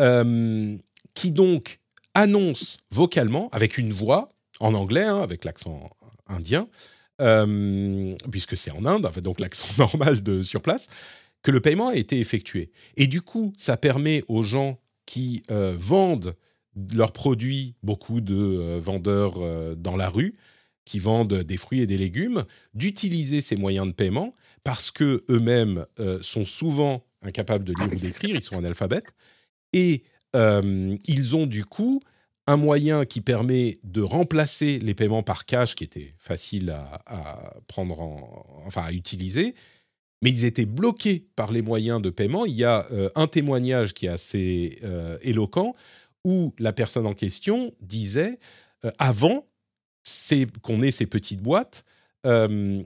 euh, 0.00 0.76
qui 1.14 1.30
donc 1.30 1.78
annoncent 2.14 2.78
vocalement, 2.90 3.48
avec 3.52 3.78
une 3.78 3.92
voix, 3.92 4.28
en 4.58 4.74
anglais, 4.74 5.04
hein, 5.04 5.20
avec 5.20 5.44
l'accent 5.44 5.90
indien, 6.26 6.68
euh, 7.20 8.16
puisque 8.30 8.56
c'est 8.56 8.72
en 8.72 8.84
Inde, 8.84 9.10
donc 9.22 9.38
l'accent 9.38 9.68
normal 9.78 10.22
de 10.22 10.42
sur 10.42 10.60
place, 10.60 10.88
que 11.42 11.52
le 11.52 11.60
paiement 11.60 11.88
a 11.88 11.94
été 11.94 12.18
effectué. 12.18 12.72
Et 12.96 13.06
du 13.06 13.22
coup, 13.22 13.52
ça 13.56 13.76
permet 13.76 14.24
aux 14.26 14.42
gens 14.42 14.80
qui 15.06 15.44
vendent 15.48 16.34
leurs 16.92 17.12
produits, 17.12 17.76
beaucoup 17.84 18.20
de 18.20 18.78
vendeurs 18.78 19.76
dans 19.76 19.96
la 19.96 20.08
rue, 20.08 20.36
qui 20.86 21.00
vendent 21.00 21.42
des 21.42 21.56
fruits 21.58 21.80
et 21.80 21.86
des 21.86 21.98
légumes 21.98 22.44
d'utiliser 22.72 23.42
ces 23.42 23.56
moyens 23.56 23.86
de 23.88 23.92
paiement 23.92 24.32
parce 24.64 24.90
que 24.90 25.24
eux-mêmes 25.28 25.84
euh, 26.00 26.18
sont 26.22 26.46
souvent 26.46 27.04
incapables 27.20 27.64
de 27.64 27.74
lire 27.74 27.92
ou 27.92 27.98
d'écrire, 27.98 28.34
ils 28.34 28.42
sont 28.42 28.56
analphabètes 28.56 29.12
et 29.74 30.04
euh, 30.34 30.96
ils 31.06 31.36
ont 31.36 31.46
du 31.46 31.64
coup 31.64 32.00
un 32.46 32.56
moyen 32.56 33.04
qui 33.04 33.20
permet 33.20 33.80
de 33.82 34.00
remplacer 34.00 34.78
les 34.78 34.94
paiements 34.94 35.24
par 35.24 35.44
cash 35.44 35.74
qui 35.74 35.82
était 35.84 36.14
facile 36.18 36.70
à, 36.70 37.54
prendre 37.66 37.98
enfin 38.64 38.82
à 38.82 38.92
utiliser 38.92 39.54
mais 40.22 40.30
ils 40.30 40.44
étaient 40.44 40.66
bloqués 40.66 41.26
par 41.36 41.52
les 41.52 41.60
moyens 41.60 42.00
de 42.00 42.08
paiement. 42.08 42.46
Il 42.46 42.54
y 42.54 42.64
a 42.64 42.86
euh, 42.90 43.10
un 43.16 43.26
témoignage 43.26 43.92
qui 43.92 44.06
est 44.06 44.10
assez 44.10 44.78
éloquent 45.20 45.74
où 46.24 46.54
la 46.58 46.72
personne 46.72 47.06
en 47.06 47.14
question 47.14 47.74
disait 47.80 48.38
avant 48.98 49.44
qu'on 50.62 50.82
ait 50.82 50.90
ces 50.90 51.06
petites 51.06 51.40
boîtes. 51.40 51.84
Euh, 52.26 52.82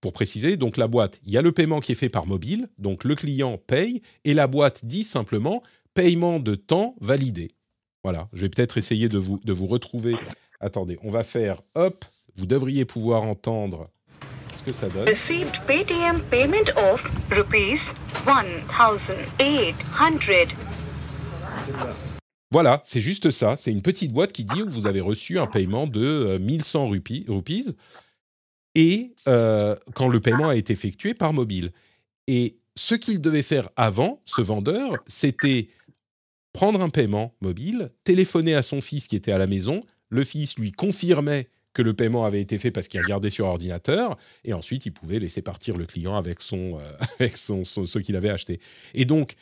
pour 0.00 0.12
préciser, 0.12 0.56
donc 0.56 0.76
la 0.76 0.86
boîte, 0.86 1.18
il 1.24 1.32
y 1.32 1.36
a 1.36 1.42
le 1.42 1.50
paiement 1.50 1.80
qui 1.80 1.90
est 1.90 1.96
fait 1.96 2.08
par 2.08 2.26
mobile, 2.26 2.68
donc 2.78 3.02
le 3.02 3.16
client 3.16 3.58
paye, 3.58 4.02
et 4.24 4.34
la 4.34 4.46
boîte 4.46 4.84
dit 4.84 5.02
simplement 5.02 5.62
paiement 5.94 6.38
de 6.38 6.54
temps 6.54 6.94
validé. 7.00 7.50
Voilà, 8.04 8.28
je 8.32 8.42
vais 8.42 8.48
peut-être 8.48 8.78
essayer 8.78 9.08
de 9.08 9.18
vous, 9.18 9.40
de 9.42 9.52
vous 9.52 9.66
retrouver. 9.66 10.14
Attendez, 10.60 10.96
on 11.02 11.10
va 11.10 11.24
faire, 11.24 11.62
hop, 11.74 12.04
vous 12.36 12.46
devriez 12.46 12.84
pouvoir 12.84 13.24
entendre 13.24 13.88
ce 14.56 14.62
que 14.62 14.72
ça 14.72 14.88
donne. 14.88 15.08
Received 15.08 15.60
Paytm 15.66 16.20
payment 16.30 16.70
of 16.76 17.02
rupees 17.30 17.80
1800. 18.24 19.14
Voilà, 22.52 22.80
c'est 22.84 23.00
juste 23.00 23.30
ça. 23.30 23.56
C'est 23.56 23.72
une 23.72 23.82
petite 23.82 24.12
boîte 24.12 24.32
qui 24.32 24.44
dit 24.44 24.62
vous 24.66 24.86
avez 24.86 25.00
reçu 25.00 25.38
un 25.38 25.46
paiement 25.46 25.86
de 25.86 26.38
1100 26.40 26.84
euh, 26.84 26.88
rupees 26.90 27.76
et 28.76 29.14
euh, 29.26 29.74
quand 29.94 30.08
le 30.08 30.20
paiement 30.20 30.50
a 30.50 30.56
été 30.56 30.72
effectué 30.72 31.14
par 31.14 31.32
mobile. 31.32 31.72
Et 32.28 32.58
ce 32.76 32.94
qu'il 32.94 33.20
devait 33.20 33.42
faire 33.42 33.70
avant, 33.76 34.20
ce 34.26 34.42
vendeur, 34.42 34.92
c'était 35.06 35.68
prendre 36.52 36.80
un 36.80 36.90
paiement 36.90 37.34
mobile, 37.40 37.88
téléphoner 38.04 38.54
à 38.54 38.62
son 38.62 38.80
fils 38.80 39.08
qui 39.08 39.16
était 39.16 39.32
à 39.32 39.38
la 39.38 39.46
maison. 39.46 39.80
Le 40.10 40.24
fils 40.24 40.56
lui 40.56 40.72
confirmait 40.72 41.48
que 41.72 41.82
le 41.82 41.94
paiement 41.94 42.24
avait 42.24 42.40
été 42.40 42.58
fait 42.58 42.70
parce 42.70 42.88
qu'il 42.88 43.00
regardait 43.00 43.30
sur 43.30 43.46
ordinateur, 43.46 44.16
et 44.44 44.54
ensuite 44.54 44.86
il 44.86 44.92
pouvait 44.92 45.18
laisser 45.18 45.42
partir 45.42 45.76
le 45.76 45.84
client 45.84 46.16
avec 46.16 46.40
son, 46.40 46.78
euh, 46.78 46.92
avec 47.18 47.36
son, 47.36 47.64
ce 47.64 47.98
qu'il 47.98 48.16
avait 48.16 48.30
acheté. 48.30 48.60
Et 48.94 49.04
donc, 49.04 49.34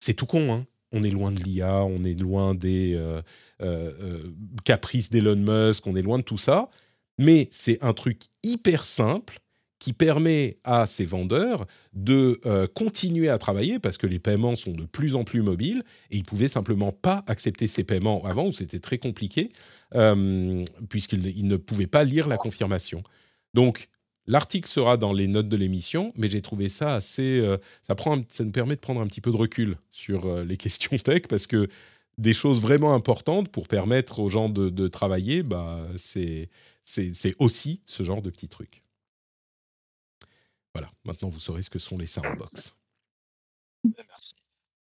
c'est 0.00 0.14
tout 0.14 0.26
con, 0.26 0.52
hein 0.52 0.66
on 0.96 1.04
est 1.04 1.10
loin 1.10 1.32
de 1.32 1.40
l'IA, 1.42 1.84
on 1.84 2.02
est 2.04 2.18
loin 2.18 2.54
des 2.54 2.94
euh, 2.94 3.20
euh, 3.62 3.92
euh, 4.00 4.32
caprices 4.64 5.10
d'Elon 5.10 5.36
Musk, 5.36 5.86
on 5.86 5.94
est 5.94 6.02
loin 6.02 6.18
de 6.18 6.24
tout 6.24 6.38
ça. 6.38 6.70
Mais 7.18 7.48
c'est 7.50 7.82
un 7.82 7.92
truc 7.92 8.22
hyper 8.42 8.84
simple 8.84 9.38
qui 9.78 9.92
permet 9.92 10.58
à 10.64 10.86
ces 10.86 11.04
vendeurs 11.04 11.66
de 11.92 12.40
continuer 12.74 13.28
à 13.28 13.36
travailler 13.36 13.78
parce 13.78 13.98
que 13.98 14.06
les 14.06 14.18
paiements 14.18 14.56
sont 14.56 14.72
de 14.72 14.84
plus 14.84 15.14
en 15.14 15.24
plus 15.24 15.42
mobiles 15.42 15.84
et 16.10 16.16
ils 16.16 16.24
pouvaient 16.24 16.48
simplement 16.48 16.92
pas 16.92 17.24
accepter 17.26 17.66
ces 17.66 17.84
paiements 17.84 18.24
avant 18.24 18.46
où 18.46 18.52
c'était 18.52 18.80
très 18.80 18.96
compliqué 18.98 19.50
puisqu'ils 20.88 21.44
ne 21.44 21.56
pouvaient 21.56 21.86
pas 21.86 22.04
lire 22.04 22.26
la 22.26 22.38
confirmation. 22.38 23.02
Donc 23.52 23.88
L'article 24.26 24.68
sera 24.68 24.96
dans 24.96 25.12
les 25.12 25.28
notes 25.28 25.48
de 25.48 25.56
l'émission, 25.56 26.12
mais 26.16 26.28
j'ai 26.28 26.42
trouvé 26.42 26.68
ça 26.68 26.94
assez. 26.94 27.38
Euh, 27.40 27.58
ça, 27.82 27.94
prend, 27.94 28.22
ça 28.28 28.44
nous 28.44 28.50
permet 28.50 28.74
de 28.74 28.80
prendre 28.80 29.00
un 29.00 29.06
petit 29.06 29.20
peu 29.20 29.30
de 29.30 29.36
recul 29.36 29.78
sur 29.90 30.26
euh, 30.26 30.44
les 30.44 30.56
questions 30.56 30.96
tech 30.98 31.22
parce 31.28 31.46
que 31.46 31.68
des 32.18 32.34
choses 32.34 32.60
vraiment 32.60 32.94
importantes 32.94 33.50
pour 33.50 33.68
permettre 33.68 34.18
aux 34.20 34.28
gens 34.28 34.48
de, 34.48 34.88
travailler, 34.88 35.42
bah, 35.42 35.86
c'est 35.96 36.48
aussi 37.38 37.82
ce 37.84 38.02
genre 38.02 38.22
de 38.22 38.30
petits 38.30 38.48
trucs. 38.48 38.82
Voilà, 40.74 40.90
maintenant 41.04 41.28
vous 41.28 41.40
saurez 41.40 41.62
ce 41.62 41.70
que 41.70 41.78
sont 41.78 41.98
les 41.98 42.06
soundbox. 42.06 42.74
Merci. 43.84 44.34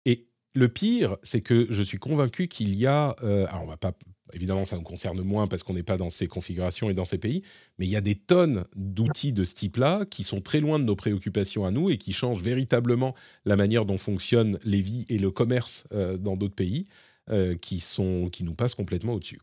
Et 0.05 0.27
le 0.55 0.69
pire, 0.69 1.17
c'est 1.23 1.41
que 1.41 1.67
je 1.71 1.83
suis 1.83 1.99
convaincu 1.99 2.49
qu'il 2.49 2.75
y 2.77 2.87
a. 2.87 3.17
Euh, 3.23 3.47
alors, 3.49 3.63
on 3.63 3.67
va 3.67 3.77
pas 3.77 3.93
évidemment, 4.33 4.65
ça 4.65 4.77
nous 4.77 4.83
concerne 4.83 5.21
moins 5.23 5.47
parce 5.47 5.63
qu'on 5.63 5.75
n'est 5.75 5.83
pas 5.83 5.97
dans 5.97 6.11
ces 6.11 6.27
configurations 6.27 6.91
et 6.91 6.95
dans 6.95 7.05
ces 7.05 7.19
pays, 7.19 7.43
mais 7.79 7.87
il 7.87 7.91
y 7.91 7.97
a 7.97 8.01
des 8.01 8.15
tonnes 8.15 8.65
d'outils 8.75 9.33
de 9.33 9.45
ce 9.45 9.55
type-là 9.55 10.05
qui 10.07 10.25
sont 10.25 10.41
très 10.41 10.61
loin 10.61 10.79
de 10.79 10.85
nos 10.85 10.97
préoccupations 10.97 11.65
à 11.65 11.71
nous 11.71 11.91
et 11.91 11.99
qui 11.99 12.13
changent 12.13 12.43
véritablement 12.43 13.15
la 13.45 13.57
manière 13.57 13.85
dont 13.85 13.99
fonctionnent 13.99 14.59
les 14.65 14.81
vies 14.81 15.05
et 15.09 15.19
le 15.19 15.31
commerce 15.31 15.85
euh, 15.93 16.17
dans 16.17 16.37
d'autres 16.37 16.55
pays, 16.55 16.87
euh, 17.31 17.57
qui, 17.57 17.81
sont, 17.81 18.29
qui 18.31 18.45
nous 18.45 18.55
passent 18.55 18.75
complètement 18.75 19.15
au-dessus. 19.15 19.41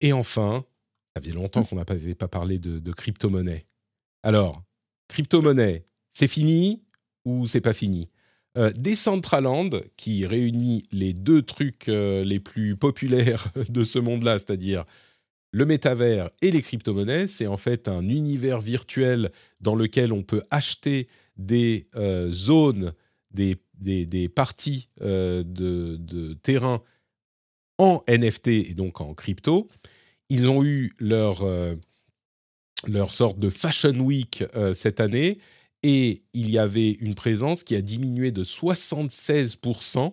Et 0.00 0.12
enfin, 0.12 0.64
ça 1.14 1.22
faisait 1.22 1.34
longtemps 1.34 1.64
qu'on 1.64 1.76
n'avait 1.76 2.14
pas 2.14 2.28
parlé 2.28 2.58
de, 2.58 2.78
de 2.78 2.92
crypto-monnaie. 2.92 3.66
Alors, 4.22 4.62
crypto-monnaie, 5.08 5.84
c'est 6.10 6.28
fini 6.28 6.82
ou 7.24 7.46
c'est 7.46 7.60
pas 7.60 7.72
fini? 7.72 8.08
Euh, 8.58 8.70
Decentraland, 8.76 9.70
qui 9.96 10.26
réunit 10.26 10.82
les 10.92 11.14
deux 11.14 11.40
trucs 11.40 11.88
euh, 11.88 12.22
les 12.22 12.38
plus 12.38 12.76
populaires 12.76 13.50
de 13.70 13.82
ce 13.82 13.98
monde-là, 13.98 14.38
c'est-à-dire 14.38 14.84
le 15.52 15.64
métavers 15.64 16.28
et 16.42 16.50
les 16.50 16.60
crypto-monnaies, 16.60 17.28
c'est 17.28 17.46
en 17.46 17.56
fait 17.56 17.88
un 17.88 18.06
univers 18.06 18.60
virtuel 18.60 19.32
dans 19.60 19.74
lequel 19.74 20.12
on 20.12 20.22
peut 20.22 20.42
acheter 20.50 21.06
des 21.38 21.86
euh, 21.96 22.30
zones, 22.30 22.92
des, 23.30 23.56
des, 23.78 24.28
parties 24.28 24.90
de, 25.00 25.42
de, 25.42 26.34
terrain 26.34 26.82
en 27.78 28.02
NFT 28.06 28.48
et 28.48 28.74
donc 28.74 29.00
en 29.00 29.14
crypto. 29.14 29.70
Ils 30.28 30.48
ont 30.50 30.62
eu 30.62 30.92
leur, 30.98 31.42
leur 32.86 33.12
sorte 33.12 33.38
de 33.38 33.48
Fashion 33.48 33.98
Week 34.00 34.44
cette 34.74 35.00
année 35.00 35.38
et 35.82 36.22
il 36.32 36.50
y 36.50 36.58
avait 36.58 36.92
une 36.92 37.14
présence 37.14 37.64
qui 37.64 37.74
a 37.74 37.82
diminué 37.82 38.30
de 38.30 38.44
76% 38.44 40.12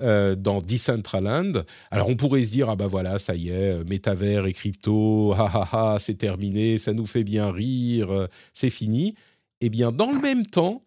euh, 0.00 0.34
dans 0.34 0.60
Decentraland. 0.60 1.64
Alors 1.90 2.08
on 2.08 2.16
pourrait 2.16 2.42
se 2.42 2.50
dire, 2.50 2.68
ah 2.68 2.74
ben 2.74 2.88
voilà, 2.88 3.18
ça 3.20 3.36
y 3.36 3.50
est, 3.50 3.74
euh, 3.74 3.84
métavers 3.84 4.46
et 4.46 4.52
crypto, 4.52 5.32
ha 5.38 5.44
ha 5.44 5.68
ha, 5.94 5.98
c'est 6.00 6.14
terminé, 6.14 6.78
ça 6.78 6.92
nous 6.92 7.06
fait 7.06 7.22
bien 7.22 7.52
rire, 7.52 8.10
euh, 8.10 8.26
c'est 8.54 8.70
fini. 8.70 9.14
Eh 9.60 9.68
bien, 9.68 9.92
dans 9.92 10.10
le 10.10 10.20
même 10.20 10.46
temps, 10.46 10.84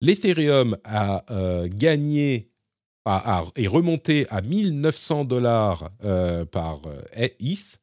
l'Ethereum 0.00 0.76
a 0.84 1.24
gagné 1.66 2.48
et 3.56 3.66
remonté 3.66 4.26
à 4.30 4.40
1900 4.40 5.24
dollars 5.24 5.90
par 6.52 6.80
ETH 7.12 7.79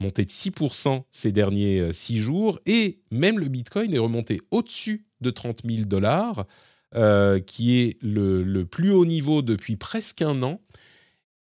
monté 0.00 0.24
de 0.24 0.30
6% 0.30 1.04
ces 1.10 1.32
derniers 1.32 1.92
6 1.92 2.18
euh, 2.18 2.20
jours, 2.20 2.60
et 2.66 3.00
même 3.10 3.38
le 3.38 3.48
Bitcoin 3.48 3.94
est 3.94 3.98
remonté 3.98 4.40
au-dessus 4.50 5.06
de 5.20 5.30
30 5.30 5.62
000 5.68 5.84
dollars, 5.84 6.46
euh, 6.94 7.40
qui 7.40 7.80
est 7.80 7.96
le, 8.02 8.64
plus 8.64 8.90
haut 8.90 9.06
niveau 9.06 9.42
depuis 9.42 9.76
presque 9.76 10.22
un 10.22 10.42
an. 10.42 10.60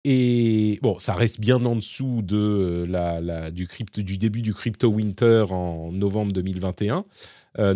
Et 0.03 0.79
bon, 0.81 0.99
ça 0.99 1.15
reste 1.15 1.39
bien 1.39 1.63
en 1.65 1.75
dessous 1.75 2.21
de 2.21 2.37
euh, 2.37 2.85
la, 2.87 3.51
du, 3.51 3.67
crypto, 3.67 4.01
du 4.01 4.17
début 4.17 4.41
du 4.41 4.53
crypto 4.53 4.87
winter 4.87 5.45
en 5.49 5.91
novembre 5.91 6.31
2021. 6.31 7.05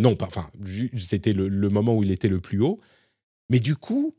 non, 0.00 0.16
pas, 0.16 0.26
enfin, 0.26 0.48
c'était 0.96 1.32
le, 1.32 1.48
le, 1.48 1.68
moment 1.68 1.96
où 1.96 2.02
il 2.02 2.10
était 2.10 2.28
le 2.28 2.40
plus 2.40 2.60
haut. 2.60 2.80
Mais 3.50 3.60
du 3.60 3.76
coup, 3.76 4.14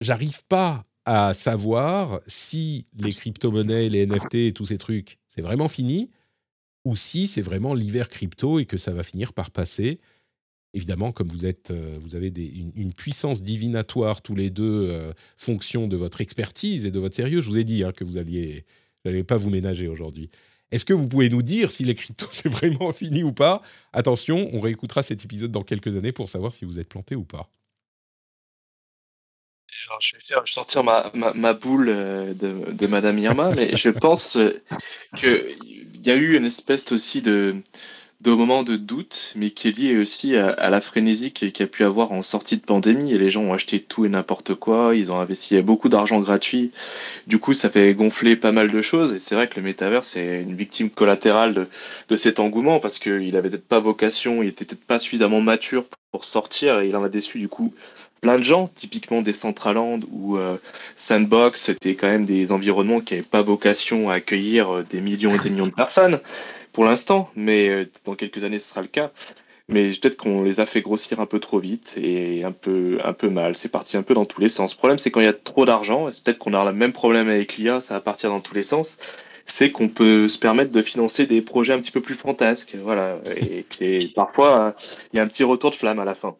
j'arrive 0.00 0.44
pas 0.44 0.82
à 1.04 1.34
savoir 1.34 2.20
si 2.26 2.86
les 2.96 3.12
crypto-monnaies, 3.12 3.88
les 3.88 4.06
NFT 4.06 4.34
et 4.34 4.52
tous 4.52 4.66
ces 4.66 4.78
trucs, 4.78 5.18
c'est 5.28 5.42
vraiment 5.42 5.68
fini, 5.68 6.10
ou 6.84 6.96
si 6.96 7.26
c'est 7.26 7.42
vraiment 7.42 7.74
l'hiver 7.74 8.08
crypto 8.08 8.58
et 8.58 8.66
que 8.66 8.76
ça 8.76 8.92
va 8.92 9.02
finir 9.02 9.32
par 9.32 9.50
passer. 9.50 10.00
évidemment, 10.72 11.12
comme 11.12 11.28
vous 11.28 11.46
êtes, 11.46 11.70
euh, 11.70 11.98
vous 12.00 12.16
avez 12.16 12.32
une 12.74 12.92
puissance 12.92 13.42
divinatoire 13.42 14.22
tous 14.22 14.34
les 14.34 14.50
deux, 14.50 14.88
euh, 14.90 15.12
fonction 15.36 15.88
de 15.88 15.96
votre 15.96 16.20
expertise 16.20 16.84
et 16.86 16.90
de 16.90 16.98
votre 16.98 17.14
sérieux. 17.14 17.40
Je 17.40 17.48
vous 17.48 17.58
ai 17.58 17.64
dit 17.64 17.84
hein, 17.84 17.92
que 17.92 18.04
vous 18.04 18.18
alliez, 18.18 18.64
n'allez 19.04 19.24
pas 19.24 19.36
vous 19.36 19.50
ménager 19.50 19.88
aujourd'hui. 19.88 20.30
Est-ce 20.70 20.84
que 20.84 20.92
vous 20.92 21.06
pouvez 21.06 21.30
nous 21.30 21.42
dire 21.42 21.70
si 21.70 21.84
les 21.84 21.94
cryptos 21.94 22.28
c'est 22.32 22.48
vraiment 22.48 22.92
fini 22.92 23.22
ou 23.22 23.32
pas? 23.32 23.62
Attention, 23.92 24.48
on 24.52 24.60
réécoutera 24.60 25.02
cet 25.02 25.24
épisode 25.24 25.52
dans 25.52 25.62
quelques 25.62 25.96
années 25.96 26.12
pour 26.12 26.28
savoir 26.28 26.52
si 26.52 26.64
vous 26.64 26.78
êtes 26.78 26.88
planté 26.88 27.14
ou 27.14 27.24
pas. 27.24 27.48
Alors, 29.88 30.00
je 30.00 30.16
vais 30.16 30.20
faire- 30.22 30.42
je 30.46 30.52
vais 30.52 30.54
sortir 30.54 30.84
ma, 30.84 31.10
ma, 31.14 31.32
ma 31.34 31.52
boule 31.52 31.88
euh, 31.88 32.32
de, 32.34 32.72
de 32.72 32.86
Madame 32.86 33.18
Irma, 33.18 33.50
mais 33.54 33.76
je 33.76 33.90
pense 33.90 34.36
euh, 34.36 34.62
qu'il 35.14 35.56
y 36.04 36.10
a 36.10 36.16
eu 36.16 36.36
une 36.36 36.44
espèce 36.46 36.92
aussi 36.92 37.22
de, 37.22 37.56
de 38.22 38.32
moment 38.32 38.62
de 38.64 38.76
doute, 38.76 39.32
mais 39.36 39.50
qui 39.50 39.68
est 39.68 39.78
lié 39.78 39.98
aussi 39.98 40.36
à, 40.36 40.50
à 40.50 40.70
la 40.70 40.80
frénésie 40.80 41.32
qu'il 41.32 41.52
y 41.58 41.62
a 41.62 41.66
pu 41.66 41.84
avoir 41.84 42.12
en 42.12 42.22
sortie 42.22 42.56
de 42.58 42.62
pandémie. 42.62 43.12
Et 43.12 43.18
les 43.18 43.30
gens 43.30 43.42
ont 43.42 43.54
acheté 43.54 43.80
tout 43.80 44.06
et 44.06 44.10
n'importe 44.10 44.54
quoi, 44.54 44.94
ils 44.96 45.12
ont 45.12 45.20
investi 45.20 45.60
beaucoup 45.62 45.88
d'argent 45.90 46.20
gratuit. 46.20 46.72
Du 47.26 47.38
coup, 47.38 47.54
ça 47.54 47.70
fait 47.70 47.94
gonfler 47.94 48.36
pas 48.36 48.52
mal 48.52 48.70
de 48.70 48.82
choses. 48.82 49.12
Et 49.14 49.18
c'est 49.18 49.34
vrai 49.34 49.48
que 49.48 49.56
le 49.56 49.62
métavers, 49.62 50.04
c'est 50.04 50.42
une 50.42 50.54
victime 50.56 50.90
collatérale 50.90 51.54
de, 51.54 51.68
de 52.08 52.16
cet 52.16 52.40
engouement, 52.40 52.80
parce 52.80 52.98
qu'il 52.98 53.36
avait 53.36 53.50
peut-être 53.50 53.68
pas 53.68 53.80
vocation, 53.80 54.42
il 54.42 54.48
était 54.50 54.64
peut-être 54.64 54.84
pas 54.84 54.98
suffisamment 54.98 55.40
mature 55.40 55.84
pour 56.12 56.24
sortir, 56.24 56.80
et 56.80 56.88
il 56.88 56.96
en 56.96 57.04
a 57.04 57.08
déçu 57.08 57.38
du 57.38 57.48
coup 57.48 57.74
plein 58.24 58.38
de 58.38 58.42
gens, 58.42 58.70
typiquement 58.74 59.20
des 59.20 59.34
Centraland 59.34 60.00
ou 60.10 60.38
euh, 60.38 60.56
Sandbox, 60.96 61.64
c'était 61.64 61.94
quand 61.94 62.08
même 62.08 62.24
des 62.24 62.52
environnements 62.52 63.02
qui 63.02 63.12
n'avaient 63.12 63.26
pas 63.26 63.42
vocation 63.42 64.08
à 64.08 64.14
accueillir 64.14 64.76
euh, 64.76 64.82
des 64.82 65.02
millions 65.02 65.28
et 65.28 65.38
des 65.38 65.50
millions 65.50 65.66
de 65.66 65.74
personnes 65.74 66.20
pour 66.72 66.86
l'instant, 66.86 67.28
mais 67.36 67.68
euh, 67.68 67.84
dans 68.06 68.14
quelques 68.14 68.42
années 68.42 68.58
ce 68.58 68.70
sera 68.70 68.80
le 68.80 68.88
cas. 68.88 69.10
Mais 69.68 69.90
peut-être 69.90 70.16
qu'on 70.16 70.42
les 70.42 70.58
a 70.58 70.64
fait 70.64 70.80
grossir 70.80 71.20
un 71.20 71.26
peu 71.26 71.38
trop 71.38 71.58
vite 71.58 71.96
et 71.98 72.44
un 72.44 72.52
peu, 72.52 72.98
un 73.04 73.12
peu 73.12 73.28
mal. 73.28 73.58
C'est 73.58 73.68
parti 73.68 73.98
un 73.98 74.02
peu 74.02 74.14
dans 74.14 74.24
tous 74.24 74.40
les 74.40 74.48
sens. 74.48 74.72
Le 74.72 74.78
problème, 74.78 74.98
c'est 74.98 75.10
quand 75.10 75.20
il 75.20 75.26
y 75.26 75.28
a 75.28 75.34
trop 75.34 75.66
d'argent, 75.66 76.08
c'est 76.10 76.24
peut-être 76.24 76.38
qu'on 76.38 76.54
aura 76.54 76.70
le 76.70 76.76
même 76.76 76.94
problème 76.94 77.28
avec 77.28 77.58
l'IA, 77.58 77.82
ça 77.82 77.92
va 77.92 78.00
partir 78.00 78.30
dans 78.30 78.40
tous 78.40 78.54
les 78.54 78.62
sens. 78.62 78.96
C'est 79.44 79.70
qu'on 79.70 79.88
peut 79.88 80.28
se 80.28 80.38
permettre 80.38 80.72
de 80.72 80.80
financer 80.80 81.26
des 81.26 81.42
projets 81.42 81.74
un 81.74 81.78
petit 81.78 81.92
peu 81.92 82.00
plus 82.00 82.14
fantasques, 82.14 82.74
voilà. 82.82 83.18
Et 83.82 84.08
parfois 84.14 84.74
il 85.12 85.18
y 85.18 85.20
a 85.20 85.22
un 85.22 85.28
petit 85.28 85.44
retour 85.44 85.70
de 85.72 85.76
flamme 85.76 85.98
à 85.98 86.06
la 86.06 86.14
fin. 86.14 86.34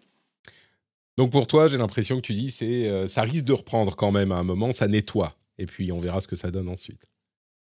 Donc 1.16 1.31
pour 1.31 1.47
toi, 1.47 1.69
j'ai 1.69 1.78
l'impression 1.78 2.16
que 2.16 2.23
tu 2.23 2.32
dis 2.35 2.51
c'est 2.51 2.89
euh, 2.89 3.07
ça 3.07 3.23
risque 3.23 3.45
de 3.45 3.53
reprendre 3.53 3.95
quand 3.97 4.11
même 4.12 4.32
à 4.32 4.36
un 4.36 4.43
moment, 4.43 4.73
ça 4.73 4.89
nettoie. 4.89 5.36
Et 5.59 5.66
puis 5.66 5.93
on 5.93 6.01
verra 6.01 6.20
ce 6.20 6.27
que 6.28 6.36
ça 6.36 6.51
donne 6.51 6.69
ensuite. 6.69 7.03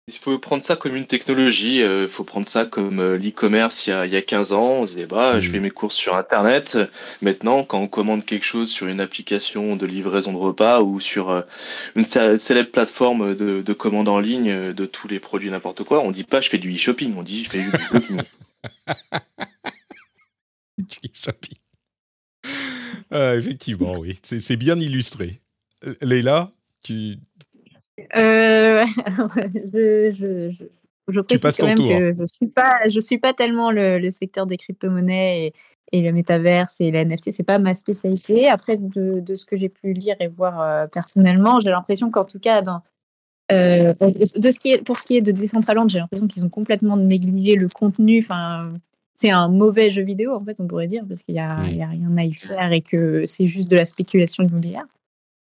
Il 0.08 0.14
faut 0.14 0.38
prendre 0.38 0.62
ça 0.62 0.76
comme 0.76 0.94
une 0.94 1.08
technologie, 1.08 1.80
il 1.80 2.06
faut 2.08 2.22
prendre 2.22 2.46
ça 2.46 2.64
comme 2.64 3.00
euh, 3.00 3.18
l'e-commerce 3.18 3.88
il, 3.88 3.90
y 3.90 3.92
a- 3.92 4.06
il 4.06 4.12
y 4.12 4.16
a 4.16 4.22
15 4.22 4.52
ans. 4.52 4.68
On 4.82 4.86
se 4.86 4.92
disait, 4.92 5.06
bah, 5.06 5.40
je 5.40 5.50
fais 5.50 5.58
mes 5.58 5.70
courses 5.70 5.96
sur 5.96 6.14
Internet. 6.14 6.78
Maintenant, 7.22 7.64
quand 7.64 7.80
on 7.80 7.88
commande 7.88 8.24
quelque 8.24 8.44
chose 8.44 8.70
sur 8.70 8.86
une 8.86 9.00
application 9.00 9.74
de 9.74 9.84
livraison 9.84 10.32
de 10.32 10.38
repas 10.38 10.80
ou 10.80 11.00
sur 11.00 11.30
euh, 11.30 11.42
une 11.96 12.04
cé- 12.04 12.38
célèbre 12.38 12.70
plateforme 12.70 13.34
de, 13.34 13.62
de 13.62 13.72
commande 13.72 14.08
en 14.08 14.20
ligne 14.20 14.48
euh, 14.50 14.72
de 14.72 14.86
tous 14.86 15.08
les 15.08 15.18
produits 15.18 15.50
n'importe 15.50 15.82
quoi, 15.82 16.00
on 16.02 16.12
dit 16.12 16.22
pas 16.22 16.40
je 16.40 16.50
fais 16.50 16.58
du 16.58 16.72
e-shopping, 16.72 17.12
on 17.16 17.24
dit 17.24 17.42
je 17.44 17.50
fais 17.50 17.62
du 17.62 17.68
e-shopping. 17.70 18.22
Du 20.78 21.08
shopping. 21.12 21.54
Euh, 23.16 23.38
effectivement, 23.38 23.94
oui, 23.98 24.18
c'est 24.22 24.56
bien 24.56 24.78
illustré. 24.78 25.38
Euh, 25.86 25.94
Leïla, 26.02 26.50
tu, 26.82 27.16
Euh, 28.14 28.84
alors, 29.04 29.30
je, 29.34 30.10
je, 30.12 30.50
je, 30.50 30.64
je 31.08 31.20
précise 31.20 31.56
quand 31.56 31.66
même 31.66 31.76
tour. 31.76 31.88
que 31.88 32.14
je 32.20 32.26
suis 32.34 32.46
pas, 32.48 32.88
je 32.88 33.00
suis 33.00 33.18
pas 33.18 33.32
tellement 33.32 33.70
le, 33.70 33.98
le 33.98 34.10
secteur 34.10 34.46
des 34.46 34.58
crypto-monnaies 34.58 35.46
et, 35.46 35.52
et 35.92 36.02
le 36.02 36.12
métaverse 36.12 36.80
et 36.80 36.90
la 36.90 37.04
NFT, 37.04 37.32
c'est 37.32 37.42
pas 37.42 37.58
ma 37.58 37.72
spécialité. 37.72 38.48
Après, 38.48 38.76
de, 38.76 39.20
de 39.20 39.34
ce 39.34 39.46
que 39.46 39.56
j'ai 39.56 39.70
pu 39.70 39.92
lire 39.92 40.16
et 40.20 40.28
voir 40.28 40.60
euh, 40.60 40.86
personnellement, 40.86 41.60
j'ai 41.60 41.70
l'impression 41.70 42.10
qu'en 42.10 42.24
tout 42.24 42.40
cas, 42.40 42.60
dans, 42.60 42.82
de 43.50 44.50
ce 44.50 44.58
qui 44.58 44.72
est, 44.72 44.82
pour 44.82 44.98
ce 44.98 45.06
qui 45.06 45.16
est 45.16 45.22
de 45.22 45.32
Decentraland, 45.32 45.88
j'ai 45.88 46.00
l'impression 46.00 46.26
qu'ils 46.26 46.44
ont 46.44 46.50
complètement 46.50 46.96
négligé 46.96 47.54
le 47.54 47.68
contenu. 47.68 48.18
Enfin, 48.18 48.74
c'est 49.16 49.30
un 49.30 49.48
mauvais 49.48 49.90
jeu 49.90 50.02
vidéo, 50.02 50.34
en 50.34 50.44
fait, 50.44 50.60
on 50.60 50.66
pourrait 50.66 50.88
dire, 50.88 51.04
parce 51.08 51.22
qu'il 51.22 51.34
n'y 51.34 51.40
a, 51.40 51.64
il 51.68 51.76
y 51.76 51.82
a 51.82 51.88
rien 51.88 52.16
à 52.16 52.24
y 52.24 52.32
faire 52.34 52.72
et 52.72 52.82
que 52.82 53.24
c'est 53.26 53.48
juste 53.48 53.70
de 53.70 53.76
la 53.76 53.84
spéculation 53.84 54.44
immobilière. 54.44 54.84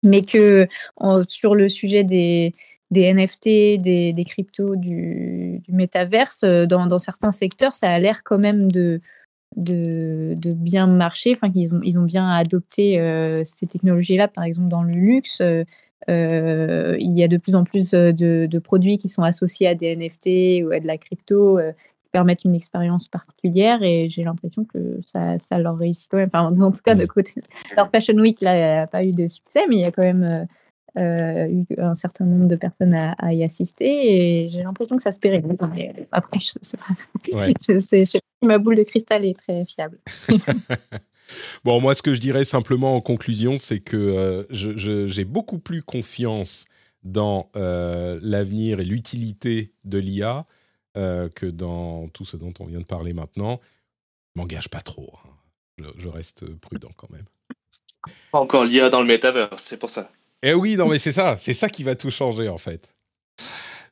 Mais 0.05 0.23
que 0.23 0.67
en- 0.97 1.23
sur 1.29 1.55
le 1.55 1.69
sujet 1.69 2.03
des, 2.05 2.53
des 2.91 3.03
NFT, 3.03 3.79
des, 3.79 4.13
des 4.13 4.25
cryptos, 4.25 4.75
du, 4.77 5.61
du 5.61 5.73
métaverse, 5.73 6.43
euh, 6.45 6.67
dans, 6.67 6.87
dans 6.87 6.99
certains 6.99 7.31
secteurs, 7.33 7.73
ça 7.75 7.91
a 7.91 7.99
l'air 8.01 8.23
quand 8.25 8.39
même 8.39 8.71
de, 8.71 9.01
de, 9.57 10.35
de 10.37 10.51
bien 10.55 10.87
marcher, 10.89 11.35
enfin 11.37 11.51
qu'ils 11.53 11.73
ont, 11.73 11.81
ils 11.85 11.99
ont 11.99 12.05
bien 12.05 12.29
adopté 12.29 12.99
euh, 13.01 13.43
ces 13.45 13.67
technologies-là, 13.67 14.27
par 14.29 14.45
exemple 14.45 14.69
dans 14.69 14.83
le 14.83 14.93
luxe. 14.93 15.41
euh, 15.41 15.65
il 16.99 17.17
y 17.17 17.23
a 17.23 17.29
de 17.29 17.37
plus 17.37 17.55
en 17.55 17.63
plus 17.65 17.91
de, 17.93 18.47
de 18.51 18.59
produits 18.59 18.99
qui 18.99 19.09
sont 19.09 19.23
associés 19.23 19.69
à 19.69 19.75
des 19.77 19.93
NFT 19.97 20.65
ou 20.67 20.73
à 20.73 20.81
de 20.81 20.87
la 20.89 20.99
crypto, 20.99 21.59
euh, 21.59 21.73
permettent 22.13 22.45
une 22.45 22.55
expérience 22.55 23.09
particulière 23.09 23.83
et 23.83 24.09
j'ai 24.11 24.23
l'impression 24.23 24.65
que 24.65 25.01
ça, 25.07 25.39
ça 25.41 25.59
leur 25.59 25.77
réussit 25.77 26.11
quand 26.11 26.19
même. 26.19 26.31
Enfin, 26.33 26.45
en 26.63 26.71
tout 26.71 26.83
cas, 26.85 26.95
de 26.95 27.05
Mm. 27.05 27.09
côté. 27.09 27.35
Alors, 27.77 27.89
Fashion 27.93 28.15
Week, 28.19 28.41
là, 28.41 28.77
n'a 28.81 28.87
pas 28.87 29.03
eu 29.05 29.13
de 29.13 29.27
succès, 29.29 29.63
mais 29.69 29.77
il 29.77 29.81
y 29.81 29.85
a 29.85 29.91
quand 29.91 30.03
même 30.03 30.23
euh, 30.23 30.45
euh, 31.01 31.49
eu 31.49 31.65
un 31.81 31.95
certain 31.95 32.25
nombre 32.27 32.49
de 32.49 32.57
personnes 32.57 32.95
à, 32.95 33.13
à 33.19 33.33
y 33.33 33.43
assister 33.43 34.45
et 34.45 34.49
j'ai 34.51 34.63
l'impression 34.63 34.97
que 34.97 35.03
ça 35.03 35.13
se 35.13 35.19
pérennise. 35.19 35.57
Après, 36.13 36.39
je 36.39 36.51
sais 36.61 36.77
pas. 36.77 37.37
Ouais. 37.37 37.55
je 37.69 37.79
sais, 37.79 38.01
je 38.05 38.11
sais 38.11 38.19
pas 38.41 38.47
ma 38.47 38.59
boule 38.59 38.75
de 38.77 38.83
cristal 38.83 39.25
est 39.25 39.35
très 39.39 39.65
fiable. 39.65 39.99
Bon, 41.65 41.81
moi, 41.81 41.95
ce 41.95 42.03
que 42.03 42.13
je 42.13 42.21
dirais 42.21 42.45
simplement 42.45 42.95
en 42.95 43.01
conclusion, 43.01 43.57
c'est 43.57 43.81
que 43.81 43.97
euh, 43.97 44.45
j'ai 44.51 45.25
beaucoup 45.25 45.59
plus 45.59 45.83
confiance 45.83 46.67
dans 47.05 47.49
euh, 47.57 48.19
l'avenir 48.23 48.81
et 48.81 48.85
l'utilité 48.85 49.73
de 49.85 49.99
l'IA 49.99 50.45
euh, 50.97 51.29
que 51.29 51.47
dans 51.47 52.09
tout 52.09 52.25
ce 52.25 52.37
dont 52.37 52.53
on 52.61 52.67
vient 52.67 52.81
de 52.81 52.85
parler 52.85 53.13
maintenant. 53.13 53.59
Je 54.35 54.41
m'engage 54.41 54.69
pas 54.69 54.81
trop. 54.81 55.13
hein. 55.25 55.31
Je, 55.79 55.85
je 55.97 56.09
reste 56.09 56.47
prudent 56.57 56.91
quand 56.97 57.11
même. 57.11 57.25
Pas 58.33 58.41
encore 58.41 58.65
l'IA 58.65 58.91
dans 58.91 59.01
le 59.01 59.07
métavers, 59.07 59.59
c'est 59.59 59.79
pour 59.79 59.91
ça. 59.91 60.11
Eh 60.43 60.55
oui, 60.55 60.77
non, 60.77 60.89
mais 60.89 60.99
c'est 60.99 61.13
ça. 61.13 61.39
C'est 61.41 61.55
ça 61.55 61.69
qui 61.69 61.85
va 61.85 61.95
tout 61.95 62.11
changer, 62.11 62.49
en 62.49 62.59
fait. 62.59 62.89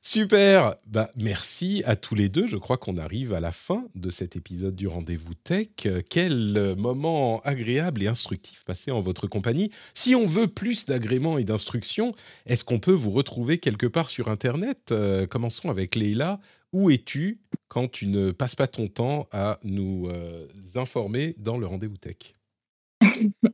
Super. 0.02 0.77
Bah, 0.86 1.10
merci 1.14 1.82
à 1.85 1.94
tous 1.94 2.14
les 2.14 2.28
deux. 2.31 2.47
Je 2.47 2.56
crois 2.56 2.78
qu'on 2.78 2.97
arrive 2.97 3.35
à 3.35 3.40
la 3.40 3.52
fin 3.52 3.85
de 3.94 4.09
cet 4.10 4.35
épisode 4.35 4.74
du 4.74 4.89
Rendez-vous 4.89 5.35
Tech. 5.35 5.68
Quel 6.09 6.56
euh, 6.56 6.74
moment 6.74 7.40
agréable 7.43 8.02
et 8.02 8.06
instructif 8.06 8.64
passé 8.64 8.90
en 8.90 9.01
votre 9.01 9.27
compagnie. 9.27 9.70
Si 9.93 10.14
on 10.14 10.24
veut 10.24 10.48
plus 10.48 10.86
d'agréments 10.86 11.36
et 11.36 11.44
d'instructions, 11.44 12.14
est-ce 12.47 12.64
qu'on 12.64 12.81
peut 12.81 12.93
vous 12.93 13.10
retrouver 13.10 13.59
quelque 13.59 13.86
part 13.86 14.09
sur 14.09 14.28
Internet? 14.28 14.90
Euh, 14.90 15.27
Commençons 15.27 15.68
avec 15.68 15.94
Leïla. 15.94 16.40
Où 16.72 16.90
es-tu 16.90 17.40
quand 17.68 17.90
tu 17.90 18.06
ne 18.06 18.30
passes 18.30 18.55
pas 18.55 18.66
ton 18.66 18.88
temps 18.88 19.28
à 19.32 19.59
nous 19.64 20.09
euh, 20.09 20.47
informer 20.76 21.34
dans 21.38 21.59
le 21.59 21.66
Rendez-vous 21.66 21.97
Tech? 21.97 22.16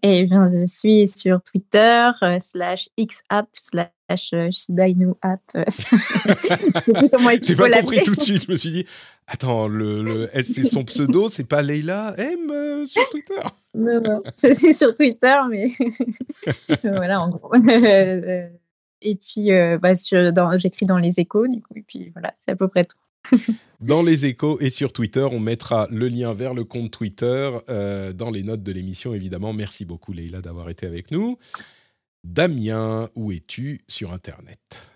Eh 0.02 0.24
bien, 0.24 0.46
je 0.52 0.66
suis 0.66 1.06
sur 1.06 1.40
Twitter, 1.42 2.10
euh, 2.22 2.38
slash 2.40 2.88
XApp, 2.98 3.48
slash 3.54 4.32
euh, 4.34 4.50
Shiba 4.50 4.88
Inu 4.88 5.12
App. 5.22 5.40
je 5.54 5.70
sais 5.70 7.08
comment 7.10 7.30
J'ai 7.42 7.54
faut 7.54 7.62
pas 7.62 7.80
compris 7.80 8.02
tout 8.02 8.14
de 8.14 8.20
suite. 8.20 8.44
Je 8.46 8.50
me 8.52 8.56
suis 8.56 8.70
dit, 8.70 8.86
attends, 9.26 9.68
le, 9.68 10.02
le- 10.02 10.36
est-ce 10.36 10.52
c'est 10.52 10.64
son 10.64 10.84
pseudo, 10.84 11.28
c'est 11.28 11.48
pas 11.48 11.62
Leila 11.62 12.14
M 12.18 12.84
sur 12.86 13.08
Twitter? 13.08 13.40
Non, 13.74 14.00
non, 14.00 14.18
je 14.42 14.52
suis 14.52 14.74
sur 14.74 14.92
Twitter, 14.94 15.36
mais 15.48 15.68
voilà, 16.82 17.20
en 17.20 17.28
gros. 17.28 17.52
Et 19.02 19.14
puis, 19.14 19.52
euh, 19.52 19.78
bah, 19.78 19.92
j'écris 20.56 20.86
dans 20.86 20.98
les 20.98 21.20
échos, 21.20 21.46
du 21.46 21.60
coup, 21.60 21.74
et 21.76 21.82
puis 21.86 22.10
voilà, 22.10 22.34
c'est 22.38 22.50
à 22.52 22.56
peu 22.56 22.66
près 22.66 22.84
tout. 22.84 22.96
Dans 23.80 24.02
les 24.02 24.24
échos 24.24 24.58
et 24.60 24.70
sur 24.70 24.92
Twitter, 24.92 25.26
on 25.30 25.38
mettra 25.38 25.86
le 25.90 26.08
lien 26.08 26.32
vers 26.32 26.54
le 26.54 26.64
compte 26.64 26.90
Twitter 26.90 27.50
euh, 27.68 28.14
dans 28.14 28.30
les 28.30 28.42
notes 28.42 28.62
de 28.62 28.72
l'émission, 28.72 29.12
évidemment. 29.12 29.52
Merci 29.52 29.84
beaucoup, 29.84 30.14
Leila, 30.14 30.40
d'avoir 30.40 30.70
été 30.70 30.86
avec 30.86 31.10
nous. 31.10 31.38
Damien, 32.24 33.10
où 33.14 33.32
es-tu 33.32 33.82
sur 33.86 34.12
Internet? 34.12 34.90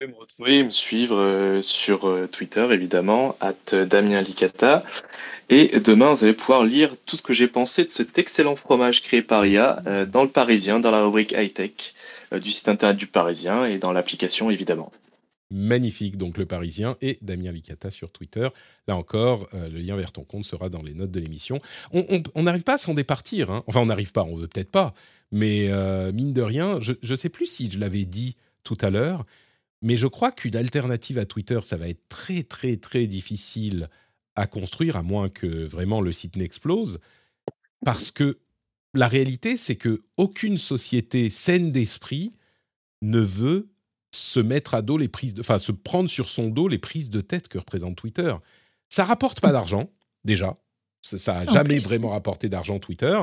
Vous 0.00 0.06
pouvez 0.06 0.12
me 0.12 0.18
retrouver 0.18 0.58
et 0.58 0.64
me 0.64 0.70
suivre 0.70 1.16
euh, 1.16 1.62
sur 1.62 2.08
euh, 2.08 2.26
Twitter, 2.26 2.66
évidemment, 2.72 3.36
at 3.40 3.84
Damien 3.86 4.20
Licata. 4.20 4.82
Et 5.48 5.78
demain, 5.78 6.12
vous 6.12 6.24
allez 6.24 6.34
pouvoir 6.34 6.64
lire 6.64 6.92
tout 7.06 7.16
ce 7.16 7.22
que 7.22 7.32
j'ai 7.32 7.46
pensé 7.46 7.84
de 7.84 7.90
cet 7.90 8.18
excellent 8.18 8.56
fromage 8.56 9.00
créé 9.00 9.22
par 9.22 9.46
IA 9.46 9.80
dans 10.06 10.24
le 10.24 10.28
Parisien, 10.28 10.80
dans 10.80 10.90
la 10.90 11.04
rubrique 11.04 11.30
high-tech 11.30 11.94
du 12.32 12.50
site 12.50 12.68
internet 12.68 12.96
du 12.96 13.06
Parisien 13.06 13.64
et 13.64 13.78
dans 13.78 13.92
l'application, 13.92 14.50
évidemment. 14.50 14.90
Magnifique, 15.50 16.16
donc 16.16 16.38
le 16.38 16.46
Parisien 16.46 16.96
et 17.00 17.18
Damien 17.22 17.52
Licata 17.52 17.90
sur 17.90 18.10
Twitter. 18.10 18.48
Là 18.88 18.96
encore, 18.96 19.48
euh, 19.54 19.68
le 19.68 19.78
lien 19.78 19.96
vers 19.96 20.10
ton 20.12 20.24
compte 20.24 20.44
sera 20.44 20.68
dans 20.68 20.82
les 20.82 20.94
notes 20.94 21.12
de 21.12 21.20
l'émission. 21.20 21.60
On 21.92 22.42
n'arrive 22.42 22.64
pas 22.64 22.74
à 22.74 22.78
s'en 22.78 22.94
départir. 22.94 23.50
hein. 23.50 23.62
Enfin, 23.66 23.80
on 23.80 23.86
n'arrive 23.86 24.12
pas, 24.12 24.24
on 24.24 24.34
veut 24.34 24.48
peut-être 24.48 24.70
pas. 24.70 24.92
Mais 25.30 25.68
euh, 25.68 26.12
mine 26.12 26.32
de 26.32 26.42
rien, 26.42 26.78
je 26.80 26.94
ne 27.02 27.16
sais 27.16 27.28
plus 27.28 27.46
si 27.46 27.70
je 27.70 27.78
l'avais 27.78 28.04
dit 28.04 28.36
tout 28.64 28.78
à 28.80 28.90
l'heure, 28.90 29.24
mais 29.82 29.96
je 29.96 30.06
crois 30.06 30.32
qu'une 30.32 30.56
alternative 30.56 31.18
à 31.18 31.26
Twitter, 31.26 31.60
ça 31.62 31.76
va 31.76 31.88
être 31.88 32.08
très, 32.08 32.42
très, 32.42 32.76
très 32.76 33.06
difficile 33.06 33.88
à 34.34 34.46
construire, 34.46 34.96
à 34.96 35.02
moins 35.02 35.28
que 35.28 35.46
vraiment 35.64 36.00
le 36.00 36.12
site 36.12 36.36
n'explose. 36.36 36.98
parce 37.84 38.10
que 38.10 38.38
la 38.94 39.08
réalité, 39.08 39.56
c'est 39.56 39.76
que 39.76 40.02
aucune 40.16 40.58
société 40.58 41.30
saine 41.30 41.70
d'esprit 41.72 42.32
ne 43.02 43.20
veut 43.20 43.68
se 44.16 44.40
mettre 44.40 44.74
à 44.74 44.82
dos 44.82 44.98
les 44.98 45.08
prises, 45.08 45.34
de, 45.34 45.40
enfin 45.40 45.58
se 45.58 45.72
prendre 45.72 46.10
sur 46.10 46.28
son 46.28 46.48
dos 46.48 46.68
les 46.68 46.78
prises 46.78 47.10
de 47.10 47.20
tête 47.20 47.48
que 47.48 47.58
représente 47.58 47.96
Twitter. 47.96 48.34
Ça 48.88 49.04
rapporte 49.04 49.40
pas 49.40 49.52
d'argent 49.52 49.90
déjà, 50.24 50.56
ça, 51.02 51.44
n'a 51.44 51.52
jamais 51.52 51.78
vraiment 51.78 52.10
rapporté 52.10 52.48
d'argent 52.48 52.78
Twitter, 52.78 53.18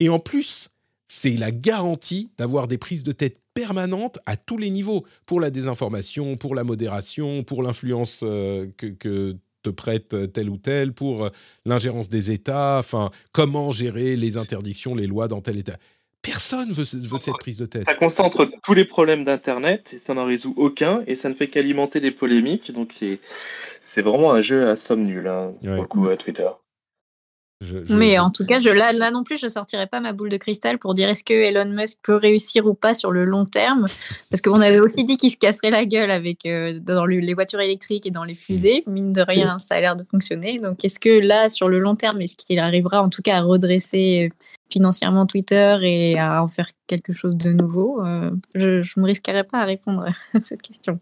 et 0.00 0.08
en 0.08 0.18
plus 0.18 0.70
c'est 1.08 1.32
la 1.32 1.50
garantie 1.50 2.30
d'avoir 2.38 2.68
des 2.68 2.78
prises 2.78 3.02
de 3.02 3.12
tête 3.12 3.38
permanentes 3.54 4.18
à 4.26 4.36
tous 4.36 4.58
les 4.58 4.70
niveaux 4.70 5.04
pour 5.26 5.40
la 5.40 5.50
désinformation, 5.50 6.36
pour 6.36 6.54
la 6.54 6.62
modération, 6.62 7.42
pour 7.42 7.62
l'influence 7.62 8.20
euh, 8.22 8.68
que, 8.76 8.86
que 8.86 9.36
te 9.62 9.70
prête 9.70 10.32
tel 10.32 10.48
ou 10.48 10.56
tel, 10.56 10.92
pour 10.92 11.24
euh, 11.24 11.30
l'ingérence 11.64 12.08
des 12.08 12.30
États, 12.30 12.78
enfin, 12.78 13.10
comment 13.32 13.72
gérer 13.72 14.16
les 14.16 14.36
interdictions, 14.36 14.94
les 14.94 15.06
lois 15.06 15.28
dans 15.28 15.40
tel 15.40 15.58
État. 15.58 15.78
Personne 16.22 16.70
veut, 16.72 16.84
veut 16.84 17.18
cette 17.18 17.38
prise 17.38 17.56
de 17.56 17.66
tête. 17.66 17.86
Ça 17.86 17.94
concentre 17.94 18.46
tous 18.62 18.74
les 18.74 18.84
problèmes 18.84 19.24
d'Internet 19.24 19.94
et 19.94 19.98
ça 19.98 20.12
n'en 20.12 20.26
résout 20.26 20.54
aucun 20.56 21.02
et 21.06 21.16
ça 21.16 21.28
ne 21.28 21.34
fait 21.34 21.48
qu'alimenter 21.48 22.00
des 22.00 22.10
polémiques. 22.10 22.72
Donc 22.72 22.94
c'est 23.82 24.02
vraiment 24.02 24.32
un 24.32 24.42
jeu 24.42 24.68
à 24.68 24.76
somme 24.76 25.04
nulle 25.04 25.28
hein, 25.28 25.54
pour 25.62 25.70
le 25.70 25.86
coup 25.86 26.08
à 26.08 26.16
Twitter. 26.16 26.48
Mais 27.90 28.18
en 28.18 28.30
tout 28.30 28.46
cas, 28.46 28.58
je, 28.58 28.70
là, 28.70 28.92
là 28.92 29.10
non 29.10 29.22
plus, 29.22 29.36
je 29.36 29.44
ne 29.44 29.50
sortirai 29.50 29.86
pas 29.86 30.00
ma 30.00 30.14
boule 30.14 30.30
de 30.30 30.38
cristal 30.38 30.78
pour 30.78 30.94
dire 30.94 31.10
est-ce 31.10 31.22
que 31.22 31.34
Elon 31.34 31.68
Musk 31.68 31.98
peut 32.02 32.16
réussir 32.16 32.64
ou 32.64 32.72
pas 32.72 32.94
sur 32.94 33.10
le 33.10 33.26
long 33.26 33.44
terme. 33.44 33.84
Parce 34.30 34.40
qu'on 34.40 34.62
avait 34.62 34.80
aussi 34.80 35.04
dit 35.04 35.18
qu'il 35.18 35.30
se 35.30 35.36
casserait 35.36 35.70
la 35.70 35.84
gueule 35.84 36.10
avec, 36.10 36.46
euh, 36.46 36.80
dans 36.80 37.04
les 37.04 37.34
voitures 37.34 37.60
électriques 37.60 38.06
et 38.06 38.10
dans 38.10 38.24
les 38.24 38.34
fusées. 38.34 38.82
Mine 38.86 39.12
de 39.12 39.20
rien, 39.20 39.58
ça 39.58 39.74
a 39.74 39.80
l'air 39.80 39.94
de 39.94 40.04
fonctionner. 40.10 40.58
Donc 40.58 40.82
est-ce 40.86 40.98
que 40.98 41.20
là, 41.20 41.50
sur 41.50 41.68
le 41.68 41.78
long 41.78 41.96
terme, 41.96 42.22
est-ce 42.22 42.36
qu'il 42.36 42.58
arrivera 42.58 43.02
en 43.02 43.10
tout 43.10 43.20
cas 43.20 43.36
à 43.36 43.40
redresser 43.42 44.32
financièrement 44.72 45.26
Twitter 45.26 45.78
et 45.82 46.18
à 46.18 46.42
en 46.42 46.48
faire 46.48 46.70
quelque 46.86 47.12
chose 47.12 47.36
de 47.36 47.52
nouveau 47.52 48.04
euh, 48.04 48.30
Je 48.54 48.78
ne 48.78 49.02
me 49.02 49.06
risquerais 49.06 49.44
pas 49.44 49.62
à 49.62 49.64
répondre 49.64 50.06
à 50.34 50.40
cette 50.40 50.62
question. 50.62 51.00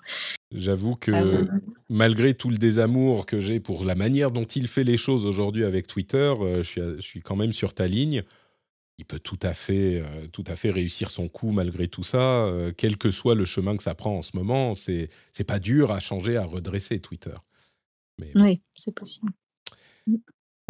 J'avoue 0.53 0.97
que 0.97 1.11
euh, 1.11 1.45
malgré 1.89 2.35
tout 2.35 2.51
le 2.51 2.59
désamour 2.59 3.27
que 3.27 3.41
j'ai 3.41 3.61
pour 3.61 3.85
la 3.85 3.95
manière 3.95 4.31
dont 4.31 4.45
il 4.45 4.69
fait 4.69 4.85
les 4.85 4.97
choses 4.97 5.25
aujourd'hui 5.25 5.65
avec 5.65 5.87
Twitter, 5.87 6.35
euh, 6.41 6.63
je, 6.63 6.69
suis, 6.69 6.81
je, 6.81 7.01
suis, 7.01 7.23
quand 7.23 7.37
même 7.37 7.53
sur 7.53 7.75
ta 7.75 7.87
ligne. 7.87 8.23
Il 9.01 9.05
peut 9.05 9.21
tout 9.21 9.39
à 9.43 9.55
fait, 9.55 10.03
tout 10.33 10.43
à 10.49 10.57
fait 10.57 10.71
réussir 10.71 11.11
son 11.11 11.29
coup 11.29 11.53
malgré 11.53 11.87
tout 11.87 12.03
ça, 12.03 12.53
quel 12.77 12.97
que 12.97 13.13
soit 13.13 13.37
le 13.37 13.45
chemin 13.45 13.77
que 13.77 13.83
ça 13.85 13.95
prend 13.95 14.17
en 14.17 14.23
ce 14.23 14.37
moment. 14.37 14.75
C'est 14.75 15.09
c'est 15.33 15.45
pas 15.45 15.61
dur 15.61 15.93
à 15.93 16.01
changer, 16.01 16.37
à 16.37 16.43
redresser 16.43 16.99
Twitter. 16.99 17.37
Mais... 18.19 18.33
Oui, 18.35 18.61
c'est 18.75 18.93
possible. 18.93 19.33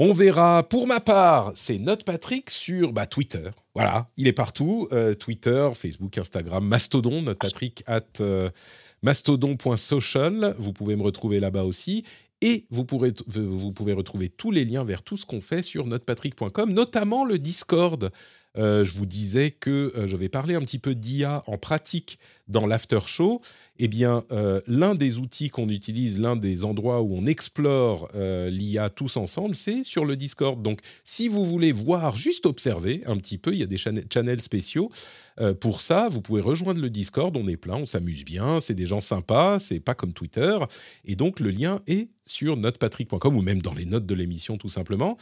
On 0.00 0.12
verra. 0.12 0.62
Pour 0.62 0.86
ma 0.86 1.00
part, 1.00 1.50
c'est 1.56 1.78
Note 1.78 2.04
Patrick 2.04 2.50
sur 2.50 2.92
bah, 2.92 3.06
Twitter. 3.06 3.50
Voilà, 3.74 4.08
il 4.16 4.28
est 4.28 4.32
partout. 4.32 4.86
Euh, 4.92 5.14
Twitter, 5.14 5.70
Facebook, 5.74 6.16
Instagram, 6.16 6.64
Mastodon, 6.64 7.22
Note 7.22 7.38
Patrick 7.38 7.82
at 7.86 8.02
euh, 8.20 8.48
mastodon.social. 9.02 10.54
Vous 10.58 10.72
pouvez 10.72 10.94
me 10.94 11.02
retrouver 11.02 11.40
là-bas 11.40 11.64
aussi. 11.64 12.04
Et 12.40 12.66
vous, 12.70 12.84
pouvez 12.84 13.12
retrouver 13.92 14.28
tous 14.28 14.52
les 14.52 14.64
liens 14.64 14.84
vers 14.84 15.02
tout 15.02 15.16
ce 15.16 15.26
qu'on 15.26 15.40
fait 15.40 15.62
sur 15.62 15.86
notepatrick.com, 15.86 16.72
notamment 16.72 17.24
le 17.24 17.38
Discord. 17.38 18.12
Euh, 18.58 18.84
je 18.84 18.94
vous 18.94 19.06
disais 19.06 19.50
que 19.50 19.92
je 20.06 20.16
vais 20.16 20.28
parler 20.28 20.54
un 20.54 20.60
petit 20.60 20.78
peu 20.78 20.94
d'IA 20.94 21.42
en 21.46 21.56
pratique 21.56 22.18
dans 22.48 22.66
l'after 22.66 23.00
show, 23.06 23.40
eh 23.78 23.88
bien, 23.88 24.24
euh, 24.32 24.60
l'un 24.66 24.94
des 24.94 25.18
outils 25.18 25.50
qu'on 25.50 25.68
utilise, 25.68 26.18
l'un 26.18 26.34
des 26.34 26.64
endroits 26.64 27.02
où 27.02 27.14
on 27.14 27.26
explore 27.26 28.08
euh, 28.14 28.50
l'IA 28.50 28.90
tous 28.90 29.16
ensemble, 29.16 29.54
c'est 29.54 29.84
sur 29.84 30.04
le 30.04 30.16
Discord. 30.16 30.60
Donc, 30.62 30.80
si 31.04 31.28
vous 31.28 31.44
voulez 31.44 31.72
voir, 31.72 32.16
juste 32.16 32.46
observer 32.46 33.02
un 33.06 33.16
petit 33.16 33.38
peu, 33.38 33.52
il 33.52 33.58
y 33.58 33.62
a 33.62 33.66
des 33.66 33.76
channels 33.76 34.40
spéciaux. 34.40 34.90
Euh, 35.40 35.54
pour 35.54 35.80
ça, 35.80 36.08
vous 36.08 36.22
pouvez 36.22 36.40
rejoindre 36.40 36.80
le 36.80 36.90
Discord. 36.90 37.36
On 37.36 37.46
est 37.46 37.56
plein, 37.56 37.76
on 37.76 37.86
s'amuse 37.86 38.24
bien, 38.24 38.60
c'est 38.60 38.74
des 38.74 38.86
gens 38.86 39.00
sympas, 39.00 39.58
c'est 39.60 39.80
pas 39.80 39.94
comme 39.94 40.12
Twitter. 40.12 40.58
Et 41.04 41.14
donc, 41.14 41.38
le 41.38 41.50
lien 41.50 41.80
est 41.86 42.08
sur 42.24 42.56
notepatrick.com 42.56 43.36
ou 43.36 43.42
même 43.42 43.62
dans 43.62 43.74
les 43.74 43.84
notes 43.84 44.06
de 44.06 44.14
l'émission, 44.14 44.56
tout 44.56 44.68
simplement. 44.68 45.16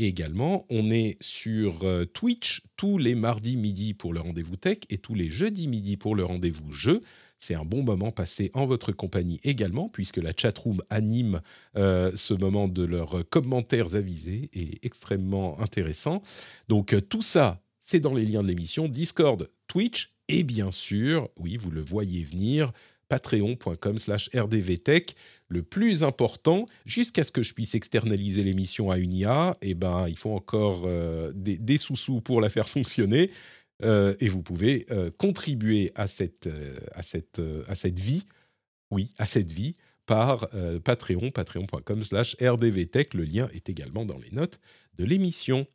Également, 0.00 0.64
on 0.70 0.92
est 0.92 1.16
sur 1.20 1.82
euh, 1.82 2.04
Twitch 2.04 2.62
tous 2.76 2.98
les 2.98 3.16
mardis 3.16 3.56
midi 3.56 3.94
pour 3.94 4.12
le 4.12 4.20
rendez-vous 4.20 4.54
tech 4.54 4.78
et 4.90 4.98
tous 4.98 5.16
les 5.16 5.28
jeudis 5.28 5.66
midi 5.66 5.96
pour 5.96 6.14
le 6.14 6.24
rendez-vous 6.24 6.70
jeu. 6.70 7.00
C'est 7.40 7.56
un 7.56 7.64
bon 7.64 7.82
moment 7.82 8.12
passé 8.12 8.52
en 8.54 8.64
votre 8.64 8.92
compagnie 8.92 9.40
également, 9.42 9.88
puisque 9.88 10.18
la 10.18 10.30
chatroom 10.36 10.82
anime 10.88 11.40
euh, 11.76 12.12
ce 12.14 12.32
moment 12.32 12.68
de 12.68 12.84
leurs 12.84 13.28
commentaires 13.28 13.96
avisés 13.96 14.50
et 14.52 14.78
extrêmement 14.84 15.60
intéressant. 15.60 16.22
Donc 16.68 16.92
euh, 16.92 17.00
tout 17.00 17.22
ça, 17.22 17.60
c'est 17.82 18.00
dans 18.00 18.14
les 18.14 18.24
liens 18.24 18.44
de 18.44 18.48
l'émission, 18.48 18.86
Discord, 18.86 19.50
Twitch 19.66 20.12
et 20.28 20.44
bien 20.44 20.70
sûr, 20.70 21.28
oui, 21.36 21.56
vous 21.56 21.70
le 21.70 21.80
voyez 21.80 22.22
venir, 22.22 22.72
patreon.com 23.08 23.98
slash 23.98 24.30
rdvtech 24.34 25.14
le 25.48 25.62
plus 25.62 26.02
important, 26.02 26.66
jusqu'à 26.84 27.24
ce 27.24 27.32
que 27.32 27.42
je 27.42 27.54
puisse 27.54 27.74
externaliser 27.74 28.44
l'émission 28.44 28.90
à 28.90 28.98
une 28.98 29.14
IA, 29.14 29.56
eh 29.62 29.74
ben, 29.74 30.06
il 30.08 30.18
faut 30.18 30.32
encore 30.32 30.82
euh, 30.84 31.32
des, 31.34 31.78
sous-sous 31.78 32.20
pour 32.20 32.40
la 32.40 32.50
faire 32.50 32.68
fonctionner. 32.68 33.30
Euh, 33.82 34.14
et 34.20 34.28
vous 34.28 34.42
pouvez 34.42 34.86
euh, 34.90 35.10
contribuer 35.16 35.92
à 35.94 36.06
cette, 36.06 36.48
à, 36.92 37.02
cette, 37.02 37.40
à 37.66 37.74
cette 37.74 37.98
vie, 37.98 38.26
oui, 38.90 39.10
à 39.18 39.26
cette 39.26 39.52
vie, 39.52 39.74
par 40.04 40.48
Patreon, 40.84 41.30
patreon.com 41.30 42.00
slash 42.00 42.34
rdvtech. 42.40 43.12
Le 43.12 43.24
lien 43.24 43.48
est 43.52 43.68
également 43.68 44.06
dans 44.06 44.18
les 44.18 44.30
notes 44.30 44.58
de 44.96 45.04
l'émission. 45.04 45.66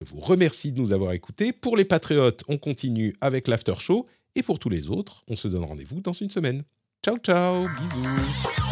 Je 0.00 0.10
vous 0.10 0.20
remercie 0.20 0.70
de 0.70 0.80
nous 0.80 0.92
avoir 0.92 1.12
écoutés. 1.12 1.52
Pour 1.52 1.76
les 1.76 1.84
patriotes, 1.84 2.44
on 2.46 2.58
continue 2.58 3.14
avec 3.20 3.48
l'after 3.48 3.74
show. 3.78 4.06
Et 4.34 4.42
pour 4.42 4.58
tous 4.58 4.70
les 4.70 4.88
autres, 4.88 5.24
on 5.28 5.36
se 5.36 5.48
donne 5.48 5.64
rendez-vous 5.64 6.00
dans 6.00 6.14
une 6.14 6.30
semaine. 6.30 6.62
Ciao, 7.04 7.18
ciao, 7.18 7.68
bisous. 7.68 8.62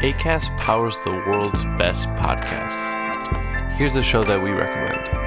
ACAST 0.02 0.58
powers 0.58 0.98
the 1.04 1.12
world's 1.12 1.66
best 1.78 2.08
podcasts. 2.12 3.74
Here's 3.74 3.98
a 3.98 4.04
show 4.04 4.24
that 4.24 4.42
we 4.42 4.52
recommend. 4.52 5.21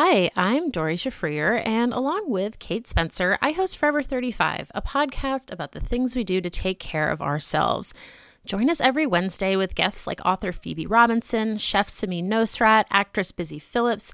Hi, 0.00 0.30
I'm 0.36 0.70
Dory 0.70 0.96
Shafrier, 0.96 1.60
and 1.66 1.92
along 1.92 2.30
with 2.30 2.60
Kate 2.60 2.86
Spencer, 2.86 3.36
I 3.42 3.50
host 3.50 3.76
Forever 3.76 4.00
35, 4.00 4.70
a 4.72 4.80
podcast 4.80 5.50
about 5.50 5.72
the 5.72 5.80
things 5.80 6.14
we 6.14 6.22
do 6.22 6.40
to 6.40 6.48
take 6.48 6.78
care 6.78 7.10
of 7.10 7.20
ourselves. 7.20 7.92
Join 8.46 8.70
us 8.70 8.80
every 8.80 9.08
Wednesday 9.08 9.56
with 9.56 9.74
guests 9.74 10.06
like 10.06 10.20
author 10.24 10.52
Phoebe 10.52 10.86
Robinson, 10.86 11.56
chef 11.56 11.88
Samin 11.88 12.28
Nosrat, 12.28 12.84
actress 12.92 13.32
Busy 13.32 13.58
Phillips, 13.58 14.12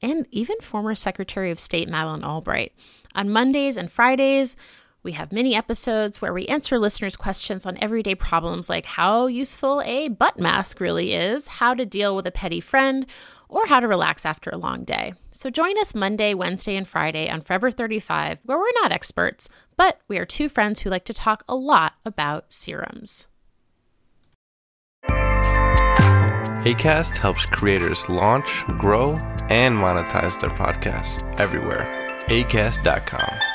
and 0.00 0.28
even 0.30 0.60
former 0.60 0.94
Secretary 0.94 1.50
of 1.50 1.58
State 1.58 1.88
Madeleine 1.88 2.22
Albright. 2.22 2.72
On 3.16 3.28
Mondays 3.28 3.76
and 3.76 3.90
Fridays, 3.90 4.56
we 5.02 5.12
have 5.12 5.32
mini 5.32 5.56
episodes 5.56 6.22
where 6.22 6.32
we 6.32 6.46
answer 6.46 6.78
listeners' 6.78 7.16
questions 7.16 7.66
on 7.66 7.76
everyday 7.82 8.14
problems 8.14 8.70
like 8.70 8.86
how 8.86 9.26
useful 9.26 9.82
a 9.84 10.08
butt 10.08 10.38
mask 10.38 10.78
really 10.78 11.12
is, 11.12 11.48
how 11.48 11.74
to 11.74 11.84
deal 11.84 12.14
with 12.14 12.24
a 12.24 12.30
petty 12.30 12.60
friend, 12.60 13.04
or 13.48 13.66
how 13.66 13.80
to 13.80 13.88
relax 13.88 14.24
after 14.24 14.50
a 14.50 14.58
long 14.58 14.84
day. 14.84 15.14
So 15.32 15.50
join 15.50 15.78
us 15.78 15.94
Monday, 15.94 16.34
Wednesday, 16.34 16.76
and 16.76 16.86
Friday 16.86 17.28
on 17.28 17.40
Forever 17.40 17.70
35, 17.70 18.40
where 18.44 18.58
we're 18.58 18.80
not 18.82 18.92
experts, 18.92 19.48
but 19.76 19.98
we 20.08 20.18
are 20.18 20.24
two 20.26 20.48
friends 20.48 20.80
who 20.80 20.90
like 20.90 21.04
to 21.06 21.14
talk 21.14 21.44
a 21.48 21.56
lot 21.56 21.94
about 22.04 22.52
serums. 22.52 23.26
ACAST 26.64 27.18
helps 27.18 27.44
creators 27.44 28.08
launch, 28.08 28.64
grow, 28.78 29.16
and 29.50 29.76
monetize 29.76 30.40
their 30.40 30.48
podcasts 30.50 31.22
everywhere. 31.38 31.86
ACAST.com. 32.28 33.53